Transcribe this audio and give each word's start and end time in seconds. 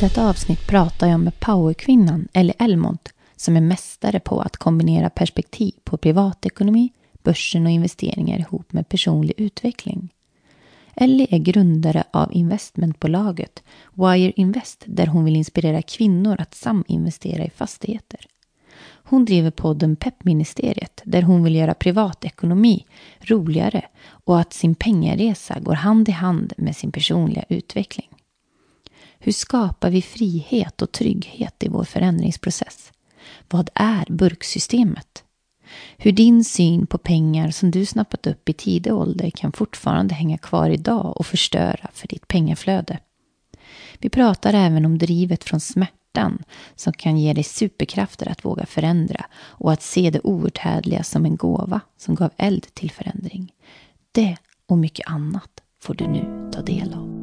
Detta 0.00 0.28
avsnitt 0.28 0.66
pratar 0.66 1.06
jag 1.06 1.20
med 1.20 1.40
powerkvinnan 1.40 2.28
Ellie 2.32 2.54
Elmont 2.58 3.08
som 3.36 3.56
är 3.56 3.60
mästare 3.60 4.20
på 4.20 4.40
att 4.40 4.56
kombinera 4.56 5.10
perspektiv 5.10 5.74
på 5.84 5.96
privatekonomi, 5.96 6.92
börsen 7.22 7.66
och 7.66 7.72
investeringar 7.72 8.38
ihop 8.38 8.72
med 8.72 8.88
personlig 8.88 9.34
utveckling. 9.36 10.08
Ellie 10.94 11.26
är 11.30 11.38
grundare 11.38 12.04
av 12.10 12.32
investmentbolaget 12.32 13.62
Wire 13.94 14.32
Invest 14.36 14.84
där 14.86 15.06
hon 15.06 15.24
vill 15.24 15.36
inspirera 15.36 15.82
kvinnor 15.82 16.36
att 16.38 16.54
saminvestera 16.54 17.44
i 17.44 17.50
fastigheter. 17.50 18.20
Hon 18.82 19.24
driver 19.24 19.50
podden 19.50 19.96
Peppministeriet 19.96 21.02
där 21.04 21.22
hon 21.22 21.44
vill 21.44 21.54
göra 21.54 21.74
privatekonomi 21.74 22.86
roligare 23.20 23.84
och 24.08 24.40
att 24.40 24.52
sin 24.52 24.74
pengaresa 24.74 25.60
går 25.60 25.74
hand 25.74 26.08
i 26.08 26.12
hand 26.12 26.52
med 26.56 26.76
sin 26.76 26.92
personliga 26.92 27.44
utveckling. 27.48 28.08
Hur 29.22 29.32
skapar 29.32 29.90
vi 29.90 30.02
frihet 30.02 30.82
och 30.82 30.92
trygghet 30.92 31.62
i 31.62 31.68
vår 31.68 31.84
förändringsprocess? 31.84 32.92
Vad 33.48 33.70
är 33.74 34.04
burksystemet? 34.08 35.24
Hur 35.96 36.12
din 36.12 36.44
syn 36.44 36.86
på 36.86 36.98
pengar 36.98 37.50
som 37.50 37.70
du 37.70 37.86
snappat 37.86 38.26
upp 38.26 38.48
i 38.48 38.52
tidig 38.52 38.94
ålder 38.94 39.30
kan 39.30 39.52
fortfarande 39.52 40.14
hänga 40.14 40.38
kvar 40.38 40.70
idag 40.70 41.16
och 41.16 41.26
förstöra 41.26 41.90
för 41.92 42.08
ditt 42.08 42.28
pengaflöde. 42.28 42.98
Vi 43.98 44.08
pratar 44.08 44.54
även 44.54 44.84
om 44.84 44.98
drivet 44.98 45.44
från 45.44 45.60
smärtan 45.60 46.42
som 46.76 46.92
kan 46.92 47.18
ge 47.18 47.32
dig 47.32 47.44
superkrafter 47.44 48.28
att 48.28 48.44
våga 48.44 48.66
förändra 48.66 49.24
och 49.34 49.72
att 49.72 49.82
se 49.82 50.10
det 50.10 50.20
outhärdliga 50.20 51.02
som 51.02 51.24
en 51.24 51.36
gåva 51.36 51.80
som 51.96 52.14
gav 52.14 52.30
eld 52.36 52.74
till 52.74 52.90
förändring. 52.90 53.52
Det 54.12 54.36
och 54.66 54.78
mycket 54.78 55.08
annat 55.08 55.62
får 55.82 55.94
du 55.94 56.06
nu 56.06 56.50
ta 56.52 56.62
del 56.62 56.94
av. 56.94 57.19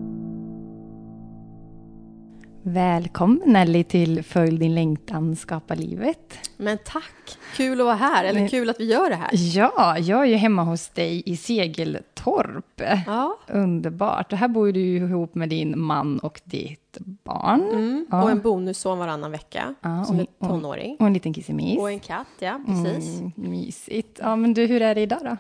Välkommen 2.70 3.42
Nelly 3.46 3.84
till 3.84 4.24
Följ 4.24 4.58
din 4.58 4.76
längtan, 4.76 5.36
skapa 5.36 5.76
livet. 5.76 6.50
Men 6.58 6.78
tack! 6.86 7.38
Kul 7.56 7.80
att 7.82 7.86
vara 7.86 7.96
här, 7.96 8.24
eller 8.26 8.40
Men- 8.40 8.50
kul 8.50 8.70
att 8.70 8.80
vi 8.80 8.86
gör 8.92 9.10
det 9.10 9.16
här. 9.16 9.30
Ja, 9.34 9.98
jag 10.00 10.22
är 10.22 10.26
ju 10.26 10.36
hemma 10.36 10.64
hos 10.64 10.90
dig 10.90 11.24
i 11.26 11.38
Segeltorp. 11.38 12.82
Ja. 13.08 13.38
Underbart. 13.48 14.32
Och 14.34 14.38
här 14.38 14.48
bor 14.48 14.72
du 14.72 14.80
ju 14.80 14.98
ihop 14.98 15.36
med 15.36 15.50
din 15.50 15.80
man 15.80 16.20
och 16.20 16.42
ditt 16.44 16.98
barn. 17.24 17.62
Mm. 17.62 18.06
Ja. 18.12 18.24
Och 18.24 18.32
en 18.32 18.42
bonusson 18.42 19.00
varannan 19.00 19.32
vecka, 19.32 19.76
Ja, 19.82 20.04
som 20.06 20.16
och- 20.20 20.22
är 20.22 20.48
tonåring. 20.48 20.98
Och 21.00 21.08
en 21.08 21.14
liten 21.14 21.34
kissimis. 21.34 21.80
Och 21.80 21.92
en 21.92 22.00
katt, 22.00 22.28
ja, 22.40 22.60
precis. 22.68 23.20
Mm, 23.20 23.32
mysigt. 23.36 24.20
Ja, 24.24 24.36
men 24.36 24.54
du, 24.54 24.66
hur 24.66 24.82
är 24.82 24.96
det 24.96 25.02
idag 25.02 25.20
då? 25.24 25.38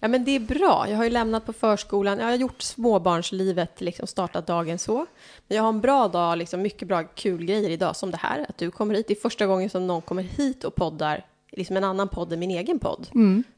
Ja, 0.00 0.08
men 0.08 0.24
det 0.24 0.30
är 0.36 0.40
bra. 0.40 0.86
Jag 0.88 0.96
har 0.96 1.04
ju 1.04 1.10
lämnat 1.10 1.46
på 1.46 1.52
förskolan. 1.52 2.18
Jag 2.18 2.26
har 2.26 2.34
gjort 2.34 2.62
småbarnslivet, 2.62 3.80
liksom 3.80 4.06
startat 4.06 4.46
dagen 4.46 4.78
så. 4.78 5.06
Men 5.48 5.56
jag 5.56 5.62
har 5.62 5.68
en 5.68 5.80
bra 5.80 6.08
dag, 6.08 6.38
liksom 6.38 6.62
mycket 6.62 6.88
bra 6.88 7.02
kul 7.02 7.44
grejer 7.44 7.70
idag, 7.70 7.96
som 7.96 8.10
det 8.10 8.16
här. 8.16 8.46
Att 8.48 8.58
du 8.58 8.70
kommer 8.70 8.94
hit. 8.94 9.08
Det 9.08 9.14
är 9.14 9.20
första 9.20 9.46
gången 9.46 9.70
som 9.70 9.86
någon 9.86 10.02
kommer 10.02 10.22
hit 10.22 10.64
och 10.64 10.74
poddar, 10.74 11.24
liksom 11.52 11.76
en 11.76 11.84
annan 11.84 12.08
podd 12.08 12.32
än 12.32 12.40
min 12.40 12.50
egen 12.50 12.78
podd. 12.78 13.08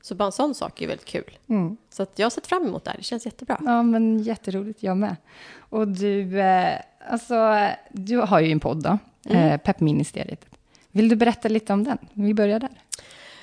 Så 0.03 0.15
bara 0.15 0.27
en 0.27 0.33
sån 0.33 0.55
sak 0.55 0.83
är 0.83 0.87
väldigt 0.87 1.07
kul. 1.07 1.39
Mm. 1.49 1.77
Så 1.91 2.03
att 2.03 2.19
jag 2.19 2.25
har 2.27 2.31
sett 2.31 2.47
fram 2.47 2.67
emot 2.67 2.85
det 2.85 2.91
här. 2.91 2.99
Det 2.99 3.05
känns 3.05 3.25
jättebra. 3.27 3.59
Ja, 3.65 3.83
men 3.83 4.19
jätteroligt. 4.23 4.83
Jag 4.83 4.97
med. 4.97 5.17
Och 5.59 5.89
du, 5.89 6.41
eh, 6.41 6.79
alltså, 7.11 7.67
du 7.91 8.17
har 8.17 8.41
ju 8.41 8.53
en 8.53 8.61
podd 8.61 8.83
då, 8.83 8.99
Mm. 9.29 9.43
eh, 9.49 9.57
Peppministeriet. 9.61 10.47
Vill 10.91 11.09
du 11.09 11.17
berätta 11.17 11.49
lite 11.49 11.73
om 11.73 11.85
den? 11.85 11.99
Vi 12.13 12.35
börjar 12.35 12.61
där. 12.61 12.71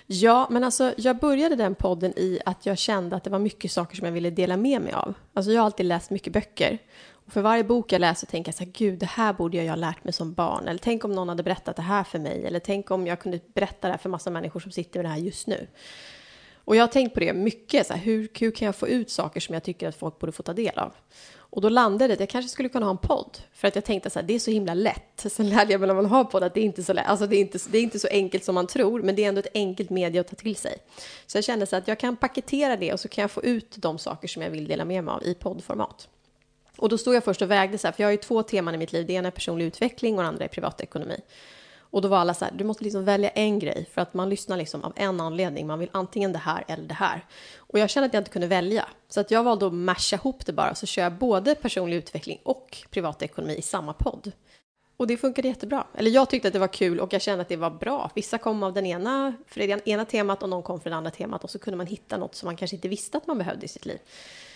Ja, 0.10 0.48
men 0.50 0.64
alltså 0.64 0.94
jag 0.98 1.18
började 1.18 1.56
den 1.56 1.76
podden 1.76 2.14
i 2.18 2.40
att 2.46 2.66
jag 2.66 2.78
kände 2.78 3.16
att 3.16 3.24
det 3.24 3.30
var 3.30 3.40
mycket 3.40 3.72
saker 3.72 3.96
som 3.96 4.06
jag 4.06 4.12
ville 4.12 4.30
dela 4.30 4.58
med 4.58 4.82
mig 4.82 4.94
av. 4.94 5.14
Alltså 5.34 5.52
jag 5.52 5.62
har 5.62 5.66
alltid 5.66 5.86
läst 5.86 6.10
mycket 6.10 6.34
böcker. 6.34 6.78
Och 7.10 7.34
för 7.34 7.42
varje 7.42 7.64
bok 7.64 7.92
jag 7.92 8.00
läser 8.00 8.28
tänker 8.28 8.50
jag 8.50 8.56
så 8.56 8.64
här, 8.64 8.72
gud, 8.72 9.00
det 9.00 9.06
här 9.06 9.34
borde 9.34 9.58
jag 9.58 9.70
ha 9.70 9.76
lärt 9.76 10.04
mig 10.04 10.14
som 10.14 10.34
barn. 10.34 10.68
Eller 10.68 10.80
tänk 10.80 11.06
om 11.06 11.12
någon 11.12 11.30
hade 11.30 11.44
berättat 11.44 11.76
det 11.76 11.82
här 11.82 12.04
för 12.04 12.20
mig. 12.20 12.46
Eller 12.46 12.60
tänk 12.60 12.92
om 12.92 13.08
jag 13.08 13.20
kunde 13.20 13.40
berätta 13.54 13.88
det 13.88 13.94
här 13.94 13.98
för 13.98 14.10
massa 14.10 14.30
människor 14.30 14.60
som 14.60 14.72
sitter 14.72 15.00
med 15.00 15.06
det 15.06 15.10
här 15.10 15.18
just 15.18 15.48
nu. 15.48 15.68
Och 16.56 16.76
jag 16.76 16.84
har 16.84 16.88
tänkt 16.88 17.14
på 17.14 17.20
det 17.20 17.34
mycket, 17.34 17.88
så 17.88 17.94
här, 17.94 18.02
hur, 18.02 18.30
hur 18.40 18.52
kan 18.52 18.66
jag 18.66 18.76
få 18.76 18.88
ut 18.88 19.10
saker 19.10 19.40
som 19.40 19.54
jag 19.54 19.64
tycker 19.64 19.88
att 19.88 19.96
folk 19.96 20.20
borde 20.20 20.32
få 20.32 20.44
ta 20.44 20.54
del 20.54 20.80
av? 20.80 20.94
Och 21.50 21.62
då 21.62 21.70
landade 21.70 22.08
det 22.08 22.14
att 22.14 22.20
jag 22.20 22.30
kanske 22.30 22.50
skulle 22.50 22.70
kunna 22.70 22.86
ha 22.86 22.92
en 22.92 22.98
podd. 22.98 23.38
För 23.54 23.68
att 23.68 23.76
jag 23.76 23.86
tänkte 23.86 24.10
så 24.10 24.20
här, 24.20 24.28
det 24.28 24.36
är 24.36 24.40
så 24.40 24.52
himla 24.52 24.74
lätt. 24.74 25.04
Sen 25.32 25.50
lärde 25.50 25.72
jag 25.72 25.82
mig 25.82 25.88
när 25.88 25.96
man 25.96 26.06
har 26.06 26.24
podd 26.24 26.44
att 26.44 26.54
det 26.54 26.60
är 26.60 26.64
inte 26.64 26.84
så 26.84 26.94
lätt. 26.94 27.08
Alltså 27.08 27.28
det 27.28 27.36
är 27.36 27.42
inte, 27.42 27.60
det 27.72 27.78
är 27.78 27.82
inte 27.82 28.00
så 28.00 28.08
enkelt 28.08 28.44
som 28.44 28.56
man 28.56 28.68
tror, 28.68 29.02
men 29.02 29.16
det 29.16 29.24
är 29.24 29.30
ändå 29.30 29.40
ett 29.40 29.52
enkelt 29.54 29.90
media 29.90 30.22
att 30.22 30.28
ta 30.28 30.36
till 30.36 30.56
sig. 30.56 30.78
Så 31.28 31.38
jag 31.38 31.46
kände 31.46 31.66
så 31.66 31.76
att 31.76 31.88
jag 31.88 32.00
kan 32.00 32.16
paketera 32.16 32.76
det 32.78 32.94
och 32.94 33.00
så 33.00 33.08
kan 33.08 33.22
jag 33.22 33.32
få 33.32 33.44
ut 33.44 33.76
de 33.78 33.98
saker 33.98 34.28
som 34.28 34.42
jag 34.42 34.50
vill 34.50 34.68
dela 34.68 34.86
med 34.86 35.04
mig 35.04 35.14
av 35.14 35.24
i 35.24 35.34
poddformat. 35.34 36.08
Och 36.78 36.90
då 36.90 36.98
stod 36.98 37.16
jag 37.16 37.24
först 37.24 37.42
och 37.42 37.52
vägde 37.52 37.78
så 37.78 37.88
här, 37.88 37.92
för 37.92 38.04
jag 38.04 38.08
har 38.08 38.12
ju 38.12 38.18
två 38.18 38.44
teman 38.44 38.76
i 38.76 38.78
mitt 38.78 38.94
liv. 38.94 39.06
Det 39.06 39.14
ena 39.14 39.28
är 39.28 39.32
personlig 39.32 39.66
utveckling 39.66 40.16
och 40.16 40.22
det 40.22 40.28
andra 40.28 40.46
är 40.46 40.50
privatekonomi. 40.50 41.22
Och 41.90 42.02
då 42.02 42.08
var 42.08 42.18
alla 42.18 42.34
så 42.34 42.46
här, 42.46 42.54
du 42.56 42.64
måste 42.64 42.84
liksom 42.84 43.06
välja 43.06 43.30
en 43.30 43.60
grej 43.60 43.90
för 43.94 44.02
att 44.02 44.14
man 44.14 44.30
lyssnar 44.30 44.58
liksom 44.58 44.84
av 44.84 44.94
en 44.96 45.22
anledning. 45.22 45.68
Man 45.68 45.80
vill 45.80 45.90
antingen 45.92 46.34
det 46.34 46.40
här 46.40 46.64
eller 46.68 46.84
det 46.84 46.94
här. 46.94 47.26
Och 47.58 47.80
jag 47.80 47.90
kände 47.90 48.08
att 48.08 48.14
jag 48.14 48.22
inte 48.22 48.32
kunde 48.32 48.48
välja. 48.48 48.86
Så 49.10 49.20
att 49.20 49.32
jag 49.32 49.44
valde 49.44 49.68
att 49.68 49.74
masha 49.74 50.16
ihop 50.16 50.46
det 50.46 50.54
bara. 50.54 50.76
Så 50.76 50.86
kör 50.86 51.04
jag 51.04 51.14
både 51.14 51.56
personlig 51.56 51.98
utveckling 51.98 52.40
och 52.44 52.78
privatekonomi 52.90 53.56
i 53.56 53.62
samma 53.62 53.94
podd. 53.94 54.32
Och 54.98 55.08
det 55.08 55.18
funkade 55.18 55.48
jättebra. 55.48 55.88
Eller 55.94 56.12
jag 56.12 56.30
tyckte 56.30 56.48
att 56.48 56.54
det 56.54 56.60
var 56.60 56.74
kul 56.74 57.00
och 57.00 57.14
jag 57.14 57.22
kände 57.22 57.42
att 57.42 57.50
det 57.50 57.56
var 57.56 57.70
bra. 57.70 58.12
Vissa 58.16 58.38
kom 58.38 58.64
av 58.64 58.74
den 58.74 58.86
ena, 58.86 59.34
för 59.48 59.60
det 59.60 59.88
ena 59.88 60.06
temat 60.06 60.44
och 60.44 60.50
någon 60.50 60.64
kom 60.64 60.80
från 60.80 60.92
det 60.92 60.98
andra 60.98 61.12
temat. 61.12 61.44
Och 61.44 61.50
så 61.50 61.60
kunde 61.60 61.78
man 61.78 61.88
hitta 61.88 62.18
något 62.18 62.36
som 62.36 62.48
man 62.48 62.58
kanske 62.58 62.76
inte 62.76 62.88
visste 62.88 63.18
att 63.18 63.28
man 63.28 63.38
behövde 63.38 63.66
i 63.66 63.70
sitt 63.70 63.86
liv. 63.86 64.00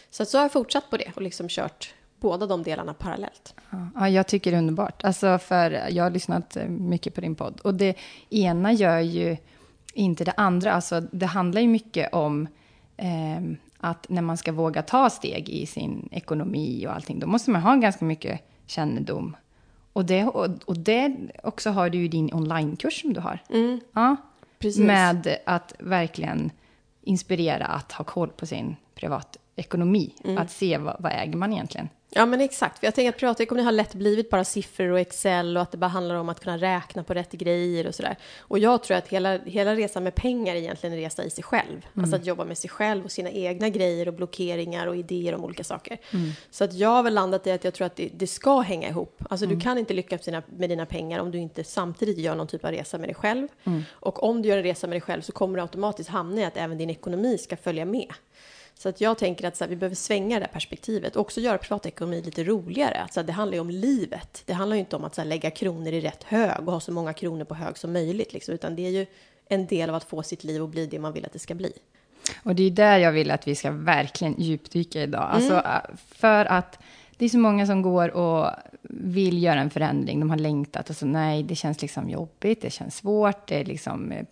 Så, 0.10 0.24
att 0.24 0.30
så 0.30 0.38
har 0.38 0.44
jag 0.44 0.52
fortsatt 0.52 0.90
på 0.90 0.98
det 0.98 1.12
och 1.16 1.22
liksom 1.22 1.48
kört 1.50 1.94
båda 2.22 2.48
de 2.48 2.64
delarna 2.64 2.94
parallellt. 2.94 3.56
Ja, 3.96 4.10
jag 4.10 4.28
tycker 4.28 4.52
det 4.52 4.58
är 4.58 4.60
underbart. 4.60 5.04
Alltså 5.04 5.38
för 5.38 5.72
jag 5.90 6.04
har 6.04 6.12
lyssnat 6.12 6.56
eh, 6.56 6.66
mycket 6.68 7.16
på 7.16 7.22
din 7.22 7.36
podd. 7.36 7.60
Och 7.64 7.74
det 7.74 7.98
ena 8.30 8.74
gör 8.74 9.00
ju 9.00 9.38
inte 9.94 10.24
det 10.24 10.34
andra. 10.38 10.74
Alltså 10.74 11.02
det 11.12 11.26
handlar 11.26 11.62
ju 11.62 11.68
mycket 11.68 12.14
om 12.14 12.48
ehm, 12.98 13.58
att 13.78 14.10
när 14.10 14.22
man 14.22 14.38
ska 14.38 14.52
våga 14.52 14.82
ta 14.82 15.10
steg 15.10 15.50
i 15.50 15.66
sin 15.66 16.10
ekonomi 16.12 16.88
och 16.88 16.96
allting, 16.96 17.20
då 17.20 17.28
måste 17.28 17.52
man 17.52 17.62
ha 17.62 17.76
ganska 17.76 18.06
mycket 18.06 18.42
kännedom. 18.66 19.36
Och 19.94 20.06
det, 20.06 20.24
och, 20.26 20.48
och 20.66 20.78
det 20.78 21.16
också 21.44 21.70
har 21.70 21.90
du 21.90 21.98
ju 21.98 22.08
din 22.08 22.34
onlinekurs 22.34 23.02
som 23.02 23.14
du 23.14 23.20
har. 23.20 23.40
Ja, 23.94 24.16
Precis. 24.60 24.82
med 24.82 25.38
att 25.46 25.74
verkligen 25.80 26.52
inspirera 27.02 27.66
att 27.66 27.92
ha 27.92 28.06
koll 28.06 28.30
på 28.30 28.46
sin 28.46 28.76
privatekonomi. 28.96 30.14
Att 30.38 30.52
se 30.52 30.78
vad, 30.78 30.96
vad 31.00 31.12
äger 31.12 31.38
man 31.38 31.54
egentligen. 31.54 31.90
Ja, 32.14 32.26
men 32.26 32.42
exakt. 32.42 32.80
För 32.80 32.88
jag 32.88 32.96
tänker 32.96 33.10
att 33.10 33.18
privatekonomi 33.18 33.64
har 33.64 33.72
lätt 33.72 33.94
blivit 33.94 34.30
bara 34.30 34.44
siffror 34.44 34.90
och 34.92 35.00
Excel 35.00 35.58
och 35.58 35.64
att 35.64 35.72
det 35.72 35.78
bara 35.78 35.88
handlar 35.88 36.16
om 36.16 36.30
att 36.30 36.40
kunna 36.40 36.58
räkna 36.58 37.04
på 37.04 37.14
rätt 37.14 37.32
grejer 37.32 37.88
och 37.88 37.96
sådär. 37.96 38.16
Och 38.40 38.60
jag 38.60 38.84
tror 38.84 38.98
att 38.98 39.08
hela, 39.08 39.38
hela 39.38 39.76
resan 39.76 40.04
med 40.04 40.16
pengar 40.16 40.56
är 40.56 40.60
egentligen 40.60 40.94
en 40.94 41.00
resa 41.02 41.24
i 41.24 41.30
sig 41.30 41.44
själv. 41.44 41.86
Alltså 42.02 42.16
att 42.16 42.26
jobba 42.26 42.46
med 42.46 42.58
sig 42.58 42.70
själv 42.70 43.06
och 43.06 43.12
sina 43.12 43.30
egna 43.30 43.70
grejer 43.70 44.08
och 44.08 44.14
blockeringar 44.14 44.88
och 44.88 44.96
idéer 44.96 45.36
om 45.36 45.44
olika 45.46 45.64
saker. 45.64 45.98
Så 46.52 46.64
att 46.64 46.74
jag 46.74 46.90
har 46.90 47.04
väl 47.04 47.14
landat 47.14 47.48
i 47.48 47.52
att 47.52 47.64
jag 47.64 47.74
tror 47.74 47.86
att 47.88 47.96
det, 47.96 48.10
det 48.14 48.28
ska 48.28 48.60
hänga 48.60 48.90
ihop. 48.90 49.22
Alltså 49.30 49.46
du 49.46 49.60
kan 49.60 49.78
inte 49.78 49.94
lyckas 49.94 50.26
med 50.26 50.34
dina, 50.34 50.44
med 50.58 50.70
dina 50.70 50.86
pengar 50.86 51.20
om 51.20 51.32
du 51.32 51.38
inte 51.38 51.64
samtidigt 51.64 52.18
gör 52.18 52.36
någon 52.36 52.48
typ 52.48 52.66
av 52.66 52.72
resa 52.72 52.98
med 52.98 53.08
dig 53.10 53.16
själv. 53.16 53.48
Och 53.92 54.24
om 54.24 54.42
du 54.42 54.50
gör 54.50 54.58
en 54.58 54.64
resa 54.64 54.88
med 54.88 54.94
dig 54.94 55.02
själv 55.02 55.22
så 55.22 55.32
kommer 55.32 55.56
du 55.56 55.62
automatiskt 55.62 56.10
hamna 56.10 56.42
i 56.42 56.46
att 56.46 56.58
även 56.58 56.78
din 56.78 56.90
ekonomi 56.90 57.38
ska 57.38 57.58
följa 57.58 57.86
med. 57.86 58.08
Så 58.82 58.90
att 58.90 59.02
jag 59.02 59.18
tänker 59.18 59.48
att 59.48 59.58
så 59.58 59.64
här, 59.64 59.70
vi 59.70 59.76
behöver 59.76 59.96
svänga 59.96 60.40
det 60.40 60.46
här 60.46 60.54
perspektivet 60.54 61.16
och 61.16 61.22
också 61.22 61.42
göra 61.42 61.58
privatekonomi 61.58 62.22
lite 62.22 62.44
roligare. 62.44 63.02
Alltså, 63.02 63.24
det 63.24 63.32
handlar 63.32 63.56
ju 63.56 63.62
om 63.62 63.70
livet. 63.70 64.44
Det 64.46 64.54
handlar 64.54 64.76
ju 64.76 64.80
inte 64.80 64.96
om 64.96 65.04
att 65.04 65.16
så 65.16 65.22
här, 65.22 65.28
lägga 65.28 65.52
kronor 65.52 65.94
i 65.94 66.02
rätt 66.02 66.24
hög 66.24 66.68
och 66.68 66.74
ha 66.74 66.80
så 66.80 66.92
många 66.92 67.14
kronor 67.14 67.46
på 67.46 67.56
hög 67.56 67.78
som 67.78 67.94
möjligt, 67.94 68.34
liksom, 68.34 68.54
utan 68.54 68.76
det 68.76 68.86
är 68.86 68.90
ju 68.90 69.06
en 69.48 69.68
del 69.68 69.90
av 69.90 69.96
att 69.96 70.04
få 70.04 70.24
sitt 70.24 70.44
liv 70.44 70.64
att 70.64 70.70
bli 70.70 70.86
det 70.86 71.00
man 71.00 71.14
vill 71.14 71.26
att 71.26 71.34
det 71.34 71.40
ska 71.40 71.56
bli. 71.56 71.74
Och 72.44 72.56
det 72.56 72.64
är 72.64 72.72
där 72.72 72.98
jag 72.98 73.12
vill 73.12 73.32
att 73.32 73.48
vi 73.48 73.56
ska 73.56 73.72
verkligen 73.72 74.36
djupdyka 74.38 75.04
idag. 75.04 75.30
Alltså, 75.32 75.54
mm. 75.54 75.98
för 76.08 76.46
att 76.46 76.80
det 77.22 77.26
är 77.26 77.30
så 77.30 77.40
många 77.40 77.66
som 77.66 77.82
går 77.82 78.10
och 78.10 78.52
vill 78.90 79.44
göra 79.44 79.60
en 79.60 79.70
förändring. 79.70 80.20
De 80.20 80.30
har 80.30 80.38
längtat 80.38 80.90
och 80.90 80.96
så 80.96 81.06
nej, 81.06 81.44
det 81.44 81.56
känns 81.56 81.82
liksom 81.82 82.10
jobbigt, 82.10 82.62
det 82.62 82.70
känns 82.70 82.96
svårt. 82.96 83.48
Det 83.48 83.60
är 83.60 83.66
liksom, 83.66 84.12
eh, 84.12 84.26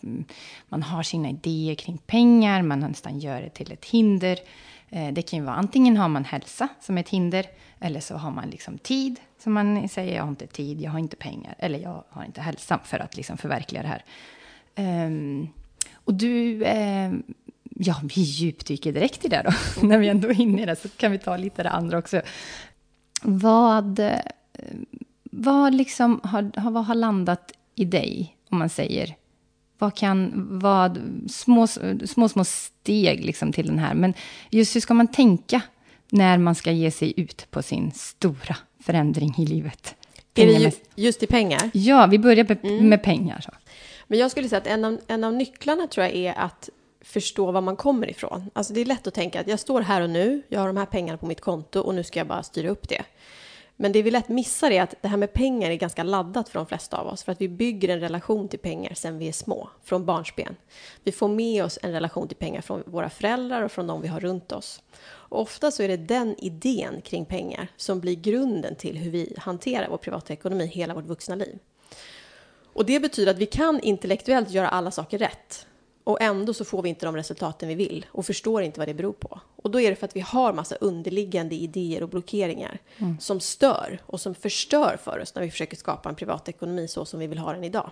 man 0.70 0.84
har 0.84 1.04
sina 1.04 1.30
idéer 1.30 1.76
kring 1.76 1.98
pengar, 1.98 2.62
man 2.62 2.80
nästan 2.80 3.20
gör 3.20 3.42
det 3.42 3.50
till 3.50 3.72
ett 3.72 3.86
hinder. 3.86 4.40
Eh, 4.90 5.14
det 5.14 5.22
kan 5.22 5.40
ju 5.40 5.46
vara 5.46 5.56
antingen 5.56 5.98
har 5.98 6.10
man 6.10 6.26
hälsa 6.26 6.68
som 6.82 6.98
ett 6.98 7.10
hinder 7.10 7.46
eller 7.80 8.00
så 8.00 8.16
har 8.16 8.32
man 8.32 8.50
liksom 8.50 8.78
tid 8.78 9.20
som 9.40 9.54
man 9.54 9.90
säger 9.90 10.16
jag 10.16 10.24
har 10.24 10.30
inte 10.30 10.48
tid, 10.48 10.82
jag 10.82 10.92
har 10.92 11.00
inte 11.00 11.16
pengar 11.16 11.56
eller 11.60 11.80
jag 11.80 12.04
har 12.10 12.24
inte 12.24 12.42
hälsa 12.42 12.80
för 12.84 13.00
att 13.00 13.18
liksom 13.18 13.38
förverkliga 13.38 13.82
det 13.82 13.88
här. 13.88 14.04
Um, 15.06 15.50
och 15.94 16.14
du, 16.14 16.64
um, 16.66 17.24
ja, 17.80 18.02
vi 18.16 18.22
djupdyker 18.22 18.92
direkt 18.92 19.26
i 19.26 19.28
det 19.28 19.42
då. 19.46 19.52
När 19.88 19.98
vi 19.98 20.08
ändå 20.08 20.30
är 20.30 20.42
inne 20.42 20.62
i 20.62 20.66
det 20.66 20.76
så 20.76 20.90
kan 20.90 21.12
vi 21.12 21.18
ta 21.18 21.38
lite 21.38 21.64
det 21.64 21.70
andra 21.70 21.98
också. 21.98 22.22
Vad, 23.22 24.02
vad, 25.24 25.74
liksom 25.74 26.22
har, 26.24 26.70
vad 26.72 26.86
har 26.86 26.96
landat 26.96 27.52
i 27.76 27.86
dig, 27.86 28.36
om 28.50 28.60
man 28.60 28.70
säger? 28.70 29.16
Vad 29.78 29.96
kan, 29.96 30.32
vad, 30.60 31.00
små, 31.30 31.68
små, 32.06 32.30
små 32.30 32.44
steg 32.44 33.26
liksom 33.26 33.52
till 33.54 33.68
den 33.68 33.80
här. 33.80 33.94
Men 33.94 34.14
just 34.50 34.76
hur 34.76 34.82
ska 34.82 34.94
man 34.94 35.08
tänka 35.08 35.62
när 36.10 36.38
man 36.38 36.56
ska 36.56 36.72
ge 36.72 36.92
sig 36.92 37.14
ut 37.18 37.48
på 37.52 37.62
sin 37.62 37.92
stora 37.92 38.56
förändring 38.80 39.36
i 39.38 39.46
livet? 39.46 39.96
Är 40.36 40.60
det 40.60 40.76
just 40.96 41.24
i 41.24 41.28
pengar? 41.28 41.70
Ja, 41.74 42.08
vi 42.08 42.20
börjar 42.20 42.46
med, 42.48 42.58
mm. 42.64 42.90
med 42.90 43.04
pengar. 43.04 43.42
Så. 43.42 43.52
Men 44.08 44.20
jag 44.20 44.32
skulle 44.32 44.50
säga 44.50 44.62
att 44.62 44.68
en 44.68 44.86
av, 44.86 45.00
en 45.08 45.24
av 45.24 45.34
nycklarna 45.34 45.88
tror 45.88 46.06
jag 46.06 46.16
är 46.16 46.34
att 46.38 46.70
förstå 47.02 47.52
var 47.52 47.62
man 47.62 47.76
kommer 47.76 48.10
ifrån. 48.10 48.50
Alltså 48.54 48.74
det 48.74 48.82
är 48.82 48.86
lätt 48.86 49.08
att 49.08 49.14
tänka 49.14 49.42
att 49.42 49.48
jag 49.48 49.60
står 49.60 49.82
här 49.82 50.02
och 50.02 50.10
nu, 50.10 50.42
jag 50.50 50.60
har 50.60 50.68
de 50.68 50.78
här 50.78 50.86
pengarna 50.86 51.18
på 51.18 51.26
mitt 51.26 51.42
konto 51.42 51.80
och 51.80 51.96
nu 51.96 52.04
ska 52.04 52.20
jag 52.20 52.28
bara 52.28 52.44
styra 52.44 52.70
upp 52.70 52.90
det. 52.90 53.04
Men 53.82 53.92
det 53.92 54.02
vi 54.02 54.12
lätt 54.12 54.30
missar 54.30 54.72
är 54.72 54.82
att 54.82 54.96
det 55.02 55.08
här 55.08 55.18
med 55.18 55.34
pengar 55.34 55.72
är 55.72 55.76
ganska 55.76 56.04
laddat 56.04 56.50
för 56.50 56.60
de 56.60 56.66
flesta 56.66 56.98
av 56.98 57.08
oss 57.08 57.24
för 57.24 57.32
att 57.32 57.42
vi 57.42 57.50
bygger 57.50 57.90
en 57.90 58.00
relation 58.00 58.48
till 58.48 58.60
pengar 58.60 58.94
sedan 58.94 59.18
vi 59.18 59.28
är 59.28 59.32
små, 59.32 59.70
från 59.84 60.06
barnsben. 60.06 60.56
Vi 61.04 61.12
får 61.12 61.28
med 61.28 61.64
oss 61.64 61.80
en 61.82 61.92
relation 61.92 62.28
till 62.28 62.38
pengar 62.38 62.62
från 62.62 62.84
våra 62.86 63.10
föräldrar 63.10 63.62
och 63.62 63.72
från 63.72 63.88
de 63.88 64.02
vi 64.02 64.08
har 64.08 64.20
runt 64.20 64.52
oss. 64.52 64.82
Och 65.02 65.42
ofta 65.42 65.72
så 65.72 65.84
är 65.84 65.88
det 65.88 65.98
den 65.98 66.36
idén 66.40 67.02
kring 67.02 67.26
pengar 67.26 67.68
som 67.78 68.00
blir 68.00 68.16
grunden 68.16 68.76
till 68.76 68.98
hur 68.98 69.12
vi 69.12 69.36
hanterar 69.38 69.90
vår 69.90 69.98
privata 69.98 70.34
ekonomi 70.34 70.66
hela 70.66 70.94
vårt 70.94 71.06
vuxna 71.06 71.36
liv. 71.36 71.60
Och 72.74 72.86
det 72.86 73.00
betyder 73.00 73.32
att 73.32 73.38
vi 73.38 73.46
kan 73.46 73.80
intellektuellt 73.80 74.50
göra 74.50 74.70
alla 74.70 74.92
saker 74.92 75.18
rätt. 75.18 75.68
Och 76.04 76.22
ändå 76.22 76.54
så 76.54 76.66
får 76.66 76.82
vi 76.82 76.90
inte 76.90 77.06
de 77.06 77.16
resultaten 77.16 77.70
vi 77.70 77.76
vill 77.76 78.06
och 78.12 78.26
förstår 78.26 78.62
inte 78.62 78.80
vad 78.80 78.88
det 78.88 78.94
beror 78.94 79.14
på. 79.14 79.40
Och 79.56 79.72
då 79.72 79.82
är 79.82 79.90
det 79.90 79.96
för 79.96 80.06
att 80.06 80.16
vi 80.16 80.20
har 80.20 80.54
massa 80.54 80.76
underliggande 80.76 81.56
idéer 81.56 82.04
och 82.04 82.10
blockeringar 82.10 82.80
mm. 82.98 83.20
som 83.20 83.40
stör 83.40 84.02
och 84.06 84.22
som 84.22 84.36
förstör 84.36 84.98
för 85.04 85.20
oss 85.20 85.36
när 85.36 85.42
vi 85.42 85.52
försöker 85.52 85.78
skapa 85.78 86.10
en 86.10 86.16
privatekonomi 86.16 86.88
så 86.88 87.06
som 87.06 87.20
vi 87.20 87.28
vill 87.28 87.38
ha 87.38 87.54
den 87.54 87.64
idag. 87.64 87.92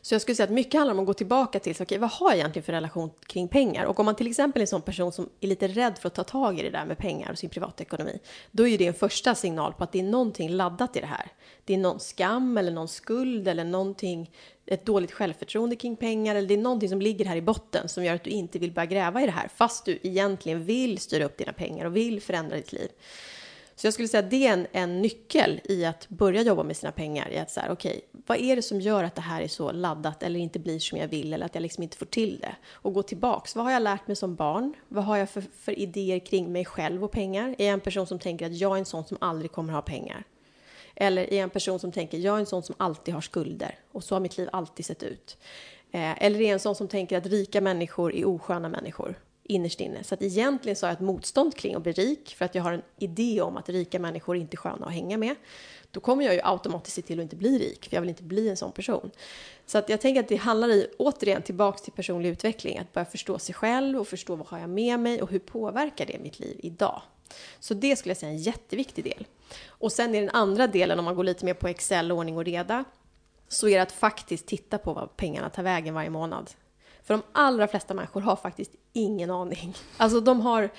Så 0.00 0.14
jag 0.14 0.22
skulle 0.22 0.34
säga 0.34 0.44
att 0.44 0.50
mycket 0.50 0.74
handlar 0.74 0.94
om 0.94 1.00
att 1.00 1.06
gå 1.06 1.14
tillbaka 1.14 1.58
till, 1.58 1.82
okay, 1.82 1.98
vad 1.98 2.10
har 2.10 2.30
jag 2.30 2.38
egentligen 2.38 2.64
för 2.64 2.72
relation 2.72 3.10
kring 3.26 3.48
pengar? 3.48 3.84
Och 3.84 4.00
om 4.00 4.06
man 4.06 4.16
till 4.16 4.26
exempel 4.26 4.60
är 4.60 4.62
en 4.62 4.66
sån 4.66 4.82
person 4.82 5.12
som 5.12 5.28
är 5.40 5.48
lite 5.48 5.68
rädd 5.68 5.98
för 5.98 6.06
att 6.06 6.14
ta 6.14 6.24
tag 6.24 6.58
i 6.58 6.62
det 6.62 6.70
där 6.70 6.86
med 6.86 6.98
pengar 6.98 7.32
och 7.32 7.38
sin 7.38 7.50
privatekonomi, 7.50 8.18
då 8.50 8.68
är 8.68 8.78
det 8.78 8.86
en 8.86 8.94
första 8.94 9.34
signal 9.34 9.72
på 9.72 9.84
att 9.84 9.92
det 9.92 9.98
är 9.98 10.02
någonting 10.02 10.50
laddat 10.50 10.96
i 10.96 11.00
det 11.00 11.06
här. 11.06 11.32
Det 11.64 11.74
är 11.74 11.78
någon 11.78 12.00
skam 12.00 12.58
eller 12.58 12.70
någon 12.70 12.88
skuld 12.88 13.48
eller 13.48 13.64
någonting, 13.64 14.30
ett 14.66 14.86
dåligt 14.86 15.12
självförtroende 15.12 15.76
kring 15.76 15.96
pengar 15.96 16.34
eller 16.34 16.48
det 16.48 16.54
är 16.54 16.58
någonting 16.58 16.88
som 16.88 17.00
ligger 17.00 17.24
här 17.24 17.36
i 17.36 17.42
botten 17.42 17.88
som 17.88 18.04
gör 18.04 18.14
att 18.14 18.24
du 18.24 18.30
inte 18.30 18.58
vill 18.58 18.72
börja 18.72 18.86
gräva 18.86 19.22
i 19.22 19.26
det 19.26 19.32
här 19.32 19.48
fast 19.48 19.84
du 19.84 19.98
egentligen 20.02 20.64
vill 20.64 20.98
styra 20.98 21.24
upp 21.24 21.36
dina 21.36 21.52
pengar 21.52 21.84
och 21.84 21.96
vill 21.96 22.20
förändra 22.20 22.56
ditt 22.56 22.72
liv. 22.72 22.88
Så 23.78 23.86
jag 23.86 23.94
skulle 23.94 24.08
säga 24.08 24.24
att 24.24 24.30
det 24.30 24.46
är 24.46 24.52
en, 24.52 24.66
en 24.72 25.02
nyckel 25.02 25.60
i 25.64 25.84
att 25.84 26.08
börja 26.08 26.42
jobba 26.42 26.62
med 26.62 26.76
sina 26.76 26.92
pengar. 26.92 27.30
I 27.30 27.38
att 27.38 27.50
så 27.50 27.60
här, 27.60 27.70
okay, 27.70 28.00
vad 28.26 28.38
är 28.38 28.56
det 28.56 28.62
som 28.62 28.80
gör 28.80 29.04
att 29.04 29.14
det 29.14 29.20
här 29.20 29.42
är 29.42 29.48
så 29.48 29.72
laddat 29.72 30.22
eller 30.22 30.40
inte 30.40 30.58
blir 30.58 30.78
som 30.78 30.98
jag 30.98 31.08
vill 31.08 31.32
eller 31.32 31.46
att 31.46 31.54
jag 31.54 31.62
liksom 31.62 31.82
inte 31.82 31.96
får 31.96 32.06
till 32.06 32.38
det? 32.38 32.56
Och 32.70 32.94
gå 32.94 33.02
tillbaks. 33.02 33.56
Vad 33.56 33.64
har 33.64 33.72
jag 33.72 33.82
lärt 33.82 34.06
mig 34.06 34.16
som 34.16 34.34
barn? 34.34 34.74
Vad 34.88 35.04
har 35.04 35.16
jag 35.16 35.30
för, 35.30 35.44
för 35.60 35.78
idéer 35.78 36.18
kring 36.18 36.52
mig 36.52 36.64
själv 36.64 37.04
och 37.04 37.10
pengar? 37.10 37.54
Är 37.58 37.64
jag 37.64 37.72
en 37.72 37.80
person 37.80 38.06
som 38.06 38.18
tänker 38.18 38.46
att 38.46 38.56
jag 38.56 38.74
är 38.74 38.78
en 38.78 38.84
sån 38.84 39.04
som 39.04 39.16
aldrig 39.20 39.52
kommer 39.52 39.72
ha 39.72 39.82
pengar? 39.82 40.24
Eller 40.96 41.22
är 41.22 41.36
jag 41.36 41.42
en 41.42 41.50
person 41.50 41.78
som 41.78 41.92
tänker 41.92 42.18
jag 42.18 42.36
är 42.36 42.40
en 42.40 42.46
sån 42.46 42.62
som 42.62 42.74
alltid 42.78 43.14
har 43.14 43.20
skulder 43.20 43.78
och 43.92 44.04
så 44.04 44.14
har 44.14 44.20
mitt 44.20 44.38
liv 44.38 44.48
alltid 44.52 44.86
sett 44.86 45.02
ut? 45.02 45.36
Eh, 45.90 46.24
eller 46.24 46.40
är 46.40 46.44
jag 46.44 46.52
en 46.52 46.60
sån 46.60 46.74
som 46.74 46.88
tänker 46.88 47.18
att 47.18 47.26
rika 47.26 47.60
människor 47.60 48.14
är 48.14 48.24
osköna 48.24 48.68
människor? 48.68 49.16
innerst 49.48 49.80
inne. 49.80 50.04
Så 50.04 50.14
att 50.14 50.22
egentligen 50.22 50.76
så 50.76 50.86
har 50.86 50.90
jag 50.90 50.94
ett 50.94 51.00
motstånd 51.00 51.56
kring 51.56 51.74
att 51.74 51.82
bli 51.82 51.92
rik 51.92 52.34
för 52.38 52.44
att 52.44 52.54
jag 52.54 52.62
har 52.62 52.72
en 52.72 52.82
idé 52.98 53.40
om 53.40 53.56
att 53.56 53.68
rika 53.68 53.98
människor 53.98 54.36
inte 54.36 54.54
är 54.54 54.56
sköna 54.56 54.86
att 54.86 54.92
hänga 54.92 55.16
med. 55.18 55.34
Då 55.90 56.00
kommer 56.00 56.24
jag 56.24 56.34
ju 56.34 56.40
automatiskt 56.44 56.96
se 56.96 57.02
till 57.02 57.18
att 57.18 57.22
inte 57.22 57.36
bli 57.36 57.58
rik, 57.58 57.88
för 57.88 57.96
jag 57.96 58.00
vill 58.00 58.10
inte 58.10 58.22
bli 58.22 58.48
en 58.48 58.56
sån 58.56 58.72
person. 58.72 59.10
Så 59.66 59.78
att 59.78 59.88
jag 59.88 60.00
tänker 60.00 60.20
att 60.20 60.28
det 60.28 60.36
handlar 60.36 60.68
i, 60.68 60.86
återigen 60.98 61.42
tillbaks 61.42 61.82
till 61.82 61.92
personlig 61.92 62.28
utveckling, 62.28 62.78
att 62.78 62.92
börja 62.92 63.04
förstå 63.04 63.38
sig 63.38 63.54
själv 63.54 64.00
och 64.00 64.08
förstå 64.08 64.36
vad 64.36 64.46
har 64.46 64.58
jag 64.58 64.70
med 64.70 65.00
mig 65.00 65.22
och 65.22 65.30
hur 65.30 65.38
påverkar 65.38 66.06
det 66.06 66.18
mitt 66.18 66.38
liv 66.38 66.56
idag? 66.62 67.02
Så 67.60 67.74
det 67.74 67.96
skulle 67.96 68.10
jag 68.10 68.16
säga 68.16 68.30
är 68.30 68.34
en 68.34 68.42
jätteviktig 68.42 69.04
del. 69.04 69.26
Och 69.68 69.92
sen 69.92 70.14
är 70.14 70.20
den 70.20 70.30
andra 70.30 70.66
delen, 70.66 70.98
om 70.98 71.04
man 71.04 71.14
går 71.14 71.24
lite 71.24 71.44
mer 71.44 71.54
på 71.54 71.68
Excel, 71.68 72.12
ordning 72.12 72.36
och 72.36 72.44
reda, 72.44 72.84
så 73.48 73.68
är 73.68 73.76
det 73.76 73.82
att 73.82 73.92
faktiskt 73.92 74.46
titta 74.46 74.78
på 74.78 74.92
vad 74.92 75.16
pengarna 75.16 75.50
tar 75.50 75.62
vägen 75.62 75.94
varje 75.94 76.10
månad. 76.10 76.50
För 77.02 77.14
de 77.14 77.22
allra 77.32 77.68
flesta 77.68 77.94
människor 77.94 78.20
har 78.20 78.36
faktiskt 78.36 78.70
ingen 78.92 79.30
aning. 79.30 79.74
Alltså 79.96 80.20
de 80.20 80.40
har, 80.40 80.70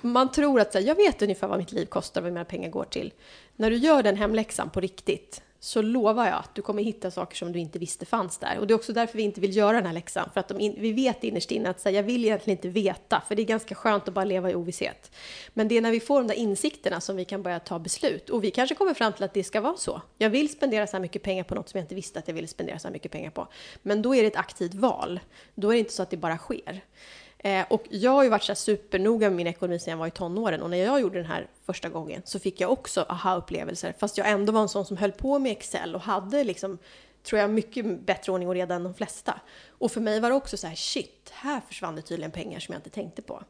man 0.00 0.32
tror 0.32 0.60
att 0.60 0.72
så 0.72 0.78
här, 0.78 0.86
jag 0.86 0.94
vet 0.94 1.22
ungefär 1.22 1.48
vad 1.48 1.58
mitt 1.58 1.72
liv 1.72 1.86
kostar 1.86 2.20
och 2.20 2.24
vad 2.24 2.32
mina 2.32 2.44
pengar 2.44 2.70
går 2.70 2.84
till. 2.84 3.12
När 3.56 3.70
du 3.70 3.76
gör 3.76 4.02
den 4.02 4.16
hemläxan 4.16 4.70
på 4.70 4.80
riktigt 4.80 5.42
så 5.60 5.82
lovar 5.82 6.26
jag 6.26 6.34
att 6.34 6.54
du 6.54 6.62
kommer 6.62 6.82
hitta 6.82 7.10
saker 7.10 7.36
som 7.36 7.52
du 7.52 7.58
inte 7.58 7.78
visste 7.78 8.06
fanns 8.06 8.38
där. 8.38 8.58
Och 8.58 8.66
det 8.66 8.74
är 8.74 8.76
också 8.76 8.92
därför 8.92 9.16
vi 9.16 9.22
inte 9.22 9.40
vill 9.40 9.56
göra 9.56 9.76
den 9.76 9.86
här 9.86 9.92
läxan. 9.92 10.30
För 10.34 10.40
att 10.40 10.50
in, 10.50 10.74
vi 10.78 10.92
vet 10.92 11.24
innerst 11.24 11.50
inne 11.50 11.70
att 11.70 11.80
så 11.80 11.88
här, 11.88 11.96
jag 11.96 12.02
vill 12.02 12.24
egentligen 12.24 12.58
inte 12.58 12.68
veta, 12.68 13.22
för 13.28 13.34
det 13.34 13.42
är 13.42 13.46
ganska 13.46 13.74
skönt 13.74 14.08
att 14.08 14.14
bara 14.14 14.24
leva 14.24 14.50
i 14.50 14.54
ovisshet. 14.54 15.10
Men 15.54 15.68
det 15.68 15.76
är 15.76 15.80
när 15.80 15.90
vi 15.90 16.00
får 16.00 16.20
de 16.20 16.26
där 16.26 16.34
insikterna 16.34 17.00
som 17.00 17.16
vi 17.16 17.24
kan 17.24 17.42
börja 17.42 17.60
ta 17.60 17.78
beslut. 17.78 18.30
Och 18.30 18.44
vi 18.44 18.50
kanske 18.50 18.74
kommer 18.74 18.94
fram 18.94 19.12
till 19.12 19.24
att 19.24 19.34
det 19.34 19.44
ska 19.44 19.60
vara 19.60 19.76
så. 19.76 20.02
Jag 20.18 20.30
vill 20.30 20.48
spendera 20.48 20.86
så 20.86 20.92
här 20.96 21.02
mycket 21.02 21.22
pengar 21.22 21.44
på 21.44 21.54
något 21.54 21.68
som 21.68 21.78
jag 21.78 21.84
inte 21.84 21.94
visste 21.94 22.18
att 22.18 22.28
jag 22.28 22.34
ville 22.34 22.48
spendera 22.48 22.78
så 22.78 22.88
här 22.88 22.92
mycket 22.92 23.12
pengar 23.12 23.30
på. 23.30 23.48
Men 23.82 24.02
då 24.02 24.14
är 24.14 24.22
det 24.22 24.28
ett 24.28 24.36
aktivt 24.36 24.74
val. 24.74 25.20
Då 25.54 25.68
är 25.68 25.72
det 25.72 25.78
inte 25.78 25.92
så 25.92 26.02
att 26.02 26.10
det 26.10 26.16
bara 26.16 26.38
sker. 26.38 26.82
Eh, 27.46 27.64
och 27.70 27.84
jag 27.90 28.10
har 28.10 28.22
ju 28.22 28.28
varit 28.28 28.42
så 28.42 28.54
supernoga 28.54 29.28
med 29.28 29.36
min 29.36 29.46
ekonomi 29.46 29.78
sedan 29.78 29.90
jag 29.90 29.98
var 29.98 30.06
i 30.06 30.10
tonåren 30.10 30.62
och 30.62 30.70
när 30.70 30.76
jag 30.76 31.00
gjorde 31.00 31.18
den 31.18 31.26
här 31.26 31.48
första 31.66 31.88
gången 31.88 32.22
så 32.24 32.38
fick 32.38 32.60
jag 32.60 32.72
också 32.72 33.06
aha-upplevelser 33.08 33.94
fast 33.98 34.18
jag 34.18 34.30
ändå 34.30 34.52
var 34.52 34.60
en 34.60 34.68
sån 34.68 34.86
som 34.86 34.96
höll 34.96 35.12
på 35.12 35.38
med 35.38 35.52
Excel 35.52 35.94
och 35.94 36.00
hade 36.00 36.44
liksom 36.44 36.78
tror 37.22 37.40
jag 37.40 37.50
mycket 37.50 38.00
bättre 38.00 38.32
ordning 38.32 38.48
och 38.48 38.54
reda 38.54 38.74
än 38.74 38.84
de 38.84 38.94
flesta. 38.94 39.40
Och 39.68 39.92
för 39.92 40.00
mig 40.00 40.20
var 40.20 40.30
det 40.30 40.36
också 40.36 40.56
så 40.56 40.66
här 40.66 40.74
shit, 40.74 41.30
här 41.32 41.60
försvann 41.68 41.96
det 41.96 42.02
tydligen 42.02 42.30
pengar 42.30 42.60
som 42.60 42.72
jag 42.72 42.78
inte 42.78 42.90
tänkte 42.90 43.22
på. 43.22 43.42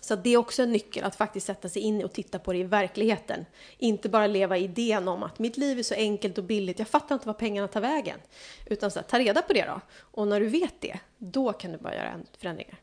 Så 0.00 0.16
det 0.16 0.30
är 0.30 0.36
också 0.36 0.62
en 0.62 0.72
nyckel 0.72 1.04
att 1.04 1.14
faktiskt 1.14 1.46
sätta 1.46 1.68
sig 1.68 1.82
in 1.82 2.04
och 2.04 2.12
titta 2.12 2.38
på 2.38 2.52
det 2.52 2.58
i 2.58 2.64
verkligheten. 2.64 3.46
Inte 3.78 4.08
bara 4.08 4.26
leva 4.26 4.58
idén 4.58 5.08
om 5.08 5.22
att 5.22 5.38
mitt 5.38 5.56
liv 5.56 5.78
är 5.78 5.82
så 5.82 5.94
enkelt 5.94 6.38
och 6.38 6.44
billigt, 6.44 6.78
jag 6.78 6.88
fattar 6.88 7.14
inte 7.14 7.26
var 7.26 7.34
pengarna 7.34 7.68
tar 7.68 7.80
vägen. 7.80 8.18
Utan 8.66 8.90
så 8.90 8.98
här, 8.98 9.06
ta 9.06 9.18
reda 9.18 9.42
på 9.42 9.52
det 9.52 9.64
då. 9.64 9.80
Och 9.98 10.28
när 10.28 10.40
du 10.40 10.46
vet 10.46 10.80
det, 10.80 10.98
då 11.18 11.52
kan 11.52 11.72
du 11.72 11.78
börja 11.78 11.96
göra 11.96 12.20
förändringar. 12.38 12.78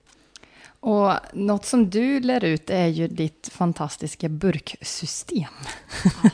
Och 0.82 1.14
något 1.34 1.66
som 1.66 1.90
du 1.90 2.20
lär 2.20 2.44
ut 2.44 2.70
är 2.70 2.88
ju 2.88 3.08
ditt 3.08 3.50
fantastiska 3.52 4.30
burksystem. 4.30 5.44
Ja. 6.24 6.32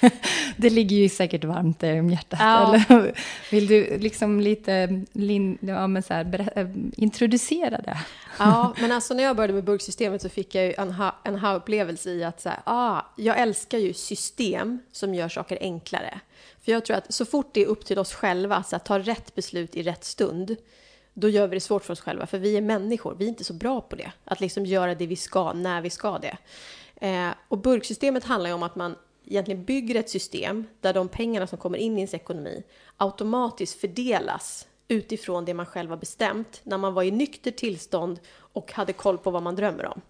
det 0.56 0.70
ligger 0.70 0.96
ju 0.96 1.08
säkert 1.08 1.44
varmt 1.44 1.80
där 1.80 2.00
om 2.00 2.10
hjärtat. 2.10 2.40
Ja. 2.42 2.74
Eller 2.74 3.12
vill 3.50 3.66
du 3.66 3.98
liksom 3.98 4.40
lite 4.40 5.02
ja, 5.60 5.86
men 5.86 6.02
så 6.02 6.14
här, 6.14 6.50
äh, 6.54 6.68
introducera 6.96 7.80
det? 7.80 7.98
ja, 8.38 8.74
men 8.80 8.92
alltså 8.92 9.14
när 9.14 9.22
jag 9.22 9.36
började 9.36 9.52
med 9.52 9.64
burksystemet 9.64 10.22
så 10.22 10.28
fick 10.28 10.54
jag 10.54 10.64
ju 10.64 10.74
en, 10.78 10.92
ha, 10.92 11.16
en 11.24 11.38
ha-upplevelse 11.38 12.10
i 12.10 12.24
att 12.24 12.40
så 12.40 12.48
här, 12.48 12.60
ah, 12.64 13.02
jag 13.16 13.38
älskar 13.38 13.78
ju 13.78 13.92
system 13.92 14.78
som 14.92 15.14
gör 15.14 15.28
saker 15.28 15.58
enklare. 15.60 16.20
För 16.64 16.72
jag 16.72 16.84
tror 16.84 16.96
att 16.96 17.14
så 17.14 17.24
fort 17.24 17.50
det 17.52 17.62
är 17.62 17.66
upp 17.66 17.84
till 17.84 17.98
oss 17.98 18.14
själva 18.14 18.64
att 18.70 18.84
ta 18.84 18.98
rätt 18.98 19.34
beslut 19.34 19.76
i 19.76 19.82
rätt 19.82 20.04
stund 20.04 20.56
då 21.18 21.28
gör 21.28 21.48
vi 21.48 21.56
det 21.56 21.60
svårt 21.60 21.84
för 21.84 21.92
oss 21.92 22.00
själva, 22.00 22.26
för 22.26 22.38
vi 22.38 22.56
är 22.56 22.60
människor. 22.60 23.14
Vi 23.18 23.24
är 23.24 23.28
inte 23.28 23.44
så 23.44 23.52
bra 23.52 23.80
på 23.80 23.96
det. 23.96 24.12
Att 24.24 24.40
liksom 24.40 24.66
göra 24.66 24.94
det 24.94 25.06
vi 25.06 25.16
ska 25.16 25.52
när 25.52 25.80
vi 25.80 25.90
ska 25.90 26.18
det. 26.18 26.36
Eh, 27.06 27.30
och 27.48 27.58
burksystemet 27.58 28.24
handlar 28.24 28.50
ju 28.50 28.54
om 28.54 28.62
att 28.62 28.76
man 28.76 28.96
egentligen 29.24 29.64
bygger 29.64 29.94
ett 29.94 30.10
system 30.10 30.66
där 30.80 30.94
de 30.94 31.08
pengarna 31.08 31.46
som 31.46 31.58
kommer 31.58 31.78
in 31.78 31.92
i 31.92 32.00
ens 32.00 32.14
ekonomi 32.14 32.62
automatiskt 32.96 33.80
fördelas 33.80 34.66
utifrån 34.88 35.44
det 35.44 35.54
man 35.54 35.66
själv 35.66 35.90
har 35.90 35.96
bestämt 35.96 36.60
när 36.62 36.78
man 36.78 36.94
var 36.94 37.02
i 37.02 37.10
nykter 37.10 37.50
tillstånd 37.50 38.20
och 38.38 38.72
hade 38.72 38.92
koll 38.92 39.18
på 39.18 39.30
vad 39.30 39.42
man 39.42 39.56
drömmer 39.56 39.86
om. 39.86 40.00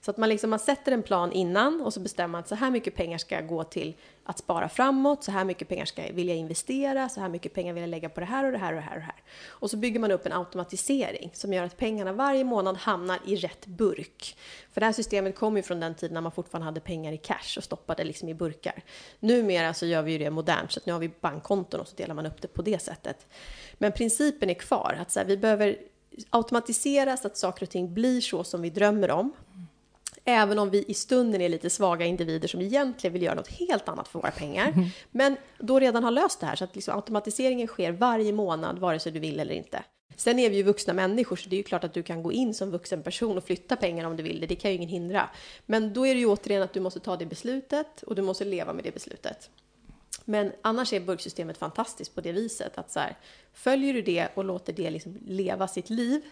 Så 0.00 0.10
att 0.10 0.16
man, 0.16 0.28
liksom, 0.28 0.50
man 0.50 0.58
sätter 0.58 0.92
en 0.92 1.02
plan 1.02 1.32
innan 1.32 1.80
och 1.80 1.94
så 1.94 2.00
bestämmer 2.00 2.28
man 2.28 2.38
att 2.38 2.48
så 2.48 2.54
här 2.54 2.70
mycket 2.70 2.94
pengar 2.94 3.18
ska 3.18 3.40
gå 3.40 3.64
till 3.64 3.94
att 4.24 4.38
spara 4.38 4.68
framåt, 4.68 5.24
så 5.24 5.30
här 5.30 5.44
mycket 5.44 5.68
pengar 5.68 5.84
ska 5.84 6.06
jag 6.06 6.12
vilja 6.12 6.34
investera, 6.34 7.08
så 7.08 7.20
här 7.20 7.28
mycket 7.28 7.54
pengar 7.54 7.74
vill 7.74 7.80
jag 7.80 7.90
lägga 7.90 8.08
på 8.08 8.20
det 8.20 8.26
här 8.26 8.44
och 8.44 8.52
det 8.52 8.58
här 8.58 8.72
och 8.72 8.80
det 8.80 8.82
här 8.82 8.94
och 8.94 9.00
det 9.00 9.06
här. 9.06 9.22
Och 9.46 9.70
så 9.70 9.76
bygger 9.76 10.00
man 10.00 10.10
upp 10.10 10.26
en 10.26 10.32
automatisering 10.32 11.30
som 11.32 11.52
gör 11.52 11.64
att 11.64 11.76
pengarna 11.76 12.12
varje 12.12 12.44
månad 12.44 12.76
hamnar 12.76 13.18
i 13.26 13.36
rätt 13.36 13.66
burk. 13.66 14.36
För 14.72 14.80
det 14.80 14.86
här 14.86 14.92
systemet 14.92 15.36
kom 15.36 15.56
ju 15.56 15.62
från 15.62 15.80
den 15.80 15.94
tiden 15.94 16.14
när 16.14 16.20
man 16.20 16.32
fortfarande 16.32 16.64
hade 16.64 16.80
pengar 16.80 17.12
i 17.12 17.18
cash 17.18 17.56
och 17.56 17.64
stoppade 17.64 18.04
liksom 18.04 18.28
i 18.28 18.34
burkar. 18.34 18.82
Numera 19.20 19.74
så 19.74 19.86
gör 19.86 20.02
vi 20.02 20.12
ju 20.12 20.18
det 20.18 20.30
modernt, 20.30 20.72
så 20.72 20.80
att 20.80 20.86
nu 20.86 20.92
har 20.92 21.00
vi 21.00 21.10
bankkonton 21.20 21.80
och 21.80 21.88
så 21.88 21.96
delar 21.96 22.14
man 22.14 22.26
upp 22.26 22.42
det 22.42 22.48
på 22.48 22.62
det 22.62 22.82
sättet. 22.82 23.26
Men 23.74 23.92
principen 23.92 24.50
är 24.50 24.54
kvar, 24.54 24.98
att 25.00 25.10
så 25.10 25.20
här, 25.20 25.26
vi 25.26 25.36
behöver 25.36 25.76
automatisera 26.30 27.16
så 27.16 27.26
att 27.26 27.36
saker 27.36 27.62
och 27.62 27.70
ting 27.70 27.94
blir 27.94 28.20
så 28.20 28.44
som 28.44 28.62
vi 28.62 28.70
drömmer 28.70 29.10
om. 29.10 29.32
Även 30.24 30.58
om 30.58 30.70
vi 30.70 30.84
i 30.88 30.94
stunden 30.94 31.40
är 31.40 31.48
lite 31.48 31.70
svaga 31.70 32.06
individer 32.06 32.48
som 32.48 32.60
egentligen 32.60 33.12
vill 33.12 33.22
göra 33.22 33.34
något 33.34 33.48
helt 33.48 33.88
annat 33.88 34.08
för 34.08 34.18
våra 34.18 34.30
pengar. 34.30 34.68
Mm. 34.68 34.84
Men 35.10 35.36
då 35.58 35.80
redan 35.80 36.04
har 36.04 36.10
löst 36.10 36.40
det 36.40 36.46
här 36.46 36.56
så 36.56 36.64
att 36.64 36.74
liksom 36.74 36.96
automatiseringen 36.96 37.66
sker 37.66 37.92
varje 37.92 38.32
månad 38.32 38.78
vare 38.78 38.98
sig 38.98 39.12
du 39.12 39.20
vill 39.20 39.40
eller 39.40 39.54
inte. 39.54 39.82
Sen 40.16 40.38
är 40.38 40.50
vi 40.50 40.56
ju 40.56 40.62
vuxna 40.62 40.92
människor 40.92 41.36
så 41.36 41.48
det 41.48 41.56
är 41.56 41.58
ju 41.58 41.62
klart 41.62 41.84
att 41.84 41.94
du 41.94 42.02
kan 42.02 42.22
gå 42.22 42.32
in 42.32 42.54
som 42.54 42.70
vuxen 42.70 43.02
person 43.02 43.38
och 43.38 43.44
flytta 43.44 43.76
pengar 43.76 44.04
om 44.04 44.16
du 44.16 44.22
vill 44.22 44.40
det. 44.40 44.46
Det 44.46 44.56
kan 44.56 44.70
ju 44.70 44.76
ingen 44.76 44.88
hindra. 44.88 45.30
Men 45.66 45.92
då 45.92 46.06
är 46.06 46.14
det 46.14 46.20
ju 46.20 46.26
återigen 46.26 46.62
att 46.62 46.72
du 46.72 46.80
måste 46.80 47.00
ta 47.00 47.16
det 47.16 47.26
beslutet 47.26 48.02
och 48.02 48.14
du 48.14 48.22
måste 48.22 48.44
leva 48.44 48.72
med 48.72 48.84
det 48.84 48.94
beslutet. 48.94 49.50
Men 50.24 50.52
annars 50.62 50.92
är 50.92 51.00
burksystemet 51.00 51.58
fantastiskt 51.58 52.14
på 52.14 52.20
det 52.20 52.32
viset 52.32 52.78
att 52.78 52.90
så 52.90 53.00
här, 53.00 53.16
följer 53.52 53.94
du 53.94 54.02
det 54.02 54.28
och 54.34 54.44
låter 54.44 54.72
det 54.72 54.90
liksom 54.90 55.18
leva 55.26 55.68
sitt 55.68 55.90
liv 55.90 56.22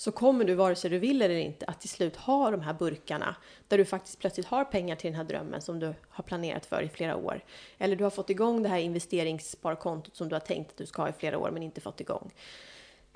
så 0.00 0.12
kommer 0.12 0.44
du, 0.44 0.54
vare 0.54 0.74
sig 0.74 0.90
du 0.90 0.98
vill 0.98 1.22
eller 1.22 1.34
inte, 1.34 1.66
att 1.66 1.80
till 1.80 1.88
slut 1.88 2.16
ha 2.16 2.50
de 2.50 2.60
här 2.60 2.74
burkarna 2.74 3.36
där 3.68 3.78
du 3.78 3.84
faktiskt 3.84 4.18
plötsligt 4.18 4.46
har 4.46 4.64
pengar 4.64 4.96
till 4.96 5.10
den 5.10 5.16
här 5.16 5.24
drömmen 5.24 5.62
som 5.62 5.78
du 5.78 5.94
har 6.08 6.24
planerat 6.24 6.66
för 6.66 6.82
i 6.82 6.88
flera 6.88 7.16
år. 7.16 7.44
Eller 7.78 7.96
du 7.96 8.04
har 8.04 8.10
fått 8.10 8.30
igång 8.30 8.62
det 8.62 8.68
här 8.68 8.78
investeringssparkontot 8.78 10.16
som 10.16 10.28
du 10.28 10.34
har 10.34 10.40
tänkt 10.40 10.70
att 10.70 10.76
du 10.76 10.86
ska 10.86 11.02
ha 11.02 11.08
i 11.08 11.12
flera 11.12 11.38
år 11.38 11.50
men 11.50 11.62
inte 11.62 11.80
fått 11.80 12.00
igång. 12.00 12.30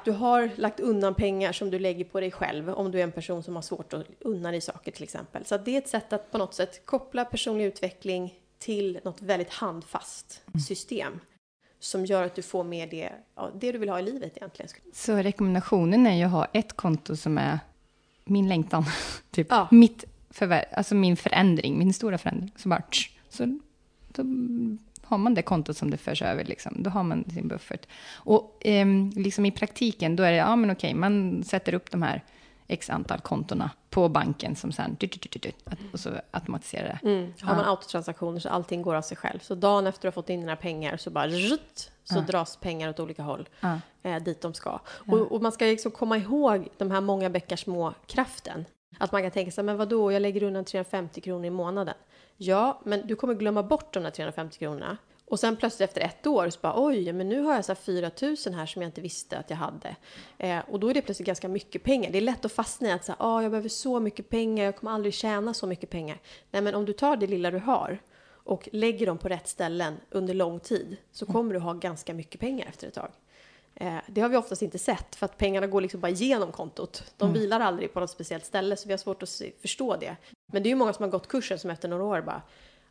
Du 0.05 0.13
har 0.13 0.51
lagt 0.57 0.81
undan 0.81 1.15
pengar 1.15 1.53
som 1.53 1.71
du 1.71 1.79
lägger 1.79 2.05
på 2.05 2.21
dig 2.21 2.31
själv 2.31 2.71
om 2.71 2.91
du 2.91 2.99
är 2.99 3.05
en 3.05 3.13
person 3.13 3.43
som 3.43 3.55
har 3.55 3.63
svårt 3.63 3.93
att 3.93 4.07
unna 4.21 4.51
dig 4.51 4.61
saker 4.61 4.93
till 4.93 5.03
exempel. 5.03 5.45
Så 5.45 5.57
det 5.57 5.75
är 5.75 5.79
ett 5.79 5.89
sätt 5.89 6.13
att 6.13 6.31
på 6.31 6.39
något 6.39 6.55
sätt 6.55 6.87
koppla 6.87 7.25
personlig 7.25 7.65
utveckling 7.65 8.35
till 8.59 9.01
något 9.05 9.23
väldigt 9.23 9.51
handfast 9.51 10.43
system 10.69 11.21
som 11.85 12.05
gör 12.07 12.23
att 12.23 12.35
du 12.35 12.43
får 12.43 12.65
med 12.65 12.91
det, 12.91 13.11
ja, 13.35 13.51
det 13.55 13.73
du 13.73 13.79
vill 13.79 13.89
ha 13.89 13.99
i 13.99 14.03
livet 14.03 14.37
egentligen. 14.37 14.71
Så 14.93 15.17
rekommendationen 15.17 16.07
är 16.07 16.17
ju 16.17 16.25
att 16.25 16.31
ha 16.31 16.45
ett 16.53 16.73
konto 16.73 17.17
som 17.17 17.39
är 17.39 17.59
min 18.25 18.49
längtan, 18.49 18.85
typ 19.31 19.47
ja. 19.51 19.69
mitt 19.71 20.05
förvär 20.31 20.65
alltså 20.73 20.95
min 20.95 21.17
förändring, 21.17 21.79
min 21.79 21.95
stora 21.95 22.19
förändring. 22.19 22.53
Så 22.57 22.69
bara, 22.69 22.83
så 23.29 23.59
då 24.09 24.23
har 25.03 25.19
man 25.19 25.35
det 25.35 25.43
kontot 25.43 25.77
som 25.77 25.91
det 25.91 25.97
förs 25.97 26.23
över, 26.23 26.45
liksom. 26.45 26.83
då 26.83 26.91
har 26.91 27.03
man 27.03 27.25
sin 27.31 27.49
buffert. 27.49 27.87
Och 28.13 28.67
eh, 28.67 28.87
liksom 29.17 29.47
i 29.47 29.51
praktiken, 29.51 30.17
då 30.17 30.23
är 30.23 30.31
det, 30.31 30.37
ja 30.37 30.57
men 30.57 30.71
okej, 30.71 30.95
man 30.95 31.45
sätter 31.45 31.75
upp 31.75 31.91
de 31.91 32.03
här 32.03 32.23
x 32.69 32.91
antal 32.91 33.21
kontona 33.21 33.71
på 33.91 34.09
banken 34.09 34.57
som 34.57 34.73
sen 34.73 34.97
och 35.93 36.01
så 36.01 36.11
automatiserar 36.31 37.01
det. 37.03 37.09
Mm. 37.09 37.33
Har 37.41 37.55
man 37.55 37.65
ja. 37.65 37.71
autotransaktioner 37.71 38.41
så 38.41 38.49
allting 38.49 38.83
går 38.83 38.95
av 38.95 39.03
sig 39.03 39.17
själv. 39.17 39.39
Så 39.39 39.55
dagen 39.55 39.87
efter 39.87 40.03
du 40.03 40.07
har 40.07 40.13
fått 40.13 40.31
in 40.31 40.41
dina 40.41 40.57
pengar 40.57 40.97
så 40.97 41.11
bara 41.11 41.29
rutt, 41.29 41.91
så 42.05 42.15
ja. 42.15 42.21
dras 42.21 42.57
pengar 42.57 42.91
åt 42.91 43.01
olika 43.01 43.23
håll 43.23 43.49
ja. 43.61 43.81
eh, 44.03 44.23
dit 44.23 44.41
de 44.41 44.55
ska. 44.55 44.79
Och, 44.87 45.33
och, 45.33 45.43
man 45.43 45.53
ska 45.53 45.65
liksom 45.65 45.93
komma 45.93 46.17
ihåg 46.17 46.69
de 46.77 46.91
här 46.91 47.01
många 47.01 47.31
bäckar 47.31 47.57
små 47.57 47.95
kraften. 48.07 48.65
Att 48.99 49.13
man 49.13 49.23
kan 49.23 49.31
tänka 49.31 49.51
sig, 49.51 49.65
men 49.65 49.77
vadå, 49.77 50.13
jag 50.13 50.23
lägger 50.23 50.43
undan 50.43 50.65
350 50.65 51.21
kronor 51.21 51.45
i 51.45 51.51
månaden. 51.51 51.95
Ja, 52.37 52.81
men 52.85 53.07
du 53.07 53.17
kommer 53.17 53.35
glömma 53.35 53.63
bort 53.63 53.95
de 53.95 54.03
där 54.03 54.11
350 54.11 54.59
kronorna. 54.59 54.97
Och 55.35 55.41
sen 55.41 55.57
plötsligt 55.57 55.89
efter 55.91 56.01
ett 56.01 56.27
år 56.27 56.51
så 56.51 56.59
bara 56.63 56.75
oj, 56.77 57.13
men 57.13 57.29
nu 57.29 57.41
har 57.41 57.55
jag 57.55 57.65
så 57.65 57.75
4 57.75 58.11
000 58.23 58.37
här 58.55 58.67
som 58.67 58.83
jag 58.83 58.89
inte 58.89 59.01
visste 59.01 59.39
att 59.39 59.51
jag 59.51 59.57
hade. 59.57 59.97
Eh, 60.39 60.59
och 60.69 60.81
då 60.81 60.91
är 60.91 60.95
det 60.95 61.03
plötsligt 61.03 61.27
ganska 61.27 61.49
mycket 61.49 61.83
pengar. 61.83 62.11
Det 62.11 62.19
är 62.19 62.23
lätt 62.23 62.45
att 62.45 62.53
fastna 62.53 62.89
i 62.89 62.93
att 62.93 63.05
säga, 63.05 63.17
ah, 63.19 63.43
jag 63.43 63.51
behöver 63.51 63.69
så 63.69 64.01
mycket 64.01 64.29
pengar, 64.29 64.65
jag 64.65 64.77
kommer 64.77 64.93
aldrig 64.93 65.15
tjäna 65.15 65.55
så 65.55 65.67
mycket 65.67 65.91
pengar. 65.91 66.21
Nej, 66.51 66.63
men 66.63 66.75
om 66.75 66.85
du 66.85 66.93
tar 66.93 67.17
det 67.17 67.27
lilla 67.27 67.51
du 67.51 67.59
har 67.59 67.99
och 68.27 68.69
lägger 68.73 69.07
dem 69.07 69.19
på 69.19 69.29
rätt 69.29 69.49
ställen 69.49 69.97
under 70.11 70.35
lång 70.35 70.61
tid 70.61 70.97
så 71.13 71.27
kommer 71.27 71.55
du 71.55 71.61
ha 71.61 71.73
ganska 71.73 72.15
mycket 72.15 72.41
pengar 72.41 72.67
efter 72.67 72.89
ett 72.89 72.95
tag. 72.95 73.11
Eh, 73.75 73.97
det 74.07 74.21
har 74.21 74.29
vi 74.29 74.37
oftast 74.37 74.63
inte 74.63 74.79
sett 74.79 75.17
för 75.17 75.27
att 75.27 75.39
pengarna 75.39 75.67
går 75.67 75.81
liksom 75.81 76.01
bara 76.01 76.11
igenom 76.11 76.53
kontot. 76.53 77.13
De 77.17 77.29
mm. 77.29 77.41
vilar 77.41 77.61
aldrig 77.61 77.93
på 77.93 78.01
något 78.01 78.11
speciellt 78.11 78.45
ställe 78.45 78.77
så 78.77 78.89
vi 78.89 78.93
har 78.93 78.99
svårt 78.99 79.23
att 79.23 79.29
se, 79.29 79.53
förstå 79.61 79.97
det. 79.97 80.17
Men 80.53 80.63
det 80.63 80.67
är 80.69 80.71
ju 80.71 80.77
många 80.77 80.93
som 80.93 81.03
har 81.03 81.11
gått 81.11 81.29
kursen 81.29 81.59
som 81.59 81.71
efter 81.71 81.89
några 81.89 82.05
år 82.05 82.21
bara 82.21 82.43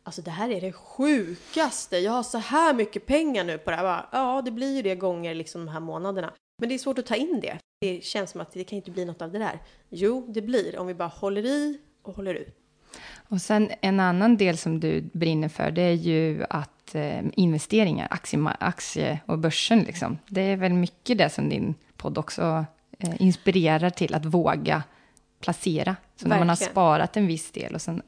Alltså 0.06 0.22
det 0.22 0.30
här 0.30 0.50
är 0.50 0.60
det 0.60 0.72
sjukaste. 0.72 1.98
Jag 1.98 2.12
har 2.12 2.22
så 2.22 2.38
här 2.38 2.74
mycket 2.74 3.06
pengar 3.06 3.44
nu 3.44 3.58
på 3.58 3.70
det 3.70 3.76
här. 3.76 3.84
Bara, 3.84 4.06
ja, 4.12 4.42
det 4.44 4.50
blir 4.50 4.76
ju 4.76 4.82
det 4.82 4.94
gånger 4.94 5.34
liksom 5.34 5.66
de 5.66 5.72
här 5.72 5.80
månaderna. 5.80 6.32
Men 6.58 6.68
det 6.68 6.74
är 6.74 6.78
svårt 6.78 6.98
att 6.98 7.06
ta 7.06 7.14
in 7.14 7.40
det. 7.40 7.58
Det 7.80 8.04
känns 8.04 8.30
som 8.30 8.40
att 8.40 8.52
det 8.52 8.64
kan 8.64 8.76
inte 8.76 8.90
bli 8.90 9.04
något 9.04 9.22
av 9.22 9.32
det 9.32 9.38
där. 9.38 9.58
Jo, 9.88 10.26
det 10.28 10.42
blir 10.42 10.78
om 10.78 10.86
vi 10.86 10.94
bara 10.94 11.08
håller 11.08 11.46
i 11.46 11.78
och 12.02 12.16
håller 12.16 12.34
ut. 12.34 12.56
Och 13.28 13.40
sen 13.40 13.70
en 13.80 14.00
annan 14.00 14.36
del 14.36 14.58
som 14.58 14.80
du 14.80 15.00
brinner 15.12 15.48
för, 15.48 15.70
det 15.70 15.82
är 15.82 15.92
ju 15.92 16.44
att 16.50 16.94
eh, 16.94 17.22
investeringar, 17.32 18.08
aktie, 18.10 18.56
aktie 18.60 19.20
och 19.26 19.38
börsen, 19.38 19.78
liksom. 19.78 20.18
det 20.26 20.40
är 20.40 20.56
väl 20.56 20.72
mycket 20.72 21.18
det 21.18 21.30
som 21.30 21.48
din 21.48 21.74
podd 21.96 22.18
också 22.18 22.64
eh, 22.98 23.22
inspirerar 23.22 23.90
till 23.90 24.14
att 24.14 24.24
våga 24.24 24.82
placera. 25.40 25.96
Så 26.16 26.28
Verkligen. 26.28 26.30
när 26.30 26.38
man 26.38 26.48
har 26.48 26.56
sparat 26.56 27.16
en 27.16 27.26
viss 27.26 27.50
del 27.50 27.74
och 27.74 27.82
sen 27.82 28.02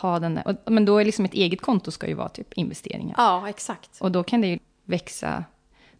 ha 0.00 0.18
den 0.18 0.34
där. 0.34 0.48
Och, 0.48 0.72
men 0.72 0.84
då 0.84 0.98
är 0.98 1.04
liksom 1.04 1.24
ett 1.24 1.34
eget 1.34 1.60
konto 1.60 1.90
ska 1.90 2.06
ju 2.06 2.14
vara 2.14 2.28
typ 2.28 2.52
investeringar. 2.52 3.14
Ja, 3.18 3.48
exakt. 3.48 3.90
Och 4.00 4.12
då 4.12 4.22
kan 4.22 4.40
det 4.40 4.46
ju 4.46 4.58
växa 4.84 5.44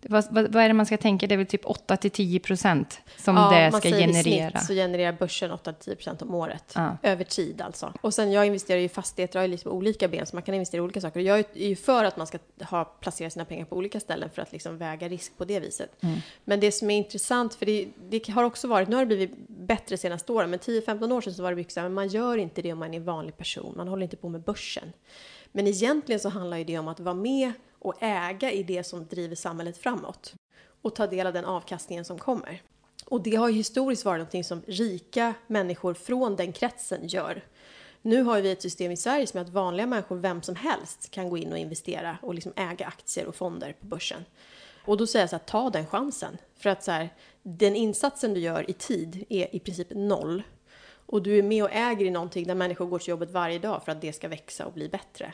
vad, 0.09 0.25
vad, 0.31 0.53
vad, 0.53 0.63
är 0.63 0.69
det 0.69 0.75
man 0.75 0.87
ska 0.87 0.97
tänka? 0.97 1.27
Det 1.27 1.35
är 1.35 1.37
väl 1.37 1.47
typ 1.47 1.67
8 1.67 1.97
till 1.97 2.11
10 2.11 2.41
procent 2.41 3.01
som 3.17 3.37
ja, 3.37 3.51
det 3.51 3.73
ska 3.73 3.91
generera? 3.91 4.29
Ja, 4.29 4.49
I 4.49 4.51
snitt 4.51 4.67
så 4.67 4.73
genererar 4.73 5.13
börsen 5.13 5.51
8 5.51 5.73
till 5.73 5.85
10 5.85 5.97
procent 5.97 6.23
om 6.23 6.35
året. 6.35 6.73
Ja. 6.75 6.97
Över 7.03 7.25
tid 7.25 7.61
alltså. 7.61 7.93
Och 8.01 8.15
sen 8.15 8.33
jag 8.33 8.47
investerar 8.47 8.81
i 8.81 8.89
fastigheter, 8.89 9.39
jag 9.39 9.43
har 9.43 9.49
liksom 9.49 9.73
olika 9.73 10.09
ben 10.09 10.27
så 10.27 10.37
man 10.37 10.43
kan 10.43 10.55
investera 10.55 10.79
i 10.79 10.81
olika 10.81 11.01
saker. 11.01 11.21
Jag 11.21 11.39
är 11.39 11.69
ju 11.69 11.77
för 11.77 12.05
att 12.05 12.17
man 12.17 12.27
ska 12.27 12.39
ha, 12.61 12.85
placera 12.85 13.31
sina 13.31 13.45
pengar 13.45 13.65
på 13.65 13.77
olika 13.77 14.01
ställen 14.01 14.31
för 14.35 14.43
att 14.43 14.53
liksom 14.53 14.79
väga 14.79 15.09
risk 15.09 15.39
på 15.39 15.45
det 15.45 15.61
viset. 15.61 16.03
Mm. 16.03 16.19
Men 16.45 16.61
det 16.61 16.73
som 16.73 16.91
är 16.91 16.97
intressant, 16.97 17.55
för 17.55 17.67
det, 17.67 17.89
det, 18.11 18.29
har 18.29 18.45
också 18.45 18.69
varit, 18.69 18.89
nu 18.89 18.97
har 18.97 19.03
det 19.03 19.07
blivit 19.07 19.35
bättre 19.67 19.97
senaste 19.97 20.33
åren, 20.33 20.51
men 20.51 20.59
10-15 20.59 21.13
år 21.13 21.21
sedan 21.21 21.35
så 21.35 21.43
var 21.43 21.51
det 21.51 21.57
mycket 21.57 21.73
så 21.73 21.81
här, 21.81 21.89
men 21.89 21.95
man 21.95 22.09
gör 22.09 22.37
inte 22.37 22.63
det 22.63 22.73
om 22.73 22.79
man 22.79 22.95
är 22.95 22.99
en 22.99 23.05
vanlig 23.05 23.37
person. 23.37 23.75
Man 23.77 23.89
håller 23.89 24.03
inte 24.03 24.17
på 24.17 24.29
med 24.29 24.43
börsen. 24.43 24.93
Men 25.53 25.67
egentligen 25.67 26.21
så 26.21 26.29
handlar 26.29 26.57
ju 26.57 26.65
det 26.65 26.79
om 26.79 26.89
att 26.89 27.01
vara 27.01 27.15
med 27.15 27.53
och 27.79 28.03
äga 28.03 28.53
i 28.53 28.63
det 28.63 28.85
som 28.85 29.07
driver 29.07 29.37
samhället 29.37 29.79
framåt 29.79 30.35
och 30.83 30.95
ta 30.95 31.07
del 31.07 31.27
av 31.27 31.33
den 31.33 31.45
avkastningen 31.45 32.05
som 32.05 32.19
kommer. 32.19 32.63
Och 33.05 33.23
det 33.23 33.37
har 33.37 33.49
ju 33.49 33.55
historiskt 33.55 34.05
varit 34.05 34.19
någonting 34.19 34.45
som 34.45 34.63
rika 34.67 35.35
människor 35.47 35.95
från 35.95 36.37
den 36.37 36.53
kretsen 36.53 37.09
gör. 37.09 37.45
Nu 38.03 38.23
har 38.23 38.41
vi 38.41 38.51
ett 38.51 38.63
system 38.63 38.93
i 38.93 38.97
Sverige 38.97 39.27
som 39.27 39.39
är 39.39 39.45
att 39.45 39.51
vanliga 39.51 39.87
människor, 39.87 40.17
vem 40.17 40.43
som 40.43 40.57
helst, 40.57 41.11
kan 41.11 41.29
gå 41.29 41.37
in 41.37 41.53
och 41.53 41.59
investera 41.59 42.19
och 42.23 42.35
liksom 42.35 42.53
äga 42.57 42.87
aktier 42.87 43.27
och 43.27 43.35
fonder 43.35 43.73
på 43.81 43.87
börsen. 43.87 44.25
Och 44.87 44.97
då 44.97 45.07
säger 45.07 45.23
jag 45.23 45.31
så 45.31 45.37
här, 45.37 45.45
ta 45.45 45.71
den 45.71 45.87
chansen. 45.87 46.39
För 46.59 46.71
att 46.71 46.85
så 46.85 46.91
här, 46.91 47.15
den 47.43 47.77
insatsen 47.77 48.35
du 48.35 48.41
gör 48.41 48.71
i 48.71 48.73
tid 48.73 49.25
är 49.29 49.55
i 49.55 49.61
princip 49.61 49.91
noll. 49.91 50.43
Och 51.07 51.23
du 51.23 51.39
är 51.39 51.43
med 51.43 51.65
och 51.65 51.71
äger 51.73 52.07
i 52.07 52.11
någonting 52.11 52.47
där 52.47 52.55
människor 52.55 52.87
går 52.87 52.99
till 52.99 53.09
jobbet 53.09 53.31
varje 53.31 53.59
dag 53.59 53.83
för 53.85 53.93
att 53.93 54.01
det 54.01 54.13
ska 54.13 54.29
växa 54.29 54.67
och 54.67 54.73
bli 54.73 54.89
bättre. 54.89 55.33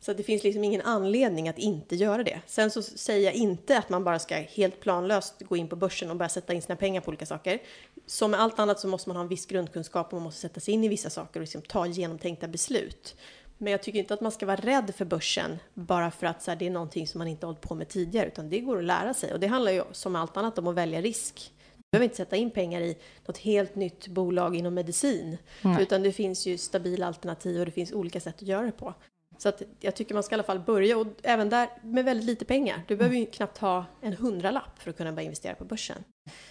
Så 0.00 0.12
det 0.12 0.22
finns 0.22 0.44
liksom 0.44 0.64
ingen 0.64 0.80
anledning 0.80 1.48
att 1.48 1.58
inte 1.58 1.96
göra 1.96 2.22
det. 2.22 2.40
Sen 2.46 2.70
så 2.70 2.82
säger 2.82 3.24
jag 3.24 3.34
inte 3.34 3.78
att 3.78 3.88
man 3.88 4.04
bara 4.04 4.18
ska 4.18 4.34
helt 4.34 4.80
planlöst 4.80 5.34
gå 5.40 5.56
in 5.56 5.68
på 5.68 5.76
börsen 5.76 6.10
och 6.10 6.16
börja 6.16 6.28
sätta 6.28 6.54
in 6.54 6.62
sina 6.62 6.76
pengar 6.76 7.00
på 7.00 7.08
olika 7.08 7.26
saker. 7.26 7.62
Som 8.06 8.30
med 8.30 8.40
allt 8.40 8.58
annat 8.58 8.80
så 8.80 8.88
måste 8.88 9.08
man 9.08 9.16
ha 9.16 9.22
en 9.22 9.28
viss 9.28 9.46
grundkunskap 9.46 10.06
och 10.06 10.12
man 10.12 10.22
måste 10.22 10.40
sätta 10.40 10.60
sig 10.60 10.74
in 10.74 10.84
i 10.84 10.88
vissa 10.88 11.10
saker 11.10 11.40
och 11.40 11.42
liksom 11.42 11.62
ta 11.62 11.86
genomtänkta 11.86 12.48
beslut. 12.48 13.16
Men 13.58 13.70
jag 13.70 13.82
tycker 13.82 13.98
inte 13.98 14.14
att 14.14 14.20
man 14.20 14.32
ska 14.32 14.46
vara 14.46 14.56
rädd 14.56 14.94
för 14.94 15.04
börsen 15.04 15.58
bara 15.74 16.10
för 16.10 16.26
att 16.26 16.42
så 16.42 16.50
här, 16.50 16.58
det 16.58 16.66
är 16.66 16.70
någonting 16.70 17.06
som 17.06 17.18
man 17.18 17.28
inte 17.28 17.46
hållit 17.46 17.60
på 17.60 17.74
med 17.74 17.88
tidigare, 17.88 18.26
utan 18.26 18.50
det 18.50 18.60
går 18.60 18.78
att 18.78 18.84
lära 18.84 19.14
sig. 19.14 19.32
Och 19.32 19.40
det 19.40 19.46
handlar 19.46 19.72
ju 19.72 19.82
som 19.92 20.16
allt 20.16 20.36
annat 20.36 20.58
om 20.58 20.66
att 20.66 20.74
välja 20.74 21.00
risk. 21.00 21.52
Du 21.76 21.82
behöver 21.90 22.04
inte 22.04 22.16
sätta 22.16 22.36
in 22.36 22.50
pengar 22.50 22.80
i 22.80 22.96
något 23.26 23.38
helt 23.38 23.74
nytt 23.74 24.08
bolag 24.08 24.56
inom 24.56 24.74
medicin, 24.74 25.38
mm. 25.62 25.78
utan 25.78 26.02
det 26.02 26.12
finns 26.12 26.46
ju 26.46 26.58
stabila 26.58 27.06
alternativ 27.06 27.60
och 27.60 27.66
det 27.66 27.72
finns 27.72 27.92
olika 27.92 28.20
sätt 28.20 28.34
att 28.34 28.48
göra 28.48 28.66
det 28.66 28.72
på. 28.72 28.94
Så 29.38 29.48
att 29.48 29.62
jag 29.80 29.94
tycker 29.94 30.14
man 30.14 30.22
ska 30.22 30.34
i 30.34 30.36
alla 30.36 30.42
fall 30.42 30.60
börja 30.60 30.98
och 30.98 31.06
även 31.22 31.48
där 31.48 31.68
med 31.82 32.04
väldigt 32.04 32.26
lite 32.26 32.44
pengar. 32.44 32.82
Du 32.88 32.96
behöver 32.96 33.16
ju 33.16 33.26
knappt 33.26 33.58
ha 33.58 33.84
en 34.00 34.12
hundralapp 34.12 34.78
för 34.78 34.90
att 34.90 34.96
kunna 34.96 35.12
börja 35.12 35.24
investera 35.24 35.54
på 35.54 35.64
börsen. 35.64 36.04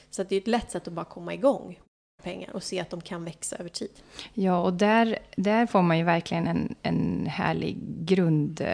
Så 0.09 0.21
att 0.21 0.29
det 0.29 0.35
är 0.35 0.41
ett 0.41 0.47
lätt 0.47 0.71
sätt 0.71 0.87
att 0.87 0.93
bara 0.93 1.05
komma 1.05 1.33
igång 1.33 1.79
pengar 2.23 2.55
och 2.55 2.63
se 2.63 2.79
att 2.79 2.89
de 2.89 3.01
kan 3.01 3.25
växa 3.25 3.55
över 3.55 3.69
tid. 3.69 3.91
Ja, 4.33 4.61
och 4.61 4.73
där, 4.73 5.19
där 5.35 5.65
får 5.65 5.81
man 5.81 5.97
ju 5.97 6.03
verkligen 6.03 6.47
en, 6.47 6.75
en 6.81 7.25
härlig 7.25 7.77
grundinblick 7.99 8.73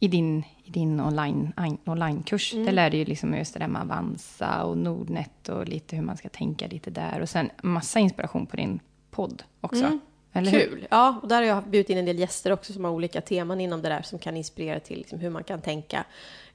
i 0.00 0.08
din, 0.08 0.44
i 0.64 0.70
din 0.70 1.00
online, 1.00 1.52
onlinekurs. 1.84 2.54
Mm. 2.54 2.64
Där 2.66 2.72
lär 2.72 2.90
du 2.90 2.96
ju 2.96 3.04
liksom 3.04 3.34
just 3.34 3.52
det 3.54 3.58
där 3.58 3.68
med 3.68 3.82
Avanza 3.82 4.64
och 4.64 4.78
Nordnet 4.78 5.48
och 5.48 5.68
lite 5.68 5.96
hur 5.96 6.02
man 6.02 6.16
ska 6.16 6.28
tänka 6.28 6.66
lite 6.66 6.90
där. 6.90 7.20
Och 7.20 7.28
sen 7.28 7.50
massa 7.62 7.98
inspiration 7.98 8.46
på 8.46 8.56
din 8.56 8.80
aktiepodd 9.16 9.42
också. 9.60 9.84
Mm. 9.84 10.00
Eller 10.32 10.50
Kul! 10.50 10.70
Hur? 10.70 10.86
Ja, 10.90 11.20
och 11.22 11.28
där 11.28 11.36
har 11.36 11.42
jag 11.42 11.64
bjudit 11.64 11.90
in 11.90 11.98
en 11.98 12.04
del 12.04 12.18
gäster 12.18 12.52
också 12.52 12.72
som 12.72 12.84
har 12.84 12.92
olika 12.92 13.20
teman 13.20 13.60
inom 13.60 13.82
det 13.82 13.88
där 13.88 14.02
som 14.02 14.18
kan 14.18 14.36
inspirera 14.36 14.80
till 14.80 14.98
liksom 14.98 15.18
hur 15.18 15.30
man 15.30 15.44
kan 15.44 15.60
tänka. 15.60 16.04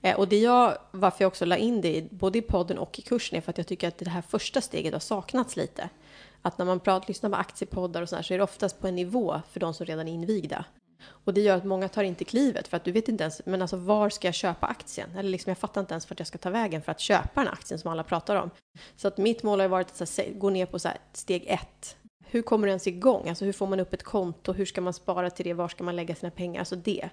Eh, 0.01 0.19
och 0.19 0.27
det 0.27 0.39
jag, 0.39 0.77
varför 0.91 1.23
jag 1.23 1.27
också 1.27 1.45
la 1.45 1.57
in 1.57 1.81
det 1.81 2.11
både 2.11 2.37
i 2.39 2.41
podden 2.41 2.77
och 2.77 2.99
i 2.99 3.01
kursen 3.01 3.37
är 3.37 3.41
för 3.41 3.49
att 3.49 3.57
jag 3.57 3.67
tycker 3.67 3.87
att 3.87 3.97
det 3.97 4.09
här 4.09 4.21
första 4.21 4.61
steget 4.61 4.93
har 4.93 4.99
saknats 4.99 5.55
lite. 5.55 5.89
Att 6.41 6.57
när 6.57 6.65
man 6.65 6.79
pratar, 6.79 7.07
lyssnar 7.07 7.29
på 7.29 7.35
aktiepoddar 7.35 8.01
och 8.01 8.09
sådär 8.09 8.23
så 8.23 8.33
är 8.33 8.37
det 8.37 8.43
oftast 8.43 8.79
på 8.79 8.87
en 8.87 8.95
nivå 8.95 9.41
för 9.51 9.59
de 9.59 9.73
som 9.73 9.85
redan 9.85 10.07
är 10.07 10.13
invigda. 10.13 10.65
Och 11.09 11.33
det 11.33 11.41
gör 11.41 11.57
att 11.57 11.65
många 11.65 11.89
tar 11.89 12.03
inte 12.03 12.23
klivet 12.23 12.67
för 12.67 12.77
att 12.77 12.83
du 12.83 12.91
vet 12.91 13.09
inte 13.09 13.23
ens, 13.23 13.41
men 13.45 13.61
alltså 13.61 13.77
var 13.77 14.09
ska 14.09 14.27
jag 14.27 14.35
köpa 14.35 14.67
aktien? 14.67 15.09
Eller 15.17 15.29
liksom 15.29 15.49
jag 15.49 15.57
fattar 15.57 15.81
inte 15.81 15.93
ens 15.93 16.09
vart 16.09 16.19
jag 16.19 16.27
ska 16.27 16.37
ta 16.37 16.49
vägen 16.49 16.81
för 16.81 16.91
att 16.91 16.99
köpa 16.99 17.43
den 17.43 17.53
aktien 17.53 17.79
som 17.79 17.91
alla 17.91 18.03
pratar 18.03 18.35
om. 18.35 18.49
Så 18.95 19.07
att 19.07 19.17
mitt 19.17 19.43
mål 19.43 19.59
har 19.59 19.67
varit 19.67 20.01
att 20.01 20.09
så 20.09 20.21
här, 20.21 20.29
gå 20.33 20.49
ner 20.49 20.65
på 20.65 20.79
så 20.79 20.87
här, 20.87 20.97
steg 21.13 21.43
ett. 21.47 21.97
Hur 22.25 22.41
kommer 22.41 22.67
det 22.67 22.71
ens 22.71 22.87
igång? 22.87 23.29
Alltså 23.29 23.45
hur 23.45 23.53
får 23.53 23.67
man 23.67 23.79
upp 23.79 23.93
ett 23.93 24.03
konto? 24.03 24.53
Hur 24.53 24.65
ska 24.65 24.81
man 24.81 24.93
spara 24.93 25.29
till 25.29 25.45
det? 25.45 25.53
Var 25.53 25.67
ska 25.67 25.83
man 25.83 25.95
lägga 25.95 26.15
sina 26.15 26.31
pengar? 26.31 26.59
Alltså 26.59 26.75
det. 26.75 27.09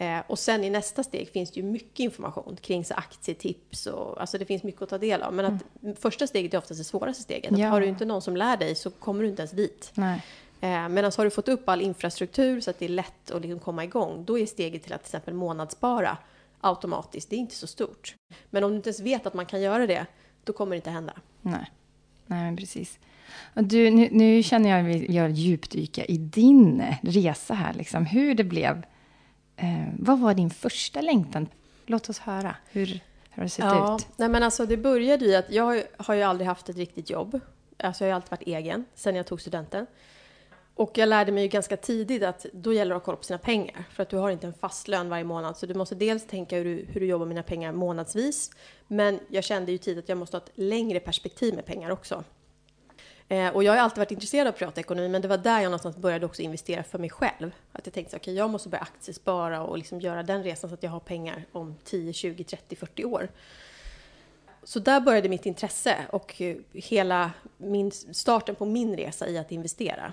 Eh, 0.00 0.20
och 0.26 0.38
sen 0.38 0.64
i 0.64 0.70
nästa 0.70 1.02
steg 1.02 1.28
finns 1.28 1.50
det 1.50 1.60
ju 1.60 1.66
mycket 1.66 2.00
information 2.00 2.56
kring 2.60 2.84
så 2.84 2.94
aktietips 2.94 3.86
och 3.86 4.20
alltså 4.20 4.38
det 4.38 4.44
finns 4.44 4.62
mycket 4.62 4.82
att 4.82 4.88
ta 4.88 4.98
del 4.98 5.22
av. 5.22 5.34
Men 5.34 5.44
att 5.44 5.82
mm. 5.82 5.96
första 5.96 6.26
steget 6.26 6.54
är 6.54 6.58
oftast 6.58 6.80
det 6.80 6.84
svåraste 6.84 7.22
steget. 7.22 7.58
Ja. 7.58 7.68
har 7.68 7.80
du 7.80 7.86
inte 7.86 8.04
någon 8.04 8.22
som 8.22 8.36
lär 8.36 8.56
dig 8.56 8.74
så 8.74 8.90
kommer 8.90 9.22
du 9.22 9.28
inte 9.28 9.42
ens 9.42 9.50
dit. 9.50 9.90
Nej. 9.94 10.22
Eh, 10.60 10.88
Medan 10.88 11.12
har 11.16 11.24
du 11.24 11.30
fått 11.30 11.48
upp 11.48 11.68
all 11.68 11.80
infrastruktur 11.80 12.60
så 12.60 12.70
att 12.70 12.78
det 12.78 12.84
är 12.84 12.88
lätt 12.88 13.30
att 13.30 13.42
liksom 13.42 13.60
komma 13.60 13.84
igång, 13.84 14.24
då 14.24 14.38
är 14.38 14.46
steget 14.46 14.82
till 14.82 14.92
att 14.92 15.02
till 15.02 15.08
exempel 15.08 15.34
månadsspara 15.34 16.18
automatiskt, 16.60 17.30
det 17.30 17.36
är 17.36 17.38
inte 17.38 17.54
så 17.54 17.66
stort. 17.66 18.14
Men 18.50 18.64
om 18.64 18.70
du 18.70 18.76
inte 18.76 18.88
ens 18.88 19.00
vet 19.00 19.26
att 19.26 19.34
man 19.34 19.46
kan 19.46 19.60
göra 19.60 19.86
det, 19.86 20.06
då 20.44 20.52
kommer 20.52 20.70
det 20.70 20.76
inte 20.76 20.90
hända. 20.90 21.12
Nej, 21.42 21.70
Nej 22.26 22.44
men 22.44 22.56
precis. 22.56 22.98
Du, 23.54 23.90
nu, 23.90 24.08
nu 24.12 24.42
känner 24.42 24.70
jag 24.70 24.80
att 24.80 24.86
vi 24.86 25.12
gör 25.12 25.28
djupdyka 25.28 26.04
i 26.04 26.16
din 26.16 26.84
resa 27.02 27.54
här, 27.54 27.74
liksom, 27.74 28.06
hur 28.06 28.34
det 28.34 28.44
blev. 28.44 28.82
Eh, 29.58 29.88
vad 29.98 30.18
var 30.18 30.34
din 30.34 30.50
första 30.50 31.00
längtan? 31.00 31.48
Låt 31.86 32.08
oss 32.08 32.18
höra. 32.18 32.56
Hur, 32.70 32.86
hur 32.86 33.00
har 33.30 33.42
det 33.42 33.48
sett 33.48 33.64
ja, 33.64 33.96
ut? 33.96 34.06
Nej, 34.16 34.28
men 34.28 34.42
alltså, 34.42 34.66
det 34.66 34.76
började 34.76 35.24
i 35.24 35.36
att 35.36 35.50
jag 35.50 35.82
har 35.96 36.14
ju 36.14 36.22
aldrig 36.22 36.48
haft 36.48 36.68
ett 36.68 36.76
riktigt 36.76 37.10
jobb. 37.10 37.40
Alltså, 37.78 38.04
jag 38.04 38.10
har 38.10 38.14
alltid 38.14 38.30
varit 38.30 38.42
egen 38.42 38.84
sen 38.94 39.16
jag 39.16 39.26
tog 39.26 39.40
studenten. 39.40 39.86
Och 40.74 40.98
jag 40.98 41.08
lärde 41.08 41.32
mig 41.32 41.42
ju 41.42 41.48
ganska 41.48 41.76
tidigt 41.76 42.22
att 42.22 42.46
då 42.52 42.72
gäller 42.72 42.90
det 42.90 42.96
att 42.96 43.04
kolla 43.04 43.16
på 43.16 43.24
sina 43.24 43.38
pengar. 43.38 43.84
För 43.90 44.02
att 44.02 44.08
du 44.08 44.16
har 44.16 44.30
inte 44.30 44.46
en 44.46 44.52
fast 44.52 44.88
lön 44.88 45.08
varje 45.08 45.24
månad. 45.24 45.56
Så 45.56 45.66
du 45.66 45.74
måste 45.74 45.94
dels 45.94 46.26
tänka 46.26 46.56
hur 46.56 46.64
du, 46.64 46.86
hur 46.88 47.00
du 47.00 47.06
jobbar 47.06 47.26
med 47.26 47.36
dina 47.36 47.42
pengar 47.42 47.72
månadsvis. 47.72 48.50
Men 48.86 49.20
jag 49.28 49.44
kände 49.44 49.72
ju 49.72 49.78
tidigt 49.78 50.04
att 50.04 50.08
jag 50.08 50.18
måste 50.18 50.36
ha 50.36 50.44
ett 50.44 50.52
längre 50.54 51.00
perspektiv 51.00 51.54
med 51.54 51.66
pengar 51.66 51.90
också. 51.90 52.24
Eh, 53.28 53.48
och 53.48 53.64
jag 53.64 53.72
har 53.72 53.78
alltid 53.78 53.98
varit 53.98 54.10
intresserad 54.10 54.46
av 54.46 54.52
privatekonomi, 54.52 55.08
men 55.08 55.22
det 55.22 55.28
var 55.28 55.38
där 55.38 55.60
jag 55.60 55.64
någonstans 55.64 55.96
började 55.96 56.26
också 56.26 56.42
investera 56.42 56.82
för 56.82 56.98
mig 56.98 57.10
själv. 57.10 57.50
Att 57.72 57.86
jag 57.86 57.94
tänkte, 57.94 58.16
okej, 58.16 58.32
okay, 58.32 58.34
jag 58.34 58.50
måste 58.50 58.68
börja 58.68 58.82
aktiespara 58.82 59.62
och 59.62 59.78
liksom 59.78 60.00
göra 60.00 60.22
den 60.22 60.42
resan 60.42 60.70
så 60.70 60.74
att 60.74 60.82
jag 60.82 60.90
har 60.90 61.00
pengar 61.00 61.44
om 61.52 61.76
10, 61.84 62.12
20, 62.12 62.44
30, 62.44 62.76
40 62.76 63.04
år. 63.04 63.28
Så 64.62 64.78
där 64.78 65.00
började 65.00 65.28
mitt 65.28 65.46
intresse 65.46 65.96
och 66.10 66.40
eh, 66.40 66.56
hela 66.72 67.30
min, 67.56 67.90
starten 67.90 68.54
på 68.54 68.64
min 68.64 68.96
resa 68.96 69.28
i 69.28 69.38
att 69.38 69.52
investera. 69.52 70.12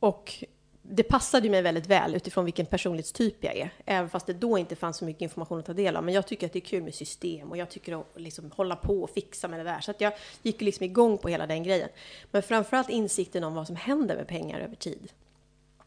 Och 0.00 0.44
det 0.90 1.02
passade 1.02 1.50
mig 1.50 1.62
väldigt 1.62 1.86
väl 1.86 2.14
utifrån 2.14 2.44
vilken 2.44 2.66
personlighetstyp 2.66 3.44
jag 3.44 3.56
är. 3.56 3.70
Även 3.84 4.10
fast 4.10 4.26
det 4.26 4.32
då 4.32 4.58
inte 4.58 4.76
fanns 4.76 4.96
så 4.96 5.04
mycket 5.04 5.22
information 5.22 5.58
att 5.58 5.66
ta 5.66 5.72
del 5.72 5.96
av. 5.96 6.04
Men 6.04 6.14
jag 6.14 6.26
tycker 6.26 6.46
att 6.46 6.52
det 6.52 6.58
är 6.58 6.60
kul 6.60 6.82
med 6.82 6.94
system 6.94 7.50
och 7.50 7.56
jag 7.56 7.70
tycker 7.70 8.00
att 8.00 8.06
liksom 8.16 8.50
hålla 8.56 8.76
på 8.76 9.02
och 9.02 9.10
fixa 9.10 9.48
med 9.48 9.60
det 9.60 9.64
där. 9.64 9.80
Så 9.80 9.90
att 9.90 10.00
jag 10.00 10.12
gick 10.42 10.60
liksom 10.60 10.84
igång 10.84 11.18
på 11.18 11.28
hela 11.28 11.46
den 11.46 11.62
grejen. 11.62 11.88
Men 12.30 12.42
framförallt 12.42 12.90
insikten 12.90 13.44
om 13.44 13.54
vad 13.54 13.66
som 13.66 13.76
händer 13.76 14.16
med 14.16 14.28
pengar 14.28 14.60
över 14.60 14.76
tid. 14.76 15.12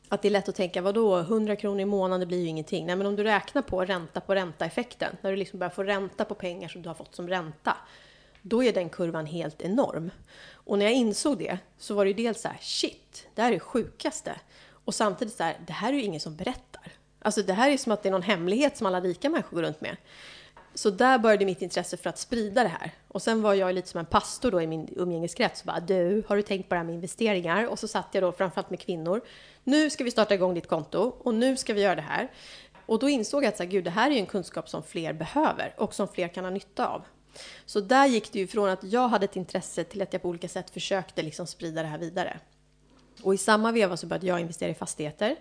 Att 0.10 0.22
det 0.22 0.28
är 0.28 0.32
lätt 0.32 0.50
att 0.50 0.56
tänka, 0.56 0.82
vadå, 0.82 1.18
100 1.18 1.56
kronor 1.56 1.80
i 1.80 1.86
månaden 1.86 2.28
blir 2.28 2.40
ju 2.40 2.48
ingenting. 2.48 2.86
Nej, 2.86 2.96
men 2.96 3.08
om 3.08 3.16
du 3.16 3.24
räknar 3.24 3.62
på 3.62 3.86
ränta 3.86 4.22
på 4.22 4.36
ränta-effekten, 4.36 5.18
när 5.22 5.32
du 5.32 5.38
liksom 5.38 5.60
börjar 5.60 5.72
få 5.72 5.84
ränta 5.84 6.26
på 6.26 6.36
pengar 6.36 6.70
som 6.70 6.82
du 6.82 6.90
har 6.90 6.94
fått 6.94 7.16
som 7.16 7.28
ränta, 7.28 7.78
då 8.42 8.64
är 8.64 8.74
den 8.74 8.90
kurvan 8.90 9.26
helt 9.26 9.62
enorm. 9.62 10.12
Och 10.52 10.80
när 10.80 10.86
jag 10.86 10.94
insåg 10.94 11.38
det 11.38 11.58
så 11.78 11.94
var 11.94 12.06
det 12.06 12.12
ju 12.12 12.24
dels 12.24 12.42
så 12.42 12.48
här, 12.48 12.58
shit, 12.62 13.28
det 13.36 13.42
här 13.42 13.50
är 13.50 13.54
det 13.54 13.60
sjukaste. 13.60 14.36
Och 14.86 14.96
samtidigt 14.96 15.34
så 15.34 15.44
här, 15.44 15.58
det 15.68 15.74
här 15.74 15.94
är 15.94 15.98
ju 15.98 16.04
ingen 16.04 16.20
som 16.20 16.36
berättar. 16.36 16.92
Alltså 17.20 17.42
det 17.42 17.54
här 17.54 17.70
är 17.70 17.78
som 17.78 17.92
att 17.92 18.04
det 18.04 18.10
är 18.10 18.12
någon 18.12 18.22
hemlighet 18.22 18.78
som 18.78 18.88
alla 18.88 19.02
rika 19.02 19.30
människor 19.30 19.56
går 19.56 19.64
runt 19.64 19.82
med. 19.82 19.98
Så 20.74 20.90
där 20.90 21.18
började 21.18 21.46
mitt 21.46 21.62
intresse 21.62 21.98
för 21.98 22.10
att 22.10 22.18
sprida 22.18 22.64
det 22.64 22.70
här. 22.70 22.92
Och 23.08 23.22
sen 23.22 23.42
var 23.42 23.54
jag 23.54 23.76
lite 23.76 23.88
som 23.88 24.00
en 24.00 24.06
pastor 24.06 24.52
då 24.52 24.62
i 24.62 24.68
min 24.68 24.90
umgängeskrets. 24.96 25.64
Bara, 25.64 25.80
du, 25.80 26.24
har 26.28 26.36
du 26.36 26.42
tänkt 26.42 26.70
på 26.70 26.76
det 26.76 26.80
här 26.80 26.86
med 26.86 26.96
investeringar? 26.96 27.68
Och 27.68 27.80
så 27.80 27.88
satt 27.88 28.08
jag 28.12 28.24
då 28.24 28.32
framförallt 28.32 28.70
med 28.70 28.80
kvinnor. 28.80 29.22
Nu 29.64 29.90
ska 29.90 30.04
vi 30.04 30.12
starta 30.12 30.34
igång 30.34 30.54
ditt 30.54 30.68
konto 30.68 31.14
och 31.20 31.34
nu 31.34 31.58
ska 31.58 31.74
vi 31.74 31.82
göra 31.82 31.96
det 31.96 32.02
här. 32.02 32.32
Och 32.86 33.00
då 33.00 33.10
insåg 33.10 33.44
jag 33.44 33.50
att 33.50 33.58
så 33.58 33.64
här, 33.64 33.70
gud, 33.70 33.84
det 33.84 33.90
här 33.90 34.12
är 34.12 34.16
en 34.16 34.26
kunskap 34.26 34.70
som 34.70 34.84
fler 34.84 35.14
behöver 35.14 35.74
och 35.78 35.94
som 35.94 36.08
fler 36.08 36.28
kan 36.28 36.44
ha 36.44 36.52
nytta 36.52 36.88
av. 36.88 37.04
Så 37.66 37.80
där 37.80 38.06
gick 38.06 38.32
det 38.34 38.40
ju 38.40 38.48
från 38.48 38.70
att 38.70 38.84
jag 38.84 39.08
hade 39.08 39.26
ett 39.26 39.36
intresse 39.36 39.84
till 39.84 40.02
att 40.02 40.14
jag 40.14 40.22
på 40.22 40.30
olika 40.30 40.48
sätt 40.48 40.70
försökte 40.70 41.22
liksom 41.22 41.48
sprida 41.48 41.82
det 41.82 41.88
här 41.88 41.98
vidare. 41.98 42.40
Och 43.24 43.34
i 43.34 43.38
samma 43.38 43.72
veva 43.72 43.98
så 43.98 44.08
började 44.08 44.28
jag 44.28 44.40
investera 44.40 44.70
i 44.70 44.74
fastigheter. 44.74 45.36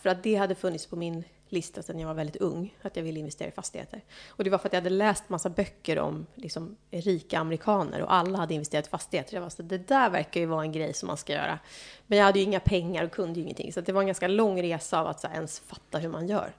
För 0.00 0.10
att 0.10 0.22
det 0.22 0.34
hade 0.34 0.54
funnits 0.54 0.86
på 0.86 0.96
min 0.96 1.24
lista 1.48 1.82
sedan 1.82 1.98
jag 1.98 2.08
var 2.08 2.14
väldigt 2.14 2.36
ung, 2.36 2.76
att 2.82 2.96
jag 2.96 3.02
ville 3.02 3.18
investera 3.20 3.48
i 3.48 3.52
fastigheter. 3.52 4.00
Och 4.28 4.44
det 4.44 4.50
var 4.50 4.58
för 4.58 4.66
att 4.66 4.72
jag 4.72 4.80
hade 4.80 4.90
läst 4.90 5.28
massa 5.28 5.50
böcker 5.50 5.98
om 5.98 6.26
liksom, 6.34 6.76
rika 6.90 7.38
amerikaner 7.38 8.02
och 8.02 8.12
alla 8.12 8.38
hade 8.38 8.54
investerat 8.54 8.86
i 8.86 8.90
fastigheter. 8.90 9.34
Jag 9.34 9.42
var 9.42 9.48
så 9.48 9.62
det 9.62 9.78
där 9.78 10.10
verkar 10.10 10.40
ju 10.40 10.46
vara 10.46 10.62
en 10.62 10.72
grej 10.72 10.94
som 10.94 11.06
man 11.06 11.16
ska 11.16 11.32
göra. 11.32 11.58
Men 12.06 12.18
jag 12.18 12.24
hade 12.24 12.38
ju 12.38 12.44
inga 12.44 12.60
pengar 12.60 13.04
och 13.04 13.10
kunde 13.10 13.34
ju 13.40 13.44
ingenting, 13.44 13.72
så 13.72 13.80
det 13.80 13.92
var 13.92 14.00
en 14.00 14.06
ganska 14.06 14.28
lång 14.28 14.62
resa 14.62 15.00
av 15.00 15.06
att 15.06 15.20
så 15.20 15.26
här, 15.28 15.34
ens 15.34 15.60
fatta 15.60 15.98
hur 15.98 16.08
man 16.08 16.28
gör. 16.28 16.52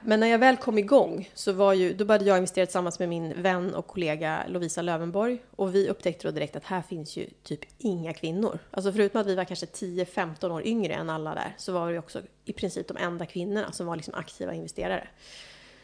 Men 0.00 0.20
när 0.20 0.26
jag 0.26 0.38
väl 0.38 0.56
kom 0.56 0.78
igång 0.78 1.30
så 1.34 1.52
var 1.52 1.72
ju, 1.72 1.94
då 1.94 2.04
började 2.04 2.24
jag 2.24 2.36
investera 2.36 2.66
tillsammans 2.66 2.98
med 2.98 3.08
min 3.08 3.42
vän 3.42 3.74
och 3.74 3.86
kollega 3.86 4.42
Lovisa 4.48 4.82
Lövenborg. 4.82 5.42
Och 5.50 5.74
vi 5.74 5.88
upptäckte 5.88 6.28
då 6.28 6.32
direkt 6.32 6.56
att 6.56 6.64
här 6.64 6.82
finns 6.82 7.16
ju 7.16 7.26
typ 7.42 7.60
inga 7.78 8.12
kvinnor. 8.12 8.58
Alltså 8.70 8.92
förutom 8.92 9.20
att 9.20 9.26
vi 9.26 9.34
var 9.34 9.44
kanske 9.44 9.66
10-15 9.66 10.50
år 10.50 10.66
yngre 10.66 10.94
än 10.94 11.10
alla 11.10 11.34
där 11.34 11.54
så 11.58 11.72
var 11.72 11.86
vi 11.86 11.98
också 11.98 12.22
i 12.44 12.52
princip 12.52 12.88
de 12.88 12.96
enda 12.96 13.26
kvinnorna 13.26 13.72
som 13.72 13.86
var 13.86 13.96
liksom 13.96 14.14
aktiva 14.14 14.54
investerare. 14.54 15.08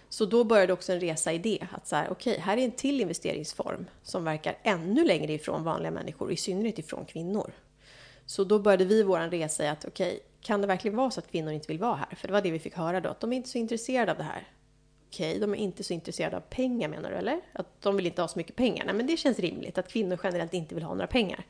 Så 0.09 0.25
då 0.25 0.44
började 0.44 0.73
också 0.73 0.92
en 0.92 1.01
resa 1.01 1.33
i 1.33 1.38
det. 1.38 1.66
Att 1.73 1.87
så 1.87 1.97
här, 1.97 2.09
okej, 2.11 2.31
okay, 2.31 2.42
här 2.42 2.57
är 2.57 2.64
en 2.64 2.73
till 2.73 3.01
investeringsform 3.01 3.87
som 4.03 4.25
verkar 4.25 4.59
ännu 4.62 5.05
längre 5.05 5.33
ifrån 5.33 5.64
vanliga 5.64 5.90
människor, 5.90 6.33
i 6.33 6.37
synnerhet 6.37 6.79
ifrån 6.79 7.05
kvinnor. 7.05 7.53
Så 8.27 8.44
då 8.44 8.59
började 8.59 8.85
vi 8.85 9.03
vår 9.03 9.18
resa 9.18 9.64
i 9.64 9.68
att 9.68 9.85
okej, 9.85 10.07
okay, 10.07 10.21
kan 10.40 10.61
det 10.61 10.66
verkligen 10.66 10.96
vara 10.96 11.11
så 11.11 11.20
att 11.20 11.31
kvinnor 11.31 11.53
inte 11.53 11.68
vill 11.68 11.79
vara 11.79 11.96
här? 11.96 12.16
För 12.16 12.29
det 12.29 12.33
var 12.33 12.42
det 12.42 12.51
vi 12.51 12.59
fick 12.59 12.77
höra 12.77 13.01
då, 13.01 13.09
att 13.09 13.20
de 13.20 13.33
är 13.33 13.37
inte 13.37 13.48
så 13.48 13.59
intresserade 13.59 14.12
av 14.12 14.18
det 14.18 14.24
här. 14.24 14.48
Okej, 15.09 15.29
okay, 15.29 15.40
de 15.40 15.53
är 15.55 15.59
inte 15.59 15.85
så 15.85 15.92
intresserade 15.92 16.37
av 16.37 16.40
pengar 16.40 16.88
menar 16.88 17.11
du 17.11 17.16
eller? 17.16 17.40
Att 17.53 17.83
de 17.83 17.96
vill 17.96 18.07
inte 18.07 18.22
ha 18.22 18.29
så 18.29 18.38
mycket 18.38 18.57
pengar? 18.57 18.85
Nej 18.85 18.94
men 18.94 19.07
det 19.07 19.16
känns 19.16 19.38
rimligt 19.38 19.79
att 19.79 19.88
kvinnor 19.88 20.20
generellt 20.22 20.55
inte 20.55 20.74
vill 20.74 20.85
ha 20.85 20.94
några 20.94 21.07
pengar. 21.07 21.44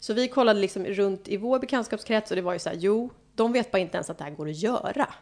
Så 0.00 0.14
vi 0.14 0.28
kollade 0.28 0.60
liksom 0.60 0.84
runt 0.84 1.28
i 1.28 1.36
vår 1.36 1.58
bekantskapskrets 1.58 2.30
och 2.30 2.36
det 2.36 2.42
var 2.42 2.52
ju 2.52 2.58
så 2.58 2.68
här, 2.68 2.76
jo, 2.76 3.10
de 3.34 3.52
vet 3.52 3.70
bara 3.70 3.78
inte 3.78 3.96
ens 3.96 4.10
att 4.10 4.18
det 4.18 4.24
här 4.24 4.30
går 4.30 4.48
att 4.48 4.56
göra. 4.56 5.14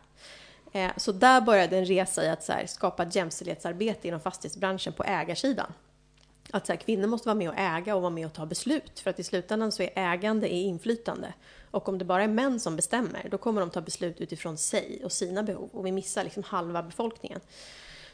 Eh, 0.73 0.91
så 0.97 1.13
där 1.13 1.41
började 1.41 1.79
en 1.79 1.85
resa 1.85 2.25
i 2.25 2.29
att 2.29 2.45
så 2.45 2.53
här, 2.53 2.67
skapa 2.67 3.03
ett 3.03 3.15
jämställdhetsarbete 3.15 4.09
inom 4.09 4.21
fastighetsbranschen 4.21 4.93
på 4.93 5.05
ägarsidan 5.05 5.73
att 6.51 6.67
så 6.67 6.73
här, 6.73 6.81
kvinnor 6.81 7.07
måste 7.07 7.29
vara 7.29 7.35
med 7.35 7.49
och 7.49 7.59
äga 7.59 7.97
och 7.97 8.03
vara 8.03 8.11
med 8.11 8.27
och 8.27 8.33
ta 8.33 8.47
beslut. 8.47 9.01
För 9.01 9.11
att 9.11 9.21
i 9.21 9.25
slutändan 9.25 9.73
så 9.73 9.83
är 9.83 9.91
ägande 9.95 10.55
är 10.55 10.63
inflytande. 10.63 11.33
Och 11.71 11.89
om 11.89 11.99
det 11.99 12.05
bara 12.05 12.23
är 12.23 12.29
män 12.29 12.61
som 12.61 12.77
bestämmer, 12.77 13.29
då 13.31 13.39
kommer 13.39 13.61
de 13.61 13.71
ta 13.71 13.81
beslut 13.81 14.21
utifrån 14.21 14.57
sig 14.57 15.01
och 15.05 15.13
sina 15.13 15.43
behov. 15.43 15.71
Och 15.73 15.87
vi 15.87 15.93
missar 15.93 16.25
liksom 16.25 16.43
halva 16.43 16.83
befolkningen. 16.83 17.41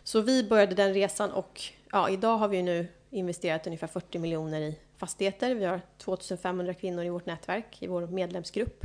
Så 0.05 0.21
vi 0.21 0.45
började 0.45 0.75
den 0.75 0.95
resan 0.95 1.31
och 1.31 1.63
ja, 1.93 2.11
idag 2.11 2.37
har 2.37 2.49
vi 2.49 2.63
nu 2.63 2.89
investerat 3.11 3.67
ungefär 3.67 3.87
40 3.87 4.19
miljoner 4.19 4.61
i 4.61 4.79
fastigheter. 4.97 5.55
Vi 5.55 5.65
har 5.65 5.81
2500 5.99 6.75
kvinnor 6.75 7.05
i 7.05 7.09
vårt 7.09 7.27
nätverk, 7.27 7.83
i 7.83 7.87
vår 7.87 8.07
medlemsgrupp. 8.07 8.85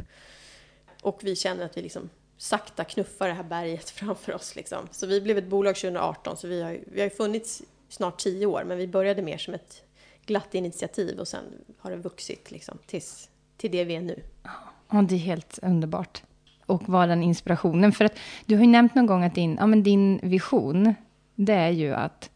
Och 1.01 1.19
vi 1.23 1.35
känner 1.35 1.65
att 1.65 1.77
vi 1.77 1.81
liksom 1.81 2.09
sakta 2.37 2.83
knuffar 2.83 3.27
det 3.27 3.33
här 3.33 3.43
berget 3.43 3.89
framför 3.99 4.33
oss. 4.33 4.55
Liksom. 4.55 4.87
Så 4.91 5.07
vi 5.07 5.21
blev 5.21 5.37
ett 5.37 5.47
bolag 5.47 5.75
2018, 5.75 6.37
så 6.37 6.47
vi 6.47 6.61
har, 6.61 6.79
vi 6.85 7.01
har 7.01 7.09
funnits 7.09 7.61
snart 7.89 8.19
tio 8.19 8.45
år, 8.45 8.63
men 8.63 8.77
vi 8.77 8.87
började 8.87 9.21
mer 9.21 9.37
som 9.37 9.53
ett 9.53 9.83
glatt 10.25 10.55
initiativ 10.55 11.19
och 11.19 11.27
sen 11.27 11.43
har 11.79 11.91
det 11.91 11.97
vuxit 11.97 12.51
liksom, 12.51 12.77
tills, 12.85 13.29
till 13.57 13.71
det 13.71 13.83
vi 13.83 13.95
är 13.95 14.01
nu. 14.01 14.23
Ja, 14.89 15.01
det 15.01 15.15
är 15.15 15.19
helt 15.19 15.59
underbart. 15.61 16.23
Och 16.65 16.89
var 16.89 17.07
den 17.07 17.23
inspirationen? 17.23 17.91
För 17.91 18.05
att 18.05 18.19
du 18.45 18.55
har 18.55 18.61
ju 18.61 18.69
nämnt 18.69 18.95
någon 18.95 19.05
gång 19.05 19.23
att 19.23 19.35
din, 19.35 19.57
ja, 19.59 19.67
men 19.67 19.83
din 19.83 20.19
vision, 20.23 20.95
det 21.35 21.53
är 21.53 21.69
ju 21.69 21.93
att, 21.93 22.29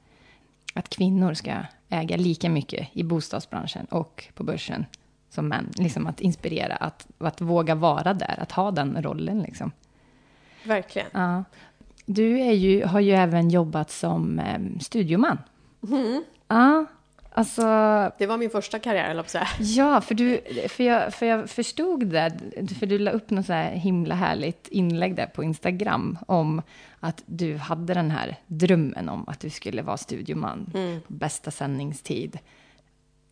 att 0.74 0.90
kvinnor 0.90 1.34
ska 1.34 1.52
äga 1.90 2.18
lika 2.18 2.50
mycket 2.50 2.88
i 2.94 3.04
bostadsbranschen 3.04 3.86
och 3.86 4.28
på 4.34 4.44
börsen 4.44 4.86
som 5.30 5.48
män. 5.48 5.72
Liksom 5.78 6.08
att 6.08 6.22
inspirera, 6.22 6.76
att, 6.76 7.08
att 7.18 7.42
våga 7.42 7.76
vara 7.76 8.14
där, 8.14 8.36
att 8.40 8.52
ha 8.52 8.72
den 8.72 9.04
rollen. 9.04 9.42
Liksom. 9.42 9.72
Verkligen. 10.64 11.08
Ja. 11.12 11.44
Du 12.06 12.40
är 12.40 12.52
ju, 12.52 12.86
har 12.86 13.00
ju 13.00 13.12
även 13.12 13.50
jobbat 13.50 13.92
som 13.92 14.40
eh, 14.40 14.60
studioman. 14.80 15.38
Mm. 15.90 16.24
Ja. 16.48 16.86
Alltså, 17.34 17.62
Det 18.18 18.26
var 18.26 18.38
min 18.38 18.50
första 18.50 18.80
karriär, 18.80 19.10
eller 19.10 19.24
säga. 19.24 19.48
ja, 19.60 20.02
för, 20.02 20.16
du, 20.16 20.42
för, 20.70 20.84
jag, 20.84 21.14
för 21.14 21.26
jag 21.26 21.50
förstod 21.50 22.08
det, 22.08 22.32
för 22.80 22.86
du 22.86 23.00
la 23.00 23.12
upp 23.12 23.30
något 23.30 23.46
så 23.46 23.54
här 23.54 23.72
himla 23.72 24.16
härligt 24.16 24.68
inlägg 24.68 25.16
där 25.16 25.26
på 25.26 25.44
Instagram 25.44 26.18
om 26.28 26.62
att 27.00 27.24
du 27.26 27.58
hade 27.58 27.94
den 27.94 28.12
här 28.12 28.36
drömmen 28.48 29.10
om 29.10 29.30
att 29.30 29.40
du 29.40 29.50
skulle 29.50 29.82
vara 29.82 29.98
studioman 29.98 30.70
på 31.08 31.14
bästa 31.14 31.52
sändningstid. 31.52 32.40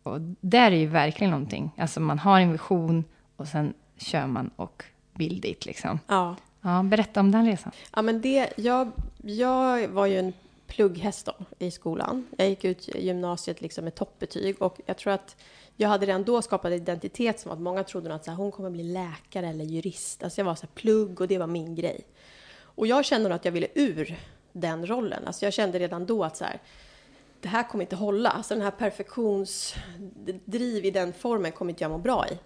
Och 0.02 0.20
där 0.40 0.72
är 0.72 0.76
ju 0.76 0.86
verkligen 0.86 1.30
någonting, 1.30 1.70
alltså 1.78 2.00
man 2.00 2.18
har 2.18 2.40
en 2.40 2.52
vision 2.52 3.04
och 3.36 3.48
sen 3.48 3.74
kör 3.96 4.26
man 4.26 4.50
och 4.56 4.84
vill 5.14 5.40
dit 5.40 5.66
liksom. 5.66 5.98
Ja. 6.06 6.36
Ja, 6.60 6.82
berätta 6.82 7.20
om 7.20 7.30
den 7.30 7.46
resan. 7.46 7.72
Ja, 7.94 8.02
men 8.02 8.20
det, 8.20 8.52
jag, 8.56 8.90
jag 9.22 9.88
var 9.88 10.06
ju 10.06 10.18
en 10.18 10.32
plugghäst 10.66 11.26
då, 11.26 11.32
i 11.58 11.70
skolan. 11.70 12.26
Jag 12.36 12.48
gick 12.48 12.64
ut 12.64 12.94
gymnasiet 12.94 13.60
liksom 13.60 13.84
med 13.84 13.94
toppbetyg 13.94 14.62
och 14.62 14.80
jag 14.86 14.96
tror 14.96 15.12
att 15.12 15.36
jag 15.76 15.88
hade 15.88 16.06
redan 16.06 16.24
då 16.24 16.42
skapat 16.42 16.72
identitet 16.72 17.40
som 17.40 17.52
att 17.52 17.60
många 17.60 17.84
trodde 17.84 18.14
att 18.14 18.24
så 18.24 18.30
här, 18.30 18.38
hon 18.38 18.52
kommer 18.52 18.70
bli 18.70 18.82
läkare 18.82 19.48
eller 19.48 19.64
jurist. 19.64 20.22
Alltså 20.22 20.40
jag 20.40 20.46
var 20.46 20.54
så 20.54 20.62
här, 20.62 20.70
plugg 20.74 21.20
och 21.20 21.28
det 21.28 21.38
var 21.38 21.46
min 21.46 21.74
grej. 21.74 22.00
Och 22.60 22.86
jag 22.86 23.04
kände 23.04 23.28
nog 23.28 23.36
att 23.36 23.44
jag 23.44 23.52
ville 23.52 23.68
ur 23.74 24.18
den 24.52 24.86
rollen. 24.86 25.26
Alltså 25.26 25.46
jag 25.46 25.52
kände 25.52 25.78
redan 25.78 26.06
då 26.06 26.24
att 26.24 26.36
så 26.36 26.44
här, 26.44 26.60
det 27.40 27.48
här 27.48 27.68
kommer 27.68 27.84
inte 27.84 27.96
hålla. 27.96 28.30
Alltså 28.30 28.54
den 28.54 28.62
här 28.62 28.70
perfektionsdriv 28.70 30.84
i 30.84 30.90
den 30.90 31.12
formen 31.12 31.52
kommer 31.52 31.70
inte 31.70 31.84
jag 31.84 31.90
må 31.90 31.98
bra 31.98 32.26
i. 32.28 32.38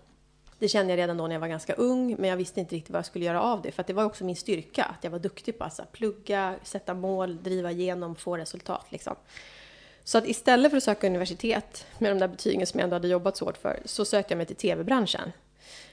Det 0.58 0.68
kände 0.68 0.92
jag 0.92 0.98
redan 0.98 1.16
då 1.16 1.26
när 1.26 1.34
jag 1.34 1.40
var 1.40 1.48
ganska 1.48 1.74
ung, 1.74 2.16
men 2.18 2.30
jag 2.30 2.36
visste 2.36 2.60
inte 2.60 2.74
riktigt 2.74 2.90
vad 2.90 2.98
jag 2.98 3.06
skulle 3.06 3.24
göra 3.24 3.42
av 3.42 3.62
det. 3.62 3.72
För 3.72 3.80
att 3.80 3.86
det 3.86 3.92
var 3.92 4.04
också 4.04 4.24
min 4.24 4.36
styrka, 4.36 4.84
att 4.84 5.04
jag 5.04 5.10
var 5.10 5.18
duktig 5.18 5.58
på 5.58 5.64
att 5.64 5.78
här, 5.78 5.86
plugga, 5.92 6.54
sätta 6.62 6.94
mål, 6.94 7.42
driva 7.42 7.70
igenom, 7.70 8.14
få 8.14 8.36
resultat. 8.36 8.86
Liksom. 8.88 9.16
Så 10.04 10.18
att 10.18 10.26
istället 10.26 10.70
för 10.70 10.76
att 10.76 10.84
söka 10.84 11.06
universitet 11.06 11.86
med 11.98 12.10
de 12.10 12.18
där 12.18 12.28
betygen 12.28 12.66
som 12.66 12.80
jag 12.80 12.84
ändå 12.84 12.96
hade 12.96 13.08
jobbat 13.08 13.36
så 13.36 13.44
hårt 13.44 13.56
för, 13.56 13.80
så 13.84 14.04
sökte 14.04 14.32
jag 14.32 14.36
mig 14.36 14.46
till 14.46 14.56
tv-branschen 14.56 15.32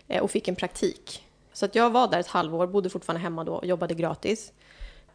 eh, 0.07 0.23
och 0.23 0.31
fick 0.31 0.47
en 0.47 0.55
praktik. 0.55 1.23
Så 1.53 1.65
att 1.65 1.75
jag 1.75 1.89
var 1.89 2.07
där 2.07 2.19
ett 2.19 2.27
halvår, 2.27 2.67
bodde 2.67 2.89
fortfarande 2.89 3.21
hemma 3.21 3.43
då 3.43 3.53
och 3.53 3.65
jobbade 3.65 3.93
gratis. 3.93 4.53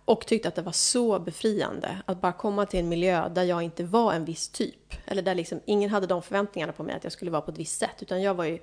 Och 0.04 0.26
tyckte 0.26 0.48
att 0.48 0.54
det 0.54 0.62
var 0.62 0.72
så 0.72 1.18
befriande 1.18 1.98
att 2.06 2.20
bara 2.20 2.32
komma 2.32 2.66
till 2.66 2.80
en 2.80 2.88
miljö 2.88 3.28
där 3.28 3.42
jag 3.42 3.62
inte 3.62 3.84
var 3.84 4.12
en 4.12 4.24
viss 4.24 4.48
typ. 4.48 4.94
Eller 5.06 5.22
där 5.22 5.34
liksom 5.34 5.60
ingen 5.64 5.90
hade 5.90 6.06
de 6.06 6.22
förväntningarna 6.22 6.72
på 6.72 6.82
mig 6.82 6.94
att 6.94 7.04
jag 7.04 7.12
skulle 7.12 7.30
vara 7.30 7.42
på 7.42 7.50
ett 7.50 7.58
visst 7.58 7.78
sätt. 7.78 8.02
Utan 8.02 8.22
jag 8.22 8.34
var 8.34 8.44
ju 8.44 8.58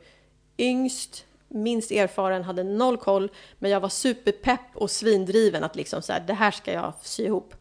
yngst, 0.57 1.25
minst 1.47 1.91
erfaren, 1.91 2.43
hade 2.43 2.63
noll 2.63 2.97
koll. 2.97 3.31
Men 3.59 3.71
jag 3.71 3.79
var 3.79 3.89
superpepp 3.89 4.75
och 4.75 4.91
svindriven 4.91 5.63
att 5.63 5.75
liksom 5.75 6.01
så 6.01 6.13
här, 6.13 6.23
det 6.27 6.33
här 6.33 6.51
ska 6.51 6.73
jag 6.73 6.93
sy 7.01 7.25
ihop. 7.25 7.55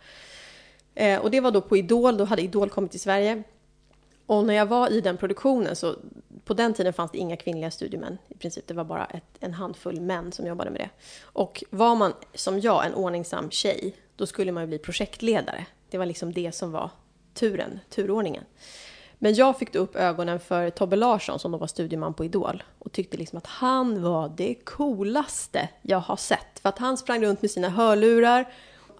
Eh, 0.94 1.20
och 1.20 1.30
det 1.30 1.40
var 1.40 1.50
då 1.50 1.60
på 1.60 1.76
Idol, 1.76 2.16
då 2.16 2.24
hade 2.24 2.42
Idol 2.42 2.70
kommit 2.70 2.90
till 2.90 3.00
Sverige. 3.00 3.42
Och 4.26 4.44
när 4.44 4.54
jag 4.54 4.66
var 4.66 4.92
i 4.92 5.00
den 5.00 5.16
produktionen 5.16 5.76
så 5.76 5.96
på 6.44 6.54
den 6.54 6.74
tiden 6.74 6.92
fanns 6.92 7.10
det 7.10 7.18
inga 7.18 7.36
kvinnliga 7.36 7.70
studiemän. 7.70 8.18
I 8.28 8.34
princip 8.34 8.66
det 8.66 8.74
var 8.74 8.84
bara 8.84 9.06
ett, 9.06 9.24
en 9.40 9.54
handfull 9.54 10.00
män 10.00 10.32
som 10.32 10.46
jobbade 10.46 10.70
med 10.70 10.80
det. 10.80 10.90
Och 11.22 11.64
var 11.70 11.94
man 11.94 12.12
som 12.34 12.60
jag 12.60 12.86
en 12.86 12.94
ordningsam 12.94 13.50
tjej, 13.50 13.96
då 14.16 14.26
skulle 14.26 14.52
man 14.52 14.62
ju 14.62 14.66
bli 14.66 14.78
projektledare. 14.78 15.66
Det 15.90 15.98
var 15.98 16.06
liksom 16.06 16.32
det 16.32 16.52
som 16.52 16.72
var 16.72 16.90
turen, 17.34 17.80
turordningen. 17.90 18.44
Men 19.22 19.34
jag 19.34 19.58
fick 19.58 19.72
då 19.72 19.78
upp 19.78 19.96
ögonen 19.96 20.40
för 20.40 20.70
Tobbe 20.70 20.96
Larsson 20.96 21.38
som 21.38 21.52
då 21.52 21.58
var 21.58 21.66
studieman 21.66 22.14
på 22.14 22.24
Idol 22.24 22.62
och 22.78 22.92
tyckte 22.92 23.16
liksom 23.16 23.38
att 23.38 23.46
han 23.46 24.02
var 24.02 24.32
det 24.36 24.54
coolaste 24.54 25.68
jag 25.82 26.00
har 26.00 26.16
sett. 26.16 26.60
För 26.62 26.68
att 26.68 26.78
han 26.78 26.98
sprang 26.98 27.24
runt 27.24 27.42
med 27.42 27.50
sina 27.50 27.68
hörlurar 27.68 28.52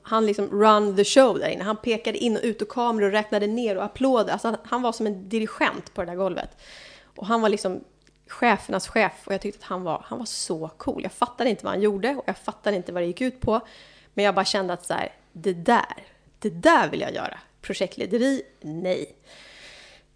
han 0.03 0.27
liksom 0.27 0.47
run 0.47 0.97
the 0.97 1.05
show 1.05 1.39
där 1.39 1.49
inne. 1.49 1.65
Han 1.65 1.77
pekade 1.77 2.19
in 2.19 2.37
och 2.37 2.43
ut 2.43 2.63
och 2.63 2.69
kameror 2.69 3.07
och 3.07 3.13
räknade 3.13 3.47
ner 3.47 3.77
och 3.77 3.85
applåder. 3.85 4.33
Alltså 4.33 4.49
han, 4.49 4.57
han 4.65 4.83
var 4.83 4.93
som 4.93 5.07
en 5.07 5.29
dirigent 5.29 5.95
på 5.95 6.03
det 6.03 6.11
där 6.11 6.17
golvet. 6.17 6.51
Och 7.17 7.27
han 7.27 7.41
var 7.41 7.49
liksom 7.49 7.85
chefernas 8.27 8.89
chef 8.89 9.23
och 9.27 9.33
jag 9.33 9.41
tyckte 9.41 9.59
att 9.59 9.69
han 9.69 9.83
var, 9.83 10.05
han 10.07 10.19
var 10.19 10.27
så 10.27 10.71
cool. 10.77 11.03
Jag 11.03 11.13
fattade 11.13 11.51
inte 11.51 11.65
vad 11.65 11.73
han 11.73 11.83
gjorde 11.83 12.17
och 12.17 12.25
jag 12.27 12.37
fattade 12.37 12.77
inte 12.77 12.93
vad 12.93 13.03
det 13.03 13.07
gick 13.07 13.21
ut 13.21 13.41
på. 13.41 13.61
Men 14.15 14.25
jag 14.25 14.35
bara 14.35 14.45
kände 14.45 14.73
att 14.73 14.87
så 14.87 14.95
här, 14.95 15.13
det 15.33 15.55
där, 15.55 16.07
det 16.39 16.51
där 16.51 16.89
vill 16.89 17.01
jag 17.01 17.15
göra. 17.15 17.39
Projektlederi, 17.61 18.43
nej. 18.61 19.15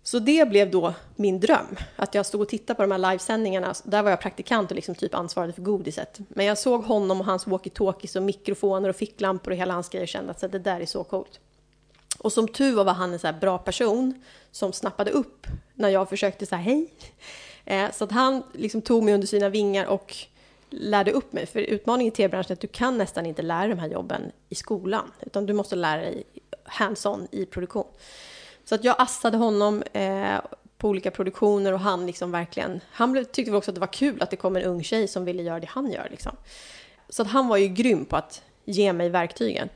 Så 0.07 0.19
det 0.19 0.49
blev 0.49 0.71
då 0.71 0.95
min 1.17 1.41
dröm. 1.41 1.77
Att 1.97 2.15
jag 2.15 2.27
stod 2.27 2.41
och 2.41 2.49
tittade 2.49 2.77
på 2.77 2.83
de 2.83 2.91
här 2.91 3.11
livesändningarna. 3.11 3.75
Där 3.85 4.03
var 4.03 4.11
jag 4.11 4.21
praktikant 4.21 4.71
och 4.71 4.75
liksom 4.75 4.95
typ 4.95 5.15
ansvarade 5.15 5.53
för 5.53 5.63
godiset. 5.63 6.19
Men 6.29 6.47
jag 6.47 6.59
såg 6.59 6.85
honom 6.85 7.21
och 7.21 7.27
hans 7.27 7.47
walkie-talkies 7.47 8.17
och 8.17 8.23
mikrofoner 8.23 8.89
och 8.89 8.97
ficklampor 8.97 9.51
och 9.51 9.57
hela 9.57 9.75
hans 9.75 9.89
grejer 9.89 10.05
och 10.05 10.09
kände 10.09 10.31
att 10.31 10.41
så 10.41 10.49
det 10.49 10.59
där 10.59 10.81
är 10.81 10.87
så 10.87 11.05
coolt. 11.05 11.41
Och 12.19 12.33
som 12.33 12.49
tur 12.49 12.75
var 12.75 12.85
var 12.85 12.93
han 12.93 13.13
en 13.13 13.19
så 13.19 13.33
bra 13.41 13.59
person 13.59 14.23
som 14.51 14.73
snappade 14.73 15.11
upp 15.11 15.47
när 15.75 15.89
jag 15.89 16.09
försökte 16.09 16.47
säga 16.47 16.59
hej. 16.59 16.93
Eh, 17.65 17.91
så 17.93 18.05
att 18.05 18.13
han 18.13 18.43
liksom 18.53 18.83
tog 18.83 19.03
mig 19.03 19.15
under 19.15 19.27
sina 19.27 19.49
vingar 19.49 19.87
och 19.87 20.17
lärde 20.71 21.13
upp 21.13 21.33
mig. 21.33 21.47
För 21.47 21.61
utmaningen 21.61 22.13
i 22.13 22.17
tv-branschen 22.17 22.51
är 22.51 22.53
att 22.53 22.61
du 22.61 22.67
kan 22.67 22.99
nästan 22.99 23.27
inte 23.27 23.43
lära 23.43 23.69
de 23.69 23.79
här 23.79 23.89
jobben 23.89 24.23
i 24.49 24.55
skolan. 24.55 25.13
Utan 25.21 25.47
du 25.47 25.53
måste 25.53 25.77
lära 25.77 26.01
dig 26.01 26.25
hands-on 26.65 27.29
i 27.31 27.47
produktion. 27.47 27.87
Så 28.69 28.75
att 28.75 28.85
jag 28.85 28.97
assade 28.99 29.37
honom 29.37 29.83
eh, 29.93 30.39
på 30.79 30.89
olika 30.89 31.11
produktioner 31.11 31.73
och 31.73 31.81
han 31.81 32.07
liksom 32.07 32.31
verkligen... 32.31 32.81
Han 32.91 33.25
tyckte 33.25 33.51
väl 33.51 33.59
också 33.59 33.71
att 33.71 33.75
det 33.75 33.81
var 33.81 33.93
kul 33.93 34.23
att 34.23 34.31
det 34.31 34.37
kom 34.37 34.57
en 34.57 34.63
ung 34.63 34.83
tjej 34.83 35.09
som 35.09 35.25
ville 35.25 35.43
göra 35.43 35.61
det 35.61 35.69
han 35.71 35.93
gör. 35.93 36.09
Liksom. 36.11 36.33
Så 37.09 37.23
att 37.23 37.29
han 37.29 37.49
var 37.49 37.57
ju 37.57 37.69
grym 37.69 38.05
på 38.05 38.17
att 38.17 38.43
ge 38.65 38.93
mig 38.93 39.09
verktygen. 39.09 39.69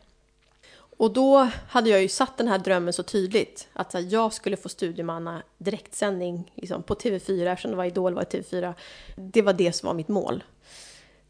Och 1.01 1.13
då 1.13 1.49
hade 1.69 1.91
jag 1.91 2.03
ju 2.03 2.09
satt 2.09 2.39
den 2.39 2.49
här 2.49 2.59
drömmen 2.59 2.93
så 2.93 3.03
tydligt 3.03 3.69
att 3.73 3.93
här, 3.93 4.07
jag 4.09 4.33
skulle 4.33 4.57
få 4.57 4.69
studiemanna 4.69 5.43
direktsändning 5.59 6.53
liksom, 6.55 6.83
på 6.83 6.95
TV4 6.95 7.53
eftersom 7.53 7.71
det 7.71 7.77
var 7.77 7.85
Idol 7.85 8.15
var 8.15 8.23
TV4. 8.23 8.75
Det 9.17 9.43
var 9.43 9.53
det 9.53 9.73
som 9.73 9.87
var 9.87 9.95
mitt 9.95 10.09
mål. 10.09 10.45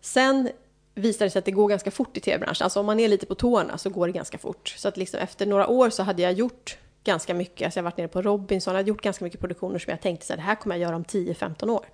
Sen 0.01 0.51
visade 0.95 1.25
det 1.25 1.31
sig 1.31 1.39
att 1.39 1.45
det 1.45 1.51
går 1.51 1.69
ganska 1.69 1.91
fort 1.91 2.17
i 2.17 2.21
tv-branschen. 2.21 2.65
Alltså 2.65 2.81
om 2.81 2.87
man 2.87 3.01
är 3.01 3.09
lite 3.09 3.27
på 3.27 3.35
tårna 3.35 3.79
så 3.79 3.91
går 3.91 4.07
det 4.07 4.13
ganska 4.13 4.39
fort. 4.39 4.75
Så 4.79 4.89
att 4.89 4.97
liksom 4.97 5.21
efter 5.21 5.47
några 5.47 5.69
år 5.69 5.91
så 5.91 6.03
hade 6.03 6.23
jag 6.23 6.33
gjort 6.33 6.79
ganska 7.05 7.35
mycket. 7.35 7.65
Alltså 7.65 7.79
jag 7.79 7.83
har 7.85 7.91
varit 7.91 7.97
nere 7.97 8.09
på 8.09 8.23
Robinson, 8.23 8.75
jag 8.75 8.83
har 8.83 8.89
gjort 8.89 9.03
ganska 9.03 9.25
mycket 9.25 9.41
produktioner 9.41 9.79
som 9.79 9.91
jag 9.91 10.01
tänkte 10.01 10.27
så 10.27 10.33
här, 10.33 10.37
det 10.37 10.43
här 10.43 10.55
kommer 10.55 10.77
jag 10.77 10.83
göra 10.83 10.97
om 10.97 11.05
10-15 11.05 11.71
år. 11.71 11.87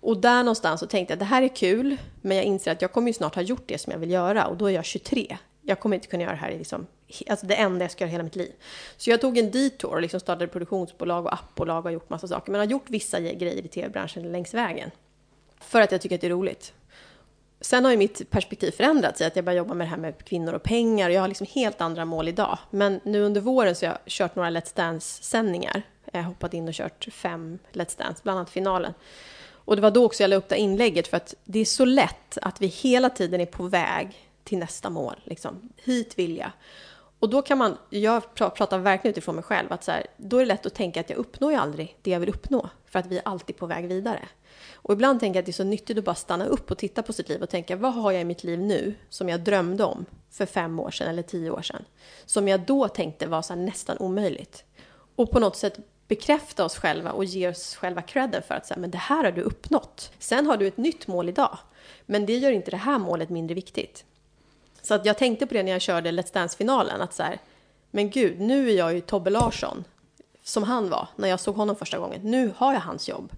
Och 0.00 0.16
där 0.16 0.42
någonstans 0.42 0.80
så 0.80 0.86
tänkte 0.86 1.12
jag 1.12 1.18
det 1.18 1.24
här 1.24 1.42
är 1.42 1.56
kul, 1.56 1.96
men 2.20 2.36
jag 2.36 2.46
inser 2.46 2.72
att 2.72 2.82
jag 2.82 2.92
kommer 2.92 3.08
ju 3.08 3.12
snart 3.12 3.34
ha 3.34 3.42
gjort 3.42 3.62
det 3.66 3.78
som 3.78 3.92
jag 3.92 3.98
vill 3.98 4.10
göra 4.10 4.46
och 4.46 4.56
då 4.56 4.66
är 4.66 4.74
jag 4.74 4.84
23. 4.84 5.36
Jag 5.62 5.80
kommer 5.80 5.96
inte 5.96 6.08
kunna 6.08 6.22
göra 6.22 6.32
det 6.32 6.38
här 6.38 6.50
i 6.50 6.58
liksom, 6.58 6.86
alltså 7.28 7.46
det 7.46 7.54
enda 7.54 7.84
jag 7.84 7.90
ska 7.90 8.04
göra 8.04 8.10
hela 8.10 8.24
mitt 8.24 8.36
liv. 8.36 8.52
Så 8.96 9.10
jag 9.10 9.20
tog 9.20 9.38
en 9.38 9.50
detour 9.50 9.94
och 9.94 10.02
liksom 10.02 10.20
startade 10.20 10.46
produktionsbolag 10.46 11.26
och 11.26 11.34
appbolag 11.34 11.86
och 11.86 11.92
gjort 11.92 12.10
massa 12.10 12.28
saker. 12.28 12.52
Men 12.52 12.58
har 12.58 12.66
gjort 12.66 12.90
vissa 12.90 13.20
grejer 13.20 13.64
i 13.64 13.68
tv-branschen 13.68 14.32
längs 14.32 14.54
vägen. 14.54 14.90
För 15.60 15.80
att 15.80 15.92
jag 15.92 16.00
tycker 16.00 16.14
att 16.14 16.20
det 16.20 16.26
är 16.26 16.30
roligt. 16.30 16.72
Sen 17.60 17.84
har 17.84 17.92
ju 17.92 17.96
mitt 17.96 18.30
perspektiv 18.30 18.70
förändrats 18.70 19.20
i 19.20 19.24
att 19.24 19.36
jag 19.36 19.44
börjar 19.44 19.58
jobba 19.58 19.74
med 19.74 19.86
det 19.86 19.90
här 19.90 19.96
med 19.96 20.24
kvinnor 20.24 20.52
och 20.52 20.62
pengar. 20.62 21.08
Och 21.08 21.14
jag 21.14 21.20
har 21.20 21.28
liksom 21.28 21.46
helt 21.50 21.80
andra 21.80 22.04
mål 22.04 22.28
idag. 22.28 22.58
Men 22.70 23.00
nu 23.04 23.22
under 23.22 23.40
våren 23.40 23.74
så 23.74 23.86
har 23.86 23.92
jag 23.92 23.98
kört 24.06 24.36
några 24.36 24.50
Let's 24.50 24.76
Dance-sändningar. 24.76 25.82
Jag 26.12 26.20
har 26.20 26.28
hoppat 26.28 26.54
in 26.54 26.68
och 26.68 26.74
kört 26.74 27.08
fem 27.12 27.58
Let's 27.72 27.98
Dance, 27.98 28.20
bland 28.22 28.38
annat 28.38 28.50
finalen. 28.50 28.94
Och 29.64 29.76
det 29.76 29.82
var 29.82 29.90
då 29.90 30.04
också 30.04 30.22
jag 30.22 30.30
la 30.30 30.36
upp 30.36 30.48
det 30.48 30.56
inlägget 30.56 31.08
för 31.08 31.16
att 31.16 31.34
det 31.44 31.58
är 31.58 31.64
så 31.64 31.84
lätt 31.84 32.38
att 32.42 32.60
vi 32.60 32.66
hela 32.66 33.10
tiden 33.10 33.40
är 33.40 33.46
på 33.46 33.62
väg 33.62 34.28
till 34.44 34.58
nästa 34.58 34.90
mål. 34.90 35.14
Liksom. 35.24 35.68
Hit 35.76 36.18
vill 36.18 36.36
jag. 36.36 36.50
Och 37.18 37.30
då 37.30 37.42
kan 37.42 37.58
man, 37.58 37.76
jag 37.90 38.34
pratar 38.34 38.78
verkligen 38.78 39.12
utifrån 39.12 39.34
mig 39.34 39.44
själv, 39.44 39.72
att 39.72 39.84
så 39.84 39.92
här, 39.92 40.06
då 40.16 40.36
är 40.36 40.40
det 40.40 40.46
lätt 40.46 40.66
att 40.66 40.74
tänka 40.74 41.00
att 41.00 41.10
jag 41.10 41.18
uppnår 41.18 41.52
ju 41.52 41.58
aldrig 41.58 41.96
det 42.02 42.10
jag 42.10 42.20
vill 42.20 42.28
uppnå. 42.28 42.68
För 42.86 42.98
att 42.98 43.06
vi 43.06 43.16
är 43.18 43.22
alltid 43.24 43.56
på 43.56 43.66
väg 43.66 43.88
vidare. 43.88 44.28
Och 44.84 44.94
ibland 44.94 45.20
tänker 45.20 45.36
jag 45.36 45.42
att 45.42 45.46
det 45.46 45.50
är 45.50 45.52
så 45.52 45.64
nyttigt 45.64 45.98
att 45.98 46.04
bara 46.04 46.14
stanna 46.14 46.46
upp 46.46 46.70
och 46.70 46.78
titta 46.78 47.02
på 47.02 47.12
sitt 47.12 47.28
liv 47.28 47.42
och 47.42 47.50
tänka 47.50 47.76
vad 47.76 47.94
har 47.94 48.12
jag 48.12 48.20
i 48.20 48.24
mitt 48.24 48.44
liv 48.44 48.58
nu 48.58 48.94
som 49.08 49.28
jag 49.28 49.40
drömde 49.40 49.84
om 49.84 50.06
för 50.30 50.46
fem 50.46 50.80
år 50.80 50.90
sedan 50.90 51.08
eller 51.08 51.22
tio 51.22 51.50
år 51.50 51.62
sedan? 51.62 51.84
Som 52.26 52.48
jag 52.48 52.60
då 52.60 52.88
tänkte 52.88 53.26
var 53.26 53.42
så 53.42 53.54
nästan 53.54 53.98
omöjligt. 53.98 54.64
Och 55.16 55.30
på 55.30 55.38
något 55.40 55.56
sätt 55.56 55.78
bekräfta 56.08 56.64
oss 56.64 56.76
själva 56.76 57.10
och 57.10 57.24
ge 57.24 57.48
oss 57.48 57.76
själva 57.76 58.02
credden 58.02 58.42
för 58.42 58.54
att 58.54 58.66
säga, 58.66 58.78
men 58.78 58.90
det 58.90 58.98
här 58.98 59.24
har 59.24 59.32
du 59.32 59.42
uppnått. 59.42 60.10
Sen 60.18 60.46
har 60.46 60.56
du 60.56 60.66
ett 60.66 60.76
nytt 60.76 61.06
mål 61.06 61.28
idag. 61.28 61.58
Men 62.06 62.26
det 62.26 62.36
gör 62.36 62.52
inte 62.52 62.70
det 62.70 62.76
här 62.76 62.98
målet 62.98 63.30
mindre 63.30 63.54
viktigt. 63.54 64.04
Så 64.82 64.94
att 64.94 65.06
jag 65.06 65.18
tänkte 65.18 65.46
på 65.46 65.54
det 65.54 65.62
när 65.62 65.72
jag 65.72 65.82
körde 65.82 66.10
Let's 66.10 66.34
Dance-finalen, 66.34 67.00
att 67.00 67.14
så 67.14 67.22
här, 67.22 67.38
men 67.90 68.10
gud, 68.10 68.40
nu 68.40 68.70
är 68.70 68.74
jag 68.74 68.94
ju 68.94 69.00
Tobbe 69.00 69.30
Larsson, 69.30 69.84
som 70.42 70.62
han 70.62 70.90
var 70.90 71.08
när 71.16 71.28
jag 71.28 71.40
såg 71.40 71.56
honom 71.56 71.76
första 71.76 71.98
gången. 71.98 72.20
Nu 72.22 72.52
har 72.56 72.72
jag 72.72 72.80
hans 72.80 73.08
jobb. 73.08 73.32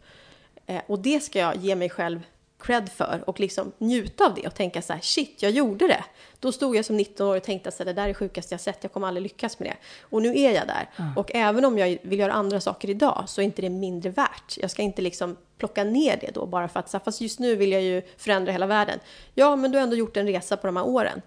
Eh, 0.67 0.81
och 0.87 0.99
det 0.99 1.21
ska 1.21 1.39
jag 1.39 1.57
ge 1.57 1.75
mig 1.75 1.91
själv 1.91 2.21
cred 2.59 2.89
för 2.89 3.25
och 3.27 3.41
liksom 3.41 3.73
njuta 3.79 4.27
av 4.27 4.35
det 4.35 4.47
och 4.47 4.55
tänka 4.55 4.83
så 4.83 4.93
här, 4.93 5.01
shit, 5.01 5.43
jag 5.43 5.53
gjorde 5.53 5.87
det. 5.87 6.05
Då 6.41 6.53
stod 6.53 6.77
jag 6.77 6.85
som 6.85 6.97
19 6.97 7.27
år 7.27 7.37
och 7.37 7.43
tänkte 7.43 7.69
att 7.69 7.79
det 7.79 7.93
där 7.93 8.09
är 8.09 8.15
sjukaste 8.15 8.55
jag 8.55 8.61
sett, 8.61 8.79
jag 8.81 8.93
kommer 8.93 9.09
aldrig 9.09 9.23
lyckas 9.23 9.59
med 9.59 9.69
det. 9.69 9.77
Och 10.01 10.23
nu 10.23 10.39
är 10.39 10.53
jag 10.55 10.67
där. 10.67 10.91
Mm. 10.97 11.17
Och 11.17 11.31
även 11.35 11.65
om 11.65 11.79
jag 11.79 11.99
vill 12.03 12.19
göra 12.19 12.33
andra 12.33 12.61
saker 12.61 12.91
idag 12.91 13.25
så 13.27 13.41
är 13.41 13.45
inte 13.45 13.63
det 13.63 13.71
mindre 13.71 14.11
värt. 14.11 14.59
Jag 14.59 14.71
ska 14.71 14.83
inte 14.83 15.03
liksom 15.03 15.37
plocka 15.59 15.85
ner 15.85 16.19
det 16.21 16.31
då 16.35 16.47
bara 16.47 16.69
för 16.69 16.81
att, 16.81 17.05
fast 17.05 17.21
just 17.21 17.39
nu 17.39 17.57
vill 17.57 17.73
jag 17.73 17.83
ju 17.83 18.03
förändra 18.17 18.53
hela 18.53 18.67
världen. 18.67 18.99
Ja, 19.35 19.57
men 19.57 19.71
du 19.71 19.79
har 19.79 19.83
ändå 19.83 19.97
gjort 19.97 20.17
en 20.17 20.27
resa 20.27 20.57
på 20.57 20.67
de 20.67 20.77
här 20.77 20.87
åren. 20.87 21.23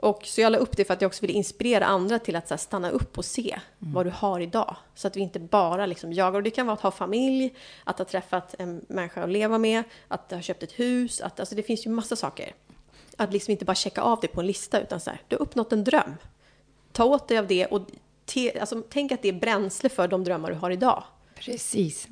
Och 0.00 0.22
så 0.24 0.40
jag 0.40 0.52
la 0.52 0.58
upp 0.58 0.76
det 0.76 0.84
för 0.84 0.94
att 0.94 1.00
jag 1.00 1.08
också 1.08 1.20
ville 1.20 1.32
inspirera 1.32 1.86
andra 1.86 2.18
till 2.18 2.36
att 2.36 2.50
här, 2.50 2.56
stanna 2.56 2.90
upp 2.90 3.18
och 3.18 3.24
se 3.24 3.60
vad 3.78 4.06
du 4.06 4.10
har 4.10 4.40
idag. 4.40 4.76
Så 4.94 5.08
att 5.08 5.16
vi 5.16 5.20
inte 5.20 5.38
bara 5.38 5.86
liksom 5.86 6.12
jagar. 6.12 6.38
Och 6.38 6.42
det 6.42 6.50
kan 6.50 6.66
vara 6.66 6.74
att 6.74 6.80
ha 6.80 6.90
familj, 6.90 7.54
att 7.84 7.98
ha 7.98 8.04
träffat 8.04 8.54
en 8.58 8.84
människa 8.88 9.22
att 9.22 9.30
leva 9.30 9.58
med, 9.58 9.84
att 10.08 10.30
ha 10.30 10.40
köpt 10.40 10.62
ett 10.62 10.72
hus. 10.72 11.20
Att, 11.20 11.40
alltså 11.40 11.54
det 11.54 11.62
finns 11.62 11.86
ju 11.86 11.90
massa 11.90 12.16
saker. 12.16 12.54
Att 13.16 13.32
liksom 13.32 13.52
inte 13.52 13.64
bara 13.64 13.74
checka 13.74 14.02
av 14.02 14.18
det 14.20 14.28
på 14.28 14.40
en 14.40 14.46
lista 14.46 14.80
utan 14.80 15.00
så 15.00 15.10
här, 15.10 15.20
du 15.28 15.36
har 15.36 15.42
uppnått 15.42 15.72
en 15.72 15.84
dröm. 15.84 16.14
Ta 16.92 17.04
åt 17.04 17.28
dig 17.28 17.38
av 17.38 17.46
det 17.46 17.66
och 17.66 17.82
te, 18.24 18.60
alltså, 18.60 18.82
tänk 18.88 19.12
att 19.12 19.22
det 19.22 19.28
är 19.28 19.32
bränsle 19.40 19.88
för 19.88 20.08
de 20.08 20.24
drömmar 20.24 20.50
du 20.50 20.56
har 20.56 20.70
idag. 20.70 21.04
Precis. 21.34 22.08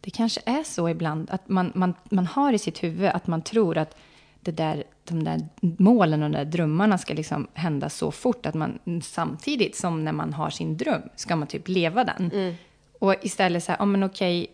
Det 0.00 0.10
kanske 0.10 0.40
är 0.44 0.62
så 0.62 0.88
ibland 0.88 1.30
att 1.30 1.48
man, 1.48 1.72
man, 1.74 1.94
man 2.04 2.26
har 2.26 2.52
i 2.52 2.58
sitt 2.58 2.82
huvud 2.82 3.08
att 3.08 3.26
man 3.26 3.42
tror 3.42 3.78
att 3.78 3.96
det 4.40 4.52
där, 4.52 4.84
de 5.04 5.24
där 5.24 5.48
målen 5.60 6.22
och 6.22 6.30
de 6.30 6.36
där 6.36 6.44
drömmarna 6.44 6.98
ska 6.98 7.14
liksom 7.14 7.46
hända 7.54 7.88
så 7.88 8.10
fort 8.10 8.46
att 8.46 8.54
man 8.54 8.78
samtidigt 9.02 9.76
som 9.76 10.04
när 10.04 10.12
man 10.12 10.32
har 10.32 10.50
sin 10.50 10.76
dröm 10.76 11.02
ska 11.16 11.36
man 11.36 11.48
typ 11.48 11.68
leva 11.68 12.04
den. 12.04 12.30
Mm. 12.32 12.54
Och 12.98 13.14
istället 13.22 13.64
så 13.64 13.72
här, 13.72 13.78
ja 13.78 13.84
men 13.84 14.02
okej, 14.02 14.46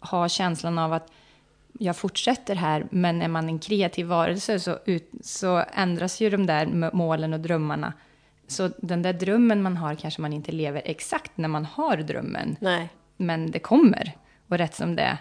ha 0.00 0.28
känslan 0.28 0.78
av 0.78 0.92
att 0.92 1.10
jag 1.78 1.96
fortsätter 1.96 2.54
här, 2.54 2.86
men 2.90 3.22
är 3.22 3.28
man 3.28 3.48
en 3.48 3.58
kreativ 3.58 4.06
varelse 4.06 4.60
så, 4.60 4.78
ut, 4.84 5.10
så 5.20 5.64
ändras 5.74 6.20
ju 6.20 6.30
de 6.30 6.46
där 6.46 6.90
målen 6.92 7.32
och 7.32 7.40
drömmarna. 7.40 7.92
Så 8.46 8.70
den 8.78 9.02
där 9.02 9.12
drömmen 9.12 9.62
man 9.62 9.76
har 9.76 9.94
kanske 9.94 10.22
man 10.22 10.32
inte 10.32 10.52
lever 10.52 10.82
exakt 10.84 11.36
när 11.36 11.48
man 11.48 11.64
har 11.64 11.96
drömmen. 11.96 12.56
Nej. 12.60 12.88
Men 13.16 13.50
det 13.50 13.58
kommer. 13.58 14.12
Och 14.48 14.58
rätt 14.58 14.74
som 14.74 14.96
det 14.96 15.02
är. 15.02 15.18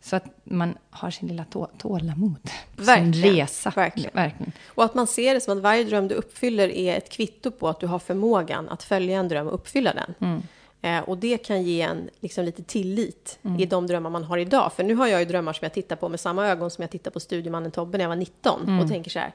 Så 0.00 0.16
att 0.16 0.24
man 0.44 0.78
har 0.90 1.10
sin 1.10 1.28
lilla 1.28 1.44
tå 1.44 1.66
tålamod. 1.78 2.50
Verkligen, 2.76 3.12
Sin 3.14 3.22
resa. 3.36 3.72
verkligen. 3.76 4.10
verkligen. 4.14 4.52
Och 4.66 4.84
att 4.84 4.94
man 4.94 5.06
ser 5.06 5.34
det 5.34 5.40
som 5.40 5.56
att 5.56 5.62
varje 5.62 5.84
dröm 5.84 6.08
du 6.08 6.14
uppfyller 6.14 6.68
är 6.68 6.96
ett 6.96 7.10
kvitto 7.10 7.50
på 7.50 7.68
att 7.68 7.80
du 7.80 7.86
har 7.86 7.98
förmågan 7.98 8.68
att 8.68 8.82
följa 8.82 9.18
en 9.18 9.28
dröm 9.28 9.46
och 9.46 9.54
uppfylla 9.54 9.92
den. 9.94 10.14
Mm. 10.20 10.42
Eh, 10.82 11.08
och 11.08 11.18
det 11.18 11.38
kan 11.38 11.62
ge 11.62 11.82
en 11.82 12.10
liksom, 12.20 12.44
lite 12.44 12.62
tillit 12.62 13.38
i 13.58 13.66
de 13.66 13.86
drömmar 13.86 14.10
man 14.10 14.24
har 14.24 14.38
idag. 14.38 14.72
För 14.72 14.84
nu 14.84 14.94
har 14.94 15.06
jag 15.06 15.20
ju 15.20 15.26
drömmar 15.26 15.52
som 15.52 15.64
jag 15.64 15.72
tittar 15.74 15.96
på 15.96 16.08
med 16.08 16.20
samma 16.20 16.46
ögon 16.46 16.70
som 16.70 16.82
jag 16.82 16.90
tittar 16.90 17.10
på 17.10 17.20
Studiemannen 17.20 17.70
Tobbe 17.70 17.98
när 17.98 18.04
jag 18.04 18.08
var 18.08 18.16
19 18.16 18.80
och 18.80 18.88
tänker 18.88 19.10
så 19.10 19.18
här. 19.18 19.32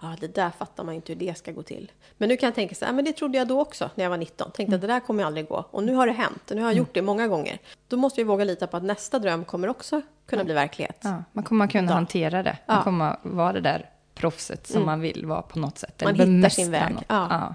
Ja, 0.00 0.12
ah, 0.12 0.16
det 0.20 0.34
där 0.34 0.50
fattar 0.50 0.84
man 0.84 0.94
inte 0.94 1.12
hur 1.12 1.20
det 1.20 1.38
ska 1.38 1.52
gå 1.52 1.62
till. 1.62 1.92
Men 2.16 2.28
nu 2.28 2.36
kan 2.36 2.46
jag 2.46 2.54
tänka 2.54 2.74
så 2.74 2.84
här, 2.84 2.92
men 2.92 3.04
det 3.04 3.12
trodde 3.12 3.38
jag 3.38 3.48
då 3.48 3.60
också 3.60 3.90
när 3.94 4.04
jag 4.04 4.10
var 4.10 4.16
19. 4.16 4.50
Tänkte 4.50 4.74
att 4.74 4.80
det 4.80 4.86
där 4.86 5.00
kommer 5.00 5.24
aldrig 5.24 5.48
gå. 5.48 5.64
Och 5.70 5.84
nu 5.84 5.94
har 5.94 6.06
det 6.06 6.12
hänt. 6.12 6.50
Och 6.50 6.56
nu 6.56 6.62
har 6.62 6.68
jag 6.68 6.76
gjort 6.78 6.94
det 6.94 7.02
många 7.02 7.28
gånger. 7.28 7.58
Då 7.88 7.96
måste 7.96 8.20
vi 8.20 8.24
våga 8.24 8.44
lita 8.44 8.66
på 8.66 8.76
att 8.76 8.82
nästa 8.82 9.18
dröm 9.18 9.44
kommer 9.44 9.68
också 9.68 10.02
kunna 10.26 10.44
bli 10.44 10.54
verklighet. 10.54 10.98
Ja, 11.00 11.24
man 11.32 11.44
kommer 11.44 11.66
kunna 11.66 11.90
Ja. 11.90 11.94
hantera 11.94 12.42
det. 12.42 12.58
Man 12.66 12.76
Ja. 12.76 12.82
kommer 12.82 13.16
vara 13.22 13.52
det 13.52 13.60
där 13.60 13.90
proffset 14.14 14.66
som 14.66 14.84
man 14.84 15.00
vill 15.00 15.26
vara 15.26 15.42
på 15.42 15.58
något 15.58 15.78
sätt. 15.78 16.02
Man 16.04 16.14
Eller 16.14 16.24
hittar 16.24 16.32
bemästra 16.32 16.62
sin 16.64 16.72
väg. 16.72 16.94
något. 16.94 17.04
Ja. 17.08 17.54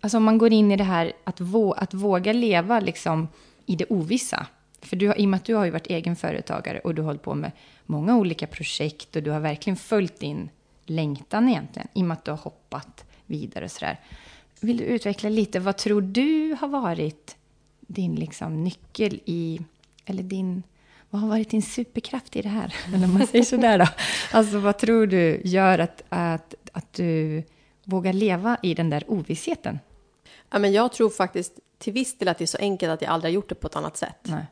Alltså 0.00 0.16
om 0.16 0.24
man 0.24 0.38
går 0.38 0.52
in 0.52 0.72
i 0.72 0.76
det 0.76 0.84
här 0.84 1.12
att, 1.24 1.40
vå 1.40 1.72
att 1.72 1.94
våga 1.94 2.32
leva 2.32 2.80
liksom 2.80 3.28
i 3.66 3.76
det 3.76 3.86
ovissa. 3.88 4.46
För 4.82 4.96
du 4.96 5.08
har, 5.08 5.20
i 5.20 5.24
och 5.24 5.28
med 5.28 5.38
att 5.38 5.44
du 5.44 5.54
har 5.54 5.64
ju 5.64 5.70
varit 5.70 5.86
egen 5.86 6.16
företagare 6.16 6.78
och 6.78 6.94
du 6.94 7.02
har 7.02 7.06
hållit 7.06 7.22
på 7.22 7.34
med 7.34 7.50
många 7.86 8.16
olika 8.16 8.46
projekt 8.46 9.16
och 9.16 9.22
du 9.22 9.30
har 9.30 9.40
verkligen 9.40 9.76
följt 9.76 10.20
din 10.20 10.48
längtan 10.86 11.48
egentligen. 11.48 11.88
I 11.92 12.02
och 12.02 12.06
med 12.06 12.14
att 12.14 12.24
du 12.24 12.30
har 12.30 12.38
hoppat 12.38 13.04
vidare 13.26 13.64
och 13.64 13.70
sådär. 13.70 14.00
Vill 14.60 14.76
du 14.76 14.84
utveckla 14.84 15.28
lite, 15.28 15.60
vad 15.60 15.76
tror 15.76 16.00
du 16.00 16.56
har 16.60 16.68
varit 16.68 17.36
din 17.80 18.14
liksom 18.14 18.64
nyckel 18.64 19.20
i, 19.24 19.60
eller 20.04 20.22
din, 20.22 20.62
vad 21.10 21.20
har 21.20 21.28
varit 21.28 21.50
din 21.50 21.62
superkraft 21.62 22.36
i 22.36 22.42
det 22.42 22.48
här? 22.48 22.74
Eller 22.94 23.04
om 23.04 23.14
man 23.14 23.26
säger 23.26 23.44
sådär 23.44 23.78
då. 23.78 23.86
Alltså 24.32 24.58
vad 24.58 24.78
tror 24.78 25.06
du 25.06 25.40
gör 25.44 25.78
att, 25.78 26.02
att, 26.08 26.54
att 26.72 26.92
du 26.92 27.42
vågar 27.84 28.12
leva 28.12 28.56
i 28.62 28.74
den 28.74 28.90
där 28.90 29.04
ovissheten? 29.06 29.78
Ja, 30.50 30.58
men 30.58 30.72
jag 30.72 30.92
tror 30.92 31.10
faktiskt 31.10 31.52
till 31.78 31.92
viss 31.92 32.18
del 32.18 32.28
att 32.28 32.38
det 32.38 32.44
är 32.44 32.46
så 32.46 32.58
enkelt 32.58 32.92
att 32.92 33.02
jag 33.02 33.10
aldrig 33.10 33.32
har 33.32 33.34
gjort 33.34 33.48
det 33.48 33.54
på 33.54 33.66
ett 33.66 33.76
annat 33.76 33.96
sätt. 33.96 34.18
Nej. 34.22 34.46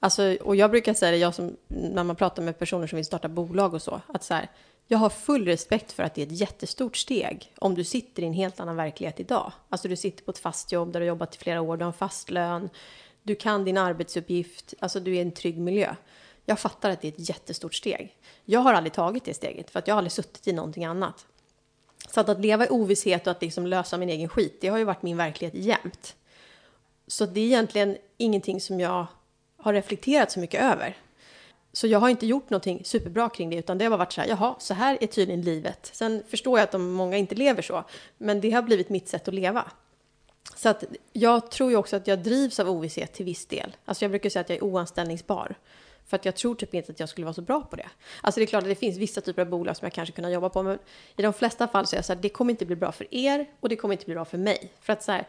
Alltså, 0.00 0.36
och 0.40 0.56
jag 0.56 0.70
brukar 0.70 0.94
säga 0.94 1.12
det, 1.12 1.16
jag 1.16 1.34
som, 1.34 1.56
när 1.68 2.04
man 2.04 2.16
pratar 2.16 2.42
med 2.42 2.58
personer 2.58 2.86
som 2.86 2.96
vill 2.96 3.04
starta 3.04 3.28
bolag 3.28 3.74
och 3.74 3.82
så, 3.82 4.00
att 4.06 4.24
så 4.24 4.34
här, 4.34 4.48
jag 4.90 4.98
har 4.98 5.10
full 5.10 5.44
respekt 5.44 5.92
för 5.92 6.02
att 6.02 6.14
det 6.14 6.22
är 6.22 6.26
ett 6.26 6.40
jättestort 6.40 6.96
steg 6.96 7.52
om 7.58 7.74
du 7.74 7.84
sitter 7.84 8.22
i 8.22 8.26
en 8.26 8.32
helt 8.32 8.60
annan 8.60 8.76
verklighet 8.76 9.20
idag. 9.20 9.52
Alltså 9.68 9.88
du 9.88 9.96
sitter 9.96 10.24
på 10.24 10.30
ett 10.30 10.38
fast 10.38 10.72
jobb 10.72 10.92
där 10.92 11.00
du 11.00 11.06
har 11.06 11.08
jobbat 11.08 11.34
i 11.34 11.38
flera 11.38 11.60
år, 11.60 11.76
du 11.76 11.84
har 11.84 11.92
en 11.92 11.98
fast 11.98 12.30
lön, 12.30 12.70
du 13.22 13.34
kan 13.34 13.64
din 13.64 13.78
arbetsuppgift, 13.78 14.74
alltså 14.80 15.00
du 15.00 15.10
är 15.10 15.14
i 15.14 15.20
en 15.20 15.32
trygg 15.32 15.58
miljö. 15.58 15.94
Jag 16.44 16.58
fattar 16.58 16.90
att 16.90 17.00
det 17.00 17.08
är 17.08 17.12
ett 17.12 17.28
jättestort 17.28 17.74
steg. 17.74 18.16
Jag 18.44 18.60
har 18.60 18.74
aldrig 18.74 18.92
tagit 18.92 19.24
det 19.24 19.34
steget 19.34 19.70
för 19.70 19.78
att 19.78 19.88
jag 19.88 19.94
har 19.94 19.98
aldrig 19.98 20.12
suttit 20.12 20.48
i 20.48 20.52
någonting 20.52 20.84
annat. 20.84 21.26
Så 22.10 22.20
att, 22.20 22.28
att 22.28 22.40
leva 22.40 22.66
i 22.66 22.68
ovisshet 22.70 23.26
och 23.26 23.30
att 23.30 23.42
liksom 23.42 23.66
lösa 23.66 23.98
min 23.98 24.08
egen 24.08 24.28
skit, 24.28 24.58
det 24.60 24.68
har 24.68 24.78
ju 24.78 24.84
varit 24.84 25.02
min 25.02 25.16
verklighet 25.16 25.54
jämt. 25.54 26.16
Så 27.06 27.26
det 27.26 27.40
är 27.40 27.44
egentligen 27.44 27.96
ingenting 28.16 28.60
som 28.60 28.80
jag 28.80 29.06
har 29.56 29.72
reflekterat 29.72 30.32
så 30.32 30.40
mycket 30.40 30.62
över. 30.62 30.96
Så 31.72 31.86
jag 31.86 31.98
har 31.98 32.08
inte 32.08 32.26
gjort 32.26 32.50
någonting 32.50 32.84
superbra 32.84 33.28
kring 33.28 33.50
det, 33.50 33.56
utan 33.56 33.78
det 33.78 33.84
har 33.84 33.90
bara 33.90 33.96
varit 33.96 34.12
så 34.12 34.20
här, 34.20 34.28
jaha, 34.28 34.54
så 34.58 34.74
här 34.74 34.98
är 35.00 35.06
tydligen 35.06 35.42
livet. 35.42 35.90
Sen 35.92 36.22
förstår 36.28 36.58
jag 36.58 36.64
att 36.64 36.72
de 36.72 36.90
många 36.92 37.16
inte 37.16 37.34
lever 37.34 37.62
så, 37.62 37.84
men 38.18 38.40
det 38.40 38.50
har 38.50 38.62
blivit 38.62 38.88
mitt 38.88 39.08
sätt 39.08 39.28
att 39.28 39.34
leva. 39.34 39.64
Så 40.56 40.68
att 40.68 40.84
jag 41.12 41.50
tror 41.50 41.70
ju 41.70 41.76
också 41.76 41.96
att 41.96 42.06
jag 42.06 42.18
drivs 42.18 42.60
av 42.60 42.70
ovisshet 42.70 43.12
till 43.12 43.24
viss 43.24 43.46
del. 43.46 43.76
Alltså 43.84 44.04
jag 44.04 44.10
brukar 44.10 44.30
säga 44.30 44.40
att 44.40 44.48
jag 44.48 44.56
är 44.56 44.64
oanställningsbar. 44.64 45.56
För 46.06 46.16
att 46.16 46.24
jag 46.24 46.36
tror 46.36 46.54
typ 46.54 46.74
inte 46.74 46.92
att 46.92 47.00
jag 47.00 47.08
skulle 47.08 47.24
vara 47.24 47.34
så 47.34 47.42
bra 47.42 47.60
på 47.60 47.76
det. 47.76 47.88
Alltså 48.20 48.40
det 48.40 48.44
är 48.44 48.46
klart 48.46 48.62
att 48.62 48.68
det 48.68 48.74
finns 48.74 48.96
vissa 48.96 49.20
typer 49.20 49.42
av 49.42 49.48
bolag 49.48 49.76
som 49.76 49.86
jag 49.86 49.92
kanske 49.92 50.12
kunde 50.12 50.30
jobba 50.30 50.48
på, 50.48 50.62
men 50.62 50.78
i 51.16 51.22
de 51.22 51.32
flesta 51.32 51.68
fall 51.68 51.86
så 51.86 51.96
är 51.96 51.98
jag 51.98 52.04
så 52.04 52.12
här, 52.12 52.20
det 52.20 52.28
kommer 52.28 52.50
inte 52.50 52.66
bli 52.66 52.76
bra 52.76 52.92
för 52.92 53.14
er 53.14 53.46
och 53.60 53.68
det 53.68 53.76
kommer 53.76 53.94
inte 53.94 54.04
bli 54.04 54.14
bra 54.14 54.24
för 54.24 54.38
mig. 54.38 54.72
För 54.80 54.92
att 54.92 55.02
så 55.02 55.12
här, 55.12 55.28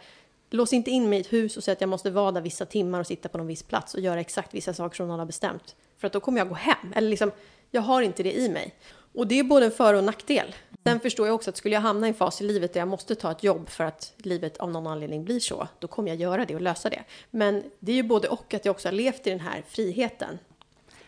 lås 0.50 0.74
inte 0.74 0.92
in 0.92 1.10
mig 1.10 1.18
i 1.18 1.22
ett 1.22 1.34
hus 1.34 1.58
och 1.58 1.64
säg 1.64 1.72
att 1.72 1.82
jag 1.82 1.90
måste 1.90 2.12
vara 2.12 2.32
där 2.32 2.42
vissa 2.42 2.66
timmar 2.66 3.00
och 3.00 3.08
sitta 3.08 3.30
på 3.30 3.38
någon 3.38 3.48
viss 3.48 3.64
plats 3.64 3.94
och 3.94 4.00
göra 4.00 4.20
exakt 4.20 4.54
vissa 4.54 4.74
saker 4.74 4.96
som 4.96 5.08
någon 5.08 5.20
har 5.20 5.26
bestämt. 5.26 5.76
För 5.98 6.08
att 6.08 6.14
då 6.14 6.20
kommer 6.20 6.38
jag 6.38 6.50
gå 6.50 6.56
hem. 6.56 6.94
Eller 6.96 7.10
liksom, 7.10 7.32
jag 7.72 7.82
har 7.82 8.02
inte 8.02 8.24
det 8.24 8.34
i 8.34 8.50
mig. 8.50 8.76
Och 9.14 9.28
det 9.28 9.40
är 9.40 9.44
både 9.44 9.66
en 9.66 9.72
för 9.72 9.94
och 9.94 10.04
nackdel. 10.04 10.56
Sen 10.84 11.00
förstår 11.00 11.28
jag 11.28 11.36
också 11.36 11.50
att 11.50 11.58
skulle 11.58 11.76
jag 11.76 11.82
hamna 11.82 12.08
i 12.08 12.10
en 12.10 12.14
fas 12.14 12.42
i 12.42 12.44
livet 12.44 12.74
där 12.74 12.82
jag 12.82 12.88
måste 12.88 13.16
ta 13.16 13.32
ett 13.32 13.44
jobb 13.44 13.70
för 13.70 13.84
att 13.84 14.14
livet 14.18 14.58
av 14.58 14.72
någon 14.72 14.88
anledning 14.88 15.26
blir 15.26 15.40
så, 15.40 15.68
då 15.80 15.88
kommer 15.88 16.10
jag 16.10 16.18
göra 16.18 16.46
det 16.46 16.56
och 16.56 16.62
lösa 16.62 16.90
det. 16.90 17.04
Men 17.32 17.64
det 17.80 17.92
är 17.92 17.96
ju 17.96 18.04
både 18.04 18.28
och 18.28 18.54
att 18.54 18.66
jag 18.66 18.72
också 18.72 18.88
har 18.88 18.94
levt 18.94 19.28
i 19.28 19.30
den 19.30 19.40
här 19.40 19.64
friheten 19.68 20.40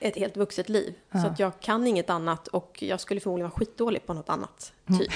ett 0.01 0.15
helt 0.15 0.37
vuxet 0.37 0.69
liv. 0.69 0.93
Så 1.11 1.27
att 1.27 1.39
jag 1.39 1.59
kan 1.59 1.87
inget 1.87 2.09
annat 2.09 2.47
och 2.47 2.77
jag 2.83 2.99
skulle 2.99 3.19
förmodligen 3.19 3.49
vara 3.49 3.59
skitdålig 3.59 4.05
på 4.05 4.13
något 4.13 4.29
annat, 4.29 4.73
typ. 4.87 5.11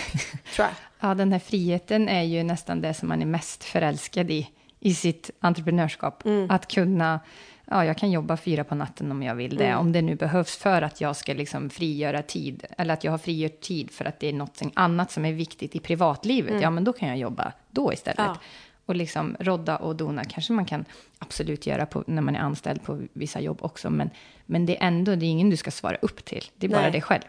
Tror 0.56 0.68
jag. 0.68 0.70
Ja, 1.00 1.14
den 1.14 1.32
här 1.32 1.40
friheten 1.40 2.10
är 2.10 2.24
ju 2.24 2.44
nästan 2.44 2.82
det 2.82 2.94
som 2.94 3.08
man 3.08 3.22
är 3.22 3.26
mest 3.26 3.64
förälskad 3.64 4.32
i, 4.32 4.50
i 4.80 4.94
sitt 4.94 5.30
entreprenörskap. 5.40 6.24
Att 6.50 6.68
kunna, 6.68 7.20
ja, 7.66 7.86
jag 7.86 7.98
kan 7.98 8.12
jobba 8.12 8.38
fyra 8.38 8.64
på 8.64 8.76
natten 8.76 9.12
om 9.12 9.24
jag 9.24 9.36
vill 9.36 9.56
det, 9.58 9.76
om 9.76 9.92
det 9.92 10.02
nu 10.02 10.16
behövs 10.16 10.56
för 10.58 10.82
att 10.82 11.02
jag 11.02 11.16
ska 11.16 11.34
liksom 11.34 11.70
frigöra 11.70 12.22
tid, 12.22 12.66
eller 12.78 12.94
att 12.94 13.04
jag 13.04 13.12
har 13.12 13.18
frigjort 13.18 13.62
tid 13.62 13.92
för 13.92 14.06
att 14.06 14.20
det 14.20 14.30
är 14.30 14.34
något 14.34 14.62
annat 14.74 15.12
som 15.12 15.26
är 15.26 15.34
viktigt 15.34 15.76
i 15.76 15.80
privatlivet, 15.80 16.62
ja, 16.62 16.70
men 16.70 16.84
då 16.84 16.94
kan 16.94 17.10
jag 17.10 17.18
jobba 17.18 17.54
då 17.72 17.94
istället. 17.94 18.18
Ja. 18.20 18.38
Och 18.86 18.96
liksom 18.96 19.36
rodda 19.40 19.76
och 19.78 19.96
dona 19.96 20.24
kanske 20.24 20.54
man 20.54 20.66
kan 20.66 20.86
absolut 21.20 21.68
göra 21.68 21.86
på, 21.86 22.04
när 22.08 22.22
man 22.22 22.36
är 22.36 22.40
anställd 22.40 22.84
på 22.84 23.02
vissa 23.14 23.40
jobb 23.40 23.58
också, 23.62 23.90
men, 23.90 24.10
men 24.46 24.66
det 24.66 24.78
är 24.82 24.88
ändå, 24.88 25.16
det 25.16 25.26
är 25.26 25.30
ingen 25.30 25.50
du 25.50 25.58
ska 25.58 25.72
svara 25.72 25.98
upp 26.02 26.26
till, 26.26 26.44
det 26.56 26.68
är 26.68 26.72
bara 26.72 26.82
Nej. 26.82 26.92
dig 26.92 27.02
själv. 27.02 27.22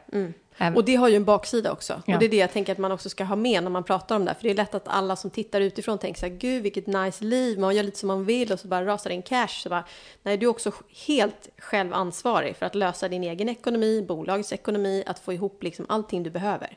Även- 0.58 0.76
Och 0.76 0.84
det 0.84 0.94
har 0.96 1.08
ju 1.08 1.16
en 1.16 1.24
baksida 1.24 1.72
också. 1.72 2.02
Ja. 2.06 2.14
Och 2.14 2.20
det 2.20 2.26
är 2.26 2.30
det 2.30 2.36
jag 2.36 2.52
tänker 2.52 2.72
att 2.72 2.78
man 2.78 2.92
också 2.92 3.08
ska 3.08 3.24
ha 3.24 3.36
med 3.36 3.62
när 3.62 3.70
man 3.70 3.84
pratar 3.84 4.16
om 4.16 4.24
det 4.24 4.30
här. 4.30 4.34
För 4.34 4.42
det 4.42 4.50
är 4.50 4.54
lätt 4.54 4.74
att 4.74 4.88
alla 4.88 5.16
som 5.16 5.30
tittar 5.30 5.60
utifrån 5.60 5.98
tänker 5.98 6.20
så 6.20 6.26
här, 6.26 6.34
gud 6.34 6.62
vilket 6.62 6.86
nice 6.86 7.24
liv, 7.24 7.58
man 7.58 7.76
gör 7.76 7.82
lite 7.82 7.98
som 7.98 8.06
man 8.06 8.24
vill 8.24 8.52
och 8.52 8.60
så 8.60 8.68
bara 8.68 8.86
rasar 8.86 9.10
in 9.10 9.22
cash. 9.22 9.48
Så 9.48 9.68
bara, 9.68 9.84
nej, 10.22 10.36
du 10.36 10.46
är 10.46 10.50
också 10.50 10.72
helt 11.06 11.48
själv 11.58 11.94
ansvarig 11.94 12.56
för 12.56 12.66
att 12.66 12.74
lösa 12.74 13.08
din 13.08 13.24
egen 13.24 13.48
ekonomi, 13.48 14.04
bolagets 14.08 14.52
ekonomi, 14.52 15.02
att 15.06 15.18
få 15.18 15.32
ihop 15.32 15.62
liksom 15.62 15.86
allting 15.88 16.22
du 16.22 16.30
behöver. 16.30 16.76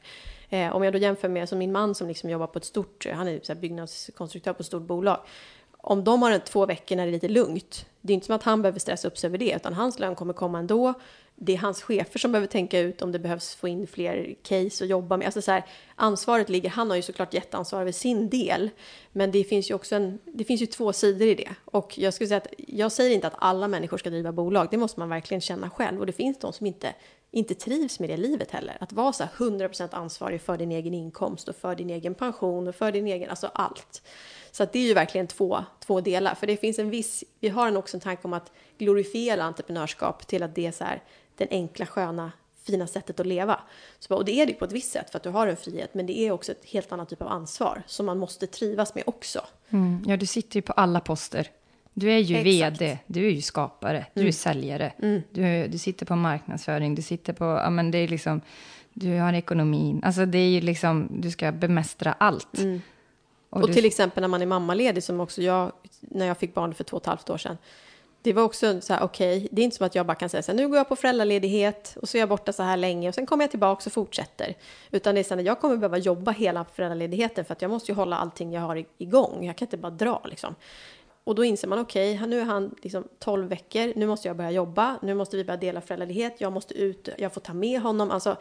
Eh, 0.50 0.76
om 0.76 0.84
jag 0.84 0.94
då 0.94 1.00
jämför 1.00 1.30
med 1.30 1.50
som 1.50 1.60
min 1.60 1.72
man 1.72 1.96
som 1.96 2.08
liksom 2.08 2.30
jobbar 2.30 2.48
på 2.48 2.58
ett 2.58 2.66
stort, 2.66 3.06
eh, 3.06 3.14
han 3.14 3.28
är 3.28 3.40
så 3.44 3.54
här 3.54 3.60
byggnadskonstruktör 3.60 4.54
på 4.54 4.60
ett 4.60 4.66
stort 4.66 4.84
bolag. 4.84 5.20
Om 5.82 6.04
de 6.04 6.22
har 6.22 6.32
en 6.32 6.42
två 6.42 6.66
veckor 6.66 6.96
när 6.96 7.06
det 7.06 7.10
är 7.10 7.14
lite 7.14 7.28
lugnt, 7.28 7.86
det 8.02 8.14
är 8.14 8.16
inte 8.16 8.26
som 8.26 8.36
att 8.36 8.44
han 8.44 8.62
behöver 8.62 8.80
stressa 8.80 9.08
upp 9.08 9.18
sig 9.18 9.28
över 9.28 9.38
det, 9.38 9.54
utan 9.56 9.74
hans 9.74 10.00
lön 10.00 10.16
kommer 10.16 10.34
komma 10.34 10.60
ändå. 10.60 10.94
Det 11.36 11.54
är 11.54 11.58
hans 11.58 11.82
chefer 11.82 12.20
som 12.20 12.32
behöver 12.32 12.48
tänka 12.48 12.80
ut 12.80 13.02
om 13.02 13.12
det 13.12 13.20
behövs 13.20 13.56
få 13.56 13.68
in 13.68 13.88
fler 13.88 14.36
case 14.44 14.84
och 14.84 14.90
jobba 14.90 15.18
med. 15.18 15.26
Alltså 15.26 15.42
så 15.42 15.52
här, 15.52 15.66
ansvaret 15.96 16.50
ligger, 16.50 16.70
han 16.70 16.90
har 16.90 16.96
ju 16.96 17.02
såklart 17.02 17.34
jätteansvar 17.34 17.82
över 17.82 17.92
sin 17.92 18.30
del, 18.30 18.70
men 19.12 19.32
det 19.32 19.44
finns 19.44 19.70
ju 19.70 19.74
också 19.74 19.96
en, 19.96 20.20
det 20.26 20.44
finns 20.44 20.62
ju 20.62 20.66
två 20.66 20.94
sidor 20.94 21.28
i 21.28 21.36
det. 21.36 21.50
Och 21.66 21.98
jag 21.98 22.14
skulle 22.14 22.28
säga 22.28 22.38
att, 22.38 22.54
jag 22.58 22.92
säger 22.92 23.16
inte 23.16 23.28
att 23.28 23.36
alla 23.38 23.68
människor 23.68 23.98
ska 23.98 24.10
driva 24.10 24.32
bolag, 24.32 24.68
det 24.72 24.78
måste 24.78 25.00
man 25.00 25.10
verkligen 25.10 25.42
känna 25.42 25.70
själv. 25.70 26.00
Och 26.00 26.06
det 26.06 26.14
finns 26.14 26.40
de 26.40 26.54
som 26.54 26.66
inte, 26.66 26.94
inte 27.32 27.56
trivs 27.56 28.00
med 28.00 28.10
det 28.10 28.18
livet 28.18 28.52
heller. 28.52 28.78
Att 28.80 28.94
vara 28.94 29.14
så 29.14 29.24
här 29.24 29.32
100% 29.38 29.90
ansvarig 29.92 30.42
för 30.42 30.58
din 30.58 30.72
egen 30.72 30.94
inkomst 30.94 31.48
och 31.48 31.56
för 31.56 31.76
din 31.76 31.90
egen 31.90 32.16
pension 32.16 32.68
och 32.68 32.76
för 32.76 32.92
din 32.92 33.08
egen, 33.08 33.30
alltså 33.30 33.52
allt. 33.54 34.02
Så 34.52 34.64
att 34.64 34.74
det 34.74 34.80
är 34.80 34.88
ju 34.88 34.94
verkligen 34.94 35.28
två, 35.28 35.64
två 35.80 36.02
delar. 36.02 36.36
För 36.36 36.48
det 36.48 36.58
finns 36.58 36.80
en 36.80 36.90
viss, 36.90 37.24
vi 37.40 37.50
har 37.50 37.68
en 37.68 37.78
också 37.78 37.98
en 37.98 38.02
tanke 38.02 38.24
om 38.24 38.34
att 38.34 38.52
glorifiera 38.78 39.44
entreprenörskap 39.44 40.28
till 40.28 40.44
att 40.44 40.56
det 40.56 40.66
är 40.66 40.72
så 40.72 40.84
här 40.84 41.04
den 41.38 41.48
enkla 41.52 41.86
sköna 41.86 42.32
fina 42.64 42.88
sättet 42.88 43.20
att 43.20 43.26
leva. 43.26 43.60
Så, 44.00 44.16
och 44.16 44.26
det 44.26 44.32
är 44.32 44.46
det 44.46 44.54
på 44.54 44.66
ett 44.66 44.72
visst 44.72 44.92
sätt 44.92 45.10
för 45.10 45.18
att 45.18 45.24
du 45.24 45.30
har 45.30 45.48
en 45.48 45.58
frihet, 45.58 45.94
men 45.94 46.06
det 46.06 46.20
är 46.20 46.32
också 46.32 46.52
ett 46.52 46.66
helt 46.66 46.92
annat 46.92 47.10
typ 47.10 47.22
av 47.22 47.28
ansvar 47.28 47.84
som 47.88 48.06
man 48.06 48.18
måste 48.18 48.48
trivas 48.48 48.96
med 48.96 49.04
också. 49.08 49.42
Mm. 49.70 50.04
Ja, 50.08 50.18
du 50.18 50.26
sitter 50.26 50.56
ju 50.56 50.62
på 50.62 50.74
alla 50.74 51.00
poster. 51.00 51.48
Du 52.00 52.12
är 52.12 52.18
ju 52.18 52.36
Exakt. 52.36 52.82
vd, 52.82 52.98
du 53.08 53.26
är 53.26 53.32
ju 53.32 53.42
skapare, 53.42 54.06
du 54.14 54.28
är 54.28 54.32
säljare. 54.32 54.94
Du, 55.32 55.68
du 55.68 55.78
sitter 55.78 56.06
på 56.06 56.16
marknadsföring, 56.16 56.96
du 56.96 57.02
sitter 57.02 57.34
på, 57.34 57.44
ja 57.44 57.70
men 57.70 57.92
det 57.92 57.98
är 57.98 58.08
liksom, 58.08 58.42
du 58.94 59.18
har 59.18 59.34
ekonomin. 59.34 60.02
Alltså 60.04 60.26
det 60.26 60.38
är 60.38 60.50
ju 60.50 60.62
liksom, 60.62 61.08
du 61.22 61.32
ska 61.32 61.52
bemästra 61.52 62.14
allt. 62.14 62.60
Och, 63.50 63.68
du, 63.68 63.74
till 63.74 63.86
exempel 63.86 64.22
när 64.22 64.28
man 64.28 64.42
är 64.42 64.46
mammaledig, 64.46 65.04
som 65.04 65.20
också 65.20 65.42
jag, 65.42 65.72
när 66.00 66.26
jag 66.26 66.38
fick 66.38 66.54
barn 66.54 66.74
för 66.74 66.84
två 66.84 66.98
och 66.98 67.04
ett 67.04 67.08
halvt 67.08 67.30
år 67.30 67.38
sedan. 67.38 67.58
Det 68.22 68.34
var 68.34 68.44
också 68.44 68.82
så 68.82 68.94
här, 68.94 69.04
okej, 69.04 69.48
det 69.52 69.62
är 69.62 69.64
inte 69.64 69.78
som 69.78 69.86
att 69.86 69.96
jag 69.96 70.06
bara 70.06 70.16
kan 70.16 70.30
säga 70.30 70.44
så 70.44 70.52
här, 70.52 70.58
nu 70.58 70.68
går 70.68 70.78
jag 70.78 70.90
på 70.90 70.96
föräldraledighet 70.96 71.98
och 72.02 72.10
så 72.10 72.18
är 72.18 72.20
jag 72.20 72.30
borta 72.30 72.54
så 72.54 72.64
här 72.64 72.78
länge 72.78 73.10
och 73.10 73.16
sen 73.16 73.26
kommer 73.26 73.44
jag 73.44 73.52
tillbaka 73.52 73.84
och 73.86 73.94
fortsätter. 73.94 74.56
Utan 74.92 75.16
det 75.16 75.22
är 75.22 75.24
så 75.24 75.36
här, 75.36 75.42
jag 75.42 75.60
kommer 75.60 75.78
behöva 75.78 75.98
jobba 75.98 76.32
hela 76.32 76.66
föräldraledigheten 76.74 77.46
för 77.46 77.54
att 77.54 77.62
jag 77.62 77.72
måste 77.72 77.92
ju 77.92 77.96
hålla 77.96 78.18
allting 78.18 78.54
jag 78.54 78.62
har 78.62 78.86
igång. 78.98 79.46
Jag 79.46 79.56
kan 79.56 79.66
inte 79.66 79.78
bara 79.78 79.92
dra 79.92 80.22
liksom. 80.26 80.56
Och 81.30 81.36
då 81.36 81.44
inser 81.44 81.68
man, 81.68 81.80
okej, 81.80 82.16
han- 82.16 82.30
nu 82.30 82.40
är 82.40 82.46
han 82.46 82.76
liksom 82.82 83.04
12 83.20 83.48
veckor, 83.50 83.94
nu 83.96 84.08
måste 84.08 84.28
jag 84.28 84.38
börja 84.38 84.52
jobba, 84.52 85.00
nu 85.02 85.14
måste 85.14 85.38
vi 85.38 85.44
börja 85.44 85.58
dela 85.58 85.82
föräldraledighet, 85.82 86.36
jag 86.42 86.54
måste 86.54 86.74
ut, 86.74 87.10
jag 87.18 87.34
får 87.34 87.42
ta 87.42 87.54
med 87.54 87.82
honom. 87.82 88.12
Alltså, 88.12 88.36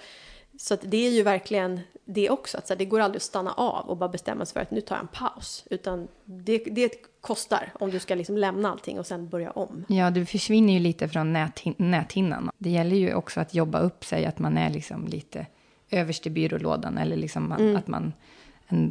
så 0.59 0.75
att 0.75 0.81
det 0.85 1.07
är 1.07 1.11
ju 1.11 1.23
verkligen 1.23 1.81
det 2.05 2.31
också, 2.31 2.59
att 2.59 2.69
här, 2.69 2.77
det 2.77 2.85
går 2.85 3.01
aldrig 3.01 3.17
att 3.19 3.23
stanna 3.23 3.53
av 3.53 3.89
och 3.89 3.97
bara 3.97 4.09
bestämma 4.09 4.45
sig 4.45 4.53
för 4.55 4.61
att 4.61 4.71
nu 4.71 4.81
tar 4.81 4.97
jag 4.97 5.03
en 5.03 5.09
paus. 5.09 5.65
Utan 5.71 6.09
det, 6.25 6.59
det 6.59 6.93
kostar 7.21 7.73
om 7.81 7.91
du 7.91 7.99
ska 7.99 8.15
liksom 8.15 8.37
lämna 8.37 8.71
allting 8.71 8.99
och 8.99 9.07
sen 9.07 9.29
börja 9.29 9.51
om. 9.51 9.85
Ja, 9.89 10.11
du 10.11 10.27
försvinner 10.27 10.73
ju 10.73 10.79
lite 10.81 11.09
från 11.09 11.37
näthin- 11.37 11.75
näthinnan. 11.79 12.51
Det 12.59 12.71
gäller 12.71 12.97
ju 12.97 13.15
också 13.15 13.41
att 13.41 13.55
jobba 13.55 13.81
upp 13.81 14.05
sig, 14.05 14.27
att 14.27 14.39
man 14.39 14.59
är 14.59 14.71
liksom 14.71 15.07
lite 15.07 15.47
överst 15.91 16.27
i 16.27 16.31
byrålådan. 16.31 16.99
Eller 16.99 17.17
liksom 17.17 17.49
man, 17.49 17.77
att 17.77 17.89
man... 17.89 18.13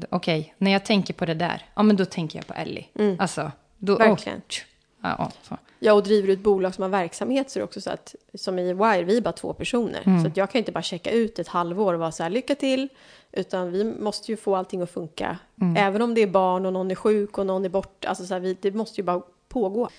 Okej, 0.10 0.54
när 0.58 0.72
jag 0.72 0.86
tänker 0.86 1.14
på 1.14 1.26
det 1.26 1.34
där, 1.34 1.66
ja 1.76 1.84
men 1.84 1.96
då 1.96 2.06
tänker 2.06 2.40
jag 2.40 2.48
på 2.48 2.54
Ellie. 2.54 2.86
Alltså, 3.20 3.52
då... 3.78 3.98
Verkligen. 3.98 4.42
Tsch. 4.48 4.66
ja, 5.02 5.32
så. 5.42 5.58
Ja, 5.80 5.94
och 5.94 6.04
driver 6.04 6.28
du 6.28 6.34
ett 6.34 6.44
bolag 6.44 6.76
som 6.76 6.82
har 6.82 6.90
verksamhet 6.90 7.50
så 7.50 7.60
är 7.60 7.62
det 7.62 7.66
också 7.66 7.82
så 7.82 7.90
att, 7.90 8.16
som 8.34 8.60
i 8.60 8.74
Wire, 8.74 9.04
vi 9.04 9.18
är 9.18 9.22
bara 9.22 9.32
två 9.32 9.54
personer. 9.54 10.22
Så 10.22 10.28
att 10.28 10.38
jag 10.38 10.52
kan 10.52 10.60
inte 10.60 10.72
bara 10.72 10.84
checka 10.84 11.12
ut 11.12 11.40
ett 11.40 11.48
halvår 11.48 11.94
och 11.94 12.00
vara 12.00 12.12
så 12.12 12.24
här, 12.24 12.30
lycka 12.30 12.56
till. 12.56 12.90
Utan 13.32 13.72
vi 13.72 13.84
måste 13.84 14.32
ju 14.32 14.38
få 14.38 14.56
allting 14.56 14.82
att 14.82 14.92
funka. 14.92 15.38
Även 15.78 16.02
om 16.02 16.14
det 16.14 16.22
är 16.22 16.28
barn 16.28 16.66
och 16.66 16.74
någon 16.74 16.92
är 16.92 16.96
sjuk 16.96 17.38
och 17.38 17.46
någon 17.46 17.66
är 17.66 17.70
borta. 17.70 18.08
Alltså 18.08 18.26
så 18.26 18.34
här, 18.34 18.42
vi, 18.42 18.58
det 18.62 18.72
måste 18.72 19.02
ju 19.02 19.06
bara 19.06 19.22
pågå. 19.50 19.90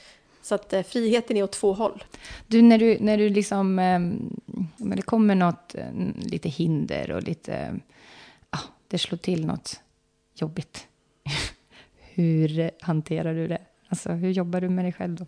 Så 0.43 0.55
att 0.55 0.73
eh, 0.73 0.83
friheten 0.83 1.37
är 1.37 1.43
åt 1.43 1.53
två 1.53 1.73
håll. 1.73 2.05
Du, 2.47 2.63
när 2.63 2.79
du, 2.79 2.99
när 3.01 3.19
du 3.19 3.29
liksom... 3.29 3.79
Eh, 3.79 3.99
men 4.77 4.97
det 4.97 5.03
kommer 5.03 5.35
något, 5.35 5.75
eh, 5.75 5.85
lite 6.17 6.49
hinder 6.49 7.11
och 7.11 7.23
lite... 7.23 7.81
Ja, 8.51 8.59
det 8.89 8.99
slår 8.99 9.19
till 9.19 9.47
något 9.47 9.81
jobbigt. 10.35 10.87
hur 12.15 12.71
hanterar 12.81 13.35
du 13.35 13.49
det? 13.49 13.61
Alltså, 13.89 14.09
hur 14.09 14.31
jobbar 14.31 14.61
du 14.61 14.69
med 14.69 14.85
dig 14.85 14.93
själv 14.93 15.15
då? 15.15 15.27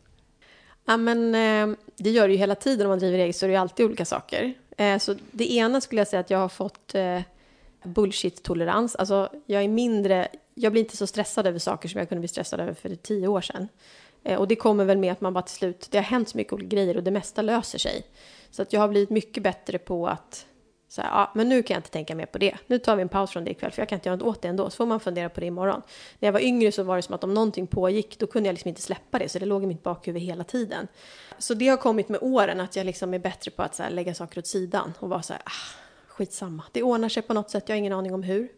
Ja, 0.84 0.96
men 0.96 1.34
eh, 1.34 1.76
det 1.96 2.10
gör 2.10 2.28
det 2.28 2.34
ju 2.34 2.38
hela 2.38 2.54
tiden 2.54 2.86
om 2.86 2.90
man 2.90 2.98
driver 2.98 3.18
eget 3.18 3.36
så 3.36 3.46
är 3.46 3.48
det 3.48 3.52
ju 3.52 3.60
alltid 3.60 3.86
olika 3.86 4.04
saker. 4.04 4.54
Eh, 4.76 4.98
så 4.98 5.14
det 5.30 5.52
ena 5.52 5.80
skulle 5.80 6.00
jag 6.00 6.08
säga 6.08 6.20
att 6.20 6.30
jag 6.30 6.38
har 6.38 6.48
fått 6.48 6.94
eh, 6.94 7.20
bullshit-tolerans. 7.84 8.96
Alltså 8.96 9.28
jag 9.46 9.64
är 9.64 9.68
mindre, 9.68 10.28
jag 10.54 10.72
blir 10.72 10.82
inte 10.82 10.96
så 10.96 11.06
stressad 11.06 11.46
över 11.46 11.58
saker 11.58 11.88
som 11.88 11.98
jag 11.98 12.08
kunde 12.08 12.20
bli 12.20 12.28
stressad 12.28 12.60
över 12.60 12.74
för 12.74 12.94
tio 12.94 13.28
år 13.28 13.40
sedan. 13.40 13.68
Eh, 14.24 14.38
och 14.38 14.48
det 14.48 14.56
kommer 14.56 14.84
väl 14.84 14.98
med 14.98 15.12
att 15.12 15.20
man 15.20 15.32
bara 15.32 15.42
till 15.42 15.56
slut, 15.56 15.88
det 15.90 15.98
har 15.98 16.04
hänt 16.04 16.28
så 16.28 16.36
mycket 16.36 16.52
olika 16.52 16.76
grejer 16.76 16.96
och 16.96 17.02
det 17.02 17.10
mesta 17.10 17.42
löser 17.42 17.78
sig. 17.78 18.02
Så 18.50 18.62
att 18.62 18.72
jag 18.72 18.80
har 18.80 18.88
blivit 18.88 19.10
mycket 19.10 19.42
bättre 19.42 19.78
på 19.78 20.08
att 20.08 20.46
så 20.90 21.02
här, 21.02 21.08
ja, 21.08 21.30
men 21.34 21.48
nu 21.48 21.62
kan 21.62 21.74
jag 21.74 21.78
inte 21.78 21.90
tänka 21.90 22.14
mer 22.14 22.26
på 22.26 22.38
det. 22.38 22.56
Nu 22.66 22.78
tar 22.78 22.96
vi 22.96 23.02
en 23.02 23.08
paus 23.08 23.30
från 23.30 23.44
det 23.44 23.50
ikväll, 23.50 23.70
för 23.70 23.82
jag 23.82 23.88
kan 23.88 23.96
inte 23.96 24.08
göra 24.08 24.16
något 24.16 24.26
åt 24.26 24.42
det 24.42 24.48
ändå. 24.48 24.70
Så 24.70 24.76
får 24.76 24.86
man 24.86 25.00
fundera 25.00 25.28
på 25.28 25.40
det 25.40 25.46
imorgon. 25.46 25.82
När 26.18 26.26
jag 26.26 26.32
var 26.32 26.40
yngre 26.40 26.72
så 26.72 26.82
var 26.82 26.96
det 26.96 27.02
som 27.02 27.14
att 27.14 27.24
om 27.24 27.34
någonting 27.34 27.66
pågick, 27.66 28.18
då 28.18 28.26
kunde 28.26 28.48
jag 28.48 28.52
liksom 28.52 28.68
inte 28.68 28.82
släppa 28.82 29.18
det. 29.18 29.28
Så 29.28 29.38
det 29.38 29.46
låg 29.46 29.62
i 29.62 29.66
mitt 29.66 29.82
bakhuvud 29.82 30.22
hela 30.22 30.44
tiden. 30.44 30.88
Så 31.38 31.54
det 31.54 31.68
har 31.68 31.76
kommit 31.76 32.08
med 32.08 32.22
åren, 32.22 32.60
att 32.60 32.76
jag 32.76 32.86
liksom 32.86 33.14
är 33.14 33.18
bättre 33.18 33.50
på 33.50 33.62
att 33.62 33.78
här, 33.78 33.90
lägga 33.90 34.14
saker 34.14 34.38
åt 34.38 34.46
sidan. 34.46 34.92
Och 34.98 35.08
vara 35.08 35.22
så 35.22 35.32
här, 35.32 35.42
ah, 35.44 35.80
skitsamma. 36.08 36.62
Det 36.72 36.82
ordnar 36.82 37.08
sig 37.08 37.22
på 37.22 37.34
något 37.34 37.50
sätt, 37.50 37.64
jag 37.66 37.74
har 37.74 37.78
ingen 37.78 37.92
aning 37.92 38.14
om 38.14 38.22
hur. 38.22 38.48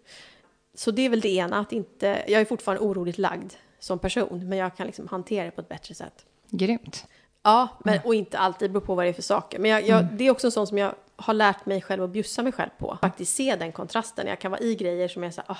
Så 0.75 0.90
det 0.90 1.03
är 1.03 1.09
väl 1.09 1.21
det 1.21 1.35
ena, 1.35 1.59
att 1.59 1.73
inte... 1.73 2.25
Jag 2.27 2.40
är 2.40 2.45
fortfarande 2.45 2.85
oroligt 2.85 3.18
lagd 3.18 3.53
som 3.79 3.99
person, 3.99 4.49
men 4.49 4.59
jag 4.59 4.77
kan 4.77 4.87
liksom 4.87 5.09
hantera 5.09 5.45
det 5.45 5.51
på 5.51 5.61
ett 5.61 5.68
bättre 5.68 5.95
sätt. 5.95 6.27
Grymt. 6.51 7.07
Ja, 7.42 7.68
men, 7.85 8.01
och 8.05 8.14
inte 8.14 8.38
alltid, 8.38 8.73
beror 8.73 8.87
på 8.87 8.95
vad 8.95 9.05
det 9.05 9.09
är 9.09 9.12
för 9.12 9.23
saker. 9.23 9.59
Men 9.59 9.71
jag, 9.71 9.88
jag, 9.88 10.05
det 10.05 10.27
är 10.27 10.31
också 10.31 10.47
en 10.47 10.53
sån 10.53 10.66
som 10.66 10.79
jag 10.79 10.95
har 11.23 11.35
lärt 11.35 11.67
mig 11.67 11.83
själv 11.83 12.03
att 12.03 12.11
bjussa 12.11 12.43
mig 12.43 12.53
själv 12.53 12.71
på. 12.79 12.99
Faktiskt 13.01 13.35
se 13.35 13.57
den 13.57 13.73
kontrasten. 13.73 14.27
Jag 14.27 14.39
kan 14.39 14.51
vara 14.51 14.61
i 14.61 14.75
grejer 14.75 15.09
som 15.09 15.23
jag 15.23 15.35
säger, 15.35 15.51
ah, 15.51 15.57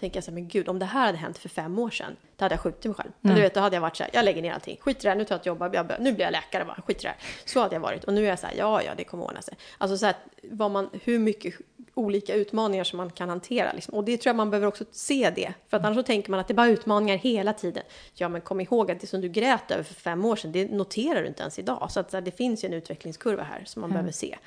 tänker 0.00 0.16
jag 0.16 0.24
så 0.24 0.30
här, 0.30 0.34
men 0.34 0.48
gud, 0.48 0.68
om 0.68 0.78
det 0.78 0.84
här 0.84 1.06
hade 1.06 1.18
hänt 1.18 1.38
för 1.38 1.48
fem 1.48 1.78
år 1.78 1.90
sedan, 1.90 2.16
då 2.36 2.44
hade 2.44 2.52
jag 2.52 2.60
skjutit 2.60 2.84
mig 2.84 2.94
själv. 2.94 3.10
Men 3.20 3.34
du 3.34 3.40
vet, 3.40 3.54
då 3.54 3.60
hade 3.60 3.76
jag 3.76 3.80
varit 3.80 3.96
så 3.96 4.02
här, 4.02 4.10
jag 4.14 4.24
lägger 4.24 4.42
ner 4.42 4.52
allting, 4.52 4.76
skit 4.80 4.96
i 4.96 5.00
det 5.02 5.08
här, 5.08 5.16
nu 5.16 5.24
tar 5.24 5.34
jag 5.34 5.40
ett 5.40 5.46
jobb, 5.46 5.74
jag, 5.74 6.00
nu 6.00 6.12
blir 6.12 6.24
jag 6.24 6.32
läkare 6.32 6.64
bara, 6.64 6.82
skit 6.86 6.98
i 6.98 7.02
det 7.02 7.08
här. 7.08 7.18
Så 7.44 7.60
hade 7.60 7.74
jag 7.74 7.80
varit. 7.80 8.04
Och 8.04 8.12
nu 8.12 8.24
är 8.24 8.28
jag 8.28 8.38
så 8.38 8.46
här, 8.46 8.54
ja, 8.58 8.82
ja, 8.82 8.92
det 8.96 9.04
kommer 9.04 9.24
ordna 9.24 9.42
sig. 9.42 9.56
Alltså 9.78 9.96
så 9.96 10.06
här, 10.06 10.16
vad 10.42 10.70
man, 10.70 10.90
hur 11.04 11.18
mycket 11.18 11.54
olika 11.94 12.34
utmaningar 12.34 12.84
som 12.84 12.96
man 12.96 13.10
kan 13.10 13.28
hantera. 13.28 13.72
Liksom. 13.72 13.94
Och 13.94 14.04
det 14.04 14.16
tror 14.16 14.30
jag 14.30 14.36
man 14.36 14.50
behöver 14.50 14.66
också 14.66 14.84
se 14.90 15.32
det. 15.36 15.52
För 15.68 15.76
att 15.76 15.84
annars 15.84 15.96
så 15.96 16.02
tänker 16.02 16.30
man 16.30 16.40
att 16.40 16.48
det 16.48 16.52
är 16.52 16.56
bara 16.56 16.68
utmaningar 16.68 17.16
hela 17.16 17.52
tiden. 17.52 17.82
Ja, 18.14 18.28
men 18.28 18.40
kom 18.40 18.60
ihåg 18.60 18.90
att 18.90 19.00
det 19.00 19.06
som 19.06 19.20
du 19.20 19.28
grät 19.28 19.70
över 19.70 19.82
för 19.82 19.94
fem 19.94 20.24
år 20.24 20.36
sedan, 20.36 20.52
det 20.52 20.70
noterar 20.70 21.22
du 21.22 21.28
inte 21.28 21.42
ens 21.42 21.58
idag. 21.58 21.90
Så 21.90 22.00
att 22.00 22.10
så 22.10 22.16
här, 22.16 22.22
det 22.22 22.30
finns 22.30 22.64
ju 22.64 22.66
en 22.66 22.72
utvecklingskurva 22.72 23.42
här 23.42 23.62
som 23.66 23.80
man 23.80 23.90
behöver 23.90 24.12
se. 24.12 24.38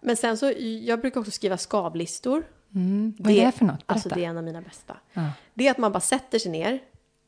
Men 0.00 0.16
sen 0.16 0.36
så, 0.36 0.52
jag 0.58 1.00
brukar 1.00 1.20
också 1.20 1.30
skriva 1.30 1.58
skavlistor. 1.58 2.44
Mm. 2.74 3.14
Vad 3.18 3.32
är 3.32 3.46
det 3.46 3.52
för 3.52 3.64
något? 3.64 3.86
Berätta. 3.86 3.92
Alltså 3.92 4.08
det 4.08 4.24
är 4.24 4.28
en 4.28 4.38
av 4.38 4.44
mina 4.44 4.60
bästa. 4.60 4.96
Ja. 5.12 5.30
Det 5.54 5.66
är 5.66 5.70
att 5.70 5.78
man 5.78 5.92
bara 5.92 6.00
sätter 6.00 6.38
sig 6.38 6.52
ner. 6.52 6.80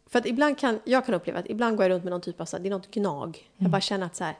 För 0.07 0.19
att 0.19 0.27
ibland 0.27 0.59
kan, 0.59 0.81
jag 0.85 1.07
kan 1.07 1.15
uppleva 1.15 1.39
att 1.39 1.47
ibland 1.51 1.77
går 1.77 1.85
jag 1.85 1.91
runt 1.91 2.05
med 2.05 2.11
någon 2.11 2.21
typ 2.21 2.41
av, 2.41 2.45
så 2.45 2.57
här, 2.57 2.63
det 2.63 2.69
är 2.69 2.71
något 2.71 2.91
gnag. 2.91 3.51
Jag 3.57 3.71
bara 3.71 3.81
känner 3.81 4.07
att 4.07 4.17
så 4.17 4.25
här, 4.25 4.39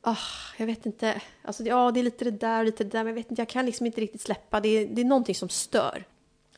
ah, 0.00 0.16
jag 0.56 0.66
vet 0.66 0.86
inte, 0.86 1.22
alltså 1.42 1.62
ja 1.62 1.90
det 1.90 2.00
är 2.00 2.04
lite 2.04 2.24
det 2.24 2.30
där 2.30 2.58
och 2.58 2.64
lite 2.64 2.84
det 2.84 2.90
där, 2.90 2.98
men 2.98 3.06
jag 3.06 3.14
vet 3.14 3.30
inte, 3.30 3.40
jag 3.40 3.48
kan 3.48 3.66
liksom 3.66 3.86
inte 3.86 4.00
riktigt 4.00 4.20
släppa. 4.20 4.60
Det 4.60 4.68
är, 4.68 4.86
det 4.86 5.00
är 5.00 5.04
någonting 5.04 5.34
som 5.34 5.48
stör. 5.48 6.04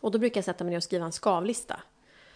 Och 0.01 0.11
då 0.11 0.19
brukar 0.19 0.39
jag 0.39 0.45
sätta 0.45 0.65
mig 0.65 0.71
ner 0.71 0.77
och 0.77 0.83
skriva 0.83 1.07
en 1.07 1.13
skavlista. 1.13 1.81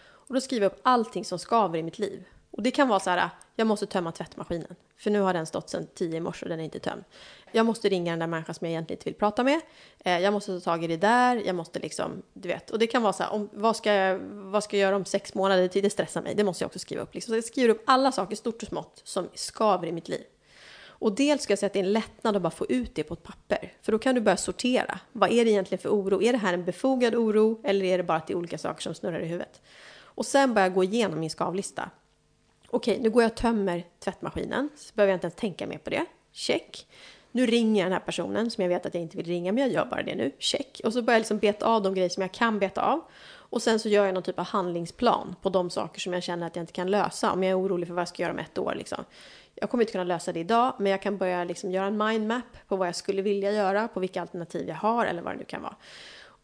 Och 0.05 0.33
då 0.33 0.41
skriver 0.41 0.65
jag 0.65 0.71
upp 0.71 0.79
allting 0.83 1.25
som 1.25 1.39
skaver 1.39 1.79
i 1.79 1.83
mitt 1.83 1.99
liv. 1.99 2.23
Och 2.51 2.63
det 2.63 2.71
kan 2.71 2.87
vara 2.87 2.99
så 2.99 3.09
här, 3.09 3.29
jag 3.55 3.67
måste 3.67 3.85
tömma 3.85 4.11
tvättmaskinen. 4.11 4.75
För 5.03 5.11
nu 5.11 5.19
har 5.19 5.33
den 5.33 5.45
stått 5.45 5.69
sedan 5.69 5.87
10 5.95 6.17
i 6.17 6.19
morse 6.19 6.45
och 6.45 6.49
den 6.49 6.59
är 6.59 6.63
inte 6.63 6.79
tömd. 6.79 7.03
Jag 7.51 7.65
måste 7.65 7.89
ringa 7.89 8.11
den 8.11 8.19
där 8.19 8.27
människan 8.27 8.55
som 8.55 8.67
jag 8.67 8.71
egentligen 8.71 8.97
inte 8.97 9.05
vill 9.05 9.19
prata 9.19 9.43
med. 9.43 9.61
Eh, 10.05 10.19
jag 10.19 10.33
måste 10.33 10.59
ta 10.59 10.59
tag 10.59 10.83
i 10.83 10.87
det 10.87 10.97
där. 10.97 11.41
Jag 11.45 11.55
måste 11.55 11.79
liksom, 11.79 12.21
du 12.33 12.47
vet. 12.47 12.69
Och 12.69 12.79
det 12.79 12.87
kan 12.87 13.01
vara 13.01 13.13
så 13.13 13.23
här, 13.23 13.33
om, 13.33 13.49
vad, 13.53 13.75
ska 13.75 13.93
jag, 13.93 14.19
vad 14.29 14.63
ska 14.63 14.77
jag 14.77 14.81
göra 14.81 14.95
om 14.95 15.05
sex 15.05 15.33
månader 15.33 15.67
till? 15.67 15.83
Det 15.83 15.89
stressar 15.89 16.21
mig. 16.21 16.35
Det 16.35 16.43
måste 16.43 16.63
jag 16.63 16.67
också 16.67 16.79
skriva 16.79 17.01
upp. 17.01 17.13
Liksom. 17.13 17.31
Så 17.31 17.37
jag 17.37 17.43
skriver 17.43 17.69
upp 17.69 17.83
alla 17.85 18.11
saker, 18.11 18.35
stort 18.35 18.61
och 18.61 18.67
smått, 18.67 19.01
som 19.03 19.29
skaver 19.33 19.87
i 19.87 19.91
mitt 19.91 20.07
liv. 20.07 20.23
Och 20.85 21.15
dels 21.15 21.43
ska 21.43 21.51
jag 21.51 21.59
säga 21.59 21.67
att 21.67 21.73
det 21.73 21.79
är 21.79 21.83
en 21.83 21.93
lättnad 21.93 22.35
att 22.35 22.41
bara 22.41 22.51
få 22.51 22.65
ut 22.69 22.95
det 22.95 23.03
på 23.03 23.13
ett 23.13 23.23
papper. 23.23 23.73
För 23.81 23.91
då 23.91 23.99
kan 23.99 24.15
du 24.15 24.21
börja 24.21 24.37
sortera. 24.37 24.99
Vad 25.11 25.31
är 25.31 25.45
det 25.45 25.51
egentligen 25.51 25.81
för 25.81 25.89
oro? 25.89 26.21
Är 26.21 26.31
det 26.31 26.37
här 26.37 26.53
en 26.53 26.65
befogad 26.65 27.15
oro? 27.15 27.61
Eller 27.63 27.85
är 27.85 27.97
det 27.97 28.03
bara 28.03 28.17
att 28.17 28.27
det 28.27 28.33
är 28.33 28.37
olika 28.37 28.57
saker 28.57 28.81
som 28.81 28.95
snurrar 28.95 29.19
i 29.19 29.25
huvudet? 29.25 29.61
Och 30.15 30.25
sen 30.25 30.53
börja 30.53 30.69
gå 30.69 30.83
igenom 30.83 31.19
min 31.19 31.29
skavlista. 31.29 31.89
Okej, 32.75 32.99
nu 33.01 33.09
går 33.09 33.23
jag 33.23 33.31
och 33.31 33.37
tömmer 33.37 33.83
tvättmaskinen. 33.99 34.69
Så 34.75 34.93
behöver 34.95 35.11
jag 35.11 35.15
inte 35.15 35.25
ens 35.25 35.35
tänka 35.35 35.67
mer 35.67 35.77
på 35.77 35.89
det. 35.89 36.05
Check. 36.31 36.87
Nu 37.31 37.45
ringer 37.45 37.81
jag 37.81 37.85
den 37.85 37.93
här 37.93 38.05
personen 38.05 38.51
som 38.51 38.61
jag 38.61 38.69
vet 38.69 38.85
att 38.85 38.93
jag 38.93 39.03
inte 39.03 39.17
vill 39.17 39.25
ringa, 39.25 39.51
men 39.51 39.63
jag 39.63 39.71
gör 39.71 39.85
bara 39.85 40.03
det 40.03 40.15
nu. 40.15 40.31
Check. 40.39 40.81
Och 40.83 40.93
så 40.93 41.01
börjar 41.01 41.15
jag 41.15 41.19
liksom 41.19 41.37
beta 41.37 41.65
av 41.65 41.81
de 41.81 41.93
grejer 41.93 42.09
som 42.09 42.21
jag 42.21 42.31
kan 42.31 42.59
beta 42.59 42.81
av. 42.81 43.01
Och 43.31 43.61
sen 43.61 43.79
så 43.79 43.89
gör 43.89 44.05
jag 44.05 44.13
någon 44.13 44.23
typ 44.23 44.39
av 44.39 44.45
handlingsplan 44.45 45.35
på 45.41 45.49
de 45.49 45.69
saker 45.69 45.99
som 45.99 46.13
jag 46.13 46.23
känner 46.23 46.47
att 46.47 46.55
jag 46.55 46.63
inte 46.63 46.73
kan 46.73 46.91
lösa. 46.91 47.31
Om 47.31 47.43
jag 47.43 47.51
är 47.51 47.59
orolig 47.59 47.87
för 47.87 47.93
vad 47.93 48.01
jag 48.01 48.07
ska 48.07 48.23
göra 48.23 48.33
om 48.33 48.39
ett 48.39 48.57
år. 48.57 48.75
Liksom. 48.77 49.05
Jag 49.55 49.69
kommer 49.69 49.83
inte 49.83 49.91
kunna 49.91 50.03
lösa 50.03 50.33
det 50.33 50.39
idag, 50.39 50.75
men 50.79 50.91
jag 50.91 51.01
kan 51.01 51.17
börja 51.17 51.43
liksom 51.43 51.71
göra 51.71 51.85
en 51.85 51.97
mindmap 51.97 52.57
på 52.67 52.75
vad 52.75 52.87
jag 52.87 52.95
skulle 52.95 53.21
vilja 53.21 53.51
göra, 53.51 53.87
på 53.87 53.99
vilka 53.99 54.21
alternativ 54.21 54.67
jag 54.67 54.75
har 54.75 55.05
eller 55.05 55.21
vad 55.21 55.33
det 55.33 55.37
nu 55.37 55.45
kan 55.45 55.61
vara. 55.61 55.75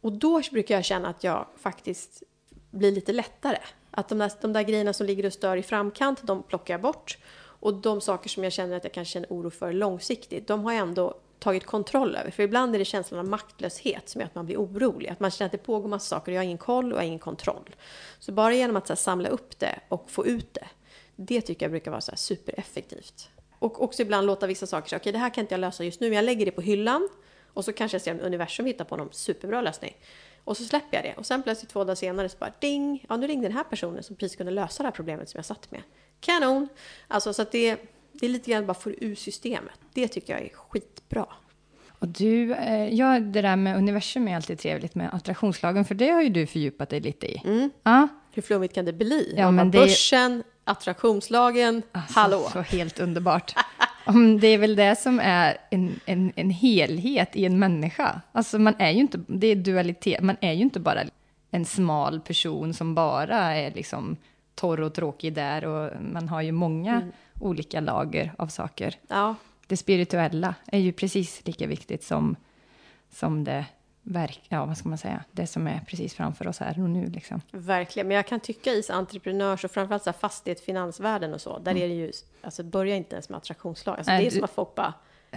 Och 0.02 0.12
då 0.12 0.42
brukar 0.52 0.76
jag 0.76 0.86
känna 0.86 1.10
att 1.10 1.24
jag 1.24 1.46
faktiskt 1.58 2.24
blir 2.72 2.92
lite 2.92 3.14
lättare. 3.14 3.58
Att 4.00 4.10
de 4.10 4.18
där, 4.18 4.32
de 4.42 4.54
där 4.54 4.64
grejerna 4.64 4.94
som 4.94 5.08
ligger 5.08 5.26
och 5.26 5.34
stör 5.34 5.58
i 5.58 5.64
framkant, 5.64 6.20
de 6.24 6.44
plockar 6.44 6.74
jag 6.74 6.82
bort. 6.82 7.18
Och 7.38 7.74
de 7.74 8.02
saker 8.02 8.30
som 8.30 8.44
jag 8.44 8.54
känner 8.54 8.78
att 8.78 8.84
jag 8.84 8.94
kanske 8.94 9.12
känner 9.12 9.30
oro 9.30 9.50
för 9.50 9.74
långsiktigt, 9.74 10.48
de 10.48 10.64
har 10.64 10.72
jag 10.72 10.82
ändå 10.82 11.14
tagit 11.40 11.66
kontroll 11.66 12.16
över. 12.16 12.32
För 12.32 12.44
ibland 12.44 12.76
är 12.76 12.80
det 12.80 12.86
känslan 12.86 13.20
av 13.20 13.28
maktlöshet 13.28 14.10
som 14.10 14.22
gör 14.22 14.26
att 14.26 14.36
man 14.36 14.46
blir 14.46 14.58
orolig. 14.58 15.10
Att 15.10 15.20
man 15.20 15.32
känner 15.32 15.46
att 15.46 15.52
det 15.52 15.58
pågår 15.58 15.90
massa 15.90 16.16
saker 16.16 16.32
och 16.32 16.36
jag 16.36 16.40
har 16.40 16.46
ingen 16.46 16.58
koll 16.58 16.86
och 16.86 16.92
jag 16.92 17.02
har 17.02 17.08
ingen 17.08 17.20
kontroll. 17.20 17.76
Så 18.20 18.32
bara 18.32 18.54
genom 18.54 18.76
att 18.76 18.88
så 18.88 18.94
här, 18.94 18.98
samla 18.98 19.30
upp 19.30 19.60
det 19.60 19.80
och 19.90 20.12
få 20.12 20.26
ut 20.26 20.54
det, 20.54 20.68
det 21.16 21.42
tycker 21.42 21.66
jag 21.66 21.72
brukar 21.72 21.92
vara 21.92 22.02
så 22.02 22.12
här, 22.12 22.18
supereffektivt. 22.18 23.30
Och 23.60 23.84
också 23.84 24.02
ibland 24.02 24.28
låta 24.28 24.48
vissa 24.48 24.68
saker 24.68 24.88
okej 24.88 24.98
okej 24.98 25.12
det 25.12 25.20
här 25.20 25.30
kan 25.30 25.42
inte 25.42 25.54
jag 25.54 25.60
lösa 25.60 25.84
just 25.84 26.00
nu, 26.00 26.08
men 26.08 26.16
jag 26.16 26.26
lägger 26.26 26.46
det 26.46 26.52
på 26.52 26.62
hyllan. 26.62 27.10
Och 27.54 27.66
så 27.66 27.74
kanske 27.74 27.96
jag 27.96 28.02
ser 28.02 28.12
om 28.12 28.20
universum 28.20 28.66
hittar 28.66 28.86
på 28.86 28.98
någon 28.98 29.10
superbra 29.12 29.62
lösning. 29.62 29.96
Och 30.44 30.58
så 30.58 30.64
släpper 30.64 30.98
jag 30.98 31.04
det. 31.06 31.14
Och 31.20 31.26
sen 31.26 31.44
plötsligt 31.44 31.72
två 31.72 31.84
dagar 31.84 31.96
senare 31.96 32.30
så 32.30 32.38
bara 32.40 32.52
ding! 32.60 33.06
Ja, 33.10 33.18
nu 33.18 33.28
ringde 33.28 33.48
den 33.48 33.58
här 33.58 33.64
personen 33.64 34.04
som 34.04 34.16
precis 34.16 34.36
kunde 34.38 34.52
lösa 34.52 34.84
det 34.84 34.88
här 34.88 34.92
problemet 34.96 35.30
som 35.30 35.38
jag 35.38 35.46
satt 35.46 35.72
med. 35.72 35.82
Kanon! 36.20 36.68
Alltså 37.08 37.34
så 37.34 37.42
att 37.42 37.52
det, 37.52 37.78
det 38.14 38.26
är 38.26 38.30
lite 38.30 38.52
grann 38.52 38.66
bara 38.66 38.74
för 38.74 38.96
ur 39.04 39.16
systemet. 39.16 39.74
Det 39.94 40.08
tycker 40.08 40.34
jag 40.34 40.42
är 40.42 40.50
skitbra. 40.50 41.26
Och 42.00 42.08
du, 42.08 42.54
eh, 42.54 42.94
ja, 42.94 43.20
det 43.20 43.42
där 43.42 43.56
med 43.56 43.78
universum 43.78 44.28
är 44.28 44.36
alltid 44.36 44.60
trevligt 44.60 44.96
med 44.96 45.10
attraktionslagen, 45.14 45.86
för 45.86 45.96
det 45.96 46.10
har 46.10 46.22
ju 46.22 46.30
du 46.30 46.48
fördjupat 46.48 46.90
dig 46.90 47.00
lite 47.00 47.28
i. 47.28 47.42
Mm. 47.46 47.70
Ja, 47.84 48.08
Hur 48.32 48.42
flummigt 48.42 48.76
kan 48.76 48.86
det 48.86 48.94
bli? 48.94 49.34
Ja, 49.38 49.52
men 49.52 49.72
bara, 49.72 49.80
det- 49.82 49.88
Börsen, 49.88 50.44
attraktionslagen, 50.64 51.82
alltså, 51.92 52.20
hallå. 52.20 52.50
så 52.54 52.60
helt 52.62 53.00
underbart. 53.00 53.56
Det 54.42 54.48
är 54.48 54.58
väl 54.58 54.76
det 54.76 54.96
som 54.96 55.20
är 55.20 55.58
en, 55.70 56.00
en, 56.06 56.32
en 56.36 56.50
helhet 56.50 57.36
i 57.36 57.46
en 57.46 57.60
människa. 57.60 58.22
Alltså 58.32 58.60
man 58.60 58.74
är 58.80 58.92
ju 58.92 59.00
inte, 59.00 59.20
det 59.28 59.48
är 59.48 59.56
dualitet, 59.56 60.22
man 60.22 60.36
är 60.42 60.54
ju 60.54 60.62
inte 60.62 60.80
bara 60.80 61.04
en 61.52 61.66
smal 61.66 62.20
person 62.22 62.74
som 62.74 62.96
bara 62.96 63.38
är 63.56 63.72
liksom 63.72 64.16
torr 64.56 64.82
och 64.82 64.94
tråkig 64.94 65.34
där 65.34 65.66
och 65.66 65.92
man 66.14 66.30
har 66.30 66.42
ju 66.42 66.52
många 66.52 66.96
Mm. 66.96 67.12
olika 67.40 67.80
lager 67.80 68.34
av 68.38 68.48
saker. 68.48 68.96
Ja, 69.08 69.36
Det 69.68 69.78
spirituella 69.78 70.56
är 70.68 70.80
ju 70.80 70.92
precis 70.92 71.42
lika 71.46 71.68
viktigt 71.68 72.04
som, 72.04 72.36
som 73.10 73.44
det 73.44 73.66
verk, 74.10 74.42
ja 74.50 74.66
vad 74.66 74.78
ska 74.78 74.90
man 74.90 74.98
säga, 74.98 75.24
det 75.32 75.48
som 75.48 75.68
är 75.68 75.82
precis 75.88 76.14
framför 76.14 76.48
oss 76.48 76.60
här 76.60 76.84
och 76.84 76.90
nu 76.90 77.06
liksom. 77.08 77.42
verkligen. 77.52 78.08
Men 78.08 78.16
jag 78.18 78.28
kan 78.28 78.40
tycka 78.40 78.72
i 78.74 78.84
så 78.84 78.94
entreprenörs 78.94 79.66
och 79.66 79.72
framförallt 79.72 80.04
så 80.04 80.10
här 80.10 80.18
fastighet, 80.20 80.60
finansvärlden 80.60 81.34
och 81.34 81.42
så, 81.42 81.60
där 81.60 81.72
är 81.78 81.88
det 81.88 81.94
ju, 81.94 82.12
alltså 82.42 82.64
börja 82.64 82.96
inte 82.96 83.16
ens 83.16 83.30
med 83.30 83.38
attraktionslag. 83.38 83.98
Alltså, 83.98 84.12
Nej, 84.12 84.22
det 84.22 84.28
är 84.28 84.32
du- 84.32 84.36
som 84.36 84.44
att 84.44 84.52
folk 84.52 84.76
bara, 84.76 84.94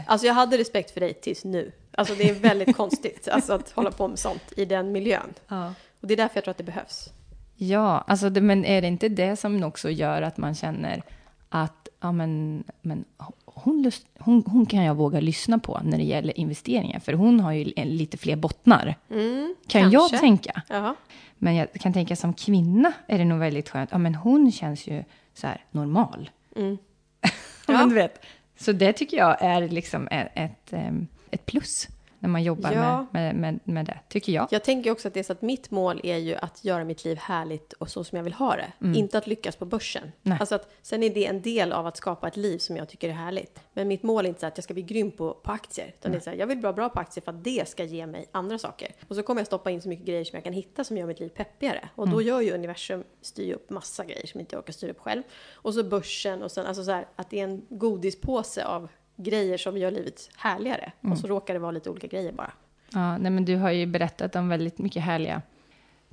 alltså 0.07 0.27
jag 0.27 0.35
hade 0.35 0.59
respekt 0.59 0.91
för 0.91 1.01
dig 1.01 1.14
tills 1.14 1.45
nu. 1.45 1.73
Alltså 1.95 2.14
det 2.14 2.31
är 2.31 2.35
väldigt 2.35 2.77
konstigt, 2.83 3.29
alltså 3.29 3.53
att 3.53 3.70
hålla 3.70 3.91
på 3.91 4.09
med 4.09 4.18
sånt 4.18 4.53
i 4.57 4.64
den 4.64 4.93
miljön. 4.93 5.35
Ja. 5.49 5.75
Och 6.01 6.09
det 6.09 6.14
är 6.14 6.16
därför 6.16 6.37
jag 6.37 6.45
tror 6.45 6.51
att 6.53 6.59
det 6.59 6.64
behövs. 6.64 7.12
Ja, 7.57 8.05
alltså 8.07 8.31
det, 8.31 8.41
men 8.41 8.64
är 8.64 8.81
det 8.83 8.87
inte 8.89 9.09
det 9.09 9.37
som 9.37 9.62
också 9.64 9.91
gör 9.91 10.23
att 10.23 10.37
man 10.37 10.55
känner 10.55 11.03
att 11.49 11.89
ja, 12.01 12.12
men, 12.12 12.64
men 12.81 13.05
hon, 13.55 13.82
lust, 13.82 14.07
hon, 14.18 14.44
hon 14.46 14.66
kan 14.66 14.84
jag 14.84 14.94
våga 14.94 15.20
lyssna 15.20 15.59
på 15.59 15.80
när 15.84 15.98
det 15.98 16.05
gäller 16.05 16.38
investeringar, 16.38 17.00
för 17.00 17.12
hon 17.12 17.40
har 17.40 17.53
ju 17.53 17.72
en- 17.76 17.96
lite 17.96 18.16
fler 18.16 18.36
bottnar, 18.36 18.94
Mm, 19.11 19.55
kan 19.66 19.82
jag 19.90 19.92
kanske. 19.92 20.18
tänka. 20.18 20.62
Ja. 20.68 20.94
Men 21.38 21.55
jag 21.55 21.72
kan 21.72 21.92
tänka 21.92 22.16
som 22.16 22.34
kvinna 22.34 22.92
är 23.07 23.18
det 23.18 23.24
nog 23.24 23.38
väldigt 23.38 23.68
skönt. 23.68 23.90
Ja, 23.92 23.98
men 23.98 24.14
hon 24.14 24.53
känns 24.53 24.86
ju 24.86 25.05
så 25.34 25.46
här 25.46 25.64
normal. 25.70 26.30
Mm. 26.57 26.78
Ja. 27.66 27.72
Men 27.78 27.88
du 27.88 27.94
vet, 27.94 28.24
så 28.59 28.72
det 28.72 28.92
tycker 28.92 29.16
jag 29.16 29.36
är 29.42 29.68
liksom 29.68 30.09
ett, 30.11 30.28
ett, 30.34 30.72
em, 30.72 31.07
ett 31.30 31.46
plus 31.46 31.88
när 32.23 32.29
man 32.29 32.43
jobbar 32.43 32.73
Ja. 32.73 33.07
med, 33.12 33.35
med, 33.37 33.61
med, 33.64 33.87
det, 33.87 33.99
tycker 34.09 34.33
jag. 34.33 34.49
Jag 34.51 34.64
tänker 34.64 34.91
också 34.91 35.09
att 35.09 35.14
det 35.14 35.20
är 35.20 35.25
så 35.25 35.33
att 35.33 35.43
mitt 35.43 35.70
mål 35.70 36.01
är 36.05 36.16
ju 36.16 36.35
att 36.35 36.64
göra 36.64 36.85
mitt 36.85 37.05
liv 37.05 37.16
härligt 37.18 37.73
och 37.73 37.89
så 37.91 38.05
som 38.05 38.16
jag 38.16 38.23
vill 38.25 38.33
ha 38.33 38.57
det. 38.57 38.73
Inte 38.99 39.18
att 39.18 39.27
lyckas 39.27 39.57
på 39.57 39.64
börsen. 39.64 40.03
Mm. 40.03 40.12
Nej. 40.23 40.37
Alltså 40.41 40.55
att, 40.55 40.73
sen 40.83 41.03
är 41.03 41.11
det 41.14 41.27
en 41.27 41.43
del 41.43 41.73
av 41.73 41.87
att 41.87 41.97
skapa 41.97 42.29
ett 42.29 42.37
liv 42.37 42.59
som 42.59 42.77
jag 42.77 42.89
tycker 42.89 43.09
är 43.09 43.12
härligt. 43.12 43.61
Men 43.73 43.89
mitt 43.89 44.03
mål 44.03 44.25
är 44.25 44.29
inte 44.29 44.41
så 44.41 44.47
att 44.47 44.57
jag 44.59 44.64
ska 44.64 44.75
bli 44.75 44.83
grym 44.83 45.11
på, 45.11 45.35
på 45.35 45.53
aktier. 45.53 45.95
Utan 45.99 46.12
det 46.12 46.18
är 46.18 46.20
så 46.20 46.31
här, 46.31 46.37
jag 46.37 46.47
vill 46.47 46.61
vara 46.61 46.73
bra 46.73 46.89
på 46.89 47.01
aktier 47.01 47.25
för 47.25 47.33
att 47.33 47.45
det 47.45 47.68
ska 47.68 47.85
ge 47.85 48.07
mig 48.07 48.27
andra 48.33 48.59
saker. 48.59 48.89
Och 49.09 49.16
så 49.16 49.23
kommer 49.23 49.41
jag 49.41 49.47
stoppa 49.47 49.70
in 49.70 49.83
så 49.83 49.89
mycket 49.89 50.07
grejer 50.07 50.25
som 50.25 50.37
jag 50.37 50.45
kan 50.45 50.53
hitta 50.53 50.85
som 50.85 50.97
gör 50.97 51.07
mitt 51.07 51.20
liv 51.20 51.29
peppigare. 51.29 51.89
Och 51.95 52.05
Mm. 52.07 52.14
då 52.14 52.23
gör 52.23 52.41
ju 52.41 52.53
universum, 52.53 53.05
styr 53.23 53.55
upp 53.55 53.70
massa 53.70 54.05
grejer 54.05 54.27
som 54.27 54.41
inte 54.41 54.55
jag 54.55 54.61
orkar 54.61 54.73
styra 54.73 54.91
upp 54.91 55.01
själv. 55.01 55.23
Och 55.55 55.75
så 55.75 55.85
börsen 55.85 56.43
och 56.43 56.51
sen, 56.53 56.66
alltså 56.66 56.85
så 56.85 56.91
här, 56.91 57.07
att 57.16 57.31
det 57.31 57.41
är 57.41 57.45
en 57.45 57.62
godispåse 57.68 58.64
av 58.64 58.89
grejer 59.23 59.57
som 59.59 59.79
gör 59.79 59.91
livet 59.91 60.31
härligare. 60.37 60.93
Mm. 61.03 61.12
Och 61.12 61.18
så 61.18 61.27
råkar 61.27 61.55
det 61.55 61.61
vara 61.61 61.70
lite 61.73 61.91
olika 61.91 62.07
grejer 62.07 62.33
bara. 62.33 62.53
Ja, 62.93 63.18
nej, 63.18 63.31
men 63.31 63.45
du 63.45 63.57
har 63.57 63.70
ju 63.70 63.87
berättat 63.87 64.37
om 64.37 64.49
väldigt 64.49 64.79
mycket 64.79 65.03
härliga 65.03 65.43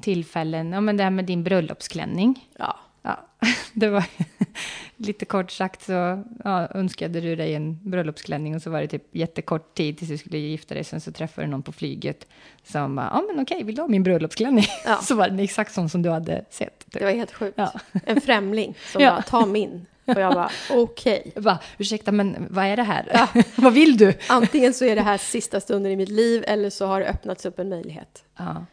tillfällen. 0.02 0.72
Ja, 0.72 0.82
men 0.82 0.98
det 0.98 1.04
här 1.04 1.10
med 1.12 1.26
din 1.26 1.44
bröllopsklänning. 1.44 2.48
Ja, 2.58 2.76
Ja, 3.02 3.20
det 3.74 3.90
var 3.90 4.04
lite 4.96 5.26
kort 5.26 5.52
sagt 5.52 5.82
så 5.82 6.24
ja, 6.44 6.68
önskade 6.74 7.22
du 7.22 7.36
dig 7.36 7.56
en 7.56 7.80
bröllopsklänning 7.90 8.56
och 8.56 8.62
så 8.62 8.70
var 8.70 8.82
det 8.82 8.88
typ 8.88 9.16
jättekort 9.16 9.74
tid 9.76 9.98
tills 9.98 10.10
du 10.10 10.18
skulle 10.18 10.38
gifta 10.38 10.74
dig. 10.74 10.84
Sen 10.84 11.02
så 11.02 11.12
träffade 11.12 11.48
du 11.48 11.52
någon 11.52 11.62
på 11.64 11.72
flyget 11.72 12.28
som 12.64 12.96
bara, 12.96 13.10
ja 13.14 13.24
men 13.34 13.44
okej, 13.44 13.64
vill 13.64 13.76
du 13.76 13.82
ha 13.82 13.88
min 13.88 14.04
bröllopsklänning? 14.04 14.66
Ja. 14.86 14.96
Så 15.02 15.16
var 15.16 15.28
den 15.30 15.40
exakt 15.40 15.74
sån 15.74 15.90
som 15.90 16.02
du 16.02 16.10
hade 16.10 16.46
sett. 16.50 16.80
typ. 16.80 16.92
Det 16.94 17.04
var 17.06 17.12
helt 17.12 17.32
sjukt. 17.34 17.58
Ja. 17.58 17.72
En 18.06 18.22
främling 18.22 18.76
som 18.92 19.02
Ja. 19.02 19.10
bara, 19.12 19.22
ta 19.22 19.46
min. 19.46 19.86
Och 20.16 20.22
jag 20.22 20.34
bara, 20.34 20.50
okej. 20.70 21.32
Bara, 21.36 21.60
ursäkta, 21.78 22.12
men 22.12 22.48
vad 22.50 22.66
är 22.66 22.76
det 22.78 22.84
här? 22.84 23.30
vad 23.62 23.74
vill 23.74 23.98
du? 23.98 24.14
Antingen 24.30 24.74
så 24.74 24.86
är 24.86 24.96
det 24.96 25.02
här 25.02 25.18
sista 25.18 25.60
stunden 25.60 25.92
i 25.92 25.96
mitt 25.96 26.10
liv 26.10 26.44
eller 26.48 26.70
så 26.70 26.86
har 26.86 27.00
det 27.00 27.06
öppnats 27.08 27.46
upp 27.46 27.60
en 27.60 27.70
möjlighet. 27.70 28.24
Ja, 28.38 28.66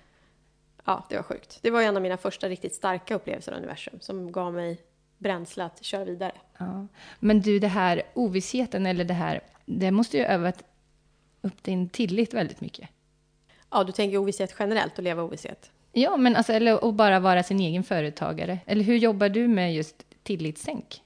Ja, 0.89 1.07
det 1.09 1.17
var 1.17 1.23
sjukt. 1.23 1.59
Det 1.63 1.71
var 1.71 1.83
en 1.83 1.97
av 1.97 2.03
mina 2.03 2.17
första 2.17 2.49
riktigt 2.49 2.75
starka 2.75 3.15
upplevelser 3.15 3.53
av 3.53 3.59
universum 3.59 3.95
som 4.01 4.33
gav 4.33 4.55
mig 4.55 4.79
bränsle 5.19 5.65
att 5.65 5.85
köra 5.85 6.05
vidare. 6.05 6.33
ja. 6.59 6.87
Men 7.19 7.41
du, 7.41 7.59
det 7.59 7.69
här 7.69 8.03
ovissheten 8.15 8.87
eller 8.87 9.05
det 9.05 9.15
här, 9.15 9.41
det 9.65 9.91
måste 9.91 10.17
ju 10.17 10.25
övat 10.25 10.63
upp 11.43 11.63
din 11.63 11.89
tillit 11.89 12.35
väldigt 12.35 12.61
mycket. 12.61 12.89
Ja, 13.71 13.85
du 13.85 13.93
tänker 13.93 14.19
ovisshet 14.19 14.55
generellt 14.59 14.99
och 14.99 15.05
leva 15.05 15.23
ovisshet. 15.23 15.71
Ja, 15.93 16.17
men 16.17 16.37
alltså, 16.37 16.53
eller 16.53 16.89
att 16.89 16.95
bara 16.95 17.21
vara 17.21 17.43
sin 17.43 17.61
egen 17.61 17.85
företagare. 17.85 18.59
Eller 18.67 18.85
hur 18.85 18.97
jobbar 18.97 19.29
du 19.29 19.49
med 19.49 19.75
just 19.75 20.05
tillitssänk? 20.23 21.03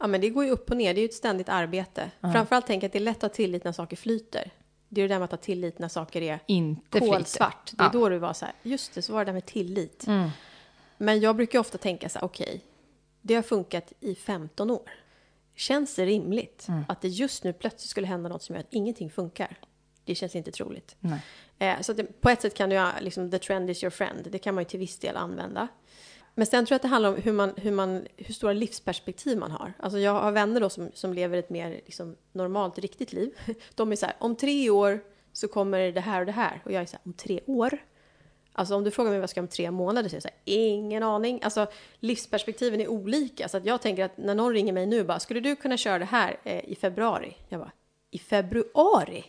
Ja, 0.00 0.06
men 0.06 0.20
det 0.20 0.28
går 0.30 0.44
ju 0.44 0.50
upp 0.50 0.70
och 0.70 0.76
ner. 0.76 0.94
Det 0.94 0.98
är 1.00 1.02
ju 1.02 1.08
ett 1.08 1.14
ständigt 1.14 1.48
arbete. 1.48 2.10
Framförallt 2.20 2.66
tänker 2.66 2.84
jag 2.84 2.88
att 2.88 2.92
det 2.92 2.98
är 2.98 3.00
lätt 3.00 3.16
att 3.16 3.22
ha 3.22 3.28
tillit 3.36 3.64
när 3.64 3.72
saker 3.72 3.96
flyter. 3.96 4.50
Det 4.88 5.00
är 5.00 5.08
det 5.08 5.14
där 5.14 5.18
med 5.18 5.24
att 5.24 5.30
ha 5.30 5.38
tillit 5.38 5.78
när 5.78 5.88
saker 5.88 6.22
är 6.22 6.38
Inte 6.46 6.98
flyter. 6.98 7.06
kolsvart. 7.06 7.70
Det 7.76 7.82
är 7.82 7.86
Ja. 7.86 7.90
då 7.92 8.08
du 8.08 8.18
var 8.18 8.32
så 8.32 8.44
här, 8.44 8.54
just 8.62 8.94
det, 8.94 9.02
så 9.02 9.12
var 9.12 9.20
det 9.20 9.24
där 9.24 9.32
med 9.32 9.46
tillit. 9.46 10.06
Mm. 10.06 10.30
Men 10.98 11.20
jag 11.20 11.36
brukar 11.36 11.58
ofta 11.58 11.78
tänka 11.78 12.08
så 12.08 12.18
här, 12.18 12.26
okej, 12.26 12.64
det 13.22 13.34
har 13.34 13.42
funkat 13.42 13.92
i 14.00 14.14
15 14.14 14.70
år. 14.70 14.90
Känns 15.54 15.94
det 15.94 16.06
rimligt 16.06 16.66
Mm. 16.68 16.84
att 16.88 17.00
det 17.02 17.08
just 17.08 17.44
nu 17.44 17.52
plötsligt 17.52 17.90
skulle 17.90 18.06
hända 18.06 18.28
något 18.28 18.42
som 18.42 18.54
gör 18.54 18.60
att 18.60 18.66
ingenting 18.74 19.10
funkar? 19.10 19.56
Det 20.04 20.14
känns 20.14 20.36
inte 20.36 20.50
troligt. 20.52 20.96
Nej. 21.00 21.20
Eh, 21.58 21.80
så 21.80 21.92
det, 21.92 22.20
på 22.20 22.30
ett 22.30 22.42
sätt 22.42 22.54
kan 22.54 22.68
du, 22.70 22.76
ja, 22.76 22.92
liksom, 23.00 23.30
the 23.30 23.38
trend 23.38 23.70
is 23.70 23.82
your 23.82 23.90
friend. 23.90 24.26
Det 24.30 24.38
kan 24.38 24.54
man 24.54 24.64
ju 24.64 24.68
till 24.68 24.78
viss 24.80 24.98
del 24.98 25.16
använda. 25.16 25.68
Men 26.40 26.46
sen 26.46 26.66
tror 26.66 26.74
jag 26.74 26.76
att 26.76 26.82
det 26.82 26.88
handlar 26.88 27.10
om 27.10 27.16
hur, 27.16 27.32
man, 27.32 27.52
hur, 27.56 27.70
man, 27.70 28.06
hur 28.16 28.34
stora 28.34 28.52
livsperspektiv 28.52 29.38
man 29.38 29.50
har. 29.50 29.72
Alltså 29.78 29.98
jag 29.98 30.12
har 30.12 30.32
vänner 30.32 30.60
då 30.60 30.70
som, 30.70 30.90
som 30.94 31.12
lever 31.12 31.38
ett 31.38 31.50
mer 31.50 31.70
liksom, 31.70 32.16
normalt, 32.32 32.78
riktigt 32.78 33.12
liv. 33.12 33.30
De 33.74 33.92
är 33.92 33.96
så 33.96 34.06
här, 34.06 34.14
om 34.18 34.36
tre 34.36 34.70
år 34.70 35.00
så 35.32 35.48
kommer 35.48 35.92
det 35.92 36.00
här 36.00 36.20
och 36.20 36.26
det 36.26 36.32
här. 36.32 36.62
Och 36.64 36.72
jag 36.72 36.82
är 36.82 36.86
så 36.86 36.92
här, 36.92 37.00
om 37.04 37.12
tre 37.12 37.40
år? 37.46 37.78
Alltså 38.52 38.74
om 38.74 38.84
du 38.84 38.90
frågar 38.90 39.10
mig 39.10 39.18
vad 39.18 39.22
jag 39.22 39.30
ska 39.30 39.38
göra 39.40 39.44
om 39.44 39.48
tre 39.48 39.70
månader 39.70 40.08
så 40.08 40.14
är 40.14 40.16
jag 40.16 40.22
så 40.22 40.28
här, 40.28 40.38
ingen 40.44 41.02
aning. 41.02 41.40
Alltså 41.42 41.66
livsperspektiven 41.98 42.80
är 42.80 42.88
olika. 42.88 43.48
Så 43.48 43.56
att 43.56 43.64
jag 43.64 43.82
tänker 43.82 44.04
att 44.04 44.18
när 44.18 44.34
någon 44.34 44.52
ringer 44.52 44.72
mig 44.72 44.86
nu 44.86 45.04
bara, 45.04 45.20
skulle 45.20 45.40
du 45.40 45.56
kunna 45.56 45.76
köra 45.76 45.98
det 45.98 46.04
här 46.04 46.36
eh, 46.44 46.64
i 46.64 46.74
februari? 46.74 47.36
Jag 47.48 47.60
bara, 47.60 47.72
i 48.10 48.18
februari? 48.18 49.24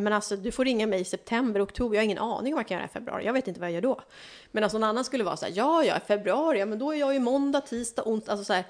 Men 0.00 0.12
alltså, 0.12 0.36
du 0.36 0.52
får 0.52 0.64
ringa 0.64 0.86
mig 0.86 1.00
i 1.00 1.04
september, 1.04 1.64
oktober. 1.64 1.96
Jag 1.96 2.00
har 2.00 2.04
ingen 2.04 2.18
aning 2.18 2.52
om 2.52 2.56
vad 2.56 2.60
jag 2.60 2.68
kan 2.68 2.76
göra 2.76 2.86
i 2.86 2.92
februari. 2.92 3.24
Jag 3.24 3.32
vet 3.32 3.48
inte 3.48 3.60
vad 3.60 3.68
jag 3.68 3.74
gör 3.74 3.82
då. 3.82 4.00
Men 4.52 4.64
alltså, 4.64 4.78
någon 4.78 4.88
annan 4.88 5.04
skulle 5.04 5.24
vara 5.24 5.36
så 5.36 5.46
här, 5.46 5.52
ja, 5.56 5.84
ja, 5.84 5.96
i 5.96 6.00
februari, 6.00 6.58
ja, 6.58 6.66
men 6.66 6.78
då 6.78 6.92
är 6.92 6.98
jag 6.98 7.14
ju 7.14 7.20
måndag, 7.20 7.60
tisdag, 7.60 8.02
onsdag. 8.06 8.32
Alltså, 8.32 8.44
så 8.44 8.52
här, 8.52 8.64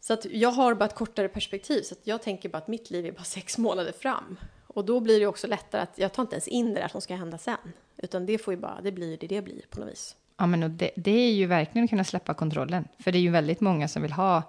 så 0.00 0.12
att 0.12 0.24
jag 0.24 0.50
har 0.50 0.74
bara 0.74 0.84
ett 0.84 0.94
kortare 0.94 1.28
perspektiv. 1.28 1.82
Så 1.82 1.94
att 1.94 2.00
jag 2.02 2.22
tänker 2.22 2.48
bara 2.48 2.58
att 2.58 2.68
mitt 2.68 2.90
liv 2.90 3.06
är 3.06 3.12
bara 3.12 3.24
sex 3.24 3.58
månader 3.58 3.92
fram. 3.92 4.38
Och 4.66 4.84
då 4.84 5.00
blir 5.00 5.20
det 5.20 5.26
också 5.26 5.46
lättare 5.46 5.82
att 5.82 5.98
jag 5.98 6.12
tar 6.12 6.22
inte 6.22 6.34
ens 6.34 6.48
in 6.48 6.74
det 6.74 6.80
där 6.80 6.88
som 6.88 7.00
ska 7.00 7.14
hända 7.14 7.38
sen. 7.38 7.72
Utan 7.96 8.26
det 8.26 8.38
får 8.38 8.54
ju 8.54 8.60
bara, 8.60 8.80
det 8.82 8.92
blir 8.92 9.16
det 9.16 9.26
det 9.26 9.42
blir 9.42 9.62
på 9.70 9.80
något 9.80 9.88
vis. 9.88 10.16
Ja, 10.36 10.46
men 10.46 10.62
och 10.62 10.70
det, 10.70 10.90
det 10.96 11.10
är 11.10 11.32
ju 11.32 11.46
verkligen 11.46 11.84
att 11.84 11.90
kunna 11.90 12.04
släppa 12.04 12.34
kontrollen. 12.34 12.88
För 12.98 13.12
det 13.12 13.18
är 13.18 13.20
ju 13.20 13.30
väldigt 13.30 13.60
många 13.60 13.88
som 13.88 14.02
vill 14.02 14.12
ha 14.12 14.42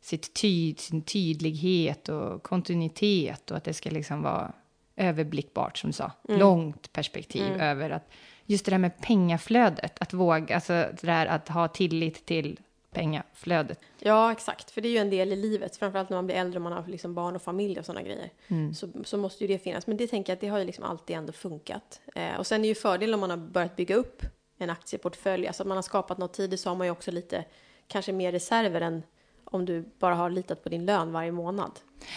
sitt 0.00 0.34
tyd, 0.34 0.80
sin 0.80 1.02
tydlighet 1.02 2.08
och 2.08 2.42
kontinuitet 2.42 3.50
och 3.50 3.56
att 3.56 3.64
det 3.64 3.74
ska 3.74 3.90
liksom 3.90 4.22
vara 4.22 4.52
överblickbart, 4.96 5.78
som 5.78 5.90
du 5.90 5.94
sa. 5.94 6.12
Långt 6.28 6.92
perspektiv 6.92 7.60
över 7.60 7.90
att 7.90 8.10
just 8.46 8.64
det 8.64 8.70
där 8.70 8.78
med 8.78 9.00
pengaflödet, 9.00 9.96
att 10.00 10.12
våga, 10.12 10.54
alltså 10.54 10.72
det 10.72 11.02
där 11.02 11.26
att 11.26 11.48
ha 11.48 11.68
tillit 11.68 12.26
till 12.26 12.60
pengaflödet. 12.92 13.80
Ja, 13.98 14.32
exakt. 14.32 14.70
För 14.70 14.80
det 14.80 14.88
är 14.88 14.90
ju 14.90 14.98
en 14.98 15.10
del 15.10 15.32
i 15.32 15.36
livet. 15.36 15.76
Framförallt 15.76 16.10
när 16.10 16.16
man 16.16 16.26
blir 16.26 16.36
äldre 16.36 16.58
och 16.58 16.62
man 16.62 16.72
har 16.72 16.86
liksom 16.86 17.14
barn 17.14 17.36
och 17.36 17.42
familj 17.42 17.78
och 17.78 17.86
sådana 17.86 18.02
grejer. 18.02 18.30
Så, 18.74 18.88
så 19.04 19.16
måste 19.16 19.44
ju 19.44 19.48
det 19.48 19.58
finnas. 19.58 19.86
Men 19.86 19.96
det 19.96 20.06
tänker 20.06 20.32
jag 20.32 20.36
att 20.36 20.40
det 20.40 20.48
har 20.48 20.58
ju 20.58 20.64
liksom 20.64 20.84
alltid 20.84 21.16
ändå 21.16 21.32
funkat. 21.32 22.00
Eh, 22.14 22.36
och 22.38 22.46
sen 22.46 22.64
är 22.64 22.68
ju 22.68 22.74
fördelen 22.74 23.14
om 23.14 23.20
man 23.20 23.30
har 23.30 23.36
börjat 23.36 23.76
bygga 23.76 23.94
upp 23.94 24.22
en 24.58 24.70
aktieportfölj. 24.70 25.46
Alltså 25.46 25.62
att 25.62 25.66
man 25.66 25.76
har 25.76 25.82
skapat 25.82 26.18
något 26.18 26.32
tidigt 26.32 26.60
så 26.60 26.70
har 26.70 26.76
man 26.76 26.86
ju 26.86 26.90
också 26.90 27.10
lite, 27.10 27.44
kanske 27.86 28.12
mer 28.12 28.32
reserver 28.32 28.80
än 28.80 29.02
om 29.50 29.64
du 29.64 29.84
bara 29.98 30.14
har 30.14 30.30
litat 30.30 30.62
på 30.64 30.68
din 30.68 30.86
lön 30.86 31.12
varje 31.12 31.32
månad. 31.32 31.70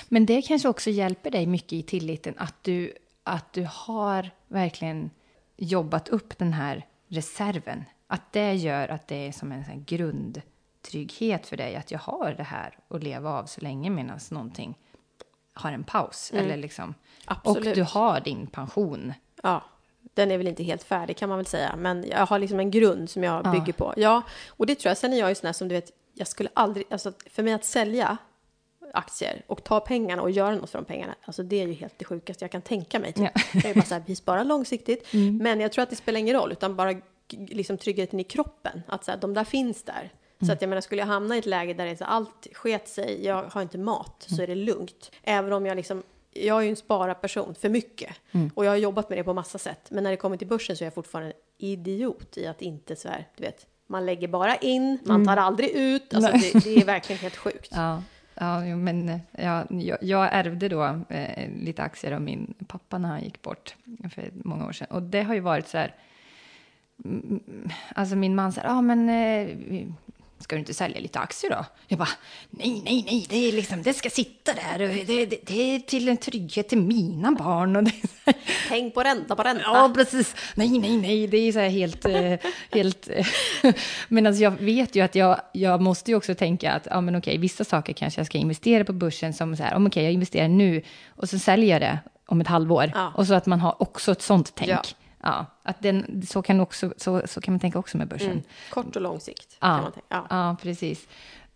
Men 0.07 0.25
det 0.25 0.41
kanske 0.41 0.69
också 0.69 0.89
hjälper 0.89 1.31
dig 1.31 1.45
mycket 1.45 1.73
i 1.73 1.83
tilliten 1.83 2.33
att 2.37 2.55
du, 2.63 2.93
att 3.23 3.53
du 3.53 3.67
har 3.71 4.29
verkligen 4.47 5.09
jobbat 5.57 6.09
upp 6.09 6.37
den 6.37 6.53
här 6.53 6.85
reserven. 7.07 7.83
Att 8.07 8.33
det 8.33 8.53
gör 8.53 8.87
att 8.87 9.07
det 9.07 9.27
är 9.27 9.31
som 9.31 9.51
en 9.51 9.65
sån 9.65 9.83
grundtrygghet 9.83 11.47
för 11.47 11.57
dig 11.57 11.75
att 11.75 11.91
jag 11.91 11.99
har 11.99 12.33
det 12.37 12.43
här 12.43 12.77
att 12.87 13.03
leva 13.03 13.29
av 13.33 13.45
så 13.45 13.61
länge 13.61 13.89
medan 13.89 14.19
någonting 14.31 14.77
har 15.53 15.71
en 15.71 15.83
paus. 15.83 16.31
Eller 16.33 16.57
liksom. 16.57 16.93
Absolut. 17.25 17.67
Och 17.67 17.75
du 17.75 17.83
har 17.83 18.19
din 18.19 18.47
pension. 18.47 19.13
Ja, 19.43 19.63
den 20.13 20.31
är 20.31 20.37
väl 20.37 20.47
inte 20.47 20.63
helt 20.63 20.83
färdig 20.83 21.17
kan 21.17 21.29
man 21.29 21.37
väl 21.37 21.45
säga. 21.45 21.75
Men 21.75 22.05
jag 22.09 22.25
har 22.25 22.39
liksom 22.39 22.59
en 22.59 22.71
grund 22.71 23.09
som 23.09 23.23
jag 23.23 23.45
Ja. 23.45 23.51
bygger 23.51 23.73
på. 23.73 23.93
Ja, 23.97 24.21
och 24.49 24.65
det 24.65 24.75
tror 24.75 24.89
jag. 24.89 24.97
Sen 24.97 25.13
är 25.13 25.17
jag 25.17 25.29
ju 25.29 25.35
sån 25.35 25.45
här 25.45 25.53
som 25.53 25.67
du 25.67 25.75
vet, 25.75 25.91
jag 26.19 26.27
skulle 26.27 26.49
aldrig, 26.53 26.85
alltså 26.89 27.13
för 27.25 27.43
mig 27.43 27.53
att 27.53 27.65
sälja 27.65 28.17
aktier 28.93 29.43
och 29.47 29.63
ta 29.63 29.79
pengarna 29.79 30.21
och 30.21 30.31
göra 30.31 30.55
något 30.55 30.69
för 30.69 30.77
de 30.79 30.85
pengarna. 30.85 31.15
Alltså 31.21 31.43
det 31.43 31.61
är 31.61 31.67
ju 31.67 31.73
helt 31.73 31.93
det 31.97 32.05
sjukaste 32.05 32.43
jag 32.43 32.51
kan 32.51 32.61
tänka 32.61 32.99
mig. 32.99 33.13
Typ. 33.13 33.29
Ja. 33.35 33.41
Det 33.61 33.69
är 33.69 33.75
bara 33.75 33.85
så 33.85 33.93
här, 33.93 34.03
vi 34.05 34.15
sparar 34.15 34.43
långsiktigt. 34.43 35.07
Men 35.41 35.59
jag 35.59 35.71
tror 35.71 35.83
att 35.83 35.89
det 35.89 35.95
spelar 35.95 36.19
ingen 36.19 36.35
roll, 36.35 36.51
utan 36.51 36.75
bara 36.75 37.01
liksom 37.29 37.77
tryggheten 37.77 38.19
i 38.19 38.23
kroppen. 38.23 38.81
Att 38.87 39.05
så 39.05 39.11
här, 39.11 39.17
de 39.17 39.33
där 39.33 39.43
finns 39.43 39.83
där. 39.83 40.09
Så 40.45 40.51
att 40.51 40.61
jag 40.61 40.69
menar, 40.69 40.81
skulle 40.81 41.01
jag 41.01 41.07
hamna 41.07 41.35
i 41.35 41.39
ett 41.39 41.45
läge 41.45 41.73
där 41.73 41.85
det 41.85 41.91
är 41.91 41.95
så, 41.95 42.03
allt 42.03 42.47
sket 42.53 42.87
sig, 42.87 43.25
jag 43.25 43.43
har 43.43 43.61
inte 43.61 43.77
mat, 43.77 44.25
så 44.29 44.41
är 44.41 44.47
det 44.47 44.55
lugnt. 44.55 45.11
Även 45.23 45.53
om 45.53 45.65
jag 45.65 45.75
liksom, 45.75 46.03
jag 46.31 46.57
är 46.57 46.61
ju 46.61 46.69
en 46.69 46.75
spararperson 46.75 47.55
för 47.55 47.69
mycket. 47.69 48.15
Och 48.55 48.65
jag 48.65 48.71
har 48.71 48.77
jobbat 48.77 49.09
med 49.09 49.17
det 49.17 49.23
på 49.23 49.33
massa 49.33 49.57
sätt. 49.57 49.91
Men 49.91 50.03
när 50.03 50.11
det 50.11 50.17
kommer 50.17 50.37
till 50.37 50.47
börsen 50.47 50.77
så 50.77 50.83
är 50.83 50.85
jag 50.85 50.93
fortfarande 50.93 51.31
en 51.31 51.37
idiot 51.57 52.37
i 52.37 52.47
att 52.47 52.61
inte 52.61 52.95
så 52.95 53.07
här, 53.07 53.27
du 53.35 53.43
vet, 53.43 53.67
man 53.89 54.05
lägger 54.05 54.27
bara 54.27 54.55
in, 54.55 54.99
man 55.05 55.25
tar 55.25 55.37
aldrig 55.37 55.69
ut. 55.69 56.13
Alltså 56.13 56.31
det, 56.31 56.63
det 56.63 56.81
är 56.81 56.85
verkligen 56.85 57.19
helt 57.19 57.35
sjukt. 57.35 57.71
Ja, 58.41 58.65
ja 58.65 58.75
men 58.75 59.09
eh, 59.09 59.19
ja, 59.31 59.65
jag, 59.69 59.97
jag 60.01 60.29
ärvde 60.31 60.69
då 60.69 60.99
eh, 61.09 61.49
lite 61.55 61.83
aktier 61.83 62.11
av 62.11 62.21
min 62.21 62.53
pappa 62.67 62.97
när 62.97 63.09
han 63.09 63.23
gick 63.23 63.41
bort 63.41 63.75
för 64.15 64.31
många 64.33 64.65
år 64.65 64.71
sedan. 64.71 64.87
Och 64.89 65.03
det 65.03 65.23
har 65.23 65.33
ju 65.33 65.39
varit 65.39 65.67
så 65.67 65.77
här, 65.77 65.95
mm, 67.05 67.39
alltså 67.95 68.15
min 68.15 68.35
man 68.35 68.51
säger, 68.53 68.69
ah, 68.69 68.81
men 68.81 69.09
eh, 69.09 69.87
ska 70.39 70.55
du 70.55 70.59
inte 70.59 70.73
sälja 70.73 70.99
lite 70.99 71.19
aktier 71.19 71.51
då? 71.51 71.65
Jag 71.87 71.99
bara, 71.99 72.09
nej, 72.49 72.81
nej, 72.85 73.03
nej, 73.07 73.25
det, 73.29 73.35
är 73.35 73.51
liksom, 73.51 73.83
det 73.83 73.93
ska 73.93 74.09
sitta 74.09 74.53
där 74.53 74.81
och 74.81 74.89
det, 74.89 75.25
det, 75.25 75.39
det 75.45 75.75
är 75.75 75.79
till 75.79 76.09
en 76.09 76.17
trygghet 76.17 76.69
till 76.69 76.77
mina 76.77 77.31
barn. 77.31 77.75
Och 77.75 77.83
det, 77.83 77.91
här, 78.25 78.35
Häng 78.69 78.91
på 78.91 79.03
ränta 79.03 79.35
på 79.35 79.43
ränta. 79.43 79.63
Ja, 79.63 79.91
precis. 79.95 80.35
Nej, 80.55 80.79
nej, 80.79 80.97
nej, 80.97 81.27
det 81.27 81.37
är 81.37 81.51
så 81.51 81.59
här 81.59 81.69
helt... 81.69 82.05
eh, 82.05 82.33
helt 82.71 83.09
eh, 83.09 83.75
men 84.07 84.27
alltså 84.27 84.43
jag 84.43 84.51
vet 84.51 84.95
ju 84.95 85.01
att 85.01 85.15
jag, 85.15 85.41
jag 85.51 85.81
måste 85.81 86.11
ju 86.11 86.17
också 86.17 86.35
tänka 86.35 86.73
att, 86.73 86.87
ja 86.91 87.01
men 87.01 87.15
okej, 87.15 87.37
vissa 87.37 87.63
saker 87.63 87.93
kanske 87.93 88.19
jag 88.19 88.25
ska 88.25 88.37
investera 88.37 88.85
på 88.85 88.93
börsen 88.93 89.33
som 89.33 89.55
så 89.55 89.63
här, 89.63 89.75
om 89.75 89.87
okej, 89.87 90.03
jag 90.03 90.13
investerar 90.13 90.47
nu 90.47 90.81
och 91.09 91.29
så 91.29 91.39
säljer 91.39 91.69
jag 91.69 91.81
det 91.81 91.99
om 92.25 92.41
ett 92.41 92.47
halvår. 92.47 92.91
Ja. 92.95 93.11
Och 93.15 93.27
så 93.27 93.33
att 93.33 93.45
man 93.45 93.59
har 93.59 93.81
också 93.81 94.11
ett 94.11 94.21
sånt 94.21 94.51
tänk. 94.55 94.69
Ja. 94.69 94.81
Ja. 95.23 95.45
att 95.63 95.81
den, 95.81 96.21
så, 96.27 96.41
kan 96.41 96.59
också, 96.59 96.93
så, 96.97 97.21
så 97.27 97.41
kan 97.41 97.53
man 97.53 97.59
tänka 97.59 97.79
också 97.79 97.97
med 97.97 98.07
börsen. 98.07 98.31
Mm. 98.31 98.43
Kort 98.69 98.95
och 98.95 99.01
lång 99.01 99.19
sikt. 99.19 99.57
Ja. 99.59 99.67
Kan 99.67 99.81
man 99.83 99.91
tänka. 99.91 100.07
Ja. 100.09 100.25
Ja, 100.29 100.55
precis. 100.61 101.07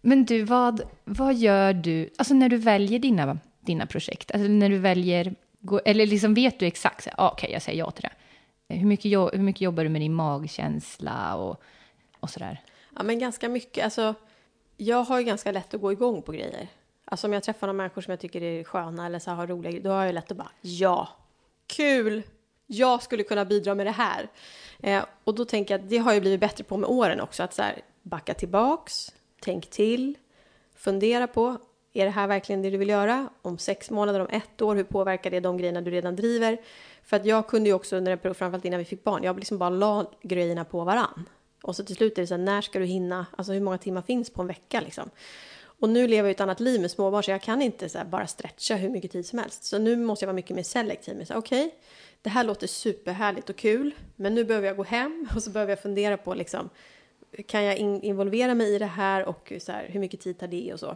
Men 0.01 0.25
du, 0.25 0.43
vad, 0.43 0.81
vad 1.03 1.35
gör 1.35 1.73
du, 1.73 2.09
alltså 2.17 2.33
när 2.33 2.49
du 2.49 2.57
väljer 2.57 2.99
dina, 2.99 3.37
dina 3.59 3.85
projekt, 3.85 4.31
alltså 4.31 4.47
när 4.47 4.69
du 4.69 4.77
väljer, 4.77 5.35
eller 5.85 6.05
liksom 6.07 6.33
vet 6.33 6.59
du 6.59 6.65
exakt, 6.65 7.07
ah, 7.17 7.29
okej, 7.29 7.51
jag 7.51 7.61
säger 7.61 7.79
ja 7.79 7.91
till 7.91 8.03
det. 8.67 8.75
Hur 8.75 8.85
mycket, 8.85 9.05
jo- 9.05 9.29
hur 9.33 9.39
mycket 9.43 9.61
jobbar 9.61 9.83
du 9.83 9.89
med 9.89 10.01
din 10.01 10.13
magkänsla 10.13 11.35
och, 11.35 11.61
och 12.19 12.29
sådär? 12.29 12.61
Ja, 12.95 13.03
men 13.03 13.19
ganska 13.19 13.49
mycket. 13.49 13.83
Alltså, 13.83 14.13
jag 14.77 15.03
har 15.03 15.19
ju 15.19 15.25
ganska 15.25 15.51
lätt 15.51 15.73
att 15.73 15.81
gå 15.81 15.91
igång 15.91 16.21
på 16.21 16.31
grejer. 16.31 16.67
Alltså 17.05 17.27
om 17.27 17.33
jag 17.33 17.43
träffar 17.43 17.67
några 17.67 17.77
människor 17.77 18.01
som 18.01 18.11
jag 18.11 18.19
tycker 18.19 18.41
är 18.43 18.63
sköna 18.63 19.05
eller 19.05 19.19
så 19.19 19.31
har 19.31 19.47
roliga 19.47 19.71
grejer, 19.71 19.83
då 19.83 19.89
har 19.89 20.05
jag 20.05 20.13
lätt 20.15 20.31
att 20.31 20.37
bara 20.37 20.51
ja, 20.61 21.09
kul, 21.67 22.23
jag 22.67 23.03
skulle 23.03 23.23
kunna 23.23 23.45
bidra 23.45 23.75
med 23.75 23.85
det 23.85 23.91
här. 23.91 24.29
Eh, 24.79 25.05
och 25.23 25.35
då 25.35 25.45
tänker 25.45 25.73
jag 25.73 25.81
att 25.81 25.89
det 25.89 25.97
har 25.97 26.13
jag 26.13 26.21
blivit 26.21 26.39
bättre 26.39 26.63
på 26.63 26.77
med 26.77 26.89
åren 26.89 27.21
också, 27.21 27.43
att 27.43 27.53
så 27.53 27.61
här, 27.61 27.81
backa 28.01 28.33
tillbaks, 28.33 29.13
tänk 29.39 29.69
till, 29.69 30.17
fundera 30.75 31.27
på, 31.27 31.57
är 31.93 32.05
det 32.05 32.11
här 32.11 32.27
verkligen 32.27 32.61
det 32.61 32.69
du 32.69 32.77
vill 32.77 32.89
göra? 32.89 33.29
Om 33.41 33.57
sex 33.57 33.89
månader, 33.89 34.19
om 34.19 34.27
ett 34.31 34.61
år, 34.61 34.75
hur 34.75 34.83
påverkar 34.83 35.31
det 35.31 35.39
de 35.39 35.57
grejerna 35.57 35.81
du 35.81 35.91
redan 35.91 36.15
driver? 36.15 36.57
För 37.03 37.17
att 37.17 37.25
jag 37.25 37.47
kunde 37.47 37.69
ju 37.69 37.75
också 37.75 37.95
under 37.95 38.11
en 38.11 38.17
period, 38.17 38.37
framförallt 38.37 38.65
innan 38.65 38.79
vi 38.79 38.85
fick 38.85 39.03
barn, 39.03 39.23
jag 39.23 39.39
liksom 39.39 39.57
bara 39.57 39.69
la 39.69 40.11
grejerna 40.21 40.65
på 40.65 40.83
varann. 40.83 41.29
Och 41.63 41.75
så 41.75 41.83
till 41.83 41.95
slut 41.95 42.17
är 42.17 42.21
det 42.21 42.27
så 42.27 42.33
här, 42.33 42.41
när 42.41 42.61
ska 42.61 42.79
du 42.79 42.85
hinna, 42.85 43.25
alltså 43.37 43.53
hur 43.53 43.61
många 43.61 43.77
timmar 43.77 44.01
finns 44.01 44.29
på 44.29 44.41
en 44.41 44.47
vecka 44.47 44.81
liksom? 44.81 45.09
Och 45.83 45.89
nu 45.89 46.07
lever 46.07 46.29
jag 46.29 46.35
ett 46.35 46.41
annat 46.41 46.59
liv 46.59 46.81
med 46.81 46.91
småbarn 46.91 47.23
så 47.23 47.31
jag 47.31 47.41
kan 47.41 47.61
inte 47.61 47.89
så 47.89 47.97
här 47.97 48.05
bara 48.05 48.27
stretcha 48.27 48.75
hur 48.75 48.89
mycket 48.89 49.11
tid 49.11 49.25
som 49.25 49.39
helst. 49.39 49.63
Så 49.63 49.77
nu 49.79 49.95
måste 49.95 50.23
jag 50.23 50.27
vara 50.27 50.35
mycket 50.35 50.55
mer 50.55 50.63
selektiv. 50.63 51.17
med 51.17 51.27
så 51.27 51.35
okej, 51.35 51.65
okay, 51.65 51.77
det 52.23 52.29
här 52.29 52.43
låter 52.43 52.67
superhärligt 52.67 53.49
och 53.49 53.55
kul, 53.55 53.95
men 54.15 54.35
nu 54.35 54.43
behöver 54.43 54.67
jag 54.67 54.77
gå 54.77 54.83
hem 54.83 55.27
och 55.35 55.43
så 55.43 55.49
behöver 55.49 55.71
jag 55.71 55.81
fundera 55.81 56.17
på 56.17 56.33
liksom, 56.33 56.69
kan 57.47 57.63
jag 57.63 57.77
in, 57.77 58.01
involvera 58.01 58.55
mig 58.55 58.75
i 58.75 58.79
det 58.79 58.85
här 58.85 59.25
och 59.25 59.53
så 59.59 59.71
här, 59.71 59.85
hur 59.89 59.99
mycket 59.99 60.19
tid 60.19 60.39
tar 60.39 60.47
det 60.47 60.73
och 60.73 60.79
så. 60.79 60.95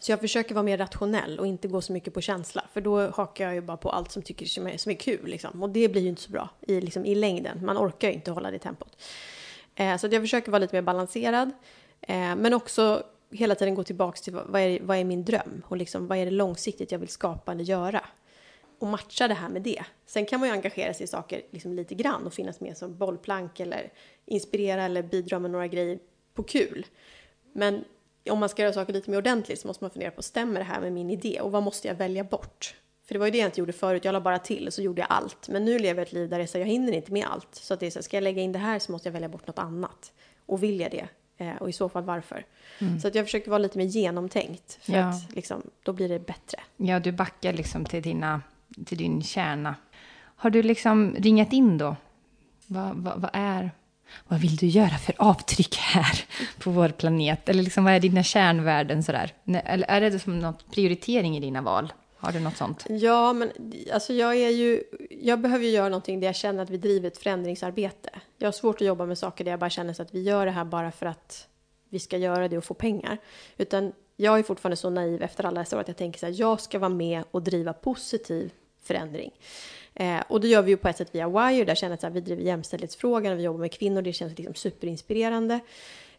Så 0.00 0.12
jag 0.12 0.20
försöker 0.20 0.54
vara 0.54 0.62
mer 0.62 0.78
rationell 0.78 1.38
och 1.38 1.46
inte 1.46 1.68
gå 1.68 1.80
så 1.80 1.92
mycket 1.92 2.14
på 2.14 2.20
känsla. 2.20 2.64
För 2.72 2.80
då 2.80 3.10
hakar 3.10 3.44
jag 3.44 3.54
ju 3.54 3.60
bara 3.60 3.76
på 3.76 3.90
allt 3.90 4.12
som, 4.12 4.22
tycker, 4.22 4.46
som, 4.46 4.66
är, 4.66 4.76
som 4.76 4.92
är 4.92 4.96
kul. 4.96 5.26
Liksom. 5.26 5.62
Och 5.62 5.70
det 5.70 5.88
blir 5.88 6.02
ju 6.02 6.08
inte 6.08 6.22
så 6.22 6.30
bra 6.30 6.48
i, 6.60 6.80
liksom, 6.80 7.04
i 7.04 7.14
längden. 7.14 7.64
Man 7.64 7.78
orkar 7.78 8.08
ju 8.08 8.14
inte 8.14 8.30
hålla 8.30 8.50
det 8.50 8.58
tempot. 8.58 9.02
Eh, 9.74 9.96
så 9.96 10.06
att 10.06 10.12
jag 10.12 10.22
försöker 10.22 10.50
vara 10.50 10.58
lite 10.58 10.76
mer 10.76 10.82
balanserad. 10.82 11.50
Eh, 12.00 12.36
men 12.36 12.54
också 12.54 13.02
hela 13.30 13.54
tiden 13.54 13.74
gå 13.74 13.84
tillbaka 13.84 14.16
till 14.16 14.34
vad, 14.34 14.46
vad, 14.46 14.60
är, 14.60 14.80
vad 14.80 14.96
är 14.96 15.04
min 15.04 15.24
dröm? 15.24 15.62
Och 15.68 15.76
liksom, 15.76 16.06
vad 16.06 16.18
är 16.18 16.24
det 16.24 16.30
långsiktigt 16.30 16.92
jag 16.92 16.98
vill 16.98 17.08
skapa 17.08 17.52
eller 17.52 17.64
göra? 17.64 18.04
Och 18.78 18.86
matcha 18.86 19.28
det 19.28 19.34
här 19.34 19.48
med 19.48 19.62
det. 19.62 19.84
Sen 20.06 20.26
kan 20.26 20.40
man 20.40 20.48
ju 20.48 20.52
engagera 20.54 20.94
sig 20.94 21.04
i 21.04 21.06
saker 21.06 21.42
liksom 21.50 21.72
lite 21.74 21.94
grann 21.94 22.26
och 22.26 22.32
finnas 22.34 22.60
med 22.60 22.76
som 22.76 22.96
bollplank 22.96 23.60
eller 23.60 23.92
inspirera 24.26 24.82
eller 24.84 25.02
bidra 25.02 25.38
med 25.38 25.50
några 25.50 25.66
grejer 25.66 25.98
på 26.34 26.42
kul. 26.42 26.86
Men 27.52 27.84
om 28.30 28.38
man 28.38 28.48
ska 28.48 28.62
göra 28.62 28.72
saker 28.72 28.92
lite 28.92 29.10
mer 29.10 29.18
ordentligt 29.18 29.60
så 29.60 29.66
måste 29.68 29.84
man 29.84 29.90
fundera 29.90 30.10
på, 30.10 30.22
stämmer 30.22 30.60
det 30.60 30.64
här 30.66 30.80
med 30.80 30.92
min 30.92 31.10
idé? 31.10 31.40
Och 31.40 31.52
vad 31.52 31.62
måste 31.62 31.88
jag 31.88 31.94
välja 31.94 32.24
bort? 32.24 32.74
För 33.04 33.14
det 33.14 33.18
var 33.18 33.26
ju 33.26 33.30
det 33.32 33.38
jag 33.38 33.48
inte 33.48 33.60
gjorde 33.60 33.72
förut, 33.72 34.04
jag 34.04 34.12
la 34.12 34.20
bara 34.20 34.38
till 34.38 34.66
och 34.66 34.74
så 34.74 34.82
gjorde 34.82 35.00
jag 35.00 35.06
allt. 35.10 35.48
Men 35.48 35.64
nu 35.64 35.78
lever 35.78 36.00
jag 36.00 36.06
ett 36.06 36.12
liv 36.12 36.28
där 36.28 36.40
är 36.40 36.46
så, 36.46 36.58
jag 36.58 36.66
hinner 36.66 36.92
inte 36.92 37.12
med 37.12 37.26
allt. 37.26 37.48
Så 37.54 37.74
att 37.74 37.80
det 37.80 37.86
är 37.86 37.90
så, 37.90 38.02
ska 38.02 38.16
jag 38.16 38.22
lägga 38.24 38.42
in 38.42 38.52
det 38.52 38.58
här 38.58 38.78
så 38.78 38.92
måste 38.92 39.08
jag 39.08 39.12
välja 39.12 39.28
bort 39.28 39.46
något 39.46 39.58
annat. 39.58 40.12
Och 40.46 40.62
vill 40.62 40.80
jag 40.80 40.90
det? 40.90 41.08
Eh, 41.36 41.56
och 41.56 41.68
i 41.68 41.72
så 41.72 41.88
fall 41.88 42.02
varför? 42.02 42.44
Så 43.02 43.08
att 43.08 43.14
jag 43.14 43.24
försöker 43.24 43.50
vara 43.50 43.58
lite 43.58 43.78
mer 43.78 43.84
genomtänkt. 43.84 44.78
För 44.82 44.92
Ja. 44.92 45.08
att 45.08 45.34
liksom, 45.34 45.62
då 45.82 45.92
blir 45.92 46.08
det 46.08 46.18
bättre. 46.18 46.60
Ja, 46.76 47.00
du 47.00 47.12
backar 47.12 47.52
liksom 47.52 47.84
till, 47.84 48.02
dina, 48.02 48.42
till 48.86 48.98
din 48.98 49.22
kärna. 49.22 49.74
Har 50.36 50.50
du 50.50 50.62
liksom 50.62 51.14
ringat 51.18 51.52
in 51.52 51.78
då? 51.78 51.96
Vad, 52.66 52.96
vad, 52.96 53.20
vad 53.20 53.30
är... 53.32 53.70
Vad 54.28 54.40
vill 54.40 54.56
du 54.56 54.66
göra 54.66 54.98
för 54.98 55.14
avtryck 55.18 55.76
här 55.76 56.24
på 56.58 56.70
vår 56.70 56.88
planet? 56.88 57.48
Eller 57.48 57.62
liksom, 57.62 57.84
vad 57.84 57.92
är 57.92 58.00
dina 58.00 58.22
kärnvärden 58.22 59.02
sådär? 59.02 59.32
Eller 59.64 59.86
är 59.88 60.00
det 60.00 60.18
som 60.18 60.38
något 60.38 60.70
prioritering 60.70 61.36
i 61.36 61.40
dina 61.40 61.62
val? 61.62 61.92
Har 62.16 62.32
du 62.32 62.40
något 62.40 62.56
sånt? 62.56 62.86
Ja, 62.88 63.32
men 63.32 63.52
alltså 63.92 64.12
jag 64.12 64.36
är 64.36 64.48
ju... 64.48 64.82
Jag 65.10 65.40
behöver 65.40 65.64
ju 65.64 65.70
göra 65.70 65.88
någonting 65.88 66.20
där 66.20 66.26
jag 66.26 66.36
känner 66.36 66.62
att 66.62 66.70
vi 66.70 66.76
driver 66.76 67.08
ett 67.08 67.18
förändringsarbete. 67.18 68.10
Jag 68.38 68.46
har 68.46 68.52
svårt 68.52 68.80
att 68.80 68.86
jobba 68.86 69.06
med 69.06 69.18
saker 69.18 69.44
där 69.44 69.50
jag 69.52 69.60
bara 69.60 69.70
känner 69.70 69.92
så 69.92 70.02
att 70.02 70.14
vi 70.14 70.22
gör 70.22 70.46
det 70.46 70.52
här 70.52 70.64
bara 70.64 70.90
för 70.90 71.06
att 71.06 71.48
vi 71.88 71.98
ska 71.98 72.16
göra 72.16 72.48
det 72.48 72.58
och 72.58 72.64
få 72.64 72.74
pengar. 72.74 73.18
Utan 73.56 73.92
jag 74.20 74.38
är 74.38 74.42
fortfarande 74.42 74.76
så 74.76 74.90
naiv 74.90 75.22
efter 75.22 75.44
alla 75.44 75.60
dessa 75.60 75.76
år 75.76 75.80
att 75.80 75.88
jag 75.88 75.96
tänker 75.96 76.18
så 76.18 76.26
här, 76.26 76.34
jag 76.36 76.60
ska 76.60 76.78
vara 76.78 76.88
med 76.88 77.24
och 77.30 77.42
driva 77.42 77.72
positiv 77.72 78.52
förändring. 78.82 79.30
Eh, 79.94 80.22
och 80.28 80.40
det 80.40 80.48
gör 80.48 80.62
vi 80.62 80.70
ju 80.70 80.76
på 80.76 80.88
ett 80.88 80.96
sätt 80.96 81.14
via 81.14 81.28
Wire, 81.28 81.64
där 81.64 81.74
känner 81.74 81.90
jag 81.90 81.94
att 81.94 82.00
så 82.00 82.06
här, 82.06 82.14
vi 82.14 82.20
driver 82.20 82.42
jämställdhetsfrågan 82.42 83.32
och 83.32 83.38
vi 83.38 83.42
jobbar 83.42 83.60
med 83.60 83.72
kvinnor, 83.72 84.02
det 84.02 84.12
känns 84.12 84.38
liksom 84.38 84.54
superinspirerande. 84.54 85.60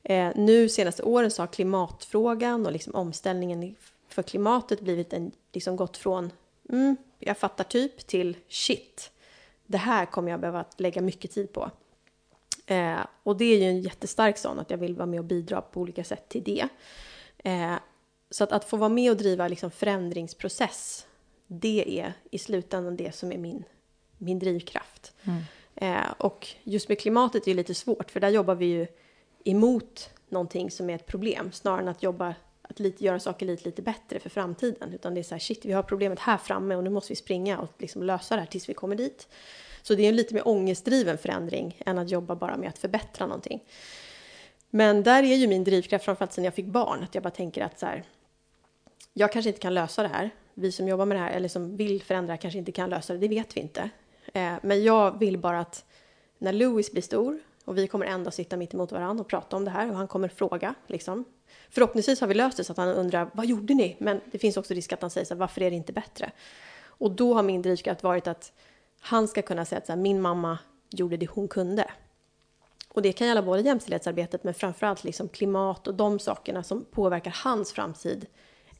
Eh, 0.03 0.29
nu 0.35 0.69
senaste 0.69 1.03
åren 1.03 1.31
så 1.31 1.41
har 1.41 1.47
klimatfrågan 1.47 2.65
och 2.65 2.71
liksom 2.71 2.95
omställningen 2.95 3.75
för 4.07 4.23
klimatet 4.23 4.81
blivit 4.81 5.13
en, 5.13 5.31
liksom 5.53 5.75
gått 5.75 5.97
från 5.97 6.31
mm, 6.69 6.97
jag 7.19 7.37
fattar 7.37 7.63
typ 7.63 8.07
till 8.07 8.37
shit. 8.49 9.11
Det 9.65 9.77
här 9.77 10.05
kommer 10.05 10.31
jag 10.31 10.39
behöva 10.39 10.65
lägga 10.77 11.01
mycket 11.01 11.31
tid 11.31 11.53
på. 11.53 11.71
Eh, 12.65 12.99
och 13.23 13.37
det 13.37 13.45
är 13.45 13.57
ju 13.57 13.63
en 13.63 13.81
jättestark 13.81 14.37
sån, 14.37 14.59
att 14.59 14.71
jag 14.71 14.77
vill 14.77 14.95
vara 14.95 15.05
med 15.05 15.19
och 15.19 15.25
bidra 15.25 15.61
på 15.61 15.81
olika 15.81 16.03
sätt 16.03 16.29
till 16.29 16.43
det. 16.43 16.67
Eh, 17.43 17.75
så 18.31 18.43
att, 18.43 18.51
att 18.51 18.65
få 18.65 18.77
vara 18.77 18.89
med 18.89 19.11
och 19.11 19.17
driva 19.17 19.47
liksom 19.47 19.71
förändringsprocess, 19.71 21.07
det 21.47 21.99
är 21.99 22.13
i 22.31 22.37
slutändan 22.37 22.95
det 22.95 23.15
som 23.15 23.31
är 23.31 23.37
min, 23.37 23.63
min 24.17 24.39
drivkraft. 24.39 25.13
Eh, 25.75 26.11
och 26.17 26.47
just 26.63 26.89
med 26.89 26.99
klimatet 26.99 27.47
är 27.47 27.51
det 27.51 27.57
lite 27.57 27.75
svårt, 27.75 28.11
för 28.11 28.19
där 28.19 28.29
jobbar 28.29 28.55
vi 28.55 28.65
ju 28.65 28.87
emot 29.43 30.09
någonting 30.29 30.71
som 30.71 30.89
är 30.89 30.95
ett 30.95 31.05
problem, 31.05 31.51
snarare 31.51 31.81
än 31.81 31.87
att 31.87 32.03
jobba 32.03 32.35
att 32.61 32.79
lite, 32.79 33.05
göra 33.05 33.19
saker 33.19 33.45
lite, 33.45 33.65
lite 33.65 33.81
bättre 33.81 34.19
för 34.19 34.29
framtiden. 34.29 34.93
Utan 34.93 35.13
det 35.13 35.21
är 35.21 35.23
så 35.23 35.35
här, 35.35 35.39
shit, 35.39 35.65
vi 35.65 35.71
har 35.71 35.83
problemet 35.83 36.19
här 36.19 36.37
framme 36.37 36.75
och 36.75 36.83
nu 36.83 36.89
måste 36.89 37.11
vi 37.11 37.15
springa 37.15 37.59
och 37.59 37.73
liksom 37.77 38.03
lösa 38.03 38.35
det 38.35 38.41
här 38.41 38.47
tills 38.47 38.69
vi 38.69 38.73
kommer 38.73 38.95
dit. 38.95 39.27
Så 39.81 39.95
det 39.95 40.03
är 40.03 40.09
en 40.09 40.15
lite 40.15 40.33
mer 40.33 40.47
ångestdriven 40.47 41.17
förändring 41.17 41.81
än 41.85 41.97
att 41.97 42.09
jobba 42.09 42.35
bara 42.35 42.57
med 42.57 42.69
att 42.69 42.77
förbättra 42.77 43.25
någonting. 43.25 43.63
Men 44.69 45.03
där 45.03 45.23
är 45.23 45.35
ju 45.35 45.47
min 45.47 45.63
drivkraft, 45.63 46.05
framförallt 46.05 46.33
sen 46.33 46.43
jag 46.43 46.53
fick 46.53 46.65
barn, 46.65 47.03
att 47.03 47.15
jag 47.15 47.23
bara 47.23 47.29
tänker 47.29 47.63
att 47.63 47.79
så 47.79 47.85
här, 47.85 48.03
jag 49.13 49.31
kanske 49.31 49.49
inte 49.49 49.61
kan 49.61 49.73
lösa 49.73 50.03
det 50.03 50.09
här. 50.09 50.29
Vi 50.53 50.71
som 50.71 50.87
jobbar 50.87 51.05
med 51.05 51.17
det 51.17 51.21
här, 51.21 51.31
eller 51.31 51.49
som 51.49 51.77
vill 51.77 52.01
förändra, 52.01 52.37
kanske 52.37 52.59
inte 52.59 52.71
kan 52.71 52.89
lösa 52.89 53.13
det, 53.13 53.19
det 53.19 53.27
vet 53.27 53.57
vi 53.57 53.61
inte. 53.61 53.89
Eh, 54.33 54.53
men 54.61 54.83
jag 54.83 55.19
vill 55.19 55.37
bara 55.37 55.59
att 55.59 55.85
när 56.37 56.53
Louis 56.53 56.91
blir 56.91 57.01
stor, 57.01 57.39
och 57.65 57.77
vi 57.77 57.87
kommer 57.87 58.05
ändå 58.05 58.31
sitta 58.31 58.57
mitt 58.57 58.73
emot 58.73 58.91
varandra 58.91 59.21
och 59.21 59.27
prata 59.27 59.55
om 59.55 59.65
det 59.65 59.71
här, 59.71 59.89
och 59.89 59.95
han 59.95 60.07
kommer 60.07 60.27
fråga, 60.27 60.75
liksom. 60.87 61.25
Förhoppningsvis 61.69 62.21
har 62.21 62.27
vi 62.27 62.33
löst 62.33 62.57
det 62.57 62.63
så 62.63 62.71
att 62.71 62.77
han 62.77 62.87
undrar, 62.87 63.29
vad 63.33 63.45
gjorde 63.45 63.73
ni? 63.73 63.95
Men 63.99 64.21
det 64.31 64.39
finns 64.39 64.57
också 64.57 64.73
risk 64.73 64.93
att 64.93 65.01
han 65.01 65.09
säger 65.09 65.25
så 65.25 65.33
här, 65.33 65.39
varför 65.39 65.61
är 65.61 65.69
det 65.69 65.75
inte 65.75 65.93
bättre? 65.93 66.31
Och 66.83 67.11
då 67.11 67.33
har 67.33 67.43
min 67.43 67.61
drivkraft 67.61 68.03
varit 68.03 68.27
att 68.27 68.51
han 68.99 69.27
ska 69.27 69.41
kunna 69.41 69.65
säga 69.65 69.79
att 69.79 69.85
så 69.85 69.91
här, 69.91 69.99
min 69.99 70.21
mamma 70.21 70.57
gjorde 70.89 71.17
det 71.17 71.29
hon 71.29 71.47
kunde. 71.47 71.91
Och 72.93 73.01
det 73.01 73.11
kan 73.11 73.27
gälla 73.27 73.41
både 73.41 73.61
jämställdhetsarbetet 73.61 74.43
men 74.43 74.53
framförallt 74.53 75.03
liksom 75.03 75.29
klimat 75.29 75.87
och 75.87 75.95
de 75.95 76.19
sakerna 76.19 76.63
som 76.63 76.85
påverkar 76.85 77.35
hans 77.43 77.73
framtid 77.73 78.27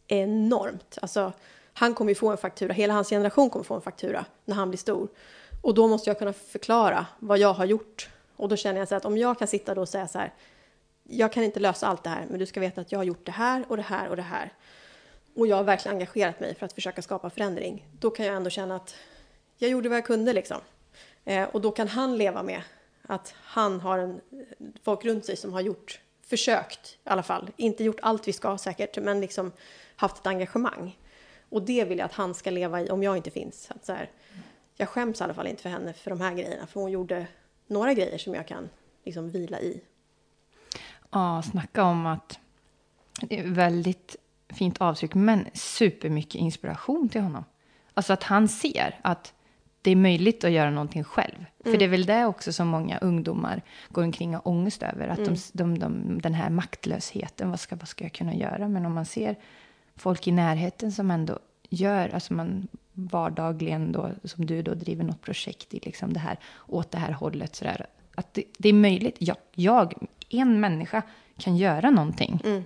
enormt. 0.10 0.98
Alltså, 1.02 1.34
han 1.74 1.94
kommer 1.94 2.12
ju 2.12 2.16
få 2.16 2.30
en 2.30 2.38
faktura, 2.38 2.74
hela 2.74 2.94
hans 2.94 3.10
generation 3.10 3.50
kommer 3.50 3.64
få 3.64 3.76
en 3.76 3.82
faktura 3.82 4.26
när 4.46 4.56
han 4.56 4.70
blir 4.70 4.78
stor. 4.78 5.08
Och 5.62 5.74
då 5.74 5.88
måste 5.88 6.10
jag 6.10 6.20
kunna 6.20 6.34
förklara 6.34 7.06
vad 7.20 7.38
jag 7.38 7.54
har 7.54 7.66
gjort. 7.66 8.10
Och 8.36 8.50
då 8.50 8.56
känner 8.56 8.80
jag 8.80 8.88
så 8.88 8.96
att 8.96 9.06
om 9.06 9.18
jag 9.18 9.40
kan 9.40 9.48
sitta 9.48 9.76
då 9.76 9.82
och 9.82 9.90
säga 9.90 10.08
så 10.08 10.20
här, 10.20 10.34
jag 11.04 11.34
kan 11.34 11.44
inte 11.44 11.60
lösa 11.60 11.88
allt 11.88 12.04
det 12.04 12.10
här, 12.10 12.26
men 12.30 12.40
du 12.40 12.46
ska 12.46 12.60
veta 12.60 12.82
att 12.82 12.92
jag 12.92 13.00
har 13.00 13.04
gjort 13.04 13.26
det 13.26 13.32
här 13.32 13.66
och 13.68 13.78
det 13.78 13.84
här 13.84 14.10
och 14.10 14.16
det 14.16 14.22
här. 14.22 14.54
Och 15.36 15.48
jag 15.48 15.56
har 15.56 15.64
verkligen 15.64 15.96
engagerat 15.96 16.40
mig 16.40 16.56
för 16.56 16.66
att 16.66 16.74
försöka 16.74 17.02
skapa 17.02 17.30
förändring. 17.30 17.88
Då 18.00 18.10
kan 18.10 18.26
jag 18.26 18.36
ändå 18.36 18.50
känna 18.50 18.76
att 18.76 18.96
jag 19.58 19.72
gjorde 19.72 19.90
vad 19.90 19.98
jag 19.98 20.06
kunde 20.06 20.34
liksom. 20.34 20.58
Eh, 21.26 21.50
och 21.50 21.62
då 21.62 21.72
kan 21.72 21.88
han 21.88 22.18
leva 22.18 22.44
med 22.44 22.62
att 23.02 23.34
han 23.42 23.80
har 23.80 23.98
en, 23.98 24.22
folk 24.84 25.06
runt 25.06 25.26
sig 25.26 25.38
som 25.38 25.54
har 25.54 25.62
gjort, 25.62 26.00
försökt 26.22 26.98
i 27.06 27.10
alla 27.10 27.24
fall, 27.24 27.52
inte 27.58 27.84
gjort 27.84 28.00
allt 28.02 28.28
vi 28.28 28.34
ska 28.34 28.58
säkert, 28.58 28.98
men 28.98 29.22
liksom 29.22 29.52
haft 30.00 30.18
ett 30.18 30.28
engagemang. 30.28 30.98
Och 31.50 31.62
det 31.62 31.84
vill 31.84 31.98
jag 31.98 32.06
att 32.06 32.14
han 32.14 32.34
ska 32.34 32.50
leva 32.50 32.82
i 32.82 32.90
om 32.90 33.04
jag 33.04 33.18
inte 33.18 33.32
finns. 33.32 33.72
Att 33.72 33.86
så 33.86 33.94
här, 33.94 34.10
jag 34.76 34.90
skäms 34.90 35.22
i 35.22 35.24
alla 35.24 35.34
fall 35.34 35.48
inte 35.48 35.62
för 35.62 35.70
henne 35.70 35.94
för 35.94 36.10
de 36.10 36.22
här 36.22 36.34
grejerna, 36.34 36.68
för 36.68 36.80
hon 36.80 36.92
gjorde 36.92 37.28
några 37.68 37.94
grejer 37.94 38.18
som 38.18 38.36
jag 38.36 38.48
kan 38.48 38.70
liksom 39.04 39.30
vila 39.32 39.60
i. 39.60 39.82
Ja, 41.12 41.42
snacka 41.52 41.84
om 41.84 42.06
att 42.06 42.40
det 43.22 43.40
är 43.40 43.48
väldigt 43.48 44.16
fint 44.50 44.82
avtryck, 44.82 45.14
men 45.14 45.46
supermycket 45.54 46.36
inspiration 46.36 47.10
till 47.10 47.22
honom. 47.22 47.44
Alltså 47.94 48.14
att 48.14 48.24
han 48.24 48.48
ser 48.48 49.00
att 49.04 49.34
det 49.82 49.92
är 49.92 49.96
möjligt 49.96 50.44
att 50.44 50.52
göra 50.52 50.70
någonting 50.70 51.04
själv. 51.04 51.36
Mm. 51.36 51.74
För 51.74 51.78
det 51.78 51.86
är 51.86 51.90
väl 51.90 52.06
det 52.06 52.26
också 52.26 52.54
som 52.54 52.68
många 52.68 52.98
ungdomar 52.98 53.62
går 53.90 54.04
omkring 54.04 54.38
och 54.38 54.48
ångest 54.48 54.84
över. 54.84 55.08
Att 55.08 55.18
mm. 55.18 55.34
de, 55.54 55.80
de, 55.80 55.80
de, 55.80 56.22
den 56.22 56.34
här 56.34 56.50
maktlösheten, 56.50 57.50
vad 57.50 57.60
ska, 57.60 57.76
vad 57.76 57.88
ska 57.88 58.06
jag 58.06 58.14
kunna 58.14 58.36
göra? 58.36 58.68
Men 58.68 58.86
om 58.86 58.94
man 58.94 59.06
ser 59.06 59.36
folk 60.00 60.28
i 60.28 60.32
närheten 60.32 60.92
som 60.92 61.12
ändå 61.12 61.40
gör, 61.70 62.10
alltså 62.10 62.34
man 62.34 62.68
vardagligen 62.94 63.92
då, 63.92 64.12
som 64.24 64.46
du 64.46 64.62
då 64.62 64.74
driver 64.74 65.04
något 65.04 65.22
projekt 65.22 65.74
i 65.74 65.80
liksom 65.80 66.14
det 66.14 66.20
här, 66.20 66.40
åt 66.68 66.92
det 66.92 66.98
här 66.98 67.12
hållet 67.12 67.56
sådär. 67.56 67.86
Att 68.16 68.34
det, 68.34 68.44
det 68.58 68.70
är 68.70 68.74
möjligt, 68.74 69.16
jag, 69.20 69.38
jag, 69.54 69.94
en 70.30 70.60
människa 70.60 71.02
kan 71.38 71.58
göra 71.58 71.90
någonting. 71.90 72.42
Mm. 72.46 72.64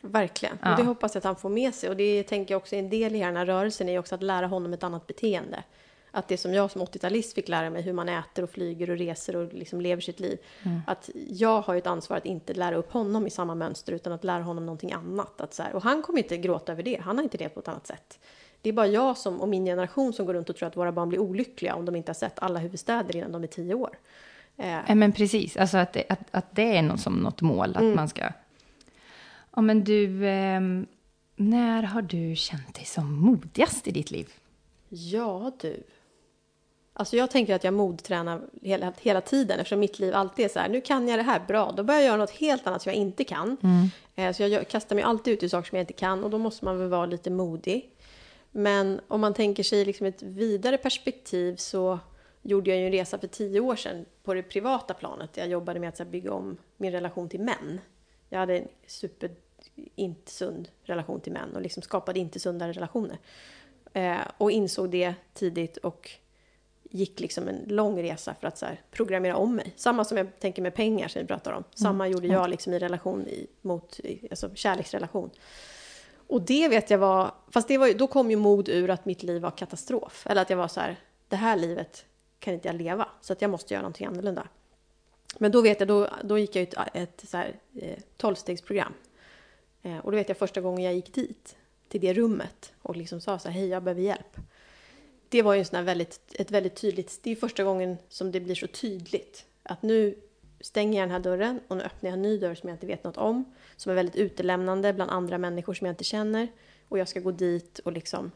Verkligen. 0.00 0.58
Ja. 0.62 0.70
Och 0.70 0.76
det 0.76 0.82
hoppas 0.82 1.14
jag 1.14 1.20
att 1.20 1.24
han 1.24 1.36
får 1.36 1.48
med 1.48 1.74
sig. 1.74 1.90
Och 1.90 1.96
det 1.96 2.22
tänker 2.22 2.54
jag 2.54 2.58
också 2.58 2.74
är 2.74 2.78
en 2.78 2.90
del 2.90 3.14
i 3.14 3.18
den 3.18 3.36
här 3.36 3.46
rörelsen 3.46 3.88
är 3.88 3.98
också 3.98 4.14
att 4.14 4.22
lära 4.22 4.46
honom 4.46 4.72
ett 4.72 4.82
annat 4.82 5.06
beteende. 5.06 5.62
Att 6.10 6.28
det 6.28 6.36
som 6.36 6.54
jag 6.54 6.70
som 6.70 6.82
80-talist 6.82 7.34
fick 7.34 7.48
lära 7.48 7.70
mig, 7.70 7.82
hur 7.82 7.92
man 7.92 8.08
äter 8.08 8.42
och 8.42 8.50
flyger 8.50 8.90
och 8.90 8.98
reser 8.98 9.36
och 9.36 9.52
liksom 9.52 9.80
lever 9.80 10.02
sitt 10.02 10.20
liv. 10.20 10.38
Mm. 10.62 10.80
Att 10.86 11.10
jag 11.28 11.60
har 11.60 11.76
ett 11.76 11.86
ansvar 11.86 12.16
att 12.16 12.26
inte 12.26 12.54
lära 12.54 12.76
upp 12.76 12.92
honom 12.92 13.26
i 13.26 13.30
samma 13.30 13.54
mönster 13.54 13.92
utan 13.92 14.12
att 14.12 14.24
lära 14.24 14.42
honom 14.42 14.66
någonting 14.66 14.92
annat. 14.92 15.40
Att 15.40 15.54
så 15.54 15.62
här, 15.62 15.74
och 15.74 15.82
han 15.82 16.02
kommer 16.02 16.18
inte 16.18 16.36
gråta 16.36 16.72
över 16.72 16.82
det, 16.82 17.00
han 17.02 17.16
har 17.16 17.22
inte 17.22 17.38
det 17.38 17.48
på 17.48 17.60
ett 17.60 17.68
annat 17.68 17.86
sätt. 17.86 18.18
Det 18.62 18.68
är 18.68 18.72
bara 18.72 18.86
jag 18.86 19.16
som, 19.16 19.40
och 19.40 19.48
min 19.48 19.64
generation 19.64 20.12
som 20.12 20.26
går 20.26 20.34
runt 20.34 20.50
och 20.50 20.56
tror 20.56 20.68
att 20.68 20.76
våra 20.76 20.92
barn 20.92 21.08
blir 21.08 21.18
olyckliga 21.18 21.74
om 21.74 21.84
de 21.84 21.96
inte 21.96 22.10
har 22.10 22.14
sett 22.14 22.38
alla 22.38 22.58
huvudstäder 22.58 23.16
innan 23.16 23.32
de 23.32 23.42
är 23.42 23.46
tio 23.46 23.74
år. 23.74 23.98
Eh. 24.56 24.94
Men 24.94 25.12
precis, 25.12 25.56
alltså 25.56 25.78
att 25.78 25.96
att, 26.08 26.20
att 26.30 26.56
det 26.56 26.76
är 26.76 26.82
något 26.82 27.00
som 27.00 27.14
något 27.14 27.40
mål, 27.40 27.70
att 27.76 27.82
mm. 27.82 27.96
man 27.96 28.08
ska 28.08 28.24
Ja, 29.58 29.62
men 29.62 29.84
du, 29.84 30.26
eh, 30.26 30.60
när 31.36 31.82
har 31.82 32.02
du 32.02 32.36
känt 32.36 32.74
dig 32.74 32.84
som 32.84 33.12
modigast 33.12 33.88
i 33.88 33.90
ditt 33.90 34.10
liv? 34.10 34.28
Ja, 34.88 35.52
du. 35.60 35.82
Alltså 36.98 37.16
jag 37.16 37.30
tänker 37.30 37.54
att 37.54 37.64
jag 37.64 37.74
modtränar 37.74 38.40
hela, 38.62 38.92
hela 39.00 39.20
tiden 39.20 39.58
eftersom 39.58 39.80
mitt 39.80 39.98
liv 39.98 40.14
alltid 40.14 40.44
är 40.44 40.48
så 40.48 40.58
här, 40.58 40.68
nu 40.68 40.80
kan 40.80 41.08
jag 41.08 41.18
det 41.18 41.22
här 41.22 41.42
bra, 41.48 41.72
då 41.76 41.82
börjar 41.82 42.00
jag 42.00 42.06
göra 42.06 42.16
något 42.16 42.30
helt 42.30 42.66
annat 42.66 42.82
som 42.82 42.92
jag 42.92 42.96
inte 42.96 43.24
kan. 43.24 43.56
Mm. 43.62 43.88
Eh, 44.14 44.32
så 44.32 44.42
jag 44.42 44.68
kastar 44.68 44.96
mig 44.96 45.04
alltid 45.04 45.34
ut 45.34 45.42
i 45.42 45.48
saker 45.48 45.68
som 45.68 45.76
jag 45.76 45.82
inte 45.82 45.92
kan 45.92 46.24
och 46.24 46.30
då 46.30 46.38
måste 46.38 46.64
man 46.64 46.78
väl 46.78 46.88
vara 46.88 47.06
lite 47.06 47.30
modig. 47.30 47.90
Men 48.50 49.00
om 49.08 49.20
man 49.20 49.34
tänker 49.34 49.62
sig 49.62 49.84
liksom 49.84 50.06
ett 50.06 50.22
vidare 50.22 50.78
perspektiv 50.78 51.56
så 51.56 51.98
gjorde 52.42 52.70
jag 52.70 52.78
ju 52.78 52.86
en 52.86 52.92
resa 52.92 53.18
för 53.18 53.26
tio 53.26 53.60
år 53.60 53.76
sedan 53.76 54.04
på 54.24 54.34
det 54.34 54.42
privata 54.42 54.94
planet. 54.94 55.30
Jag 55.36 55.48
jobbade 55.48 55.80
med 55.80 55.88
att 55.88 56.08
bygga 56.08 56.32
om 56.32 56.56
min 56.76 56.92
relation 56.92 57.28
till 57.28 57.40
män. 57.40 57.80
Jag 58.28 58.38
hade 58.38 58.58
en 58.58 58.68
super 58.86 59.30
inte 59.94 60.30
sund 60.30 60.68
relation 60.82 61.20
till 61.20 61.32
män 61.32 61.54
och 61.54 61.62
liksom 61.62 61.82
skapade 61.82 62.18
inte 62.18 62.40
sunda 62.40 62.68
relationer. 62.68 63.18
Eh, 63.92 64.18
och 64.38 64.50
insåg 64.50 64.90
det 64.90 65.14
tidigt 65.34 65.76
och 65.76 66.10
gick 66.90 67.20
liksom 67.20 67.48
en 67.48 67.64
lång 67.66 68.02
resa 68.02 68.34
för 68.40 68.48
att 68.48 68.58
så 68.58 68.66
här, 68.66 68.80
programmera 68.90 69.36
om 69.36 69.56
mig. 69.56 69.72
Samma 69.76 70.04
som 70.04 70.16
jag 70.16 70.40
tänker 70.40 70.62
med 70.62 70.74
pengar 70.74 71.08
som 71.08 71.22
vi 71.22 71.28
pratar 71.28 71.52
om. 71.52 71.64
Samma 71.74 72.06
mm. 72.06 72.12
gjorde 72.12 72.26
jag 72.26 72.50
liksom 72.50 72.72
i 72.72 72.78
relation 72.78 73.28
i, 73.28 73.46
mot, 73.62 74.00
alltså 74.30 74.50
kärleksrelation. 74.54 75.30
Och 76.26 76.42
det 76.42 76.68
vet 76.68 76.90
jag 76.90 76.98
var, 76.98 77.32
fast 77.50 77.68
det 77.68 77.78
var, 77.78 77.92
då 77.92 78.06
kom 78.06 78.30
ju 78.30 78.36
mod 78.36 78.68
ur 78.68 78.90
att 78.90 79.04
mitt 79.04 79.22
liv 79.22 79.42
var 79.42 79.50
katastrof. 79.50 80.26
Eller 80.26 80.42
att 80.42 80.50
jag 80.50 80.56
var 80.56 80.68
så 80.68 80.80
här, 80.80 80.96
det 81.28 81.36
här 81.36 81.56
livet 81.56 82.04
kan 82.38 82.54
inte 82.54 82.68
jag 82.68 82.74
leva, 82.76 83.08
så 83.20 83.32
att 83.32 83.42
jag 83.42 83.50
måste 83.50 83.74
göra 83.74 83.82
någonting 83.82 84.06
annorlunda. 84.06 84.48
Men 85.38 85.52
då 85.52 85.60
vet 85.60 85.80
jag, 85.80 85.88
då, 85.88 86.08
då 86.24 86.38
gick 86.38 86.56
jag 86.56 86.62
ut 86.62 86.74
ett 86.94 87.24
så 87.28 87.36
här, 87.36 87.56
eh, 87.74 87.98
tolvstegsprogram. 88.16 88.92
Eh, 89.82 89.98
och 89.98 90.10
då 90.12 90.16
vet 90.16 90.28
jag 90.28 90.38
första 90.38 90.60
gången 90.60 90.84
jag 90.84 90.94
gick 90.94 91.14
dit, 91.14 91.56
till 91.88 92.00
det 92.00 92.14
rummet 92.14 92.72
och 92.82 92.96
liksom 92.96 93.20
sa 93.20 93.38
så 93.38 93.48
här, 93.48 93.60
hej 93.60 93.68
jag 93.68 93.82
behöver 93.82 94.02
hjälp. 94.02 94.36
Det 95.28 95.42
var 95.42 95.54
ju 95.54 95.58
en 95.58 95.64
sån 95.64 95.84
väldigt, 95.84 96.20
ett 96.34 96.50
väldigt 96.50 96.76
tydligt, 96.76 97.20
det 97.22 97.30
är 97.30 97.36
första 97.36 97.64
gången 97.64 97.96
som 98.08 98.32
det 98.32 98.40
blir 98.40 98.54
så 98.54 98.66
tydligt. 98.66 99.44
Att 99.62 99.82
nu 99.82 100.14
stänger 100.60 101.00
jag 101.00 101.08
den 101.08 101.12
här 101.12 101.20
dörren 101.20 101.60
och 101.68 101.76
nu 101.76 101.82
öppnar 101.82 102.10
jag 102.10 102.16
en 102.16 102.22
ny 102.22 102.38
dörr 102.38 102.54
som 102.54 102.68
jag 102.68 102.74
inte 102.74 102.86
vet 102.86 103.04
något 103.04 103.16
om. 103.16 103.44
Som 103.76 103.90
är 103.90 103.96
väldigt 103.96 104.16
utelämnande 104.16 104.92
bland 104.92 105.10
andra 105.10 105.38
människor 105.38 105.74
som 105.74 105.86
jag 105.86 105.92
inte 105.92 106.04
känner. 106.04 106.48
Och 106.88 106.98
jag 106.98 107.08
ska 107.08 107.20
gå 107.20 107.30
dit 107.30 107.78
och 107.78 107.92
liksom 107.92 108.32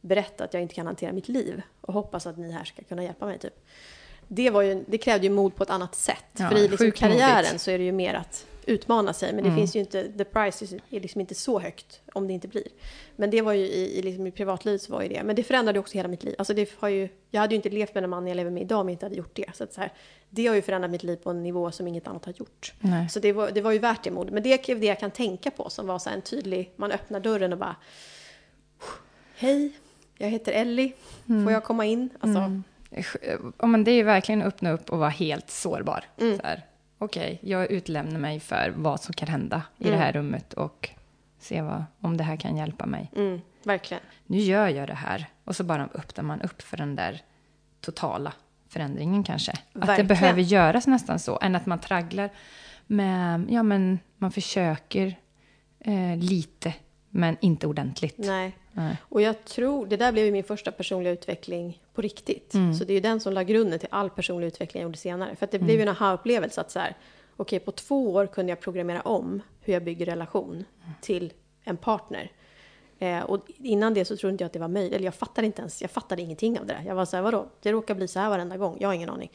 berätta 0.00 0.44
att 0.44 0.54
jag 0.54 0.62
inte 0.62 0.74
kan 0.74 0.86
hantera 0.86 1.12
mitt 1.12 1.28
liv. 1.28 1.62
Och 1.80 1.94
hoppas 1.94 2.26
att 2.26 2.38
ni 2.38 2.52
här 2.52 2.64
ska 2.64 2.82
kunna 2.82 3.04
hjälpa 3.04 3.26
mig 3.26 3.38
typ 3.38 3.64
det, 4.28 4.50
var 4.50 4.62
ju, 4.62 4.84
det 4.86 4.98
krävde 4.98 5.26
ju 5.26 5.32
mod 5.32 5.56
på 5.56 5.62
ett 5.62 5.70
annat 5.70 5.94
sätt. 5.94 6.24
Ja, 6.36 6.48
För 6.48 6.56
i 6.56 6.68
liksom 6.68 6.92
karriären 6.92 7.58
så 7.58 7.70
är 7.70 7.78
det 7.78 7.84
ju 7.84 7.92
mer 7.92 8.14
att 8.14 8.46
utmana 8.66 9.12
sig. 9.12 9.32
Men 9.32 9.44
det 9.44 9.50
mm. 9.50 9.60
finns 9.60 9.76
ju 9.76 9.80
inte, 9.80 10.12
the 10.18 10.24
price 10.24 10.64
är 10.90 11.00
liksom 11.00 11.20
inte 11.20 11.34
så 11.34 11.60
högt 11.60 12.00
om 12.12 12.26
det 12.26 12.32
inte 12.32 12.48
blir. 12.48 12.66
Men 13.16 13.30
det 13.30 13.42
var 13.42 13.52
ju 13.52 13.64
i, 13.64 13.98
i, 13.98 14.02
liksom 14.02 14.26
i 14.26 14.30
privatlivet 14.30 14.82
så 14.82 14.92
var 14.92 15.02
ju 15.02 15.08
det. 15.08 15.22
Men 15.24 15.36
det 15.36 15.42
förändrade 15.42 15.78
också 15.78 15.94
hela 15.94 16.08
mitt 16.08 16.24
liv. 16.24 16.34
Alltså 16.38 16.54
det 16.54 16.70
har 16.78 16.88
ju, 16.88 17.08
jag 17.30 17.40
hade 17.40 17.54
ju 17.54 17.56
inte 17.56 17.70
levt 17.70 17.94
med 17.94 18.02
den 18.02 18.10
man 18.10 18.26
jag 18.26 18.36
lever 18.36 18.50
med 18.50 18.62
idag 18.62 18.80
om 18.80 18.88
jag 18.88 18.94
inte 18.94 19.06
hade 19.06 19.16
gjort 19.16 19.36
det. 19.36 19.50
Så, 19.54 19.66
så 19.70 19.80
här, 19.80 19.92
det 20.30 20.46
har 20.46 20.54
ju 20.54 20.62
förändrat 20.62 20.90
mitt 20.90 21.02
liv 21.02 21.16
på 21.16 21.30
en 21.30 21.42
nivå 21.42 21.70
som 21.70 21.88
inget 21.88 22.08
annat 22.08 22.24
har 22.24 22.32
gjort. 22.32 22.72
Nej. 22.80 23.08
Så 23.08 23.20
det 23.20 23.32
var, 23.32 23.50
det 23.50 23.60
var 23.60 23.72
ju 23.72 23.78
värt 23.78 24.04
det 24.04 24.10
mod. 24.10 24.32
Men 24.32 24.42
det 24.42 24.68
är 24.68 24.74
det 24.74 24.86
jag 24.86 25.00
kan 25.00 25.10
tänka 25.10 25.50
på 25.50 25.70
som 25.70 25.86
var 25.86 25.98
så 25.98 26.10
en 26.10 26.22
tydlig, 26.22 26.72
man 26.76 26.92
öppnar 26.92 27.20
dörren 27.20 27.52
och 27.52 27.58
bara 27.58 27.76
Hej, 29.36 29.72
jag 30.18 30.28
heter 30.28 30.52
Ellie, 30.52 30.92
mm. 31.28 31.44
får 31.44 31.52
jag 31.52 31.64
komma 31.64 31.84
in? 31.84 32.10
Alltså, 32.20 32.38
mm 32.38 32.64
ja, 33.58 33.66
men 33.66 33.84
det 33.84 33.90
är 33.90 34.04
verkligen 34.04 34.42
att 34.42 34.48
öppna 34.48 34.70
upp 34.70 34.90
och 34.90 34.98
vara 34.98 35.08
helt 35.08 35.50
sårbar. 35.50 36.04
Mm. 36.20 36.40
Okej, 36.98 37.34
okay, 37.34 37.50
jag 37.50 37.70
utlämnar 37.70 38.20
mig 38.20 38.40
för 38.40 38.72
vad 38.76 39.00
som 39.00 39.14
kan 39.14 39.28
hända 39.28 39.62
i 39.78 39.86
mm. 39.86 39.98
det 39.98 40.04
här 40.04 40.12
rummet 40.12 40.52
och 40.52 40.90
se 41.38 41.62
vad, 41.62 41.84
om 42.00 42.16
det 42.16 42.24
här 42.24 42.36
kan 42.36 42.56
hjälpa 42.56 42.86
mig. 42.86 43.10
Mm, 43.16 43.40
verkligen. 43.62 44.02
Nu 44.26 44.38
gör 44.38 44.68
jag 44.68 44.88
det 44.88 44.94
här 44.94 45.26
och 45.44 45.56
så 45.56 45.64
bara 45.64 45.88
öppnar 45.94 46.24
man 46.24 46.40
upp 46.40 46.62
för 46.62 46.76
den 46.76 46.96
där 46.96 47.22
totala 47.80 48.32
förändringen 48.68 49.24
kanske. 49.24 49.52
Verkligen. 49.52 49.90
Att 49.90 49.96
det 49.96 50.04
behöver 50.04 50.42
göras 50.42 50.86
nästan 50.86 51.18
så, 51.18 51.38
än 51.42 51.54
att 51.54 51.66
man 51.66 51.78
tragglar 51.78 52.30
med, 52.86 53.46
ja 53.50 53.62
men 53.62 53.98
man 54.16 54.32
försöker 54.32 55.18
eh, 55.80 56.16
lite, 56.16 56.74
men 57.10 57.36
inte 57.40 57.66
ordentligt. 57.66 58.18
Nej. 58.18 58.56
Nej. 58.74 58.96
Och 59.02 59.22
jag 59.22 59.44
tror, 59.44 59.86
det 59.86 59.96
där 59.96 60.12
blev 60.12 60.24
ju 60.24 60.32
min 60.32 60.44
första 60.44 60.72
personliga 60.72 61.12
utveckling 61.12 61.82
på 61.94 62.02
riktigt. 62.02 62.54
Mm. 62.54 62.74
Så 62.74 62.84
det 62.84 62.92
är 62.92 62.94
ju 62.94 63.00
den 63.00 63.20
som 63.20 63.32
la 63.32 63.42
grunden 63.42 63.78
till 63.78 63.88
all 63.90 64.10
personlig 64.10 64.46
utveckling 64.46 64.80
jag 64.80 64.88
gjorde 64.88 64.98
senare. 64.98 65.36
För 65.36 65.44
att 65.44 65.50
det 65.50 65.56
mm. 65.56 65.66
blev 65.66 65.76
ju 65.76 65.82
en 65.82 65.88
aha-upplevelse 65.88 66.60
att 66.60 66.70
så 66.70 66.78
här, 66.78 66.96
okej 67.36 67.56
okay, 67.56 67.58
på 67.58 67.72
två 67.72 68.12
år 68.12 68.26
kunde 68.26 68.52
jag 68.52 68.60
programmera 68.60 69.00
om 69.00 69.42
hur 69.60 69.72
jag 69.72 69.84
bygger 69.84 70.06
relation 70.06 70.52
mm. 70.52 70.94
till 71.00 71.32
en 71.64 71.76
partner. 71.76 72.30
Eh, 72.98 73.22
och 73.22 73.50
innan 73.58 73.94
det 73.94 74.04
så 74.04 74.16
trodde 74.16 74.32
inte 74.32 74.44
jag 74.44 74.46
att 74.46 74.52
det 74.52 74.58
var 74.58 74.68
möjligt, 74.68 74.92
eller 74.92 75.04
jag 75.04 75.14
fattade 75.14 75.46
inte 75.46 75.60
ens, 75.60 75.82
jag 75.82 75.90
fattade 75.90 76.22
ingenting 76.22 76.60
av 76.60 76.66
det 76.66 76.74
där. 76.74 76.82
Jag 76.86 76.94
var 76.94 77.04
så 77.04 77.16
här, 77.16 77.22
vadå, 77.22 77.46
det 77.62 77.72
råkar 77.72 77.94
bli 77.94 78.08
så 78.08 78.20
här 78.20 78.28
varenda 78.28 78.56
gång, 78.56 78.76
jag 78.80 78.88
har 78.88 78.94
ingen 78.94 79.10
aning. 79.10 79.30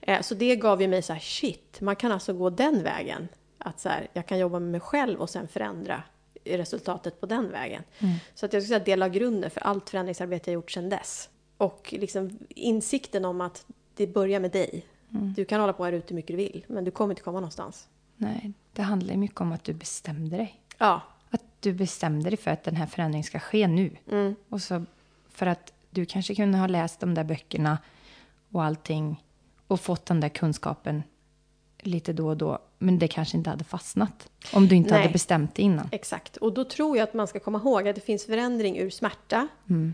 Eh, 0.00 0.20
så 0.20 0.34
det 0.34 0.56
gav 0.56 0.82
ju 0.82 0.88
mig 0.88 1.02
så 1.02 1.12
här, 1.12 1.20
shit, 1.20 1.80
man 1.80 1.96
kan 1.96 2.12
alltså 2.12 2.32
gå 2.32 2.50
den 2.50 2.82
vägen. 2.82 3.28
Att 3.58 3.80
så 3.80 3.88
här, 3.88 4.08
jag 4.12 4.26
kan 4.26 4.38
jobba 4.38 4.58
med 4.58 4.70
mig 4.70 4.80
själv 4.80 5.20
och 5.20 5.30
sen 5.30 5.48
förändra 5.48 6.02
resultatet 6.44 7.20
på 7.20 7.26
den 7.26 7.50
vägen. 7.50 7.82
Mm. 7.98 8.14
Så 8.34 8.46
att 8.46 8.52
jag 8.52 8.62
skulle 8.62 8.68
säga 8.68 8.76
att 8.76 8.86
det 8.86 8.96
la 8.96 9.08
grunden 9.08 9.50
för 9.50 9.60
allt 9.60 9.90
förändringsarbete 9.90 10.50
jag 10.50 10.54
gjort 10.54 10.70
sedan 10.70 10.88
dess. 10.88 11.28
Och 11.56 11.94
liksom 11.98 12.38
insikten 12.48 13.24
om 13.24 13.40
att 13.40 13.66
det 13.94 14.06
börjar 14.06 14.40
med 14.40 14.50
dig. 14.50 14.86
Mm. 15.10 15.32
Du 15.32 15.44
kan 15.44 15.60
hålla 15.60 15.72
på 15.72 15.84
här 15.84 15.92
ute 15.92 16.08
hur 16.08 16.16
mycket 16.16 16.28
du 16.28 16.36
vill, 16.36 16.64
men 16.68 16.84
du 16.84 16.90
kommer 16.90 17.12
inte 17.12 17.22
komma 17.22 17.40
någonstans. 17.40 17.88
Nej, 18.16 18.52
det 18.72 18.82
handlar 18.82 19.16
mycket 19.16 19.40
om 19.40 19.52
att 19.52 19.64
du 19.64 19.72
bestämde 19.72 20.36
dig. 20.36 20.60
Ja. 20.78 21.00
Att 21.30 21.42
du 21.60 21.72
bestämde 21.72 22.30
dig 22.30 22.36
för 22.36 22.50
att 22.50 22.64
den 22.64 22.76
här 22.76 22.86
förändringen 22.86 23.24
ska 23.24 23.38
ske 23.38 23.66
nu. 23.66 23.96
Mm. 24.10 24.34
Och 24.48 24.62
så 24.62 24.84
för 25.28 25.46
att 25.46 25.72
du 25.90 26.06
kanske 26.06 26.34
kunde 26.34 26.58
ha 26.58 26.66
läst 26.66 27.00
de 27.00 27.14
där 27.14 27.24
böckerna 27.24 27.78
och 28.50 28.64
allting 28.64 29.24
och 29.66 29.80
fått 29.80 30.06
den 30.06 30.20
där 30.20 30.28
kunskapen 30.28 31.02
lite 31.82 32.12
då 32.12 32.28
och 32.28 32.36
då. 32.36 32.58
Men 32.78 32.98
det 32.98 33.08
kanske 33.08 33.36
inte 33.36 33.50
hade 33.50 33.64
fastnat 33.64 34.28
om 34.52 34.68
du 34.68 34.76
inte 34.76 34.90
Nej. 34.90 35.00
hade 35.00 35.12
bestämt 35.12 35.54
det 35.54 35.62
innan. 35.62 35.88
Exakt. 35.92 36.36
Och 36.36 36.52
då 36.52 36.64
tror 36.64 36.96
jag 36.96 37.04
att 37.04 37.14
man 37.14 37.26
ska 37.26 37.40
komma 37.40 37.58
ihåg 37.58 37.88
att 37.88 37.94
det 37.94 38.00
finns 38.00 38.26
förändring 38.26 38.78
ur 38.78 38.90
smärta 38.90 39.48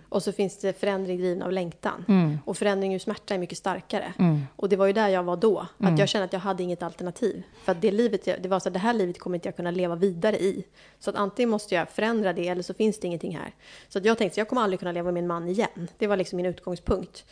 och 0.08 0.22
så 0.22 0.32
finns 0.32 0.58
det 0.58 0.80
förändring 0.80 1.18
driven 1.18 1.42
av 1.42 1.52
längtan. 1.52 2.04
Och 2.44 2.56
förändring 2.56 2.94
ur 2.94 2.98
smärta 2.98 3.34
är 3.34 3.38
mycket 3.38 3.58
starkare. 3.58 4.12
Och 4.56 4.68
det 4.68 4.76
var 4.76 4.86
ju 4.86 4.92
där 4.92 5.08
jag 5.08 5.22
var 5.22 5.36
då. 5.36 5.66
Att 5.78 5.98
jag 5.98 6.08
kände 6.08 6.24
att 6.24 6.32
jag 6.32 6.40
hade 6.40 6.62
inget 6.62 6.82
alternativ. 6.82 7.42
För 7.64 7.72
att 7.72 7.80
det 7.80 7.90
livet, 7.90 8.24
det 8.24 8.48
var 8.48 8.60
så 8.60 8.68
att 8.68 8.72
det 8.72 8.78
här 8.78 8.94
livet 8.94 9.18
kommer 9.18 9.36
inte 9.36 9.48
jag 9.48 9.56
kunna 9.56 9.70
leva 9.70 9.96
vidare 9.96 10.38
i. 10.38 10.64
Så 10.98 11.10
att 11.10 11.16
antingen 11.16 11.50
måste 11.50 11.74
jag 11.74 11.90
förändra 11.90 12.32
det 12.32 12.48
eller 12.48 12.62
så 12.62 12.74
finns 12.74 13.00
det 13.00 13.06
ingenting 13.06 13.36
här. 13.36 13.54
Så 13.88 13.98
att 13.98 14.04
jag 14.04 14.18
tänkte, 14.18 14.40
jag 14.40 14.48
kommer 14.48 14.62
aldrig 14.62 14.78
kunna 14.78 14.92
leva 14.92 15.04
med 15.04 15.14
min 15.14 15.26
man 15.26 15.48
igen. 15.48 15.88
Det 15.98 16.06
var 16.06 16.16
liksom 16.16 16.36
min 16.36 16.46
utgångspunkt. 16.46 17.24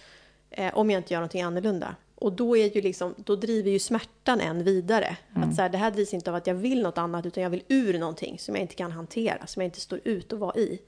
Eh, 0.50 0.78
om 0.78 0.90
jag 0.90 0.98
inte 0.98 1.14
gör 1.14 1.20
någonting 1.20 1.42
annorlunda. 1.42 1.94
Och 2.26 2.32
då, 2.32 2.56
är 2.56 2.76
ju 2.76 2.80
liksom, 2.80 3.14
då 3.16 3.36
driver 3.36 3.70
ju 3.70 3.78
smärtan 3.78 4.40
en 4.40 4.64
vidare. 4.64 5.16
Att 5.34 5.56
så 5.56 5.62
här, 5.62 5.68
det 5.68 5.78
här 5.78 5.90
drivs 5.90 6.14
inte 6.14 6.30
av 6.30 6.36
att 6.36 6.46
jag 6.46 6.54
vill 6.54 6.82
något 6.82 6.98
annat, 6.98 7.26
utan 7.26 7.42
jag 7.42 7.50
vill 7.50 7.62
ur 7.68 7.98
någonting 7.98 8.38
som 8.38 8.54
jag 8.54 8.62
inte 8.62 8.74
kan 8.74 8.92
hantera, 8.92 9.46
som 9.46 9.62
jag 9.62 9.66
inte 9.66 9.80
står 9.80 10.00
ut 10.04 10.32
och 10.32 10.38
vara 10.38 10.56
i. 10.56 10.80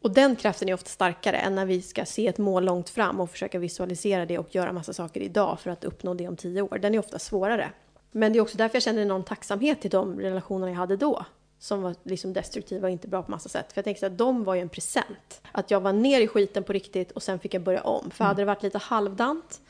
Och 0.00 0.10
den 0.10 0.36
kraften 0.36 0.68
är 0.68 0.74
ofta 0.74 0.88
starkare 0.88 1.36
än 1.36 1.54
när 1.54 1.66
vi 1.66 1.82
ska 1.82 2.04
se 2.04 2.26
ett 2.26 2.38
mål 2.38 2.64
långt 2.64 2.88
fram 2.88 3.20
och 3.20 3.30
försöka 3.30 3.58
visualisera 3.58 4.26
det 4.26 4.38
och 4.38 4.54
göra 4.54 4.72
massa 4.72 4.92
saker 4.92 5.20
idag 5.20 5.60
för 5.60 5.70
att 5.70 5.84
uppnå 5.84 6.14
det 6.14 6.28
om 6.28 6.36
tio 6.36 6.62
år. 6.62 6.78
Den 6.78 6.94
är 6.94 6.98
ofta 6.98 7.18
svårare. 7.18 7.70
Men 8.12 8.32
det 8.32 8.38
är 8.38 8.40
också 8.40 8.56
därför 8.56 8.76
jag 8.76 8.82
känner 8.82 9.02
enorm 9.02 9.24
tacksamhet 9.24 9.80
till 9.80 9.90
de 9.90 10.20
relationer 10.20 10.68
jag 10.68 10.76
hade 10.76 10.96
då. 10.96 11.24
Som 11.58 11.82
var 11.82 11.94
liksom 12.02 12.32
destruktiva 12.32 12.86
och 12.86 12.92
inte 12.92 13.08
bra 13.08 13.22
på 13.22 13.30
massa 13.30 13.48
sätt. 13.48 13.72
För 13.72 13.78
jag 13.78 13.84
tänkte 13.84 14.06
att 14.06 14.18
de 14.18 14.44
var 14.44 14.54
ju 14.54 14.60
en 14.60 14.68
present. 14.68 15.42
Att 15.52 15.70
jag 15.70 15.80
var 15.80 15.92
ner 15.92 16.20
i 16.20 16.26
skiten 16.26 16.64
på 16.64 16.72
riktigt 16.72 17.12
och 17.12 17.22
sen 17.22 17.38
fick 17.38 17.54
jag 17.54 17.62
börja 17.62 17.82
om. 17.82 18.10
För 18.10 18.24
hade 18.24 18.42
det 18.42 18.46
varit 18.46 18.62
lite 18.62 18.78
halvdant, 18.78 19.60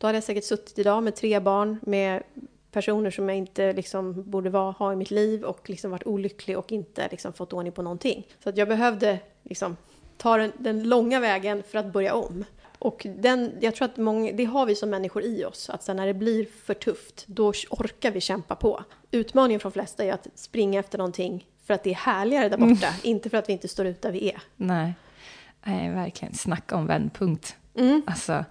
då 0.00 0.06
hade 0.06 0.16
jag 0.16 0.24
säkert 0.24 0.44
suttit 0.44 0.78
idag 0.78 1.02
med 1.02 1.16
tre 1.16 1.40
barn, 1.40 1.78
med 1.82 2.22
personer 2.72 3.10
som 3.10 3.28
jag 3.28 3.38
inte 3.38 3.72
liksom 3.72 4.30
borde 4.30 4.50
vara, 4.50 4.70
ha 4.70 4.92
i 4.92 4.96
mitt 4.96 5.10
liv 5.10 5.44
och 5.44 5.70
liksom 5.70 5.90
varit 5.90 6.06
olycklig 6.06 6.58
och 6.58 6.72
inte 6.72 7.08
liksom 7.10 7.32
fått 7.32 7.52
ordning 7.52 7.72
på 7.72 7.82
någonting. 7.82 8.26
Så 8.42 8.48
att 8.48 8.56
jag 8.56 8.68
behövde 8.68 9.18
liksom 9.42 9.76
ta 10.16 10.36
den, 10.36 10.52
den 10.58 10.88
långa 10.88 11.20
vägen 11.20 11.62
för 11.62 11.78
att 11.78 11.92
börja 11.92 12.14
om. 12.14 12.44
Och 12.78 13.06
den, 13.18 13.52
jag 13.60 13.74
tror 13.74 13.88
att 13.88 13.96
många, 13.96 14.32
det 14.32 14.44
har 14.44 14.66
vi 14.66 14.74
som 14.74 14.90
människor 14.90 15.22
i 15.22 15.44
oss, 15.44 15.70
att 15.70 15.82
sen 15.82 15.96
när 15.96 16.06
det 16.06 16.14
blir 16.14 16.46
för 16.64 16.74
tufft, 16.74 17.24
då 17.26 17.52
orkar 17.70 18.10
vi 18.10 18.20
kämpa 18.20 18.54
på. 18.54 18.84
Utmaningen 19.10 19.60
för 19.60 19.70
de 19.70 19.72
flesta 19.72 20.04
är 20.04 20.12
att 20.12 20.28
springa 20.34 20.80
efter 20.80 20.98
någonting 20.98 21.46
för 21.66 21.74
att 21.74 21.84
det 21.84 21.90
är 21.90 21.94
härligare 21.94 22.48
där 22.48 22.56
borta, 22.56 22.94
inte 23.02 23.30
för 23.30 23.36
att 23.36 23.48
vi 23.48 23.52
inte 23.52 23.68
står 23.68 23.86
ut 23.86 24.02
där 24.02 24.12
vi 24.12 24.30
är. 24.30 24.42
Nej, 24.56 24.94
Nej 25.64 25.90
verkligen. 25.90 26.34
Snacka 26.34 26.76
om 26.76 26.86
vändpunkt. 26.86 27.56
Mm. 27.74 28.02
Alltså, 28.06 28.44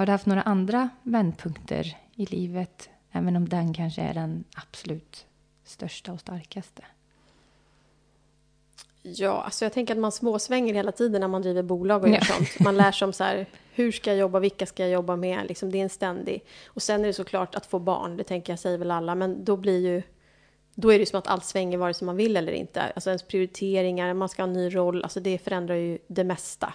har 0.00 0.06
du 0.06 0.12
haft 0.12 0.26
några 0.26 0.42
andra 0.42 0.88
vändpunkter 1.02 1.96
i 2.16 2.26
livet? 2.26 2.88
Även 3.12 3.36
om 3.36 3.48
den 3.48 3.74
kanske 3.74 4.02
är 4.02 4.14
den 4.14 4.44
absolut 4.56 5.26
största 5.64 6.12
och 6.12 6.20
starkaste. 6.20 6.82
Ja, 9.02 9.42
alltså 9.42 9.64
jag 9.64 9.72
tänker 9.72 9.94
att 9.94 10.00
man 10.00 10.12
småsvänger 10.12 10.74
hela 10.74 10.92
tiden 10.92 11.20
när 11.20 11.28
man 11.28 11.42
driver 11.42 11.62
bolag 11.62 12.02
och 12.02 12.08
gör 12.08 12.16
Ja. 12.16 12.24
sånt. 12.24 12.60
Man 12.60 12.76
lär 12.76 12.92
sig 12.92 13.06
om 13.06 13.12
så 13.12 13.24
här, 13.24 13.46
hur 13.72 13.92
ska 13.92 14.10
jag 14.10 14.18
jobba, 14.18 14.38
vilka 14.38 14.66
ska 14.66 14.82
jag 14.82 14.92
jobba 14.92 15.16
med? 15.16 15.46
Liksom, 15.48 15.70
det 15.72 15.78
är 15.78 15.82
en 15.82 15.88
ständig. 15.88 16.44
Och 16.66 16.82
sen 16.82 17.00
är 17.00 17.06
det 17.06 17.12
såklart 17.12 17.54
att 17.54 17.66
få 17.66 17.78
barn, 17.78 18.16
det 18.16 18.24
tänker 18.24 18.52
jag 18.52 18.60
säger 18.60 18.78
väl 18.78 18.90
alla, 18.90 19.14
men 19.14 19.44
då 19.44 19.56
blir 19.56 19.78
ju 19.78 20.02
då 20.74 20.92
är 20.92 20.98
det 20.98 21.06
som 21.06 21.18
att 21.18 21.26
allt 21.26 21.44
svänger 21.44 21.78
vare 21.78 21.94
sig 21.94 22.06
man 22.06 22.16
vill 22.16 22.36
eller 22.36 22.52
inte. 22.52 22.82
Alltså 22.82 23.10
ens 23.10 23.22
prioriteringar, 23.22 24.14
man 24.14 24.28
ska 24.28 24.42
ha 24.42 24.48
en 24.48 24.52
ny 24.52 24.74
roll, 24.74 25.02
alltså 25.02 25.20
det 25.20 25.38
förändrar 25.38 25.74
ju 25.74 25.98
det 26.06 26.24
mesta. 26.24 26.72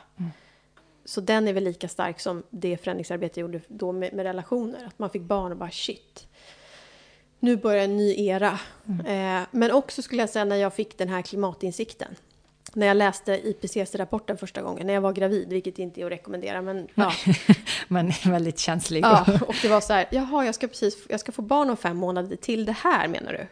Så 1.05 1.21
den 1.21 1.47
är 1.47 1.53
väl 1.53 1.63
lika 1.63 1.87
stark 1.87 2.19
som 2.19 2.43
det 2.49 2.77
förändringsarbete 2.77 3.39
jag 3.39 3.47
gjorde 3.47 3.61
då 3.67 3.91
med, 3.91 4.13
med 4.13 4.23
relationer. 4.25 4.85
Att 4.85 4.99
man 4.99 5.09
fick 5.09 5.21
barn 5.21 5.51
och 5.51 5.57
bara 5.57 5.71
shit. 5.71 6.27
Nu 7.39 7.55
börjar 7.55 7.83
en 7.83 7.97
ny 7.97 8.27
era. 8.27 8.59
Eh, 9.07 9.41
men 9.51 9.71
också 9.71 10.01
skulle 10.01 10.21
jag 10.21 10.29
säga 10.29 10.45
när 10.45 10.55
jag 10.55 10.73
fick 10.73 10.97
den 10.97 11.09
här 11.09 11.21
klimatinsikten. 11.21 12.15
När 12.73 12.87
jag 12.87 12.97
läste 12.97 13.31
IPCC-rapporten 13.31 14.37
första 14.37 14.61
gången, 14.61 14.87
när 14.87 14.93
jag 14.93 15.01
var 15.01 15.13
gravid, 15.13 15.49
vilket 15.49 15.79
inte 15.79 16.01
är 16.01 16.05
att 16.05 16.11
rekommendera, 16.11 16.61
men 16.61 16.87
ja. 16.95 17.11
Man 17.87 18.07
är 18.07 18.31
väldigt 18.31 18.59
känslig. 18.59 19.03
ja. 19.03 19.25
Och 19.47 19.55
det 19.61 19.67
var 19.67 19.81
så 19.81 19.93
här, 19.93 20.07
jaha, 20.11 20.45
jag 20.45 20.55
ska 20.55 20.67
precis, 20.67 20.97
jag 21.09 21.19
ska 21.19 21.31
få 21.31 21.41
barn 21.41 21.69
om 21.69 21.77
fem 21.77 21.97
månader 21.97 22.35
till 22.35 22.65
det 22.65 22.71
här 22.71 23.07
menar 23.07 23.33
du? 23.33 23.47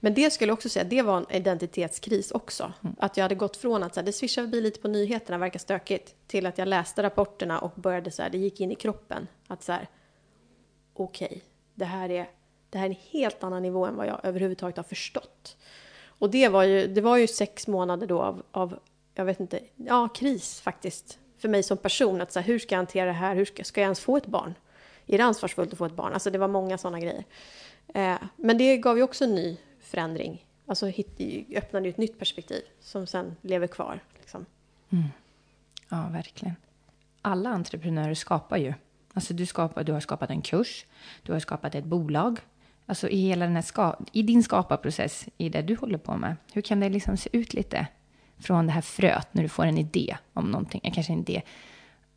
Men 0.00 0.14
det 0.14 0.30
skulle 0.30 0.50
jag 0.50 0.54
också 0.54 0.68
säga, 0.68 0.84
det 0.84 1.02
var 1.02 1.16
en 1.16 1.36
identitetskris 1.36 2.30
också. 2.30 2.72
Att 2.98 3.16
jag 3.16 3.24
hade 3.24 3.34
gått 3.34 3.56
från 3.56 3.82
att 3.82 3.94
så 3.94 4.00
här, 4.00 4.06
det 4.06 4.12
swishade 4.12 4.46
förbi 4.46 4.60
lite 4.60 4.80
på 4.80 4.88
nyheterna, 4.88 5.38
verkar 5.38 5.58
stökigt, 5.58 6.14
till 6.26 6.46
att 6.46 6.58
jag 6.58 6.68
läste 6.68 7.02
rapporterna 7.02 7.58
och 7.58 7.72
började 7.74 8.10
så 8.10 8.22
här, 8.22 8.30
det 8.30 8.38
gick 8.38 8.60
in 8.60 8.72
i 8.72 8.74
kroppen. 8.74 9.26
Att 9.46 9.62
så 9.62 9.72
här, 9.72 9.88
okej, 10.94 11.42
det 11.74 11.84
här 11.84 12.10
är 12.10 12.28
det 12.70 12.78
här 12.78 12.84
är 12.84 12.90
en 12.90 12.96
helt 13.10 13.44
annan 13.44 13.62
nivå 13.62 13.86
än 13.86 13.96
vad 13.96 14.06
jag 14.06 14.20
överhuvudtaget 14.22 14.76
har 14.76 14.84
förstått. 14.84 15.56
Och 16.06 16.30
det 16.30 16.48
var 16.48 16.62
ju, 16.62 16.86
det 16.86 17.00
var 17.00 17.16
ju 17.16 17.26
sex 17.26 17.66
månader 17.66 18.06
då 18.06 18.22
av, 18.22 18.42
av 18.50 18.78
jag 19.14 19.24
vet 19.24 19.40
inte, 19.40 19.60
ja, 19.76 20.08
kris 20.08 20.60
faktiskt. 20.60 21.18
För 21.38 21.48
mig 21.48 21.62
som 21.62 21.76
person, 21.76 22.20
att 22.20 22.32
så 22.32 22.40
här, 22.40 22.46
hur 22.46 22.58
ska 22.58 22.74
jag 22.74 22.78
hantera 22.78 23.06
det 23.06 23.12
här? 23.12 23.34
Hur 23.34 23.44
ska, 23.44 23.64
ska 23.64 23.80
jag 23.80 23.86
ens 23.86 24.00
få 24.00 24.16
ett 24.16 24.26
barn? 24.26 24.54
Är 25.06 25.18
det 25.18 25.24
ansvarsfullt 25.24 25.72
att 25.72 25.78
få 25.78 25.84
ett 25.84 25.92
barn? 25.92 26.12
Alltså 26.12 26.30
det 26.30 26.38
var 26.38 26.48
många 26.48 26.78
sådana 26.78 27.00
grejer. 27.00 27.24
Eh, 27.94 28.18
men 28.36 28.58
det 28.58 28.76
gav 28.76 28.96
ju 28.96 29.02
också 29.02 29.24
en 29.24 29.34
ny 29.34 29.56
förändring. 29.80 30.44
Alltså 30.66 30.86
hit, 30.86 31.20
öppnade 31.56 31.86
ju 31.86 31.90
ett 31.90 31.98
nytt 31.98 32.18
perspektiv 32.18 32.62
som 32.80 33.06
sen 33.06 33.36
lever 33.42 33.66
kvar. 33.66 34.00
Liksom. 34.18 34.46
Ja, 35.88 36.08
verkligen. 36.12 36.56
Alla 37.22 37.50
entreprenörer 37.50 38.14
skapar 38.14 38.56
ju. 38.56 38.74
Alltså 39.12 39.34
du, 39.34 39.46
skapar, 39.46 39.84
du 39.84 39.92
har 39.92 40.00
skapat 40.00 40.30
en 40.30 40.42
kurs, 40.42 40.86
du 41.22 41.32
har 41.32 41.40
skapat 41.40 41.74
ett 41.74 41.84
bolag. 41.84 42.40
Alltså 42.86 43.08
i 43.08 43.20
hela 43.20 43.44
den 43.44 43.54
här 43.54 43.62
ska, 43.62 43.96
i 44.12 44.22
din 44.22 44.42
skaparprocess, 44.42 45.28
i 45.38 45.48
det 45.48 45.62
du 45.62 45.76
håller 45.76 45.98
på 45.98 46.16
med. 46.16 46.36
Hur 46.52 46.62
kan 46.62 46.80
det 46.80 46.88
liksom 46.88 47.16
se 47.16 47.30
ut 47.32 47.54
lite 47.54 47.86
från 48.38 48.66
det 48.66 48.72
här 48.72 48.80
fröet 48.80 49.28
när 49.32 49.42
du 49.42 49.48
får 49.48 49.66
en 49.66 49.78
idé 49.78 50.16
om 50.32 50.50
någonting? 50.50 50.80
Eh, 50.84 50.92
Kanske 50.92 51.12
en 51.12 51.18
idé, 51.18 51.42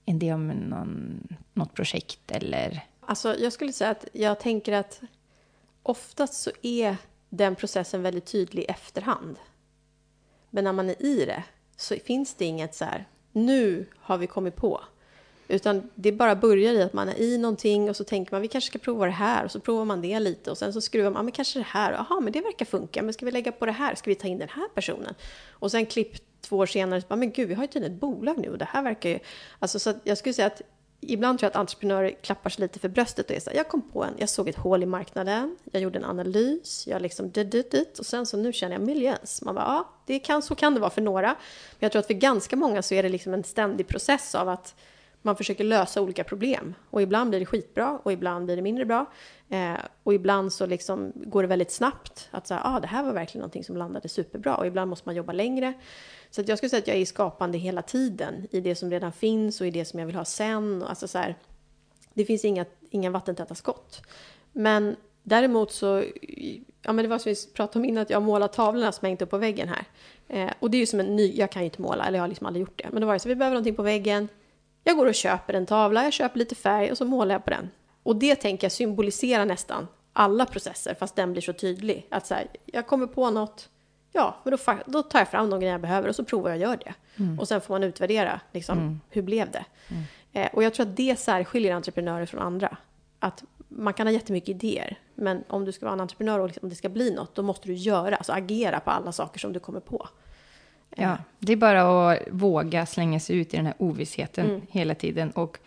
en 0.05 0.15
idé 0.15 0.33
om 0.33 0.47
någon, 0.47 1.27
något 1.53 1.73
projekt 1.73 2.31
eller... 2.31 2.85
Alltså 2.99 3.35
jag 3.35 3.53
skulle 3.53 3.73
säga 3.73 3.89
att 3.89 4.05
jag 4.13 4.39
tänker 4.39 4.73
att 4.73 5.01
oftast 5.83 6.33
så 6.33 6.51
är 6.61 6.97
den 7.29 7.55
processen 7.55 8.01
väldigt 8.01 8.25
tydlig 8.25 8.63
i 8.63 8.65
efterhand. 8.65 9.35
Men 10.49 10.63
när 10.63 10.73
man 10.73 10.89
är 10.89 11.05
i 11.05 11.25
det 11.25 11.43
så 11.75 11.95
finns 11.95 12.33
det 12.33 12.45
inget 12.45 12.75
så 12.75 12.85
här, 12.85 13.07
nu 13.31 13.85
har 13.99 14.17
vi 14.17 14.27
kommit 14.27 14.55
på. 14.55 14.81
Utan 15.47 15.89
det 15.95 16.11
bara 16.11 16.35
börjar 16.35 16.73
i 16.73 16.81
att 16.81 16.93
man 16.93 17.09
är 17.09 17.19
i 17.21 17.37
någonting 17.37 17.89
och 17.89 17.95
så 17.95 18.03
tänker 18.03 18.31
man 18.31 18.41
vi 18.41 18.47
kanske 18.47 18.69
ska 18.69 18.79
prova 18.79 19.05
det 19.05 19.11
här 19.11 19.45
och 19.45 19.51
så 19.51 19.59
provar 19.59 19.85
man 19.85 20.01
det 20.01 20.19
lite 20.19 20.51
och 20.51 20.57
sen 20.57 20.73
så 20.73 20.81
skruvar 20.81 21.09
man, 21.09 21.19
ja 21.19 21.23
men 21.23 21.31
kanske 21.31 21.59
det 21.59 21.65
här, 21.69 21.91
jaha 21.91 22.19
men 22.19 22.33
det 22.33 22.41
verkar 22.41 22.65
funka, 22.65 23.01
men 23.01 23.13
ska 23.13 23.25
vi 23.25 23.31
lägga 23.31 23.51
på 23.51 23.65
det 23.65 23.71
här, 23.71 23.95
ska 23.95 24.09
vi 24.09 24.15
ta 24.15 24.27
in 24.27 24.37
den 24.37 24.49
här 24.49 24.67
personen? 24.75 25.13
Och 25.49 25.71
sen 25.71 25.85
klipp 25.85 26.41
två 26.41 26.57
år 26.57 26.65
senare, 26.65 27.01
så 27.01 27.07
bara, 27.07 27.15
men 27.15 27.31
gud 27.31 27.47
vi 27.47 27.53
har 27.53 27.63
ju 27.63 27.67
tydligen 27.67 27.95
ett 27.95 28.01
bolag 28.01 28.37
nu 28.37 28.49
och 28.49 28.57
det 28.57 28.65
här 28.65 28.83
verkar 28.83 29.09
ju... 29.09 29.19
Alltså 29.59 29.79
så 29.79 29.89
att 29.89 29.97
jag 30.03 30.17
skulle 30.17 30.33
säga 30.33 30.47
att 30.47 30.61
ibland 31.01 31.39
tror 31.39 31.45
jag 31.45 31.49
att 31.49 31.55
entreprenörer 31.55 32.11
klappar 32.21 32.49
sig 32.49 32.61
lite 32.61 32.79
för 32.79 32.89
bröstet 32.89 33.29
och 33.29 33.35
är 33.35 33.39
så 33.39 33.49
här, 33.49 33.57
jag 33.57 33.67
kom 33.67 33.81
på 33.81 34.03
en, 34.03 34.13
jag 34.17 34.29
såg 34.29 34.49
ett 34.49 34.57
hål 34.57 34.83
i 34.83 34.85
marknaden, 34.85 35.57
jag 35.71 35.81
gjorde 35.81 35.99
en 35.99 36.05
analys, 36.05 36.87
jag 36.87 37.01
liksom 37.01 37.31
dit, 37.31 37.51
dit, 37.51 37.71
dit 37.71 37.99
och 37.99 38.05
sen 38.05 38.25
så 38.25 38.37
nu 38.37 38.53
känner 38.53 38.75
jag 38.75 38.85
millions. 38.85 39.41
Man 39.41 39.55
bara, 39.55 39.65
ja, 39.65 39.89
det 40.05 40.19
kan, 40.19 40.41
så 40.41 40.55
kan 40.55 40.73
det 40.73 40.79
vara 40.79 40.89
för 40.89 41.01
några. 41.01 41.27
Men 41.27 41.79
jag 41.79 41.91
tror 41.91 41.99
att 41.99 42.07
för 42.07 42.13
ganska 42.13 42.55
många 42.55 42.81
så 42.81 42.93
är 42.93 43.03
det 43.03 43.09
liksom 43.09 43.33
en 43.33 43.43
ständig 43.43 43.87
process 43.87 44.35
av 44.35 44.49
att 44.49 44.75
man 45.21 45.35
försöker 45.35 45.63
lösa 45.63 46.01
olika 46.01 46.23
problem. 46.23 46.73
Och 46.89 47.01
ibland 47.01 47.29
blir 47.29 47.39
det 47.39 47.45
skitbra 47.45 47.99
och 48.03 48.11
ibland 48.11 48.45
blir 48.45 48.55
det 48.55 48.61
mindre 48.61 48.85
bra. 48.85 49.05
Eh, 49.49 49.77
och 50.03 50.13
ibland 50.13 50.53
så 50.53 50.65
liksom 50.65 51.11
går 51.15 51.41
det 51.41 51.47
väldigt 51.47 51.71
snabbt. 51.71 52.29
Att 52.31 52.47
säga, 52.47 52.61
ah, 52.63 52.79
det 52.79 52.87
här 52.87 53.03
var 53.03 53.13
verkligen 53.13 53.41
någonting 53.41 53.63
som 53.63 53.77
landade 53.77 54.09
superbra. 54.09 54.55
Och 54.55 54.67
ibland 54.67 54.89
måste 54.89 55.07
man 55.07 55.15
jobba 55.15 55.33
längre. 55.33 55.73
Så 56.29 56.41
att 56.41 56.47
jag 56.47 56.57
skulle 56.57 56.69
säga 56.69 56.81
att 56.81 56.87
jag 56.87 56.97
är 56.97 57.05
skapande 57.05 57.57
hela 57.57 57.81
tiden. 57.81 58.47
I 58.51 58.61
det 58.61 58.75
som 58.75 58.91
redan 58.91 59.11
finns 59.11 59.61
och 59.61 59.67
i 59.67 59.71
det 59.71 59.85
som 59.85 59.99
jag 59.99 60.07
vill 60.07 60.15
ha 60.15 60.25
sen. 60.25 60.83
Alltså 60.83 61.07
så 61.07 61.17
här, 61.17 61.35
det 62.13 62.25
finns 62.25 62.45
inga, 62.45 62.65
inga 62.89 63.09
vattentäta 63.09 63.55
skott. 63.55 64.01
Men 64.51 64.95
däremot 65.23 65.71
så, 65.71 66.03
ja 66.81 66.93
men 66.93 66.97
det 66.97 67.07
var 67.07 67.17
som 67.17 67.29
vi 67.29 67.53
pratade 67.53 67.79
om 67.79 67.85
innan, 67.85 68.01
att 68.01 68.09
jag 68.09 68.23
målar 68.23 68.47
tavlorna 68.47 68.91
som 68.91 69.05
hängt 69.05 69.21
upp 69.21 69.29
på 69.29 69.37
väggen 69.37 69.67
här. 69.67 69.85
Eh, 70.27 70.53
och 70.59 70.71
det 70.71 70.77
är 70.77 70.79
ju 70.79 70.85
som 70.85 70.99
en 70.99 71.15
ny, 71.15 71.33
jag 71.35 71.51
kan 71.51 71.61
ju 71.61 71.65
inte 71.65 71.81
måla, 71.81 72.05
eller 72.05 72.17
jag 72.17 72.23
har 72.23 72.27
liksom 72.27 72.47
aldrig 72.47 72.61
gjort 72.61 72.77
det. 72.83 72.89
Men 72.91 73.01
då 73.01 73.07
var 73.07 73.13
det 73.13 73.19
så, 73.19 73.29
vi 73.29 73.35
behöver 73.35 73.55
någonting 73.55 73.75
på 73.75 73.83
väggen. 73.83 74.27
Jag 74.83 74.97
går 74.97 75.05
och 75.05 75.15
köper 75.15 75.53
en 75.53 75.65
tavla, 75.65 76.03
jag 76.03 76.13
köper 76.13 76.39
lite 76.39 76.55
färg 76.55 76.91
och 76.91 76.97
så 76.97 77.05
målar 77.05 77.35
jag 77.35 77.43
på 77.45 77.49
den. 77.49 77.69
Och 78.03 78.15
det 78.15 78.35
tänker 78.35 78.65
jag 78.65 78.71
symbolisera 78.71 79.45
nästan 79.45 79.87
alla 80.13 80.45
processer, 80.45 80.95
fast 80.99 81.15
den 81.15 81.31
blir 81.31 81.41
så 81.41 81.53
tydlig. 81.53 82.07
Att 82.11 82.27
så 82.27 82.33
här, 82.33 82.47
jag 82.65 82.87
kommer 82.87 83.07
på 83.07 83.29
något, 83.29 83.69
ja, 84.11 84.35
men 84.43 84.57
då, 84.57 84.77
då 84.85 85.03
tar 85.03 85.19
jag 85.19 85.27
fram 85.27 85.49
de 85.49 85.59
grejer 85.59 85.73
jag 85.73 85.81
behöver 85.81 86.09
och 86.09 86.15
så 86.15 86.25
provar 86.25 86.49
jag 86.49 86.57
och 86.57 86.61
gör 86.61 86.77
det. 86.77 86.93
Och 87.39 87.47
sen 87.47 87.61
får 87.61 87.73
man 87.73 87.83
utvärdera, 87.83 88.39
liksom, 88.51 89.01
hur 89.09 89.21
blev 89.21 89.51
det? 89.51 89.65
Eh, 90.33 90.49
och 90.53 90.63
jag 90.63 90.73
tror 90.73 90.85
att 90.85 90.95
det 90.97 91.19
särskiljer 91.19 91.75
entreprenörer 91.75 92.25
från 92.25 92.41
andra. 92.41 92.77
Att 93.19 93.43
man 93.67 93.93
kan 93.93 94.07
ha 94.07 94.11
jättemycket 94.11 94.49
idéer, 94.49 94.99
men 95.15 95.43
om 95.47 95.65
du 95.65 95.71
ska 95.71 95.85
vara 95.85 95.93
en 95.93 96.01
entreprenör 96.01 96.39
och 96.39 96.47
liksom, 96.47 96.65
om 96.65 96.69
det 96.69 96.75
ska 96.75 96.89
bli 96.89 97.13
något, 97.13 97.35
då 97.35 97.41
måste 97.43 97.67
du 97.67 97.73
göra, 97.73 98.15
alltså 98.15 98.33
agera 98.33 98.79
på 98.79 98.91
alla 98.91 99.11
saker 99.11 99.39
som 99.39 99.53
du 99.53 99.59
kommer 99.59 99.79
på. 99.79 100.07
Ja, 100.95 101.17
det 101.39 101.53
är 101.53 101.57
bara 101.57 102.11
att 102.11 102.19
våga 102.31 102.85
slänga 102.85 103.19
sig 103.19 103.37
ut 103.37 103.53
i 103.53 103.57
den 103.57 103.65
här 103.65 103.75
ovissheten 103.77 104.49
Mm. 104.49 104.61
hela 104.69 104.95
tiden 104.95 105.31
och 105.31 105.57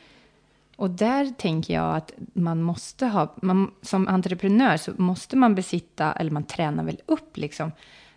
Och 0.76 0.90
där 0.90 1.32
tänker 1.38 1.74
jag 1.74 1.96
att 1.96 2.12
man 2.32 2.62
måste 2.62 3.06
ha, 3.06 3.34
man, 3.42 3.70
som 3.82 4.08
entreprenör 4.08 4.76
så 4.76 4.92
måste 4.96 5.36
man 5.36 5.54
besitta, 5.54 6.12
eller 6.12 6.30
man 6.30 6.44
tränar 6.44 6.84
väl 6.84 7.00
upp 7.06 7.36
liksom, 7.36 7.72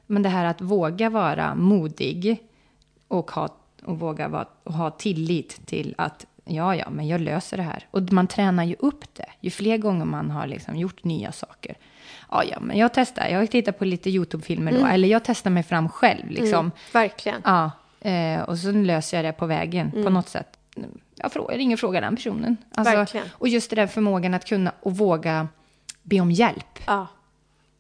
men 0.06 0.24
det 0.24 0.30
här 0.30 0.46
att 0.46 0.62
våga 0.62 1.10
vara 1.10 1.56
modig 1.56 2.44
och, 3.08 3.32
ha, 3.32 3.50
och 3.84 4.00
våga 4.00 4.28
vara, 4.28 4.48
och 4.64 4.74
ha 4.74 4.90
tillit 4.92 5.66
till 5.66 5.96
att 5.98 6.26
ja, 6.46 6.76
ja, 6.76 6.90
men 6.90 7.08
jag 7.08 7.22
löser 7.22 7.58
det 7.58 7.64
här. 7.64 7.88
Och 7.92 8.12
man 8.12 8.28
tränar 8.28 8.64
ju 8.64 8.76
upp 8.80 9.14
det. 9.14 9.30
Ju 9.42 9.50
fler 9.50 9.78
gånger 9.78 10.06
man 10.06 10.32
har 10.32 10.48
liksom 10.48 10.76
gjort 10.76 11.04
nya 11.04 11.32
saker. 11.32 11.76
Ja, 12.32 12.44
ja, 12.44 12.60
men 12.60 12.78
jag 12.78 12.94
testar. 12.94 13.28
Jag 13.28 13.52
tittar 13.52 13.72
på 13.72 13.86
lite 13.86 14.10
YouTube-filmer 14.10 14.72
då. 14.72 14.78
Mm. 14.78 14.92
Eller 14.92 15.08
jag 15.08 15.24
testar 15.24 15.50
mig 15.50 15.64
fram 15.64 15.90
själv. 15.90 16.30
Liksom. 16.30 16.60
Mm, 16.60 16.72
verkligen. 16.94 17.42
Ja, 17.46 17.72
eh, 18.00 18.42
och 18.42 18.58
så 18.58 18.72
löser 18.72 19.18
jag 19.18 19.26
det 19.26 19.34
på 19.34 19.46
vägen 19.46 19.92
mm. 19.92 20.04
på 20.04 20.10
något 20.10 20.30
sätt. 20.30 20.58
Jag, 21.16 21.32
frågar, 21.32 21.52
jag 21.52 21.60
ringer 21.60 21.76
och 21.76 21.80
frågar 21.80 22.02
den 22.02 22.16
personen. 22.16 22.58
Alltså, 22.72 22.96
verkligen. 22.96 23.28
Och 23.34 23.48
just 23.48 23.70
där 23.70 23.88
förmågan 23.88 24.34
att 24.34 24.46
kunna 24.46 24.72
och 24.80 24.98
våga 24.98 25.48
be 26.04 26.20
om 26.20 26.32
hjälp. 26.32 26.80
Ja. 26.88 27.08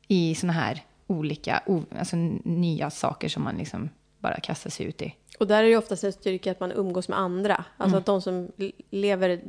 I 0.08 0.36
såna 0.36 0.54
här 0.54 0.84
olika, 1.08 1.62
alltså 2.00 2.16
nya 2.43 2.89
saker 2.89 3.30
som 3.30 3.43
man 3.43 3.56
liksom 3.56 3.89
bara 4.20 4.39
kastar 4.39 4.70
sig 4.70 4.86
ut 4.86 5.02
i. 5.02 5.16
Och 5.39 5.48
där 5.48 5.64
är 5.64 5.70
det 5.70 5.78
oftast 5.78 6.04
en 6.04 6.14
styrka 6.14 6.52
att 6.52 6.60
man 6.60 6.72
umgås 6.72 7.10
med 7.10 7.20
andra. 7.20 7.66
Alltså 7.78 7.95
mm. 7.95 8.00
att 8.00 8.06
de 8.06 8.22
som 8.22 8.52
lever 8.89 9.41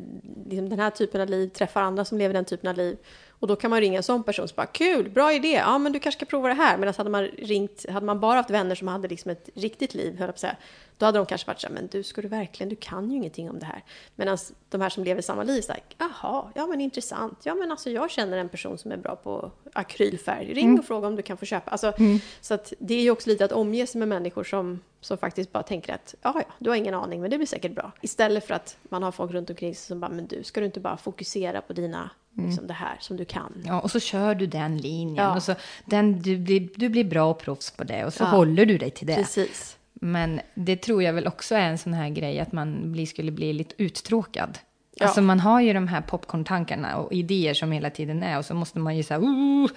liksom 0.47 0.69
den 0.69 0.79
här 0.79 0.91
typen 0.91 1.21
av 1.21 1.29
liv 1.29 1.49
träffar 1.49 1.83
andra 1.83 2.05
som 2.05 2.19
lever 2.19 2.35
den 2.35 2.45
typen 2.45 2.71
av 2.71 2.77
liv. 2.77 2.97
Och 3.41 3.49
då 3.49 3.57
kan 3.57 3.71
man 3.71 3.81
ringa 3.81 3.97
en 3.97 4.03
sån 4.03 4.23
person 4.23 4.49
som 4.49 4.57
bara 4.57 4.67
kul, 4.67 5.11
bra 5.11 5.33
idé, 5.33 5.53
ja 5.53 5.79
men 5.79 5.93
du 5.93 5.99
kanske 5.99 6.19
ska 6.19 6.27
prova 6.27 6.49
det 6.49 6.55
här. 6.55 6.79
Medan 6.79 6.95
hade 6.97 7.11
man 7.11 7.25
ringt, 7.25 7.89
hade 7.89 8.07
man 8.07 8.21
bara 8.21 8.37
haft 8.37 8.51
vänner 8.51 8.75
som 8.75 8.89
hade 8.89 9.09
liksom 9.09 9.31
ett 9.31 9.49
riktigt 9.55 9.95
liv, 9.95 10.19
höll 10.19 10.21
jag 10.21 10.29
på 10.29 10.31
att 10.31 10.39
säga, 10.39 10.57
då 10.99 11.07
hade 11.07 11.19
de 11.19 11.27
kanske 11.27 11.47
varit 11.47 11.61
så 11.61 11.67
här, 11.67 11.75
men 11.75 11.87
du 11.87 12.03
ska 12.03 12.23
du 12.23 12.29
verkligen, 12.29 12.69
du 12.69 12.77
kan 12.77 13.11
ju 13.11 13.17
ingenting 13.17 13.51
om 13.51 13.59
det 13.59 13.67
här. 13.67 13.85
Medan 14.17 14.39
de 14.69 14.81
här 14.81 14.89
som 14.89 15.05
lever 15.05 15.23
samma 15.23 15.43
liv, 15.43 15.63
så 15.63 15.73
här, 15.73 15.83
jaha, 15.99 16.53
ja 16.55 16.67
men 16.67 16.81
intressant, 16.81 17.39
ja 17.43 17.55
men 17.55 17.71
alltså 17.71 17.91
jag 17.91 18.11
känner 18.11 18.39
en 18.39 18.49
person 18.49 18.79
som 18.79 18.93
är 18.93 18.97
bra 18.97 19.17
på 19.17 19.51
akrylfärg, 19.73 20.55
ring 20.55 20.67
mm. 20.67 20.79
och 20.79 20.85
fråga 20.85 21.09
om 21.09 21.17
du 21.17 21.23
kan 21.23 21.37
få 21.37 21.47
köpa. 21.47 21.71
Alltså, 21.71 21.93
mm. 21.99 22.19
Så 22.41 22.55
att 22.55 22.73
det 22.79 22.95
är 22.95 23.03
ju 23.03 23.11
också 23.11 23.31
lite 23.31 23.45
att 23.45 23.53
omge 23.53 23.87
sig 23.87 23.99
med 23.99 24.09
människor 24.09 24.45
som, 24.45 24.81
som 25.01 25.19
faktiskt 25.19 25.53
bara 25.53 25.63
tänker 25.63 25.95
att, 25.95 26.15
ja 26.23 26.35
ja, 26.37 26.55
du 26.59 26.71
har 26.71 26.77
ingen 26.77 26.95
aning, 26.95 27.21
men 27.21 27.31
det 27.31 27.37
blir 27.37 27.47
säkert 27.47 27.73
bra. 27.73 27.93
Istället 28.01 28.47
för 28.47 28.55
att 28.55 28.77
man 28.83 29.03
har 29.03 29.13
folk 29.13 29.33
runt 29.33 29.51
omkring 29.51 29.75
sig 29.75 29.87
som 29.87 30.01
bara, 30.01 30.11
men 30.11 30.27
du, 30.27 30.45
ska 30.45 30.61
du 30.61 30.67
inte 30.67 30.81
bara 30.81 30.97
fokusera 30.97 31.61
på 31.61 31.73
dina 31.73 32.11
Mm. 32.37 32.51
Liksom 32.51 32.67
det 32.67 32.75
här 32.75 32.97
som 33.01 33.17
du 33.17 33.25
kan. 33.25 33.63
Ja, 33.67 33.81
och 33.81 33.91
så 33.91 34.01
kör 34.01 34.35
du 34.35 34.47
den 34.47 34.79
linjen. 34.79 35.25
Ja. 35.25 35.37
Och 35.37 35.43
så 35.43 35.55
den, 35.85 36.23
du, 36.23 36.37
blir, 36.37 36.69
du 36.75 36.89
blir 36.89 37.05
bra 37.05 37.35
proffs 37.35 37.71
på 37.71 37.85
det 37.85 38.05
och 38.05 38.13
så 38.13 38.23
ja. 38.23 38.27
håller 38.27 38.67
du 38.67 38.79
dig 38.79 38.91
till 38.91 39.07
det. 39.07 39.15
Precis. 39.15 39.77
Men 39.95 40.41
det 40.55 40.77
tror 40.77 41.03
jag 41.03 41.13
väl 41.13 41.27
också 41.27 41.55
är 41.55 41.69
en 41.69 41.79
sån 41.79 41.95
här 41.95 42.09
grej 42.09 42.41
att 42.41 42.53
man 42.53 42.93
blir, 42.93 43.07
skulle 43.07 43.31
bli 43.31 43.53
lite 43.53 43.75
uttråkad. 43.83 44.59
Ja. 44.95 45.07
Alltså 45.07 45.23
man 45.23 45.41
har 45.41 45.61
ju 45.61 45.73
de 45.73 45.89
här 45.89 46.01
popcorntankarna 46.01 46.97
och 46.97 47.13
idéer 47.13 47.55
som 47.55 47.73
hela 47.73 47.91
tiden 47.91 48.23
är 48.23 48.39
och 48.39 48.45
så 48.45 48.55
måste 48.55 48.79
man 48.79 48.97
ju 48.97 49.03
säga 49.03 49.21
oh, 49.21 49.71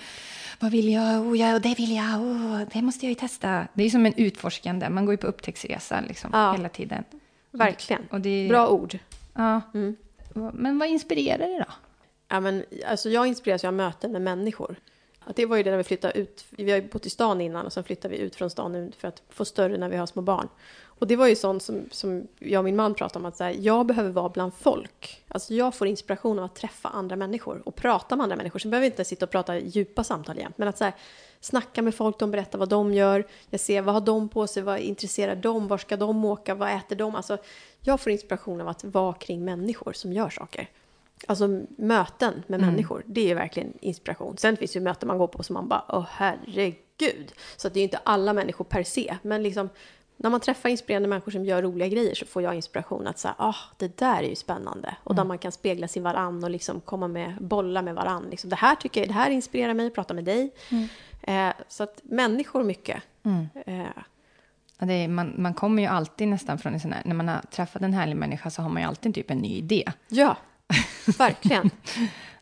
vad 0.59 0.71
vill 0.71 0.91
jag, 0.91 1.27
oh, 1.27 1.39
ja, 1.39 1.59
det 1.59 1.77
vill 1.77 1.95
jag, 1.95 2.21
oh, 2.21 2.61
det 2.73 2.81
måste 2.81 3.05
jag 3.05 3.09
ju 3.09 3.15
testa. 3.15 3.67
Det 3.73 3.83
är 3.83 3.89
som 3.89 4.05
en 4.05 4.13
utforskande, 4.13 4.89
man 4.89 5.05
går 5.05 5.13
ju 5.13 5.17
på 5.17 5.27
upptäcktsresa 5.27 6.01
liksom 6.07 6.29
ja. 6.33 6.51
hela 6.51 6.69
tiden. 6.69 7.03
Verkligen, 7.51 8.01
det, 8.19 8.47
bra 8.49 8.67
ord. 8.67 8.97
Ja, 9.33 9.61
mm. 9.73 9.95
men 10.53 10.79
vad 10.79 10.89
inspirerar 10.89 11.47
det 11.47 11.65
då? 11.67 11.73
Ja, 12.31 12.39
men, 12.39 12.65
alltså 12.85 13.09
jag 13.09 13.27
inspireras 13.27 13.63
ju 13.63 13.67
av 13.67 13.73
möten 13.73 14.11
med 14.11 14.21
människor. 14.21 14.75
Att 15.19 15.35
det 15.35 15.45
var 15.45 15.57
ju 15.57 15.63
det 15.63 15.69
när 15.69 15.77
vi 15.77 15.83
flyttade 15.83 16.17
ut. 16.19 16.45
Vi 16.49 16.71
har 16.71 16.79
ju 16.79 16.87
bott 16.87 17.05
i 17.05 17.09
stan 17.09 17.41
innan 17.41 17.65
och 17.65 17.73
sen 17.73 17.83
flyttade 17.83 18.15
vi 18.15 18.21
ut 18.21 18.35
från 18.35 18.49
stan 18.49 18.71
nu 18.71 18.91
för 18.97 19.07
att 19.07 19.21
få 19.29 19.45
större 19.45 19.77
när 19.77 19.89
vi 19.89 19.97
har 19.97 20.05
små 20.05 20.21
barn. 20.21 20.47
Och 20.83 21.07
det 21.07 21.15
var 21.15 21.27
ju 21.27 21.35
sånt 21.35 21.63
som, 21.63 21.85
som 21.91 22.27
jag 22.39 22.59
och 22.59 22.63
min 22.63 22.75
man 22.75 22.93
pratade 22.93 23.19
om 23.19 23.25
att 23.25 23.37
så 23.37 23.43
här, 23.43 23.55
jag 23.59 23.85
behöver 23.85 24.09
vara 24.09 24.29
bland 24.29 24.53
folk. 24.53 25.23
Alltså 25.27 25.53
jag 25.53 25.75
får 25.75 25.87
inspiration 25.87 26.39
av 26.39 26.45
att 26.45 26.55
träffa 26.55 26.89
andra 26.89 27.15
människor 27.15 27.61
och 27.65 27.75
prata 27.75 28.15
med 28.15 28.23
andra 28.23 28.35
människor. 28.35 28.59
Sen 28.59 28.71
behöver 28.71 28.87
vi 28.87 28.91
inte 28.91 29.05
sitta 29.05 29.25
och 29.25 29.31
prata 29.31 29.59
djupa 29.59 30.03
samtal 30.03 30.37
igen. 30.37 30.53
Men 30.55 30.67
att 30.67 30.77
så 30.77 30.83
här, 30.83 30.93
snacka 31.39 31.81
med 31.81 31.95
folk, 31.95 32.19
de 32.19 32.31
berättar 32.31 32.59
vad 32.59 32.69
de 32.69 32.93
gör. 32.93 33.27
Jag 33.49 33.59
ser 33.59 33.81
vad 33.81 33.93
har 33.93 34.01
de 34.01 34.29
på 34.29 34.47
sig, 34.47 34.63
vad 34.63 34.79
intresserar 34.79 35.35
de, 35.35 35.67
var 35.67 35.77
ska 35.77 35.97
de 35.97 36.25
åka, 36.25 36.55
vad 36.55 36.71
äter 36.75 36.95
de? 36.95 37.15
Alltså 37.15 37.37
jag 37.81 38.01
får 38.01 38.11
inspiration 38.11 38.61
av 38.61 38.67
att 38.67 38.83
vara 38.83 39.13
kring 39.13 39.45
människor 39.45 39.93
som 39.93 40.13
gör 40.13 40.29
saker. 40.29 40.69
Alltså 41.27 41.47
möten 41.77 42.43
med 42.47 42.59
mm. 42.59 42.69
människor, 42.69 43.03
det 43.05 43.31
är 43.31 43.35
verkligen 43.35 43.73
inspiration. 43.81 44.37
Sen 44.37 44.57
finns 44.57 44.71
det 44.71 44.79
ju 44.79 44.83
möten 44.83 45.07
man 45.07 45.17
går 45.17 45.27
på 45.27 45.43
som 45.43 45.53
man 45.53 45.67
bara, 45.67 45.85
åh 45.89 46.05
herregud. 46.09 47.31
Så 47.57 47.69
det 47.69 47.77
är 47.77 47.81
ju 47.81 47.83
inte 47.83 47.99
alla 48.03 48.33
människor 48.33 48.65
per 48.65 48.83
se, 48.83 49.17
men 49.21 49.43
liksom 49.43 49.69
när 50.23 50.29
man 50.29 50.39
träffar 50.39 50.69
inspirerande 50.69 51.09
människor 51.09 51.31
som 51.31 51.45
gör 51.45 51.61
roliga 51.61 51.87
grejer 51.87 52.15
så 52.15 52.25
får 52.25 52.41
jag 52.41 52.55
inspiration 52.55 53.07
att 53.07 53.19
säga, 53.19 53.35
ah, 53.37 53.55
det 53.77 53.97
där 53.97 54.23
är 54.23 54.29
ju 54.29 54.35
spännande. 54.35 54.95
Och 55.03 55.11
mm. 55.11 55.15
där 55.15 55.27
man 55.27 55.37
kan 55.37 55.51
spegla 55.51 55.87
sig 55.87 55.99
i 55.99 56.03
varann 56.03 56.43
och 56.43 56.49
liksom 56.49 56.81
komma 56.81 57.07
med, 57.07 57.37
bolla 57.41 57.81
med 57.81 57.95
varann. 57.95 58.27
Liksom, 58.31 58.49
det 58.49 58.55
här 58.55 58.75
tycker 58.75 59.01
jag, 59.01 59.09
det 59.09 59.13
här 59.13 59.29
inspirerar 59.29 59.73
mig, 59.73 59.89
prata 59.89 60.13
med 60.13 60.23
dig. 60.23 60.51
Mm. 60.69 60.87
Eh, 61.21 61.53
så 61.67 61.83
att 61.83 62.01
människor 62.03 62.63
mycket. 62.63 63.03
Mm. 63.23 63.47
Eh. 63.65 64.89
Är, 64.89 65.07
man, 65.07 65.33
man 65.37 65.53
kommer 65.53 65.81
ju 65.81 65.87
alltid 65.87 66.27
nästan 66.27 66.57
från 66.57 66.73
en 66.73 66.79
sån 66.79 66.93
här, 66.93 67.01
när 67.05 67.15
man 67.15 67.27
har 67.27 67.41
träffat 67.41 67.81
en 67.81 67.93
härlig 67.93 68.15
människa 68.15 68.49
så 68.49 68.61
har 68.61 68.69
man 68.69 68.81
ju 68.81 68.87
alltid 68.87 69.15
typ 69.15 69.31
en 69.31 69.37
ny 69.37 69.57
idé. 69.57 69.91
Ja. 70.07 70.37
Verkligen. 71.17 71.69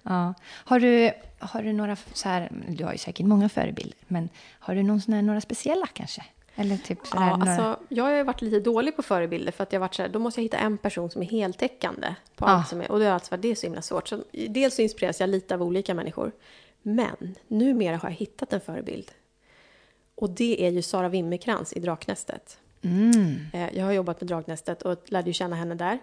ja. 0.04 0.34
Har 0.50 0.80
du, 0.80 1.12
har 1.40 1.64
du 1.64 1.74
några, 1.74 1.96
så 2.14 2.30
här, 2.30 2.52
du 2.68 2.84
har 2.84 2.92
ju 2.92 2.98
säkert 2.98 3.26
många 3.26 3.50
förebilder, 3.50 3.98
men 4.08 4.30
har 4.60 4.76
du 4.76 4.84
någon 4.84 5.02
sån 5.02 5.14
här, 5.14 5.22
några 5.22 5.42
speciella 5.42 5.88
kanske? 5.88 6.26
Eller 6.56 6.78
typ 6.78 7.08
så 7.08 7.18
ja, 7.18 7.38
några... 7.38 7.52
alltså, 7.52 7.84
jag 7.90 8.04
har 8.04 8.12
ju 8.12 8.24
varit 8.24 8.42
lite 8.42 8.60
dålig 8.60 8.96
på 8.96 9.04
förebilder 9.04 9.52
för 9.52 9.64
att 9.64 9.74
jag 9.74 9.80
varit 9.80 9.96
så 9.96 10.02
här, 10.02 10.10
då 10.10 10.20
måste 10.20 10.40
jag 10.40 10.44
hitta 10.44 10.58
en 10.58 10.78
person 10.78 11.10
som 11.10 11.22
är 11.22 11.26
heltäckande 11.26 12.16
på 12.36 12.46
ja. 12.46 12.50
allt 12.50 12.68
som 12.68 12.82
är, 12.82 12.92
och 12.92 13.00
det 13.00 13.06
har 13.06 13.14
alltså 13.14 13.32
varit 13.32 13.42
det 13.42 13.52
är 13.52 13.56
så 13.56 13.66
himla 13.66 13.82
svårt. 13.82 14.08
Så, 14.08 14.24
dels 14.50 14.76
så 14.76 14.82
inspireras 14.82 15.20
jag 15.20 15.30
lite 15.30 15.56
av 15.56 15.64
olika 15.64 15.94
människor, 15.94 16.32
men 16.82 17.36
numera 17.48 17.98
har 17.98 18.10
jag 18.10 18.16
hittat 18.16 18.54
en 18.54 18.62
förebild. 18.62 19.12
Och 20.16 20.30
det 20.30 20.66
är 20.66 20.72
ju 20.72 20.82
Sara 20.82 21.10
Wimmerkrans 21.10 21.74
i 21.74 21.80
Draknästet. 21.80 22.58
Mm. 22.82 23.38
Eh, 23.54 23.78
jag 23.78 23.86
har 23.86 23.92
jobbat 23.92 24.22
med 24.22 24.28
Draknästet 24.28 24.82
och 24.82 24.98
lärde 25.06 25.30
ju 25.30 25.34
känna 25.34 25.56
henne 25.56 25.76
där. 25.76 26.00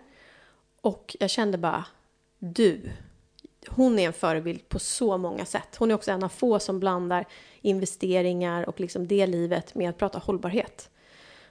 Och 0.80 1.16
jag 1.20 1.30
kände 1.30 1.58
bara, 1.58 1.84
du. 2.54 2.80
Hon 3.68 3.98
är 3.98 4.06
en 4.06 4.12
förebild 4.12 4.68
på 4.68 4.78
så 4.78 5.18
många 5.18 5.44
sätt. 5.44 5.76
Hon 5.78 5.90
är 5.90 5.94
också 5.94 6.10
en 6.10 6.24
av 6.24 6.28
få 6.28 6.58
som 6.58 6.80
blandar 6.80 7.24
investeringar 7.60 8.68
och 8.68 8.80
liksom 8.80 9.06
det 9.08 9.26
livet 9.26 9.74
med 9.74 9.90
att 9.90 9.98
prata 9.98 10.18
hållbarhet. 10.18 10.90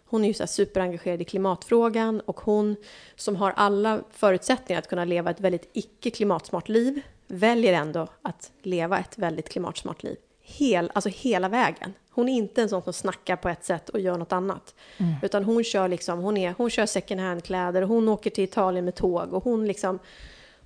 Hon 0.07 0.23
är 0.23 0.27
ju 0.27 0.33
så 0.33 0.47
superengagerad 0.47 1.21
i 1.21 1.25
klimatfrågan 1.25 2.19
och 2.19 2.39
hon 2.39 2.75
som 3.15 3.35
har 3.35 3.51
alla 3.51 4.03
förutsättningar 4.11 4.79
att 4.79 4.89
kunna 4.89 5.05
leva 5.05 5.31
ett 5.31 5.39
väldigt 5.39 5.69
icke 5.73 6.09
klimatsmart 6.09 6.69
liv 6.69 7.01
väljer 7.27 7.73
ändå 7.73 8.07
att 8.21 8.51
leva 8.61 8.99
ett 8.99 9.17
väldigt 9.17 9.49
klimatsmart 9.49 10.03
liv. 10.03 10.17
Hel, 10.41 10.91
alltså 10.93 11.09
hela 11.09 11.49
vägen. 11.49 11.93
Hon 12.09 12.29
är 12.29 12.33
inte 12.33 12.61
en 12.61 12.69
sån 12.69 12.83
som 12.83 12.93
snackar 12.93 13.35
på 13.35 13.49
ett 13.49 13.65
sätt 13.65 13.89
och 13.89 13.99
gör 13.99 14.17
något 14.17 14.31
annat. 14.31 14.75
Mm. 14.97 15.13
Utan 15.21 15.43
hon 15.43 15.63
kör 15.63 15.87
liksom, 15.87 16.19
hon, 16.19 16.37
är, 16.37 16.53
hon 16.57 16.69
kör 16.69 16.85
second 16.85 17.21
hand-kläder 17.21 17.81
och 17.81 17.87
hon 17.87 18.09
åker 18.09 18.29
till 18.29 18.43
Italien 18.43 18.85
med 18.85 18.95
tåg 18.95 19.33
och 19.33 19.43
hon 19.43 19.67
liksom 19.67 19.99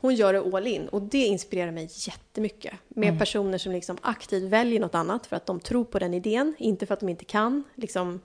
hon 0.01 0.15
gör 0.15 0.33
det 0.33 0.57
all 0.57 0.67
in 0.67 0.87
och 0.87 1.01
det 1.01 1.25
inspirerar 1.25 1.71
mig 1.71 1.89
jättemycket. 1.91 2.73
Med 2.87 3.07
mm. 3.07 3.19
personer 3.19 3.57
som 3.57 3.71
liksom 3.71 3.97
aktivt 4.01 4.43
väljer 4.43 4.79
något 4.79 4.95
annat 4.95 5.27
för 5.27 5.35
att 5.35 5.45
de 5.45 5.59
tror 5.59 5.85
på 5.85 5.99
den 5.99 6.13
idén, 6.13 6.55
inte 6.57 6.85
för 6.85 6.93
att 6.93 6.99
de 6.99 7.09
inte 7.09 7.25
kan 7.25 7.63
liksom, 7.75 8.21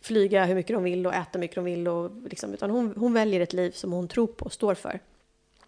flyga 0.00 0.44
hur 0.44 0.54
mycket 0.54 0.76
de 0.76 0.82
vill 0.82 1.06
och 1.06 1.14
äta 1.14 1.28
hur 1.32 1.40
mycket 1.40 1.54
de 1.54 1.64
vill. 1.64 1.88
Och, 1.88 2.10
liksom, 2.30 2.54
utan 2.54 2.70
hon, 2.70 2.94
hon 2.96 3.12
väljer 3.12 3.40
ett 3.40 3.52
liv 3.52 3.70
som 3.70 3.92
hon 3.92 4.08
tror 4.08 4.26
på 4.26 4.44
och 4.44 4.52
står 4.52 4.74
för. 4.74 5.00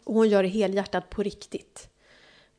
Och 0.05 0.15
hon 0.15 0.29
gör 0.29 0.43
det 0.43 0.49
helhjärtat 0.49 1.11
på 1.11 1.23
riktigt. 1.23 1.89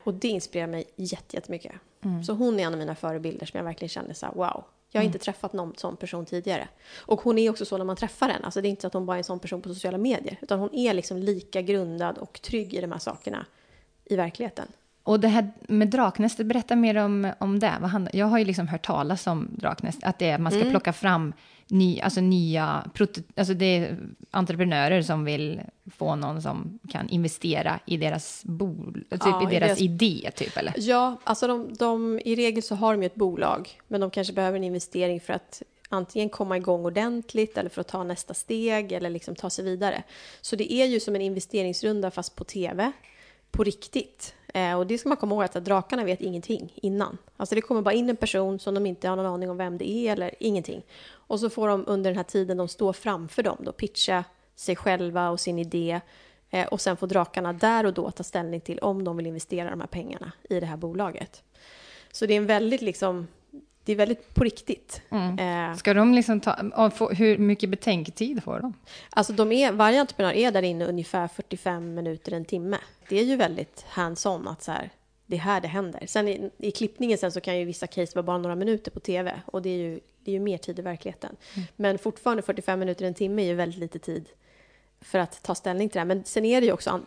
Och 0.02 0.14
det 0.14 0.28
inspirerar 0.28 0.66
mig 0.66 0.84
jättemycket. 0.96 1.72
Mm. 2.04 2.24
Så 2.24 2.32
hon 2.32 2.60
är 2.60 2.64
en 2.64 2.72
av 2.72 2.78
mina 2.78 2.94
förebilder 2.94 3.46
som 3.46 3.58
jag 3.58 3.64
verkligen 3.64 3.88
kände 3.88 4.14
så 4.14 4.26
här, 4.26 4.32
wow, 4.32 4.64
jag 4.90 5.00
har 5.00 5.04
inte 5.04 5.16
mm. 5.16 5.22
träffat 5.22 5.52
någon 5.52 5.74
sån 5.76 5.96
person 5.96 6.26
tidigare. 6.26 6.68
Och 6.96 7.20
hon 7.20 7.38
är 7.38 7.50
också 7.50 7.64
så 7.64 7.78
när 7.78 7.84
man 7.84 7.96
träffar 7.96 8.28
henne. 8.28 8.44
Alltså 8.44 8.60
det 8.60 8.68
är 8.68 8.70
inte 8.70 8.82
så 8.82 8.86
att 8.86 8.94
hon 8.94 9.06
bara 9.06 9.16
är 9.16 9.18
en 9.18 9.24
sån 9.24 9.38
person 9.38 9.62
på 9.62 9.68
sociala 9.68 9.98
medier. 9.98 10.38
Utan 10.42 10.58
hon 10.58 10.74
är 10.74 10.94
liksom 10.94 11.16
lika 11.16 11.62
grundad 11.62 12.18
och 12.18 12.42
trygg 12.42 12.74
i 12.74 12.80
de 12.80 12.92
här 12.92 12.98
sakerna 12.98 13.46
i 14.04 14.16
verkligheten. 14.16 14.68
Och 15.02 15.20
det 15.20 15.28
här 15.28 15.50
med 15.68 15.88
draknästet, 15.88 16.46
berätta 16.46 16.76
mer 16.76 16.96
om, 16.96 17.32
om 17.38 17.58
det. 17.58 18.08
Jag 18.12 18.26
har 18.26 18.38
ju 18.38 18.44
liksom 18.44 18.68
hört 18.68 18.86
talas 18.86 19.26
om 19.26 19.48
draknäst, 19.52 19.98
att 20.02 20.18
det 20.18 20.30
är, 20.30 20.38
man 20.38 20.52
ska 20.52 20.60
mm. 20.60 20.70
plocka 20.70 20.92
fram 20.92 21.32
ny, 21.70 22.00
alltså 22.00 22.20
nya, 22.20 22.90
alltså 23.36 23.54
det 23.54 23.64
är 23.64 23.98
entreprenörer 24.30 25.02
som 25.02 25.24
vill 25.24 25.60
få 25.96 26.16
någon 26.16 26.42
som 26.42 26.78
kan 26.88 27.08
investera 27.08 27.80
i 27.86 27.96
deras, 27.96 28.44
bol, 28.44 29.04
typ 29.10 29.20
ja, 29.24 29.42
i 29.42 29.54
deras, 29.54 29.68
deras 29.68 29.80
idé, 29.80 30.30
typ 30.36 30.56
eller? 30.56 30.74
Ja, 30.76 31.20
alltså 31.24 31.46
de, 31.46 31.74
de, 31.74 32.20
i 32.24 32.34
regel 32.34 32.62
så 32.62 32.74
har 32.74 32.92
de 32.92 33.02
ju 33.02 33.06
ett 33.06 33.14
bolag, 33.14 33.80
men 33.88 34.00
de 34.00 34.10
kanske 34.10 34.32
behöver 34.32 34.58
en 34.58 34.64
investering 34.64 35.20
för 35.20 35.32
att 35.32 35.62
antingen 35.88 36.28
komma 36.28 36.56
igång 36.56 36.84
ordentligt 36.84 37.58
eller 37.58 37.70
för 37.70 37.80
att 37.80 37.88
ta 37.88 38.04
nästa 38.04 38.34
steg 38.34 38.92
eller 38.92 39.10
liksom 39.10 39.34
ta 39.34 39.50
sig 39.50 39.64
vidare. 39.64 40.02
Så 40.40 40.56
det 40.56 40.72
är 40.72 40.86
ju 40.86 41.00
som 41.00 41.14
en 41.14 41.22
investeringsrunda 41.22 42.10
fast 42.10 42.36
på 42.36 42.44
tv, 42.44 42.92
på 43.50 43.64
riktigt. 43.64 44.34
Eh, 44.54 44.78
och 44.78 44.86
det 44.86 44.98
ska 44.98 45.08
man 45.08 45.18
komma 45.18 45.34
ihåg 45.34 45.44
att 45.44 45.64
drakarna 45.64 46.04
vet 46.04 46.20
ingenting 46.20 46.72
innan. 46.76 47.18
Alltså 47.36 47.54
det 47.54 47.60
kommer 47.60 47.82
bara 47.82 47.94
in 47.94 48.10
en 48.10 48.16
person 48.16 48.58
som 48.58 48.74
de 48.74 48.86
inte 48.86 49.08
har 49.08 49.16
någon 49.16 49.26
aning 49.26 49.50
om 49.50 49.56
vem 49.56 49.78
det 49.78 49.90
är 49.90 50.12
eller 50.12 50.34
ingenting. 50.38 50.82
Och 51.10 51.40
så 51.40 51.50
får 51.50 51.68
de 51.68 51.84
under 51.86 52.10
den 52.10 52.16
här 52.16 52.24
tiden 52.24 52.56
de 52.56 52.68
står 52.68 52.92
framför 52.92 53.42
dem 53.42 53.56
då 53.60 53.72
pitcha 53.72 54.24
sig 54.56 54.76
själva 54.76 55.30
och 55.30 55.40
sin 55.40 55.58
idé 55.58 56.00
Eh, 56.50 56.66
och 56.66 56.80
sen 56.80 56.96
får 56.96 57.06
drakarna 57.06 57.52
där 57.52 57.86
och 57.86 57.94
då 57.94 58.10
ta 58.10 58.22
ställning 58.22 58.60
till 58.60 58.78
om 58.78 59.04
de 59.04 59.16
vill 59.16 59.26
investera 59.26 59.70
de 59.70 59.80
här 59.80 59.86
pengarna 59.86 60.32
i 60.48 60.60
det 60.60 60.66
här 60.66 60.76
bolaget. 60.76 61.42
Så 62.12 62.26
det 62.26 62.34
är 62.34 62.36
en 62.36 62.46
väldigt 62.46 62.82
liksom, 62.82 63.28
det 63.84 63.92
är 63.92 63.96
väldigt 63.96 64.34
på 64.34 64.44
riktigt. 64.44 65.02
Mm. 65.10 65.76
Ska 65.76 65.94
de 65.94 66.14
liksom 66.14 66.40
ta, 66.40 66.56
hur 67.10 67.38
mycket 67.38 67.70
betänketid 67.70 68.42
får 68.42 68.60
de? 68.60 68.74
Alltså 69.10 69.32
de 69.32 69.52
är, 69.52 69.72
varje 69.72 70.00
entreprenör 70.00 70.32
är 70.32 70.50
där 70.50 70.62
inne 70.62 70.86
ungefär 70.86 71.28
45 71.28 71.94
minuter, 71.94 72.32
en 72.32 72.44
timme. 72.44 72.78
Det 73.08 73.18
är 73.18 73.24
ju 73.24 73.36
väldigt 73.36 73.84
hands-on 73.88 74.48
att 74.48 74.62
så 74.62 74.72
här, 74.72 74.90
det 75.26 75.36
är 75.36 75.40
här 75.40 75.60
det 75.60 75.68
händer. 75.68 76.06
Sen 76.06 76.28
i, 76.28 76.50
i 76.58 76.70
klippningen 76.70 77.18
sen 77.18 77.32
så 77.32 77.40
kan 77.40 77.58
ju 77.58 77.64
vissa 77.64 77.86
case 77.86 78.12
vara 78.14 78.22
bara 78.22 78.38
några 78.38 78.56
minuter 78.56 78.90
på 78.90 79.00
tv 79.00 79.40
och 79.46 79.62
det 79.62 79.70
är 79.70 79.78
ju, 79.78 80.00
det 80.24 80.30
är 80.30 80.32
ju 80.32 80.40
mer 80.40 80.58
tid 80.58 80.78
i 80.78 80.82
verkligheten. 80.82 81.36
Mm. 81.54 81.66
Men 81.76 81.98
fortfarande 81.98 82.42
45 82.42 82.78
minuter, 82.78 83.04
en 83.04 83.14
timme 83.14 83.42
är 83.42 83.46
ju 83.46 83.54
väldigt 83.54 83.80
lite 83.80 83.98
tid 83.98 84.28
för 85.00 85.18
att 85.18 85.42
ta 85.42 85.54
ställning 85.54 85.88
till 85.88 85.94
det 85.94 86.00
här. 86.00 86.06
Men 86.06 86.24
sen 86.24 86.44
är 86.44 86.60
det 86.60 86.66
ju 86.66 86.72
också, 86.72 87.00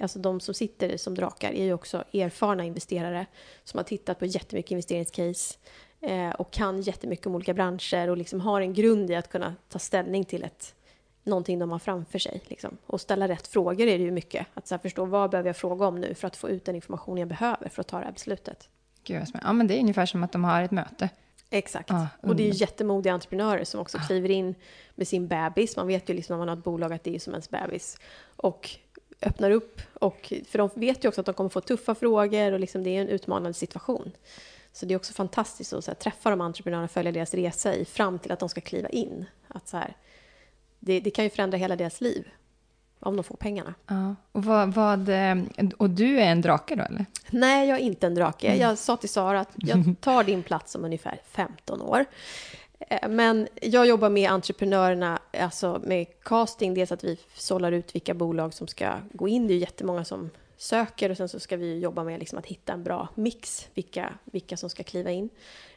alltså 0.00 0.18
de 0.18 0.40
som 0.40 0.54
sitter 0.54 0.96
som 0.96 1.14
drakar 1.14 1.52
är 1.52 1.64
ju 1.64 1.72
också 1.72 2.04
erfarna 2.12 2.64
investerare 2.64 3.26
som 3.64 3.78
har 3.78 3.84
tittat 3.84 4.18
på 4.18 4.26
jättemycket 4.26 4.70
investeringscase 4.70 5.58
eh, 6.00 6.30
och 6.30 6.50
kan 6.50 6.80
jättemycket 6.80 7.26
om 7.26 7.34
olika 7.34 7.54
branscher 7.54 8.10
och 8.10 8.16
liksom 8.16 8.40
har 8.40 8.60
en 8.60 8.74
grund 8.74 9.10
i 9.10 9.14
att 9.14 9.28
kunna 9.28 9.54
ta 9.68 9.78
ställning 9.78 10.24
till 10.24 10.44
ett, 10.44 10.74
någonting 11.24 11.58
de 11.58 11.70
har 11.70 11.78
framför 11.78 12.18
sig. 12.18 12.42
Liksom. 12.46 12.78
Och 12.86 13.00
ställa 13.00 13.28
rätt 13.28 13.46
frågor 13.46 13.86
är 13.86 13.98
det 13.98 14.04
ju 14.04 14.10
mycket. 14.10 14.46
Att 14.54 14.66
så 14.66 14.78
förstå 14.78 15.04
vad 15.04 15.30
behöver 15.30 15.48
jag 15.48 15.56
fråga 15.56 15.86
om 15.86 16.00
nu 16.00 16.14
för 16.14 16.26
att 16.26 16.36
få 16.36 16.48
ut 16.48 16.64
den 16.64 16.74
information 16.74 17.18
jag 17.18 17.28
behöver 17.28 17.68
för 17.68 17.80
att 17.80 17.88
ta 17.88 17.98
det 17.98 18.04
här 18.04 18.12
beslutet. 18.12 18.68
Gud, 19.04 19.22
ja, 19.42 19.52
men 19.52 19.66
det 19.66 19.76
är 19.76 19.80
ungefär 19.80 20.06
som 20.06 20.22
att 20.22 20.32
de 20.32 20.44
har 20.44 20.62
ett 20.62 20.70
möte. 20.70 21.08
Exakt. 21.50 21.90
Ah, 21.90 22.06
och 22.20 22.36
det 22.36 22.42
är 22.42 22.52
ju 22.52 22.52
jättemodiga 22.54 23.12
entreprenörer 23.12 23.64
som 23.64 23.80
också 23.80 23.98
ah. 23.98 24.00
kliver 24.06 24.30
in 24.30 24.54
med 24.94 25.08
sin 25.08 25.28
bebis. 25.28 25.76
Man 25.76 25.86
vet 25.86 26.10
ju 26.10 26.14
liksom 26.14 26.34
när 26.34 26.38
man 26.38 26.48
har 26.48 26.56
ett 26.56 26.64
bolag 26.64 26.92
att 26.92 27.04
det 27.04 27.14
är 27.14 27.18
som 27.18 27.32
ens 27.32 27.50
bebis. 27.50 27.98
Och 28.36 28.70
öppnar 29.22 29.50
upp. 29.50 29.80
Och, 29.94 30.32
för 30.48 30.58
de 30.58 30.70
vet 30.74 31.04
ju 31.04 31.08
också 31.08 31.20
att 31.20 31.26
de 31.26 31.34
kommer 31.34 31.50
få 31.50 31.60
tuffa 31.60 31.94
frågor 31.94 32.52
och 32.52 32.60
liksom 32.60 32.82
det 32.82 32.96
är 32.96 33.00
en 33.00 33.08
utmanande 33.08 33.54
situation. 33.54 34.12
Så 34.72 34.86
det 34.86 34.94
är 34.94 34.96
också 34.96 35.12
fantastiskt 35.12 35.72
att 35.72 35.86
här, 35.86 35.94
träffa 35.94 36.30
de 36.30 36.40
entreprenörerna 36.40 36.84
och 36.84 36.90
följa 36.90 37.12
deras 37.12 37.34
resa 37.34 37.74
i, 37.74 37.84
fram 37.84 38.18
till 38.18 38.32
att 38.32 38.38
de 38.38 38.48
ska 38.48 38.60
kliva 38.60 38.88
in. 38.88 39.26
Att 39.48 39.68
så 39.68 39.76
här, 39.76 39.96
det, 40.78 41.00
det 41.00 41.10
kan 41.10 41.24
ju 41.24 41.30
förändra 41.30 41.58
hela 41.58 41.76
deras 41.76 42.00
liv 42.00 42.28
om 43.00 43.16
de 43.16 43.24
får 43.24 43.36
pengarna. 43.36 43.74
Ja. 43.86 44.14
Och, 44.32 44.44
vad, 44.44 44.74
vad, 44.74 45.08
eh, 45.08 45.36
och 45.76 45.90
du 45.90 46.20
är 46.20 46.26
en 46.26 46.40
drake 46.40 46.74
då, 46.74 46.82
eller? 46.82 47.06
Nej, 47.30 47.68
jag 47.68 47.78
är 47.78 47.82
inte 47.82 48.06
en 48.06 48.14
drake. 48.14 48.46
Mm. 48.46 48.60
Jag 48.60 48.78
sa 48.78 48.96
till 48.96 49.08
Sara 49.08 49.40
att 49.40 49.50
jag 49.56 49.94
tar 50.00 50.24
din 50.24 50.42
plats 50.42 50.74
om 50.74 50.84
ungefär 50.84 51.20
15 51.24 51.82
år. 51.82 52.04
Eh, 52.78 53.08
men 53.08 53.48
jag 53.62 53.86
jobbar 53.86 54.08
med 54.08 54.30
entreprenörerna, 54.30 55.18
alltså 55.40 55.80
med 55.84 56.06
casting, 56.22 56.74
dels 56.74 56.92
att 56.92 57.04
vi 57.04 57.18
sållar 57.34 57.72
ut 57.72 57.94
vilka 57.94 58.14
bolag 58.14 58.54
som 58.54 58.66
ska 58.66 58.92
gå 59.12 59.28
in. 59.28 59.46
Det 59.46 59.54
är 59.54 59.58
jättemånga 59.58 60.04
som 60.04 60.30
söker 60.60 61.10
och 61.10 61.16
sen 61.16 61.28
så 61.28 61.40
ska 61.40 61.56
vi 61.56 61.78
jobba 61.78 62.04
med 62.04 62.18
liksom 62.18 62.38
att 62.38 62.46
hitta 62.46 62.72
en 62.72 62.82
bra 62.82 63.08
mix, 63.14 63.68
vilka, 63.74 64.14
vilka 64.24 64.56
som 64.56 64.70
ska 64.70 64.82
kliva 64.82 65.10
in. 65.10 65.28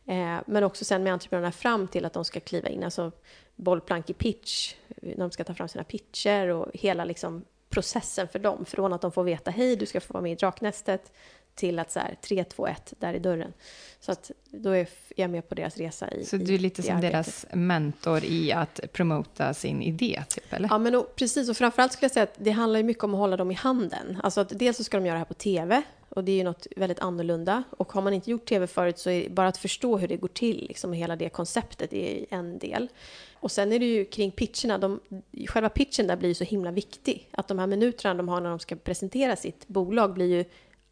Eh, 0.05 0.37
men 0.45 0.63
också 0.63 0.85
sen 0.85 1.03
med 1.03 1.13
entreprenörerna 1.13 1.51
fram 1.51 1.87
till 1.87 2.05
att 2.05 2.13
de 2.13 2.25
ska 2.25 2.39
kliva 2.39 2.69
in, 2.69 2.83
alltså 2.83 3.11
bollplank 3.55 4.09
i 4.09 4.13
pitch, 4.13 4.75
när 5.01 5.17
de 5.17 5.31
ska 5.31 5.43
ta 5.43 5.53
fram 5.53 5.67
sina 5.67 5.83
pitcher 5.83 6.47
och 6.47 6.67
hela 6.73 7.05
liksom 7.05 7.45
processen 7.69 8.27
för 8.27 8.39
dem. 8.39 8.65
Från 8.65 8.93
att 8.93 9.01
de 9.01 9.11
får 9.11 9.23
veta 9.23 9.51
hej, 9.51 9.75
du 9.75 9.85
ska 9.85 10.01
få 10.01 10.13
vara 10.13 10.21
med 10.21 10.31
i 10.31 10.35
Draknästet, 10.35 11.11
till 11.55 11.79
att 11.79 11.91
så 11.91 11.99
här 11.99 12.17
3, 12.21 12.43
2, 12.43 12.67
1, 12.67 12.93
där 12.99 13.13
är 13.13 13.19
dörren. 13.19 13.53
Så 13.99 14.11
att 14.11 14.31
då 14.51 14.69
är 14.69 14.87
jag 15.15 15.29
med 15.29 15.49
på 15.49 15.55
deras 15.55 15.77
resa 15.77 16.11
i 16.11 16.25
Så 16.25 16.37
du 16.37 16.55
är 16.55 16.59
lite 16.59 16.83
som 16.83 16.95
arbetet. 16.95 17.11
deras 17.11 17.45
mentor 17.53 18.23
i 18.23 18.51
att 18.51 18.79
promota 18.93 19.53
sin 19.53 19.81
idé, 19.81 20.23
typ, 20.29 20.53
eller? 20.53 20.69
Ja, 20.69 20.77
men 20.77 20.95
och, 20.95 21.15
precis. 21.15 21.49
Och 21.49 21.57
framförallt 21.57 21.93
skulle 21.93 22.05
jag 22.05 22.11
säga 22.11 22.23
att 22.23 22.35
det 22.37 22.51
handlar 22.51 22.77
ju 22.79 22.83
mycket 22.83 23.03
om 23.03 23.13
att 23.13 23.19
hålla 23.19 23.37
dem 23.37 23.51
i 23.51 23.53
handen. 23.53 24.19
Alltså 24.23 24.41
att 24.41 24.59
dels 24.59 24.77
så 24.77 24.83
ska 24.83 24.97
de 24.97 25.05
göra 25.05 25.13
det 25.15 25.19
här 25.19 25.25
på 25.25 25.33
TV, 25.33 25.81
och 26.09 26.23
det 26.23 26.31
är 26.31 26.35
ju 26.35 26.43
något 26.43 26.67
väldigt 26.75 26.99
annorlunda. 26.99 27.63
Och 27.69 27.93
har 27.93 28.01
man 28.01 28.13
inte 28.13 28.31
gjort 28.31 28.45
TV 28.45 28.67
förut 28.67 28.99
så 28.99 29.09
är 29.09 29.23
det 29.23 29.29
bara 29.29 29.47
att 29.47 29.57
förstå 29.57 29.97
hur 29.97 30.07
det 30.07 30.17
går 30.17 30.27
till, 30.27 30.65
liksom 30.67 30.93
hela 30.93 31.15
det 31.15 31.29
konceptet 31.29 31.93
är 31.93 32.25
en 32.29 32.59
del. 32.59 32.87
Och 33.33 33.51
sen 33.51 33.71
är 33.71 33.79
det 33.79 33.85
ju 33.85 34.05
kring 34.05 34.31
pitcherna, 34.31 34.77
de, 34.77 34.99
själva 35.47 35.69
pitchen 35.69 36.07
där 36.07 36.15
blir 36.15 36.29
ju 36.29 36.35
så 36.35 36.43
himla 36.43 36.71
viktig. 36.71 37.29
Att 37.31 37.47
de 37.47 37.59
här 37.59 37.67
minuterna 37.67 38.13
de 38.13 38.27
har 38.27 38.41
när 38.41 38.49
de 38.49 38.59
ska 38.59 38.75
presentera 38.75 39.35
sitt 39.35 39.67
bolag 39.67 40.13
blir 40.13 40.25
ju 40.25 40.45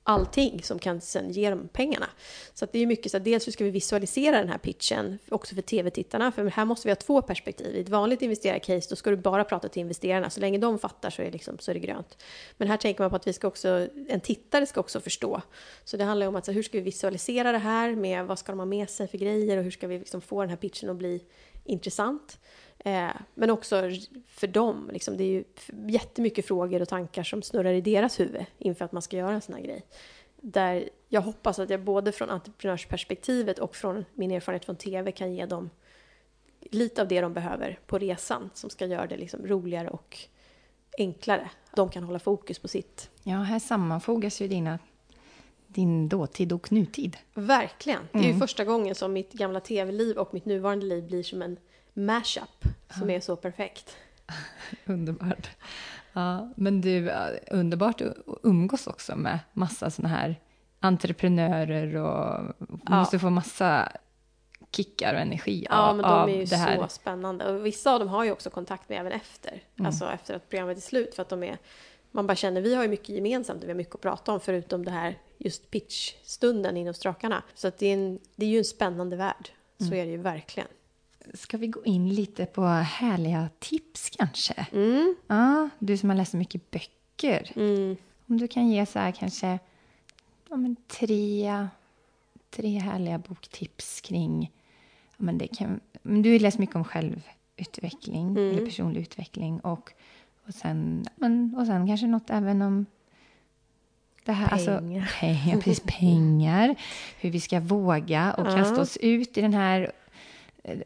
allting 0.03 0.63
som 0.63 0.79
kan 0.79 1.01
sen 1.01 1.31
ge 1.31 1.49
dem 1.49 1.69
pengarna. 1.73 2.09
Så 2.53 2.67
det 2.71 2.79
är 2.79 2.85
mycket 2.85 3.11
så 3.11 3.17
att 3.17 3.23
dels 3.23 3.47
hur 3.47 3.51
ska 3.51 3.63
vi 3.63 3.69
visualisera 3.69 4.37
den 4.37 4.49
här 4.49 4.57
pitchen 4.57 5.19
också 5.29 5.55
för 5.55 5.61
tv-tittarna, 5.61 6.31
för 6.31 6.45
här 6.45 6.65
måste 6.65 6.87
vi 6.87 6.91
ha 6.91 6.95
två 6.95 7.21
perspektiv. 7.21 7.75
I 7.75 7.81
ett 7.81 7.89
vanligt 7.89 8.21
investerarcase 8.21 8.89
då 8.89 8.95
ska 8.95 9.09
du 9.09 9.17
bara 9.17 9.43
prata 9.43 9.69
till 9.69 9.81
investerarna, 9.81 10.29
så 10.29 10.39
länge 10.39 10.57
de 10.57 10.79
fattar 10.79 11.09
så 11.09 11.21
är, 11.21 11.25
det 11.25 11.31
liksom, 11.31 11.59
så 11.59 11.71
är 11.71 11.75
det 11.75 11.79
grönt. 11.79 12.17
Men 12.57 12.67
här 12.67 12.77
tänker 12.77 13.03
man 13.03 13.09
på 13.09 13.15
att 13.15 13.27
vi 13.27 13.33
ska 13.33 13.47
också, 13.47 13.87
en 14.09 14.21
tittare 14.21 14.65
ska 14.65 14.79
också 14.79 14.99
förstå. 14.99 15.41
Så 15.83 15.97
det 15.97 16.03
handlar 16.03 16.27
om 16.27 16.35
att 16.35 16.45
så 16.45 16.51
hur 16.51 16.63
ska 16.63 16.77
vi 16.77 16.83
visualisera 16.83 17.51
det 17.51 17.57
här 17.57 17.95
med 17.95 18.25
vad 18.25 18.39
ska 18.39 18.51
de 18.51 18.59
ha 18.59 18.65
med 18.65 18.89
sig 18.89 19.07
för 19.07 19.17
grejer 19.17 19.57
och 19.57 19.63
hur 19.63 19.71
ska 19.71 19.87
vi 19.87 19.99
liksom 19.99 20.21
få 20.21 20.41
den 20.41 20.49
här 20.49 20.57
pitchen 20.57 20.89
att 20.89 20.95
bli 20.95 21.23
intressant. 21.65 22.37
Eh, 22.85 23.11
men 23.33 23.49
också 23.49 23.89
för 24.27 24.47
dem, 24.47 24.89
liksom, 24.93 25.17
det 25.17 25.23
är 25.23 25.27
ju 25.27 25.43
jättemycket 25.87 26.47
frågor 26.47 26.81
och 26.81 26.89
tankar 26.89 27.23
som 27.23 27.41
snurrar 27.41 27.73
i 27.73 27.81
deras 27.81 28.19
huvud 28.19 28.45
inför 28.57 28.85
att 28.85 28.91
man 28.91 29.01
ska 29.01 29.17
göra 29.17 29.33
en 29.33 29.41
sån 29.41 29.55
här 29.55 29.61
grej. 29.61 29.85
Där 30.41 30.89
jag 31.09 31.21
hoppas 31.21 31.59
att 31.59 31.69
jag 31.69 31.81
både 31.81 32.11
från 32.11 32.29
entreprenörsperspektivet 32.29 33.59
och 33.59 33.75
från 33.75 34.05
min 34.13 34.31
erfarenhet 34.31 34.65
från 34.65 34.75
TV 34.75 35.11
kan 35.11 35.33
ge 35.33 35.45
dem 35.45 35.69
lite 36.59 37.01
av 37.01 37.07
det 37.07 37.21
de 37.21 37.33
behöver 37.33 37.79
på 37.87 37.97
resan 37.97 38.49
som 38.53 38.69
ska 38.69 38.85
göra 38.85 39.07
det 39.07 39.17
liksom 39.17 39.47
roligare 39.47 39.89
och 39.89 40.17
enklare. 40.97 41.49
De 41.75 41.89
kan 41.89 42.03
hålla 42.03 42.19
fokus 42.19 42.59
på 42.59 42.67
sitt. 42.67 43.09
Ja, 43.23 43.37
här 43.37 43.59
sammanfogas 43.59 44.41
ju 44.41 44.47
dina, 44.47 44.79
din 45.67 46.09
dåtid 46.09 46.53
och 46.53 46.71
nutid. 46.71 47.17
Verkligen. 47.33 48.01
Det 48.11 48.17
är 48.17 48.23
mm. 48.23 48.33
ju 48.33 48.39
första 48.39 48.65
gången 48.65 48.95
som 48.95 49.13
mitt 49.13 49.33
gamla 49.33 49.59
TV-liv 49.59 50.17
och 50.17 50.33
mitt 50.33 50.45
nuvarande 50.45 50.85
liv 50.85 51.07
blir 51.07 51.23
som 51.23 51.41
en 51.41 51.57
mashup 51.93 52.63
som 52.89 53.09
ja. 53.09 53.15
är 53.15 53.19
så 53.19 53.35
perfekt. 53.35 53.97
Underbart. 54.85 55.49
Ja, 56.13 56.53
men 56.55 56.81
du, 56.81 57.11
underbart 57.51 58.01
att 58.01 58.17
umgås 58.43 58.87
också 58.87 59.15
med 59.15 59.39
massa 59.53 59.89
sådana 59.89 60.15
här 60.15 60.39
entreprenörer 60.79 61.95
och 61.95 62.55
ja. 62.85 62.95
måste 62.95 63.19
få 63.19 63.29
massa 63.29 63.91
kickar 64.71 65.13
och 65.13 65.19
energi 65.19 65.67
ja, 65.69 65.77
av, 65.77 65.95
men 65.95 66.05
de 66.05 66.29
är 66.29 66.39
ju 66.39 66.45
det 66.45 66.55
här. 66.55 66.77
så 66.77 66.87
spännande. 66.87 67.51
Och 67.51 67.65
vissa 67.65 67.93
av 67.93 67.99
dem 67.99 68.09
har 68.09 68.23
ju 68.23 68.31
också 68.31 68.49
kontakt 68.49 68.89
med 68.89 68.99
även 68.99 69.11
efter, 69.11 69.63
mm. 69.75 69.85
alltså 69.85 70.11
efter 70.11 70.35
att 70.35 70.49
programmet 70.49 70.77
är 70.77 70.81
slut, 70.81 71.15
för 71.15 71.21
att 71.21 71.29
de 71.29 71.43
är 71.43 71.57
man 72.11 72.27
bara 72.27 72.35
känner, 72.35 72.61
vi 72.61 72.75
har 72.75 72.83
ju 72.83 72.89
mycket 72.89 73.09
gemensamt 73.09 73.63
vi 73.63 73.67
har 73.67 73.75
mycket 73.75 73.95
att 73.95 74.01
prata 74.01 74.31
om 74.31 74.39
förutom 74.39 74.85
det 74.85 74.91
här 74.91 75.17
just 75.37 75.71
pitchstunden 75.71 76.77
inom 76.77 76.93
Strakarna. 76.93 77.43
Så 77.53 77.67
att 77.67 77.77
det, 77.77 77.87
är 77.87 77.93
en, 77.93 78.19
det 78.35 78.45
är 78.45 78.49
ju 78.49 78.57
en 78.57 78.65
spännande 78.65 79.15
värld, 79.15 79.49
så 79.77 79.85
mm. 79.85 79.99
är 79.99 80.05
det 80.05 80.11
ju 80.11 80.17
verkligen. 80.17 80.69
Ska 81.33 81.57
vi 81.57 81.67
gå 81.67 81.85
in 81.85 82.09
lite 82.09 82.45
på 82.45 82.65
härliga 82.65 83.49
tips 83.59 84.09
kanske? 84.09 84.67
Mm. 84.71 85.15
Ja, 85.27 85.69
du 85.79 85.97
som 85.97 86.09
har 86.09 86.17
läst 86.17 86.31
så 86.31 86.37
mycket 86.37 86.71
böcker. 86.71 87.51
Mm. 87.55 87.97
Om 88.27 88.37
du 88.37 88.47
kan 88.47 88.69
ge 88.69 88.85
så 88.85 88.99
här 88.99 89.11
kanske 89.11 89.59
ja, 90.49 90.57
men 90.57 90.75
tre, 90.87 91.67
tre 92.49 92.77
härliga 92.77 93.17
boktips 93.17 94.01
kring... 94.01 94.51
Ja, 95.17 95.23
men 95.23 95.37
det 95.37 95.47
kan, 95.47 95.79
du 96.03 96.31
har 96.31 96.39
läst 96.39 96.59
mycket 96.59 96.75
om 96.75 96.83
självutveckling, 96.83 98.27
mm. 98.27 98.51
eller 98.51 98.65
personlig 98.65 99.01
utveckling. 99.01 99.59
Och, 99.59 99.93
och, 100.47 100.53
sen, 100.53 101.05
men, 101.15 101.55
och 101.57 101.65
sen 101.65 101.87
kanske 101.87 102.07
något 102.07 102.29
även 102.29 102.61
om 102.61 102.85
det 104.25 104.31
här, 104.31 104.53
alltså, 104.53 104.77
pengar. 104.77 105.01
Alltså, 105.01 105.19
pengar, 105.19 105.61
precis, 105.61 105.83
pengar. 105.85 106.75
Hur 107.19 107.29
vi 107.29 107.39
ska 107.39 107.59
våga 107.59 108.33
och 108.33 108.45
kasta 108.45 108.81
oss 108.81 108.97
ut 108.97 109.37
i 109.37 109.41
den 109.41 109.53
här 109.53 109.91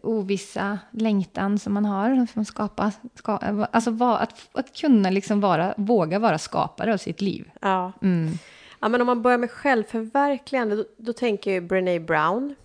ovissa 0.01 0.79
längtan 0.91 1.59
som 1.59 1.73
man 1.73 1.85
har. 1.85 2.27
Som 2.33 2.45
skapa, 2.45 2.91
ska, 3.15 3.31
alltså 3.71 3.91
var, 3.91 4.17
att, 4.17 4.49
att 4.51 4.75
kunna 4.75 5.09
liksom 5.09 5.41
vara, 5.41 5.73
våga 5.77 6.19
vara 6.19 6.37
skapare 6.37 6.93
av 6.93 6.97
sitt 6.97 7.21
liv. 7.21 7.51
Ja. 7.61 7.91
Mm. 8.01 8.31
ja, 8.79 8.89
men 8.89 9.01
om 9.01 9.07
man 9.07 9.21
börjar 9.21 9.37
med 9.37 9.51
självförverkligande, 9.51 10.75
då, 10.75 10.83
då 10.97 11.13
tänker 11.13 11.53
jag 11.53 11.67
Brené 11.67 11.99
Brown. 11.99 12.55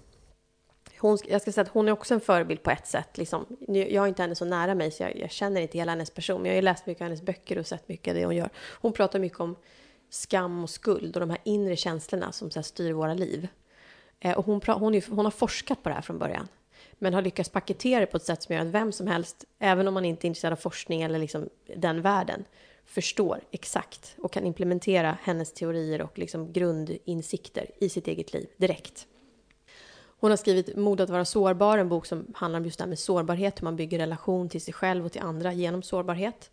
Hon, 0.99 1.19
jag 1.29 1.43
ska 1.43 1.53
säga 1.53 1.63
att 1.63 1.69
hon 1.69 1.89
är 1.89 1.93
också 1.93 2.15
en 2.15 2.21
förebild 2.21 2.63
på 2.63 2.71
ett 2.71 2.87
sätt. 2.87 3.19
Liksom. 3.19 3.47
Jag 3.69 4.03
har 4.03 4.09
inte 4.09 4.23
henne 4.23 4.35
så 4.35 4.45
nära 4.45 4.75
mig, 4.75 4.91
så 4.91 5.03
jag, 5.03 5.17
jag, 5.17 5.31
känner 5.31 5.61
inte 5.61 5.79
hela 5.79 5.93
hennes 5.93 6.11
person. 6.11 6.43
Men 6.43 6.51
jag 6.51 6.57
har 6.57 6.63
läst 6.63 6.87
mycket 6.87 7.01
av 7.01 7.05
hennes 7.05 7.23
böcker 7.23 7.59
och 7.59 7.67
sett 7.67 7.89
mycket 7.89 8.11
av 8.11 8.15
det 8.15 8.25
hon 8.25 8.37
gör. 8.37 8.51
Hon 8.81 8.93
pratar 8.93 9.19
mycket 9.19 9.41
om 9.41 9.57
skam 10.11 10.63
och 10.63 10.71
skuld 10.71 11.17
och 11.17 11.21
de 11.21 11.31
här 11.31 11.39
inre 11.45 11.77
känslorna 11.77 12.33
som 12.33 12.51
så 12.51 12.63
styr 12.63 12.93
våra 12.93 13.15
liv. 13.15 13.49
Eh, 14.21 14.39
och 14.39 14.47
hon, 14.47 14.61
hon, 14.67 14.95
är, 14.95 15.05
hon 15.11 15.25
har 15.25 15.31
forskat 15.31 15.83
på 15.83 15.89
det 15.89 15.95
här 15.95 16.03
från 16.03 16.19
början 16.19 16.49
men 17.03 17.15
har 17.15 17.23
lyckats 17.23 17.49
paketera 17.49 18.01
det 18.01 18.07
på 18.07 18.17
ett 18.17 18.23
sätt 18.23 18.43
som 18.43 18.55
gör 18.55 18.63
att 18.63 18.69
vem 18.69 18.93
som 18.93 19.07
helst, 19.07 19.45
även 19.59 19.89
om 19.89 19.95
man 19.95 20.05
inte 20.05 20.27
är 20.27 20.29
intresserad 20.29 20.53
av 20.53 20.57
forskning 20.57 21.03
eller 21.03 21.19
liksom 21.19 21.49
den 21.77 22.03
världen, 22.03 22.45
förstår 22.85 23.41
exakt 23.51 24.15
och 24.19 24.33
kan 24.33 24.47
implementera 24.47 25.19
hennes 25.23 25.53
teorier 25.53 26.03
och 26.03 26.19
liksom 26.19 26.53
grundinsikter 26.53 27.71
i 27.79 27.89
sitt 27.89 28.09
eget 28.09 28.33
liv 28.33 28.47
direkt. 28.57 29.07
Hon 30.21 30.31
har 30.31 30.37
skrivit 30.37 30.77
Mod 30.77 31.01
att 31.01 31.11
vara 31.11 31.25
sårbar, 31.25 31.79
en 31.79 31.89
bok 31.89 32.07
som 32.07 32.27
handlar 32.35 32.61
om 32.61 32.65
just 32.65 32.79
det 32.79 32.85
här 32.85 32.89
med 32.89 32.99
sårbarhet, 32.99 33.61
hur 33.61 33.65
man 33.65 33.77
bygger 33.77 33.99
relation 33.99 34.49
till 34.49 34.61
sig 34.61 34.75
själv 34.75 35.07
och 35.07 35.13
till 35.13 35.21
andra 35.21 35.53
genom 35.53 35.83
sårbarhet. 35.83 36.51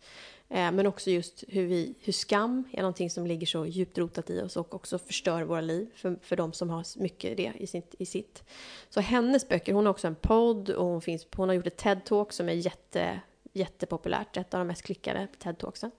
Eh, 0.50 0.72
men 0.72 0.88
också 0.88 1.10
just 1.10 1.44
hur, 1.48 1.66
vi, 1.66 1.96
hur 2.00 2.14
skam 2.14 2.64
är 2.72 2.82
någonting 2.82 3.10
som 3.10 3.28
ligger 3.28 3.48
så 3.48 3.66
djupt 3.66 3.98
rotat 3.98 4.30
i 4.30 4.42
oss 4.42 4.58
och 4.58 4.76
också 4.76 4.98
förstör 4.98 5.44
våra 5.44 5.62
liv 5.62 5.90
för, 5.96 6.20
för 6.22 6.36
de 6.36 6.54
som 6.54 6.70
har 6.70 7.00
mycket 7.00 7.38
det 7.38 7.54
i 7.58 7.68
sitt, 7.68 7.96
i 8.00 8.06
sitt. 8.06 8.44
Så 8.90 9.00
hennes 9.00 9.50
böcker, 9.50 9.74
hon 9.74 9.86
har 9.86 9.92
också 9.92 10.08
en 10.08 10.16
podd 10.16 10.70
och 10.70 10.86
hon, 10.86 11.02
finns, 11.02 11.28
hon 11.36 11.50
har 11.50 11.56
gjort 11.56 11.68
ett 11.68 11.84
TED-talk 11.84 12.32
som 12.32 12.50
är 12.50 12.54
jätte, 12.54 13.20
jättepopulärt, 13.54 14.38
ett 14.38 14.54
av 14.54 14.60
de 14.60 14.68
mest 14.68 14.82
klickade 14.82 15.28
TED-talksen. 15.40 15.92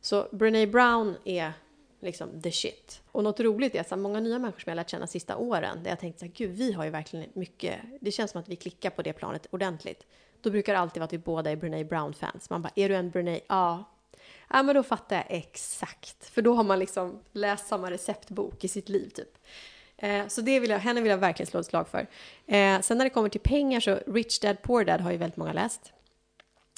Så 0.00 0.28
Brené 0.32 0.66
Brown 0.66 1.16
är 1.24 1.52
liksom 2.00 2.42
the 2.42 2.52
shit. 2.52 3.02
Och 3.12 3.24
något 3.24 3.40
roligt 3.40 3.74
är 3.74 3.80
att 3.80 3.88
så 3.88 3.96
många 3.96 4.20
nya 4.20 4.38
människor 4.38 4.60
som 4.60 4.70
jag 4.70 4.76
lärt 4.76 4.90
känna 4.90 5.06
sista 5.06 5.36
åren, 5.36 5.82
där 5.82 5.90
jag 5.90 6.00
tänkt 6.00 6.18
så 6.18 6.24
här, 6.24 6.32
gud, 6.32 6.50
vi 6.50 6.72
har 6.72 6.84
ju 6.84 6.90
verkligen 6.90 7.30
mycket, 7.32 7.80
det 8.00 8.10
känns 8.10 8.30
som 8.30 8.40
att 8.40 8.48
vi 8.48 8.56
klickar 8.56 8.90
på 8.90 9.02
det 9.02 9.12
planet 9.12 9.46
ordentligt. 9.50 10.06
Då 10.44 10.50
brukar 10.50 10.72
det 10.72 10.78
alltid 10.78 11.00
vara 11.00 11.04
att 11.04 11.12
vi 11.12 11.18
båda 11.18 11.50
är 11.50 11.56
Brené 11.56 11.84
Brown-fans. 11.84 12.50
Man 12.50 12.62
bara, 12.62 12.70
är 12.74 12.88
du 12.88 12.96
en 12.96 13.10
Brené? 13.10 13.40
Ja. 13.46 13.84
Ja, 14.50 14.62
men 14.62 14.74
då 14.74 14.82
fattar 14.82 15.16
jag 15.16 15.26
exakt. 15.28 16.26
För 16.26 16.42
då 16.42 16.54
har 16.54 16.64
man 16.64 16.78
liksom 16.78 17.20
läst 17.32 17.66
samma 17.66 17.90
receptbok 17.90 18.64
i 18.64 18.68
sitt 18.68 18.88
liv, 18.88 19.08
typ. 19.08 19.38
Eh, 19.96 20.26
så 20.28 20.40
det 20.40 20.60
vill 20.60 20.70
jag, 20.70 20.78
henne 20.78 21.00
vill 21.00 21.10
jag 21.10 21.18
verkligen 21.18 21.46
slå 21.46 21.60
ett 21.60 21.66
slag 21.66 21.88
för. 21.88 22.06
Eh, 22.46 22.80
sen 22.80 22.98
när 22.98 23.04
det 23.04 23.10
kommer 23.10 23.28
till 23.28 23.40
pengar 23.40 23.80
så, 23.80 23.98
Rich 24.06 24.40
Dad 24.40 24.62
Poor 24.62 24.84
Dad 24.84 25.00
har 25.00 25.10
ju 25.12 25.16
väldigt 25.16 25.36
många 25.36 25.52
läst 25.52 25.92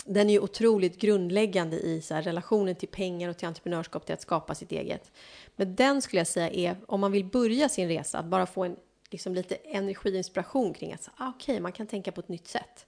den 0.07 0.29
är 0.29 0.33
ju 0.33 0.41
otroligt 0.41 1.01
grundläggande 1.01 1.77
i 1.77 2.03
så 2.03 2.15
här, 2.15 2.23
relationen 2.23 2.75
till 2.75 2.89
pengar 2.89 3.29
och 3.29 3.37
till 3.37 3.49
entreprenörskap, 3.49 4.07
till 4.07 4.15
att 4.15 4.21
skapa 4.21 4.55
sitt 4.55 4.73
eget. 4.73 5.13
Men 5.57 5.75
den 5.75 6.03
skulle 6.03 6.21
jag 6.21 6.27
säga 6.27 6.51
är, 6.51 6.77
om 6.87 7.01
man 7.01 7.13
vill 7.13 7.25
börja 7.25 7.69
sin 7.69 7.89
resa, 7.89 8.19
att 8.19 8.27
bara 8.27 8.47
få 8.47 8.65
en 8.65 8.77
liksom, 9.11 9.35
lite 9.35 9.55
energi 9.55 10.11
och 10.11 10.15
inspiration 10.15 10.75
kring 10.75 10.93
att 10.93 11.11
ah, 11.17 11.29
okej, 11.29 11.53
okay, 11.53 11.61
man 11.61 11.73
kan 11.73 11.87
tänka 11.87 12.13
på 12.13 12.21
ett 12.21 12.29
nytt 12.29 12.49
sätt. 12.49 12.87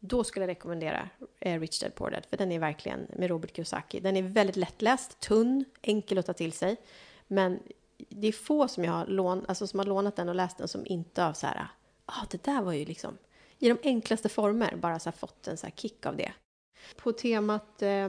Då 0.00 0.24
skulle 0.24 0.42
jag 0.42 0.50
rekommendera 0.50 1.08
eh, 1.40 1.60
Rich 1.60 1.80
Dad 1.80 1.94
Poor 1.94 2.10
Dad, 2.10 2.26
för 2.30 2.36
den 2.36 2.52
är 2.52 2.58
verkligen 2.58 3.06
med 3.16 3.30
Robert 3.30 3.56
Kiyosaki. 3.56 4.00
Den 4.00 4.16
är 4.16 4.22
väldigt 4.22 4.56
lättläst, 4.56 5.20
tunn, 5.20 5.64
enkel 5.82 6.18
att 6.18 6.26
ta 6.26 6.32
till 6.32 6.52
sig. 6.52 6.76
Men 7.26 7.58
det 8.08 8.26
är 8.26 8.32
få 8.32 8.68
som 8.68 8.84
jag 8.84 8.92
har, 8.92 9.06
lån, 9.06 9.44
alltså, 9.48 9.66
som 9.66 9.78
har 9.78 9.86
lånat 9.86 10.16
den 10.16 10.28
och 10.28 10.34
läst 10.34 10.58
den 10.58 10.68
som 10.68 10.86
inte 10.86 11.22
har 11.22 11.32
så 11.32 11.46
här, 11.46 11.68
ah, 12.06 12.26
det 12.30 12.44
där 12.44 12.62
var 12.62 12.72
ju 12.72 12.84
liksom 12.84 13.18
i 13.58 13.68
de 13.68 13.78
enklaste 13.82 14.28
former 14.28 14.76
bara 14.76 14.98
så 14.98 15.12
fått 15.12 15.48
en 15.48 15.56
så 15.56 15.66
kick 15.76 16.06
av 16.06 16.16
det. 16.16 16.32
På 16.96 17.12
temat 17.12 17.82
eh, 17.82 18.08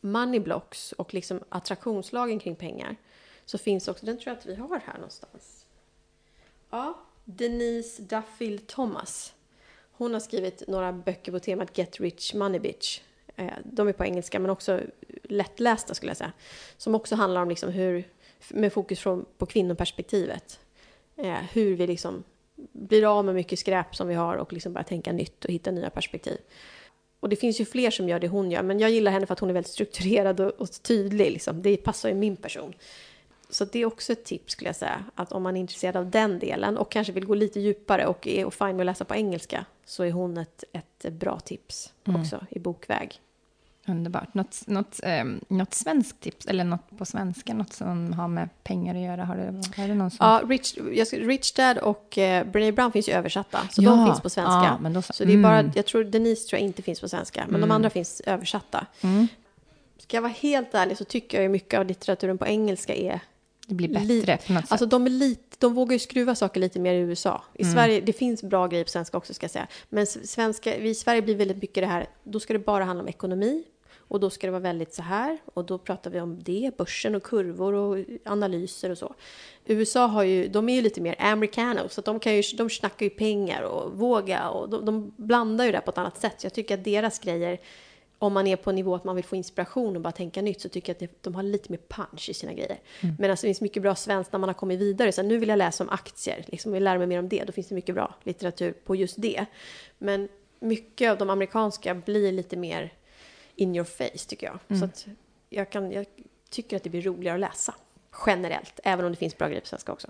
money 0.00 0.40
blocks 0.40 0.92
och 0.92 1.14
liksom 1.14 1.40
attraktionslagen 1.48 2.38
kring 2.38 2.56
pengar 2.56 2.96
så 3.44 3.58
finns 3.58 3.88
också, 3.88 4.06
den 4.06 4.18
tror 4.18 4.28
jag 4.28 4.38
att 4.38 4.46
vi 4.46 4.54
har 4.54 4.80
här 4.86 4.94
någonstans. 4.94 5.66
Ja, 6.70 6.98
Denise 7.24 8.02
Duffield 8.02 8.66
Thomas. 8.66 9.34
Hon 9.96 10.12
har 10.12 10.20
skrivit 10.20 10.62
några 10.68 10.92
böcker 10.92 11.32
på 11.32 11.38
temat 11.38 11.78
Get 11.78 12.00
Rich 12.00 12.34
Money 12.34 12.60
Bitch. 12.60 13.00
Eh, 13.36 13.52
de 13.64 13.88
är 13.88 13.92
på 13.92 14.04
engelska 14.04 14.38
men 14.38 14.50
också 14.50 14.80
lättlästa 15.22 15.94
skulle 15.94 16.10
jag 16.10 16.16
säga. 16.16 16.32
Som 16.76 16.94
också 16.94 17.14
handlar 17.16 17.42
om 17.42 17.48
liksom 17.48 17.72
hur, 17.72 18.08
med 18.48 18.72
fokus 18.72 19.00
från, 19.00 19.24
på 19.38 19.46
kvinnoperspektivet. 19.46 20.60
Eh, 21.16 21.42
hur 21.52 21.76
vi 21.76 21.86
liksom 21.86 22.24
blir 22.72 23.18
av 23.18 23.24
med 23.24 23.34
mycket 23.34 23.58
skräp 23.58 23.96
som 23.96 24.08
vi 24.08 24.14
har 24.14 24.36
och 24.36 24.52
liksom 24.52 24.72
börjar 24.72 24.84
tänka 24.84 25.12
nytt 25.12 25.44
och 25.44 25.50
hitta 25.50 25.70
nya 25.70 25.90
perspektiv. 25.90 26.38
Och 27.20 27.28
det 27.28 27.36
finns 27.36 27.60
ju 27.60 27.64
fler 27.64 27.90
som 27.90 28.08
gör 28.08 28.20
det 28.20 28.28
hon 28.28 28.50
gör, 28.50 28.62
men 28.62 28.78
jag 28.78 28.90
gillar 28.90 29.12
henne 29.12 29.26
för 29.26 29.32
att 29.32 29.40
hon 29.40 29.50
är 29.50 29.54
väldigt 29.54 29.72
strukturerad 29.72 30.40
och, 30.40 30.50
och 30.50 30.82
tydlig. 30.82 31.32
Liksom. 31.32 31.62
Det 31.62 31.76
passar 31.76 32.08
ju 32.08 32.14
min 32.14 32.36
person. 32.36 32.74
Så 33.54 33.64
det 33.64 33.78
är 33.78 33.86
också 33.86 34.12
ett 34.12 34.24
tips 34.24 34.52
skulle 34.52 34.68
jag 34.68 34.76
säga, 34.76 35.04
att 35.14 35.32
om 35.32 35.42
man 35.42 35.56
är 35.56 35.60
intresserad 35.60 35.96
av 35.96 36.10
den 36.10 36.38
delen 36.38 36.78
och 36.78 36.92
kanske 36.92 37.12
vill 37.12 37.26
gå 37.26 37.34
lite 37.34 37.60
djupare 37.60 38.06
och 38.06 38.26
är 38.26 38.44
och 38.44 38.54
fine 38.54 38.76
med 38.76 38.80
att 38.80 38.86
läsa 38.86 39.04
på 39.04 39.14
engelska 39.14 39.64
så 39.84 40.02
är 40.02 40.12
hon 40.12 40.38
ett, 40.38 40.64
ett 40.72 41.12
bra 41.12 41.40
tips 41.40 41.92
mm. 42.04 42.20
också 42.20 42.46
i 42.50 42.58
bokväg. 42.58 43.20
Underbart. 43.86 44.34
Något, 44.34 44.66
något, 44.66 45.00
eh, 45.02 45.24
något 45.48 45.74
svenskt 45.74 46.20
tips, 46.20 46.46
eller 46.46 46.64
något 46.64 46.98
på 46.98 47.04
svenska, 47.04 47.54
något 47.54 47.72
som 47.72 48.12
har 48.12 48.28
med 48.28 48.48
pengar 48.62 48.94
att 48.94 49.00
göra? 49.00 49.24
Har 49.24 49.36
det, 49.36 49.82
har 49.82 49.88
det 49.88 49.94
någon 49.94 50.10
som... 50.10 50.26
Ja, 50.26 50.42
Rich, 50.48 50.74
Rich 51.12 51.52
Dad 51.52 51.78
och 51.78 52.18
eh, 52.18 52.46
Brené 52.46 52.72
Brown 52.72 52.92
finns 52.92 53.08
ju 53.08 53.12
översatta, 53.12 53.58
så 53.70 53.82
ja, 53.82 53.90
de 53.90 54.06
finns 54.06 54.20
på 54.20 54.30
svenska. 54.30 54.78
Ja, 54.82 55.02
så, 55.02 55.12
så 55.12 55.24
det 55.24 55.32
är 55.32 55.42
bara, 55.42 55.58
mm. 55.58 55.72
jag 55.74 55.86
tror 55.86 56.04
Denise 56.04 56.48
tror 56.48 56.60
jag 56.60 56.66
inte 56.66 56.82
finns 56.82 57.00
på 57.00 57.08
svenska, 57.08 57.40
men 57.40 57.54
mm. 57.54 57.68
de 57.68 57.74
andra 57.74 57.90
finns 57.90 58.20
översatta. 58.20 58.86
Mm. 59.00 59.28
Ska 59.98 60.16
jag 60.16 60.22
vara 60.22 60.32
helt 60.32 60.74
ärlig 60.74 60.98
så 60.98 61.04
tycker 61.04 61.36
jag 61.36 61.42
ju 61.42 61.48
mycket 61.48 61.80
av 61.80 61.86
litteraturen 61.86 62.38
på 62.38 62.46
engelska 62.46 62.94
är 62.94 63.20
det 63.66 63.74
blir 63.74 63.88
bättre 63.88 64.38
på 64.46 64.52
något 64.52 64.62
sätt. 64.62 64.72
Alltså 64.72 64.86
de, 64.86 65.06
är 65.06 65.10
lite, 65.10 65.56
de 65.58 65.74
vågar 65.74 65.92
ju 65.92 65.98
skruva 65.98 66.34
saker 66.34 66.60
lite 66.60 66.80
mer 66.80 66.94
i 66.94 66.98
USA. 66.98 67.42
I 67.54 67.62
mm. 67.62 67.74
Sverige, 67.74 68.00
det 68.00 68.12
finns 68.12 68.42
bra 68.42 68.66
grejer 68.66 68.84
på 68.84 68.90
svenska 68.90 69.16
också 69.16 69.34
ska 69.34 69.44
jag 69.44 69.50
säga. 69.50 69.66
Men 69.88 70.06
svenska, 70.06 70.78
vi 70.78 70.88
i 70.88 70.94
Sverige 70.94 71.22
blir 71.22 71.34
väldigt 71.34 71.62
mycket 71.62 71.82
det 71.82 71.86
här, 71.86 72.06
då 72.24 72.40
ska 72.40 72.52
det 72.52 72.58
bara 72.58 72.84
handla 72.84 73.02
om 73.02 73.08
ekonomi. 73.08 73.64
Och 74.08 74.20
då 74.20 74.30
ska 74.30 74.46
det 74.46 74.50
vara 74.50 74.62
väldigt 74.62 74.94
så 74.94 75.02
här. 75.02 75.38
Och 75.54 75.64
då 75.64 75.78
pratar 75.78 76.10
vi 76.10 76.20
om 76.20 76.42
det, 76.42 76.70
börsen 76.76 77.14
och 77.14 77.22
kurvor 77.22 77.72
och 77.72 77.98
analyser 78.24 78.90
och 78.90 78.98
så. 78.98 79.14
USA 79.64 80.06
har 80.06 80.22
ju, 80.22 80.48
de 80.48 80.68
är 80.68 80.74
ju 80.74 80.80
lite 80.80 81.00
mer 81.00 81.16
americano, 81.18 81.88
så 81.88 82.00
de, 82.00 82.20
kan 82.20 82.34
ju, 82.34 82.42
de 82.56 82.70
snackar 82.70 83.06
ju 83.06 83.10
pengar 83.10 83.62
och 83.62 83.98
våga 83.98 84.48
och 84.48 84.68
de, 84.68 84.84
de 84.84 85.12
blandar 85.16 85.64
ju 85.64 85.72
det 85.72 85.80
på 85.80 85.90
ett 85.90 85.98
annat 85.98 86.20
sätt. 86.20 86.40
Så 86.40 86.46
jag 86.46 86.52
tycker 86.54 86.74
att 86.74 86.84
deras 86.84 87.18
grejer, 87.18 87.60
om 88.18 88.32
man 88.32 88.46
är 88.46 88.56
på 88.56 88.70
en 88.70 88.76
nivå 88.76 88.94
att 88.94 89.04
man 89.04 89.16
vill 89.16 89.24
få 89.24 89.36
inspiration 89.36 89.96
och 89.96 90.02
bara 90.02 90.12
tänka 90.12 90.42
nytt, 90.42 90.60
så 90.60 90.68
tycker 90.68 90.96
jag 90.98 91.08
att 91.08 91.22
de 91.22 91.34
har 91.34 91.42
lite 91.42 91.72
mer 91.72 91.80
punch 91.88 92.28
i 92.28 92.34
sina 92.34 92.52
grejer. 92.52 92.80
Mm. 93.00 93.16
Men 93.18 93.30
alltså, 93.30 93.46
det 93.46 93.48
finns 93.48 93.60
mycket 93.60 93.82
bra 93.82 93.94
svenskt 93.94 94.32
när 94.32 94.38
man 94.38 94.48
har 94.48 94.54
kommit 94.54 94.80
vidare. 94.80 95.12
Så 95.12 95.22
nu 95.22 95.38
vill 95.38 95.48
jag 95.48 95.58
läsa 95.58 95.84
om 95.84 95.90
aktier, 95.90 96.44
liksom, 96.48 96.72
vill 96.72 96.84
lära 96.84 96.98
mig 96.98 97.06
mer 97.06 97.18
om 97.18 97.28
det. 97.28 97.44
Då 97.44 97.52
finns 97.52 97.68
det 97.68 97.74
mycket 97.74 97.94
bra 97.94 98.14
litteratur 98.22 98.72
på 98.72 98.96
just 98.96 99.22
det. 99.22 99.46
Men 99.98 100.28
mycket 100.60 101.10
av 101.10 101.18
de 101.18 101.30
amerikanska 101.30 101.94
blir 101.94 102.32
lite 102.32 102.56
mer 102.56 102.92
in 103.54 103.76
your 103.76 103.84
face 103.84 104.28
tycker 104.28 104.46
jag. 104.46 104.58
Mm. 104.68 104.80
Så 104.80 104.84
att 104.84 105.06
jag, 105.48 105.70
kan, 105.70 105.92
jag 105.92 106.06
tycker 106.50 106.76
att 106.76 106.82
det 106.82 106.90
blir 106.90 107.02
roligare 107.02 107.34
att 107.34 107.40
läsa 107.40 107.74
generellt, 108.26 108.80
även 108.84 109.04
om 109.04 109.12
det 109.12 109.18
finns 109.18 109.38
bra 109.38 109.48
grejer 109.48 109.60
på 109.60 109.66
svenska 109.66 109.92
också. 109.92 110.08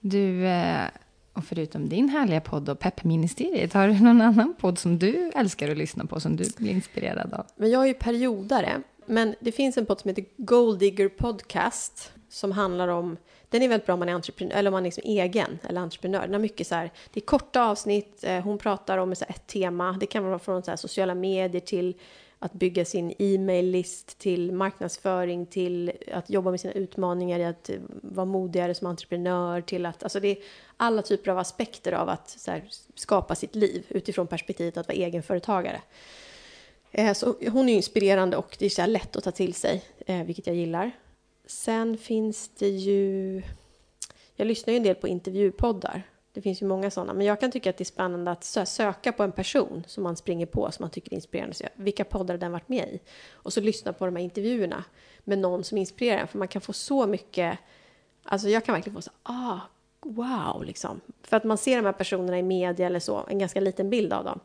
Du, 0.00 0.46
eh, 0.46 0.86
och 1.34 1.44
förutom 1.44 1.88
din 1.88 2.08
härliga 2.08 2.40
podd 2.40 2.68
och 2.68 2.78
Peppministeriet, 2.78 3.72
har 3.72 3.88
du 3.88 4.00
någon 4.00 4.20
annan 4.20 4.54
podd 4.60 4.78
som 4.78 4.98
du 4.98 5.30
älskar 5.34 5.70
att 5.70 5.76
lyssna 5.76 6.06
på, 6.06 6.20
som 6.20 6.36
du 6.36 6.44
blir 6.56 6.70
inspirerad 6.70 7.34
av? 7.34 7.46
Men 7.56 7.70
jag 7.70 7.82
är 7.82 7.86
ju 7.86 7.94
periodare, 7.94 8.82
men 9.06 9.34
det 9.40 9.52
finns 9.52 9.76
en 9.76 9.86
podd 9.86 10.00
som 10.00 10.08
heter 10.08 10.24
Gold 10.36 10.78
Digger 10.78 11.08
Podcast, 11.08 12.12
som 12.28 12.52
handlar 12.52 12.88
om 12.88 13.16
den 13.54 13.62
är 13.62 13.68
väldigt 13.68 13.86
bra 13.86 13.92
om 13.92 13.98
man 13.98 14.08
är 14.08 14.14
entreprenör, 14.14 14.56
eller 14.56 14.70
om 14.70 14.72
man 14.72 14.82
är 14.82 14.84
liksom 14.84 15.02
egen 15.06 15.58
eller 15.68 15.80
entreprenör. 15.80 16.20
Den 16.20 16.32
har 16.32 16.40
mycket 16.40 16.66
så 16.66 16.74
här, 16.74 16.90
det 17.12 17.20
är 17.20 17.24
korta 17.24 17.64
avsnitt, 17.64 18.24
eh, 18.24 18.40
hon 18.40 18.58
pratar 18.58 18.98
om 18.98 19.14
så 19.14 19.24
ett 19.28 19.46
tema. 19.46 19.96
Det 20.00 20.06
kan 20.06 20.24
vara 20.24 20.38
från 20.38 20.62
så 20.62 20.70
här 20.70 20.76
sociala 20.76 21.14
medier 21.14 21.60
till 21.60 21.94
att 22.38 22.52
bygga 22.52 22.84
sin 22.84 23.14
e-mail-list 23.18 24.18
till 24.18 24.52
marknadsföring, 24.52 25.46
till 25.46 25.92
att 26.12 26.30
jobba 26.30 26.50
med 26.50 26.60
sina 26.60 26.72
utmaningar 26.72 27.38
i 27.38 27.44
att 27.44 27.70
vara 28.02 28.24
modigare 28.24 28.74
som 28.74 28.86
entreprenör, 28.86 29.60
till 29.60 29.86
att, 29.86 30.02
alltså 30.02 30.20
det 30.20 30.28
är 30.28 30.36
alla 30.76 31.02
typer 31.02 31.30
av 31.30 31.38
aspekter 31.38 31.92
av 31.92 32.08
att 32.08 32.44
här, 32.46 32.64
skapa 32.94 33.34
sitt 33.34 33.54
liv 33.54 33.86
utifrån 33.88 34.26
perspektivet 34.26 34.76
att 34.76 34.88
vara 34.88 34.96
egenföretagare. 34.96 35.82
Eh, 36.90 37.12
så 37.12 37.34
hon 37.48 37.68
är 37.68 37.74
inspirerande 37.74 38.36
och 38.36 38.56
det 38.58 38.66
är 38.66 38.70
så 38.70 38.86
lätt 38.86 39.16
att 39.16 39.24
ta 39.24 39.30
till 39.30 39.54
sig, 39.54 39.84
eh, 40.06 40.22
vilket 40.24 40.46
jag 40.46 40.56
gillar. 40.56 40.90
Sen 41.46 41.98
finns 41.98 42.50
det 42.58 42.68
ju... 42.68 43.42
Jag 44.36 44.46
lyssnar 44.46 44.72
ju 44.72 44.76
en 44.76 44.82
del 44.82 44.94
på 44.94 45.08
intervjupoddar 45.08 46.02
det 46.34 46.42
finns 46.42 46.62
ju 46.62 46.66
många 46.66 46.90
sådana. 46.90 47.14
Men 47.14 47.26
jag 47.26 47.40
kan 47.40 47.50
tycka 47.50 47.70
att 47.70 47.76
det 47.76 47.82
är 47.82 47.86
spännande 47.86 48.30
att 48.30 48.44
söka 48.68 49.12
på 49.12 49.22
en 49.22 49.32
person 49.32 49.84
som 49.86 50.02
man 50.02 50.16
springer 50.16 50.46
på, 50.46 50.70
som 50.70 50.82
man 50.82 50.90
tycker 50.90 51.12
är 51.12 51.14
inspirerande. 51.14 51.54
Så 51.54 51.64
vilka 51.74 52.04
poddar 52.04 52.34
har 52.34 52.38
den 52.38 52.52
varit 52.52 52.68
med 52.68 52.88
i? 52.88 53.00
Och 53.32 53.52
så 53.52 53.60
lyssna 53.60 53.92
på 53.92 54.06
de 54.06 54.16
här 54.16 54.22
intervjuerna 54.22 54.84
med 55.24 55.38
någon 55.38 55.64
som 55.64 55.78
inspirerar 55.78 56.20
en. 56.20 56.28
För 56.28 56.38
man 56.38 56.48
kan 56.48 56.60
få 56.62 56.72
så 56.72 57.06
mycket... 57.06 57.58
Alltså 58.22 58.48
jag 58.48 58.64
kan 58.64 58.74
verkligen 58.74 58.94
få 58.94 59.02
så 59.02 59.10
ah, 59.22 59.58
wow, 60.04 60.64
liksom. 60.64 61.00
För 61.22 61.36
att 61.36 61.44
man 61.44 61.58
ser 61.58 61.76
de 61.76 61.84
här 61.84 61.92
personerna 61.92 62.38
i 62.38 62.42
media 62.42 62.86
eller 62.86 63.00
så, 63.00 63.26
en 63.28 63.38
ganska 63.38 63.60
liten 63.60 63.90
bild 63.90 64.12
av 64.12 64.24
dem. 64.24 64.40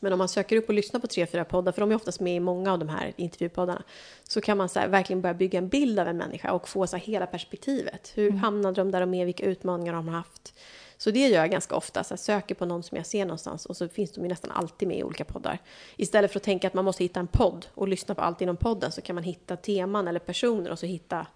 Men 0.00 0.12
om 0.12 0.18
man 0.18 0.28
söker 0.28 0.56
upp 0.56 0.68
och 0.68 0.74
lyssnar 0.74 1.00
på 1.00 1.06
tre, 1.06 1.26
fyra 1.26 1.44
poddar, 1.44 1.72
för 1.72 1.80
de 1.80 1.90
är 1.90 1.94
oftast 1.94 2.20
med 2.20 2.36
i 2.36 2.40
många 2.40 2.72
av 2.72 2.78
de 2.78 2.88
här 2.88 3.12
intervjupoddarna, 3.16 3.82
så 4.28 4.40
kan 4.40 4.58
man 4.58 4.68
så 4.68 4.80
verkligen 4.88 5.20
börja 5.20 5.34
bygga 5.34 5.58
en 5.58 5.68
bild 5.68 5.98
av 5.98 6.08
en 6.08 6.16
människa 6.16 6.52
och 6.52 6.68
få 6.68 6.86
så 6.86 6.96
hela 6.96 7.26
perspektivet. 7.26 8.12
Hur 8.14 8.28
mm. 8.28 8.38
hamnade 8.38 8.80
de 8.80 8.90
där 8.90 9.00
de 9.00 9.14
är? 9.14 9.24
Vilka 9.24 9.44
utmaningar 9.44 9.92
de 9.92 10.08
har 10.08 10.14
haft? 10.14 10.54
Så 10.96 11.10
det 11.10 11.28
gör 11.28 11.40
jag 11.40 11.50
ganska 11.50 11.76
ofta, 11.76 12.04
så 12.04 12.12
jag 12.12 12.18
söker 12.18 12.54
på 12.54 12.66
någon 12.66 12.82
som 12.82 12.96
jag 12.96 13.06
ser 13.06 13.24
någonstans 13.24 13.66
och 13.66 13.76
så 13.76 13.88
finns 13.88 14.12
de 14.12 14.22
ju 14.22 14.28
nästan 14.28 14.50
alltid 14.50 14.88
med 14.88 14.98
i 14.98 15.02
olika 15.02 15.24
poddar. 15.24 15.58
Istället 15.96 16.32
för 16.32 16.38
att 16.38 16.44
tänka 16.44 16.66
att 16.66 16.74
man 16.74 16.84
måste 16.84 17.04
hitta 17.04 17.20
en 17.20 17.26
podd 17.26 17.66
och 17.74 17.88
lyssna 17.88 18.14
på 18.14 18.20
allt 18.20 18.40
inom 18.40 18.56
podden 18.56 18.92
så 18.92 19.00
kan 19.00 19.14
man 19.14 19.24
hitta 19.24 19.56
teman 19.56 20.08
eller 20.08 20.20
personer 20.20 20.70
och 20.70 20.78
så 20.78 20.86
hitta 20.86 21.26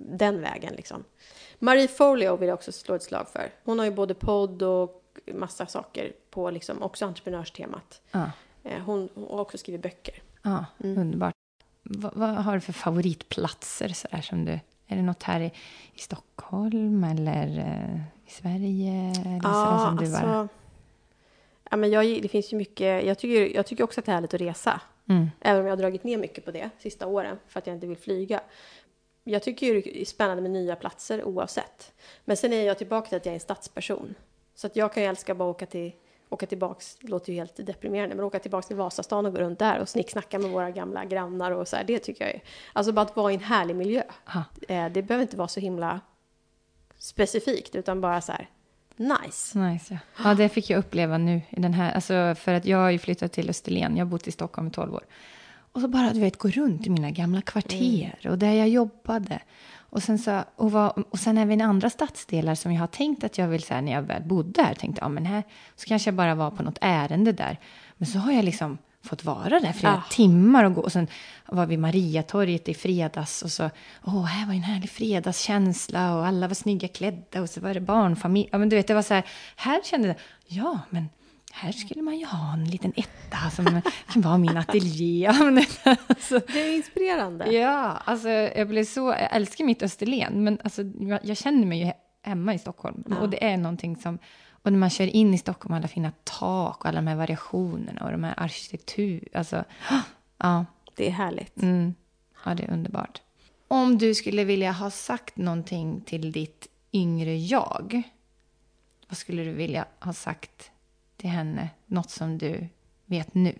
den 0.00 0.40
vägen 0.40 0.74
liksom. 0.74 1.04
Marie 1.58 1.88
Folio 1.88 2.36
vill 2.36 2.48
jag 2.48 2.54
också 2.54 2.72
slå 2.72 2.94
ett 2.94 3.02
slag 3.02 3.28
för. 3.28 3.52
Hon 3.64 3.78
har 3.78 3.86
ju 3.86 3.92
både 3.92 4.14
podd 4.14 4.62
och 4.62 5.20
massa 5.34 5.66
saker 5.66 6.12
på 6.30 6.50
liksom 6.50 6.82
också 6.82 7.06
entreprenörstemat. 7.06 8.00
Ah. 8.10 8.26
Hon, 8.84 9.08
har 9.14 9.40
också 9.40 9.58
skrivit 9.58 9.82
böcker. 9.82 10.22
Ja, 10.42 10.64
mm. 10.84 10.98
underbart. 10.98 11.34
vad, 11.82 12.14
vad 12.14 12.30
har 12.30 12.54
du 12.54 12.60
för 12.60 12.72
favoritplatser 12.72 13.88
så 13.88 14.08
där, 14.10 14.20
som 14.20 14.44
du... 14.44 14.60
Är 14.86 14.96
det 14.96 15.02
något 15.02 15.22
här 15.22 15.40
i, 15.40 15.52
i 15.94 15.98
Stockholm 15.98 17.04
eller 17.04 17.58
eh, 17.58 18.00
i 18.26 18.30
Sverige? 18.30 19.12
Eller 19.20 19.40
ja, 19.42 19.86
som 19.86 19.96
du 19.96 20.04
alltså, 20.04 20.26
var? 20.26 20.48
Ja, 21.70 21.76
men 21.76 21.90
jag, 21.90 22.22
det 22.22 22.28
finns 22.28 22.52
ju 22.52 22.56
mycket, 22.56 23.04
jag 23.04 23.18
tycker, 23.18 23.56
jag 23.56 23.66
tycker 23.66 23.84
också 23.84 24.00
att 24.00 24.06
det 24.06 24.12
är 24.12 24.14
härligt 24.14 24.34
att 24.34 24.40
resa. 24.40 24.80
Mm. 25.08 25.30
Även 25.40 25.60
om 25.60 25.66
jag 25.66 25.72
har 25.72 25.80
dragit 25.82 26.04
ner 26.04 26.18
mycket 26.18 26.44
på 26.44 26.50
det 26.50 26.70
sista 26.78 27.06
åren 27.06 27.38
för 27.48 27.58
att 27.58 27.66
jag 27.66 27.76
inte 27.76 27.86
vill 27.86 27.96
flyga. 27.96 28.40
Jag 29.30 29.42
tycker 29.42 29.66
ju 29.66 29.80
det 29.80 30.00
är 30.00 30.04
spännande 30.04 30.42
med 30.42 30.50
nya 30.50 30.76
platser 30.76 31.24
oavsett. 31.24 31.92
Men 32.24 32.36
sen 32.36 32.52
är 32.52 32.66
jag 32.66 32.78
tillbaka 32.78 33.08
till 33.08 33.16
att 33.16 33.26
jag 33.26 33.32
är 33.32 33.36
en 33.36 33.40
stadsperson. 33.40 34.14
Så 34.54 34.66
att 34.66 34.76
jag 34.76 34.92
kan 34.92 35.02
ju 35.02 35.08
älska 35.08 35.34
bara 35.34 35.48
åka 35.48 35.66
till 35.66 35.92
åka 36.28 36.46
tillbaks, 36.46 36.96
det 37.00 37.08
låter 37.08 37.32
ju 37.32 37.38
helt 37.38 37.66
deprimerande, 37.66 38.14
men 38.14 38.24
åka 38.24 38.38
tillbaks 38.38 38.66
till 38.66 38.76
Vasastan 38.76 39.26
och 39.26 39.32
gå 39.32 39.38
runt 39.38 39.58
där 39.58 39.78
och 39.78 39.88
snicksnacka 39.88 40.38
med 40.38 40.50
våra 40.50 40.70
gamla 40.70 41.04
grannar 41.04 41.50
och 41.50 41.68
så 41.68 41.76
här, 41.76 41.84
det 41.84 41.98
tycker 41.98 42.24
jag 42.24 42.34
är, 42.34 42.42
alltså 42.72 42.92
bara 42.92 43.02
att 43.02 43.16
vara 43.16 43.32
i 43.32 43.34
en 43.34 43.40
härlig 43.40 43.76
miljö. 43.76 44.02
Eh, 44.68 44.88
det 44.88 45.02
behöver 45.02 45.22
inte 45.22 45.36
vara 45.36 45.48
så 45.48 45.60
himla 45.60 46.00
specifikt, 46.98 47.74
utan 47.74 48.00
bara 48.00 48.20
så 48.20 48.32
här, 48.32 48.48
nice. 48.96 49.58
Nice, 49.58 49.98
ja. 50.16 50.24
ja. 50.24 50.34
det 50.34 50.48
fick 50.48 50.70
jag 50.70 50.78
uppleva 50.78 51.18
nu 51.18 51.40
i 51.50 51.60
den 51.60 51.74
här, 51.74 51.92
alltså 51.92 52.34
för 52.34 52.54
att 52.54 52.64
jag 52.64 52.78
har 52.78 52.90
ju 52.90 52.98
flyttat 52.98 53.32
till 53.32 53.50
Österlen, 53.50 53.96
jag 53.96 54.04
har 54.04 54.10
bott 54.10 54.26
i 54.26 54.32
Stockholm 54.32 54.68
i 54.68 54.70
12 54.70 54.94
år. 54.94 55.04
Och 55.72 55.80
så 55.80 55.88
bara, 55.88 56.12
du 56.12 56.20
vet, 56.20 56.38
gå 56.38 56.48
runt 56.48 56.86
i 56.86 56.90
mina 56.90 57.10
gamla 57.10 57.42
kvarter 57.42 58.16
mm. 58.20 58.32
och 58.32 58.38
där 58.38 58.52
jag 58.52 58.68
jobbade. 58.68 59.40
Och 59.90 60.02
sen, 60.02 60.18
så, 60.18 60.44
och, 60.56 60.72
var, 60.72 61.04
och 61.10 61.18
sen 61.18 61.38
även 61.38 61.60
andra 61.60 61.90
stadsdelar 61.90 62.54
som 62.54 62.72
jag 62.72 62.80
har 62.80 62.86
tänkt 62.86 63.24
att 63.24 63.38
jag 63.38 63.48
vill, 63.48 63.62
så 63.62 63.74
här, 63.74 63.82
när 63.82 63.92
jag 63.92 64.02
väl 64.02 64.22
bodde 64.22 64.62
här, 64.62 64.74
tänkte 64.74 65.00
ja 65.00 65.08
men 65.08 65.26
här 65.26 65.42
så 65.76 65.86
kanske 65.86 66.08
jag 66.08 66.14
bara 66.14 66.34
var 66.34 66.50
på 66.50 66.62
något 66.62 66.78
ärende 66.80 67.32
där. 67.32 67.58
Men 67.96 68.06
så 68.06 68.18
har 68.18 68.32
jag 68.32 68.44
liksom 68.44 68.78
fått 69.02 69.24
vara 69.24 69.60
där 69.60 69.72
flera 69.72 69.92
ja. 69.92 70.02
timmar 70.10 70.64
och 70.64 70.74
gå. 70.74 70.80
Och 70.80 70.92
sen 70.92 71.06
var 71.46 71.66
vi 71.66 71.76
Mariatorget 71.76 72.68
i 72.68 72.74
fredags 72.74 73.42
och 73.42 73.52
så, 73.52 73.70
åh, 74.04 74.24
här 74.24 74.46
var 74.46 74.54
en 74.54 74.62
härlig 74.62 74.90
fredagskänsla 74.90 76.16
och 76.16 76.26
alla 76.26 76.48
var 76.48 76.54
snygga 76.54 76.88
klädda 76.88 77.42
och 77.42 77.50
så 77.50 77.60
var 77.60 77.74
det 77.74 77.80
barnfamilj. 77.80 78.48
Ja, 78.52 78.58
men 78.58 78.68
du 78.68 78.76
vet, 78.76 78.86
det 78.86 78.94
var 78.94 79.02
så 79.02 79.14
här, 79.14 79.24
här 79.56 79.80
kände 79.84 80.08
jag, 80.08 80.16
ja, 80.46 80.80
men 80.90 81.08
här 81.52 81.72
skulle 81.72 82.02
man 82.02 82.18
ju 82.18 82.26
ha 82.26 82.52
en 82.52 82.64
liten 82.64 82.92
etta 82.96 83.50
som 83.50 83.82
kan 84.12 84.22
vara 84.22 84.38
min 84.38 84.56
ateljé. 84.56 85.26
alltså, 86.06 86.40
det 86.46 86.60
är 86.60 86.76
inspirerande. 86.76 87.52
Ja, 87.52 88.02
alltså 88.04 88.28
jag 88.28 88.68
blev 88.68 88.84
så, 88.84 89.00
jag 89.00 89.36
älskar 89.36 89.64
mitt 89.64 89.82
Österlen, 89.82 90.44
men 90.44 90.58
alltså, 90.64 90.82
jag, 90.82 91.20
jag 91.22 91.36
känner 91.36 91.66
mig 91.66 91.84
ju 91.86 91.92
hemma 92.22 92.54
i 92.54 92.58
Stockholm. 92.58 93.04
Ja. 93.10 93.18
Och 93.18 93.30
det 93.30 93.44
är 93.44 93.56
någonting 93.56 93.96
som, 93.96 94.18
och 94.62 94.72
när 94.72 94.78
man 94.78 94.90
kör 94.90 95.06
in 95.06 95.34
i 95.34 95.38
Stockholm, 95.38 95.74
alla 95.74 95.88
fina 95.88 96.12
tak 96.24 96.80
och 96.80 96.86
alla 96.86 97.00
de 97.00 97.06
här 97.06 97.16
variationerna 97.16 98.04
och 98.04 98.10
de 98.10 98.24
här 98.24 98.34
arkitektur, 98.36 99.28
alltså, 99.34 99.64
ja. 100.38 100.66
Det 100.96 101.06
är 101.06 101.10
härligt. 101.10 101.62
Mm. 101.62 101.94
Ja, 102.44 102.54
det 102.54 102.62
är 102.62 102.72
underbart. 102.72 103.22
Om 103.68 103.98
du 103.98 104.14
skulle 104.14 104.44
vilja 104.44 104.72
ha 104.72 104.90
sagt 104.90 105.36
någonting 105.36 106.00
till 106.00 106.32
ditt 106.32 106.66
yngre 106.92 107.36
jag, 107.36 108.02
vad 109.08 109.16
skulle 109.16 109.44
du 109.44 109.52
vilja 109.52 109.86
ha 110.00 110.12
sagt 110.12 110.70
till 111.20 111.30
henne? 111.30 111.68
Något 111.86 112.10
som 112.10 112.38
du 112.38 112.66
vet 113.06 113.34
nu? 113.34 113.58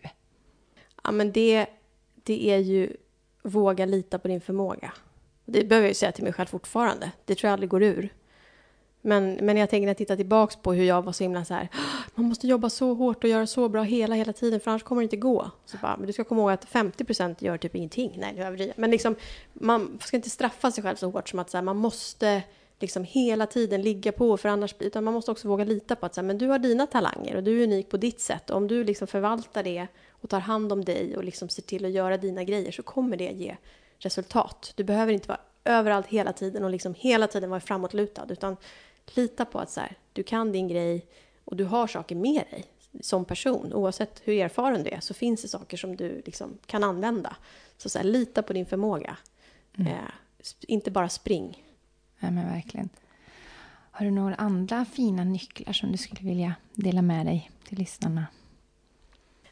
Ja, 1.05 1.11
men 1.11 1.33
det, 1.33 1.67
det 2.15 2.51
är 2.51 2.59
ju 2.59 2.97
våga 3.43 3.87
lita 3.87 4.19
på 4.19 4.29
din 4.29 4.41
förmåga. 4.41 4.93
Det 5.45 5.65
behöver 5.65 5.87
jag 5.87 5.91
ju 5.91 5.95
säga 5.95 6.13
till 6.13 6.25
mig 6.25 6.33
själv 6.33 6.47
fortfarande. 6.47 7.13
Det 7.25 7.35
tror 7.35 7.49
jag 7.49 7.53
aldrig 7.53 7.71
går 7.71 7.83
ur. 7.83 8.09
Men, 9.03 9.33
men 9.33 9.57
jag 9.57 9.71
tänker 9.71 9.87
när 9.87 9.91
jag 9.91 9.97
tittar 9.97 10.17
tillbaka 10.17 10.57
på 10.63 10.73
hur 10.73 10.85
jag 10.85 11.03
var 11.03 11.13
så 11.13 11.25
himla 11.25 11.45
så 11.45 11.55
här, 11.55 11.69
man 12.15 12.27
måste 12.27 12.47
jobba 12.47 12.71
så 12.71 12.95
hårt 12.95 13.25
och 13.25 13.31
göra 13.31 13.47
så 13.47 13.69
bra 13.69 13.83
hela, 13.83 14.15
hela 14.15 14.33
tiden, 14.33 14.61
för 14.61 14.71
annars 14.71 14.83
kommer 14.83 15.03
det 15.03 15.05
inte 15.05 15.17
gå. 15.17 15.51
Så 15.65 15.77
bara, 15.83 15.97
men 15.97 16.07
du 16.07 16.13
ska 16.13 16.25
komma 16.25 16.41
ihåg 16.41 16.51
att 16.51 16.69
50% 16.69 17.45
gör 17.45 17.59
typ 17.59 17.75
ingenting. 17.75 18.17
Nej, 18.19 18.33
nu 18.37 18.43
överdriver 18.43 18.75
Men 18.77 18.91
liksom, 18.91 19.17
man 19.53 19.99
ska 20.03 20.17
inte 20.17 20.31
straffa 20.31 20.71
sig 20.71 20.85
själv 20.85 20.97
så 20.97 21.11
hårt 21.11 21.29
som 21.29 21.39
att 21.39 21.51
så 21.51 21.57
här, 21.57 21.63
man 21.63 21.77
måste 21.77 22.43
liksom 22.81 23.05
hela 23.05 23.47
tiden 23.47 23.83
ligga 23.83 24.13
på, 24.13 24.37
för 24.37 24.49
annars 24.49 24.75
utan 24.79 25.05
man 25.05 25.15
måste 25.15 25.31
också 25.31 25.49
våga 25.49 25.65
lita 25.65 25.97
på 25.97 26.07
att 26.07 26.15
så 26.15 26.21
här, 26.21 26.27
men 26.27 26.39
du 26.39 26.47
har 26.47 26.59
dina 26.59 26.87
talanger 26.87 27.37
och 27.37 27.43
du 27.43 27.61
är 27.61 27.65
unik 27.65 27.89
på 27.89 27.97
ditt 27.97 28.21
sätt. 28.21 28.51
Och 28.51 28.57
om 28.57 28.69
du 28.69 28.85
liksom 28.85 29.07
förvaltar 29.07 29.63
det 29.63 29.87
och 30.11 30.31
tar 30.31 30.41
hand 30.41 30.73
om 30.73 30.85
dig 30.85 31.17
och 31.17 31.25
liksom 31.25 31.49
ser 31.49 31.63
till 31.63 31.85
att 31.85 31.91
göra 31.91 32.17
dina 32.17 32.45
grejer 32.45 32.73
så 32.73 32.83
kommer 32.83 33.17
det 33.17 33.31
ge 33.31 33.57
resultat. 33.99 34.73
Du 34.77 34.85
behöver 34.85 35.13
inte 35.13 35.29
vara 35.29 35.41
överallt 35.65 36.07
hela 36.07 36.33
tiden 36.33 36.65
och 36.65 36.71
liksom 36.71 36.95
hela 36.99 37.27
tiden 37.27 37.51
vara 37.51 37.61
framåtlutad, 37.61 38.27
utan 38.29 38.57
lita 39.15 39.45
på 39.45 39.59
att 39.59 39.71
så 39.71 39.81
här, 39.81 39.97
du 40.13 40.23
kan 40.23 40.53
din 40.53 40.69
grej 40.69 41.07
och 41.45 41.57
du 41.57 41.65
har 41.65 41.87
saker 41.87 42.17
med 42.17 42.45
dig 42.51 42.65
som 43.01 43.25
person. 43.25 43.73
Oavsett 43.73 44.23
hur 44.25 44.35
erfaren 44.35 44.83
du 44.83 44.91
är 44.91 45.01
så 45.01 45.15
finns 45.15 45.43
det 45.43 45.49
saker 45.49 45.77
som 45.77 45.97
du 45.97 46.23
liksom 46.27 46.59
kan 46.67 46.85
använda. 46.85 47.37
Så, 47.77 47.89
så 47.89 47.99
här, 47.99 48.05
lita 48.05 48.43
på 48.43 48.53
din 48.53 48.67
förmåga. 48.67 49.17
Mm. 49.79 49.93
Eh, 49.93 49.99
inte 50.61 50.91
bara 50.91 51.09
spring. 51.09 51.65
Ja, 52.21 52.31
men 52.31 52.49
verkligen. 52.49 52.89
Har 53.91 54.05
du 54.05 54.11
några 54.11 54.35
andra 54.35 54.85
fina 54.85 55.25
nycklar 55.25 55.73
som 55.73 55.93
du 55.93 55.99
skulle 55.99 56.29
vilja 56.29 56.55
dela 56.75 57.03
med 57.03 57.27
dig 57.27 57.51
till 57.65 57.79
lyssnarna? 57.79 58.27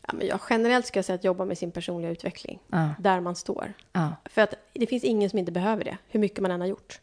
Ja, 0.06 0.14
men 0.14 0.26
jag 0.26 0.40
generellt 0.50 0.86
ska 0.86 0.98
jag 0.98 1.04
säga 1.04 1.14
att 1.14 1.24
jobba 1.24 1.44
med 1.44 1.58
sin 1.58 1.70
personliga 1.70 2.10
utveckling. 2.10 2.58
Ja. 2.68 2.90
Där 2.98 3.20
man 3.20 3.36
står. 3.36 3.72
Ja. 3.92 4.12
För 4.24 4.42
att 4.42 4.54
det 4.72 4.86
finns 4.86 5.04
ingen 5.04 5.30
som 5.30 5.38
inte 5.38 5.52
behöver 5.52 5.84
det, 5.84 5.98
hur 6.08 6.20
mycket 6.20 6.38
man 6.38 6.50
än 6.50 6.60
har 6.60 6.68
gjort. 6.68 7.00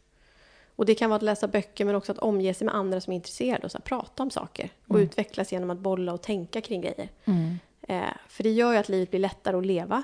Och 0.76 0.86
det 0.86 0.94
kan 0.94 1.10
vara 1.10 1.16
att 1.16 1.22
läsa 1.22 1.48
böcker, 1.48 1.84
men 1.84 1.94
också 1.94 2.12
att 2.12 2.18
omge 2.18 2.54
sig 2.54 2.64
med 2.64 2.74
andra 2.74 3.00
som 3.00 3.12
är 3.12 3.14
intresserade 3.14 3.64
och 3.64 3.70
så 3.70 3.78
här, 3.78 3.82
prata 3.82 4.22
om 4.22 4.30
saker. 4.30 4.70
Och 4.86 4.94
mm. 4.94 5.02
utvecklas 5.06 5.52
genom 5.52 5.70
att 5.70 5.78
bolla 5.78 6.12
och 6.12 6.22
tänka 6.22 6.60
kring 6.60 6.80
grejer. 6.80 7.08
Mm. 7.24 7.58
Eh, 7.88 8.14
för 8.28 8.42
det 8.42 8.50
gör 8.50 8.72
ju 8.72 8.78
att 8.78 8.88
livet 8.88 9.10
blir 9.10 9.20
lättare 9.20 9.56
att 9.56 9.66
leva, 9.66 10.02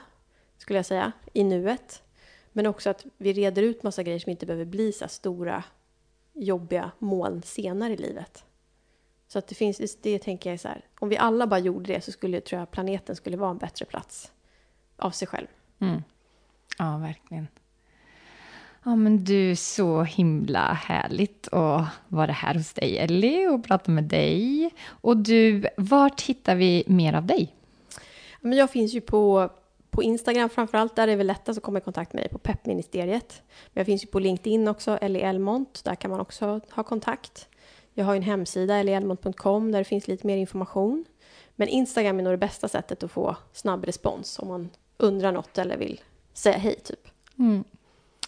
skulle 0.59 0.79
jag 0.79 0.87
säga, 0.87 1.13
i 1.33 1.45
nuet. 1.45 2.03
Men 2.53 2.67
också 2.67 2.91
att 2.91 3.07
vi 3.17 3.33
reder 3.33 3.63
ut 3.63 3.83
massa 3.83 4.03
grejer 4.03 4.19
som 4.19 4.31
inte 4.31 4.47
behöver 4.47 4.65
bli 4.65 4.93
så 4.93 5.09
stora, 5.09 5.65
jobbiga 6.33 6.91
moln 6.99 7.43
senare 7.43 7.93
i 7.93 7.97
livet. 7.97 8.45
Så 9.29 9.39
att 9.39 9.47
det 9.47 9.55
finns, 9.55 9.97
det 10.03 10.19
tänker 10.19 10.51
jag 10.51 10.61
så 10.61 10.69
här, 10.69 10.85
om 10.99 11.09
vi 11.09 11.17
alla 11.17 11.47
bara 11.47 11.61
gjorde 11.61 11.93
det 11.93 12.01
så 12.01 12.13
skulle 12.13 12.41
tror 12.41 12.59
jag 12.59 12.71
planeten 12.71 13.17
skulle 13.17 13.37
vara 13.37 13.51
en 13.51 13.59
bättre 13.59 13.85
plats 13.85 14.33
av 14.97 15.11
sig 15.11 15.29
själv. 15.29 15.47
Mm. 15.79 16.03
Ja, 16.79 16.99
verkligen. 16.99 17.49
Ja, 18.85 18.97
men 18.97 19.25
du, 19.25 19.57
så 19.57 20.03
himla 20.03 20.73
härligt 20.73 21.49
att 21.53 21.87
vara 22.09 22.33
här 22.33 22.55
hos 22.55 22.73
dig, 22.73 22.99
Ellie, 22.99 23.49
och 23.49 23.65
prata 23.65 23.91
med 23.91 24.05
dig. 24.05 24.71
Och 24.85 25.17
du, 25.17 25.67
vart 25.77 26.21
hittar 26.21 26.55
vi 26.55 26.85
mer 26.87 27.13
av 27.15 27.27
dig? 27.27 27.55
Men 28.41 28.59
jag 28.59 28.71
finns 28.71 28.93
ju 28.93 29.01
på, 29.01 29.51
på 29.93 30.03
Instagram 30.03 30.49
framför 30.49 30.79
allt, 30.79 30.97
där 30.97 31.03
är 31.03 31.07
det 31.07 31.17
väl 31.17 31.27
lättast 31.27 31.59
att 31.59 31.65
komma 31.65 31.79
i 31.79 31.81
kontakt 31.81 32.13
med 32.13 32.23
dig, 32.23 32.29
på 32.31 32.39
peppministeriet. 32.39 33.43
Men 33.49 33.81
jag 33.81 33.87
finns 33.87 34.05
ju 34.05 34.07
på 34.07 34.19
LinkedIn 34.19 34.69
också, 34.69 34.97
Ellie 34.97 35.21
Elmont, 35.21 35.85
där 35.85 35.95
kan 35.95 36.11
man 36.11 36.21
också 36.21 36.61
ha 36.71 36.83
kontakt. 36.83 37.49
Jag 37.95 38.05
har 38.05 38.17
en 38.17 38.23
hemsida, 38.23 38.77
ellieelmont.com, 38.77 39.73
där 39.73 39.79
det 39.79 39.85
finns 39.85 40.09
lite 40.09 40.27
mer 40.27 40.37
information. 40.37 41.05
Men 41.57 41.69
Instagram 41.69 42.19
är 42.19 42.23
nog 42.23 42.33
det 42.33 42.39
bästa 42.39 42.69
sättet 42.69 43.03
att 43.03 43.13
få 43.13 43.37
snabb 43.53 43.85
respons 43.85 44.39
om 44.39 44.49
man 44.49 44.71
undrar 44.97 45.33
något 45.33 45.59
eller 45.59 45.77
vill 45.77 46.01
säga 46.33 46.59
hej, 46.59 46.81
typ. 46.85 47.09
Mm. 47.39 47.65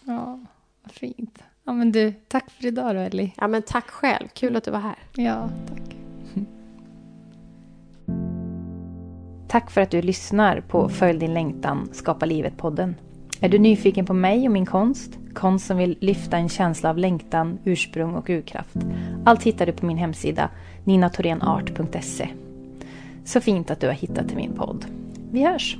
Ja, 0.02 0.40
vad 0.82 0.92
fint. 0.92 1.38
Ja, 1.64 1.72
men 1.72 1.92
du, 1.92 2.12
tack 2.28 2.50
för 2.50 2.66
idag 2.66 2.94
då, 2.96 3.00
Ellie. 3.00 3.32
Ja, 3.36 3.48
men 3.48 3.62
tack 3.62 3.90
själv. 3.90 4.28
Kul 4.28 4.56
att 4.56 4.64
du 4.64 4.70
var 4.70 4.80
här. 4.80 4.98
Ja, 5.12 5.50
tack. 5.68 5.93
Tack 9.48 9.70
för 9.70 9.80
att 9.80 9.90
du 9.90 10.02
lyssnar 10.02 10.60
på 10.60 10.88
Följ 10.88 11.18
din 11.18 11.34
längtan, 11.34 11.88
Skapa 11.92 12.26
livet-podden. 12.26 12.94
Är 13.40 13.48
du 13.48 13.58
nyfiken 13.58 14.06
på 14.06 14.14
mig 14.14 14.46
och 14.46 14.52
min 14.52 14.66
konst? 14.66 15.18
Konst 15.34 15.66
som 15.66 15.76
vill 15.76 15.96
lyfta 16.00 16.36
en 16.36 16.48
känsla 16.48 16.90
av 16.90 16.98
längtan, 16.98 17.58
ursprung 17.64 18.14
och 18.14 18.30
urkraft. 18.30 18.76
Allt 19.24 19.42
hittar 19.42 19.66
du 19.66 19.72
på 19.72 19.86
min 19.86 19.96
hemsida 19.96 20.50
ninatorenart.se. 20.84 22.28
Så 23.24 23.40
fint 23.40 23.70
att 23.70 23.80
du 23.80 23.86
har 23.86 23.94
hittat 23.94 24.28
till 24.28 24.36
min 24.36 24.52
podd. 24.52 24.86
Vi 25.30 25.44
hörs! 25.44 25.78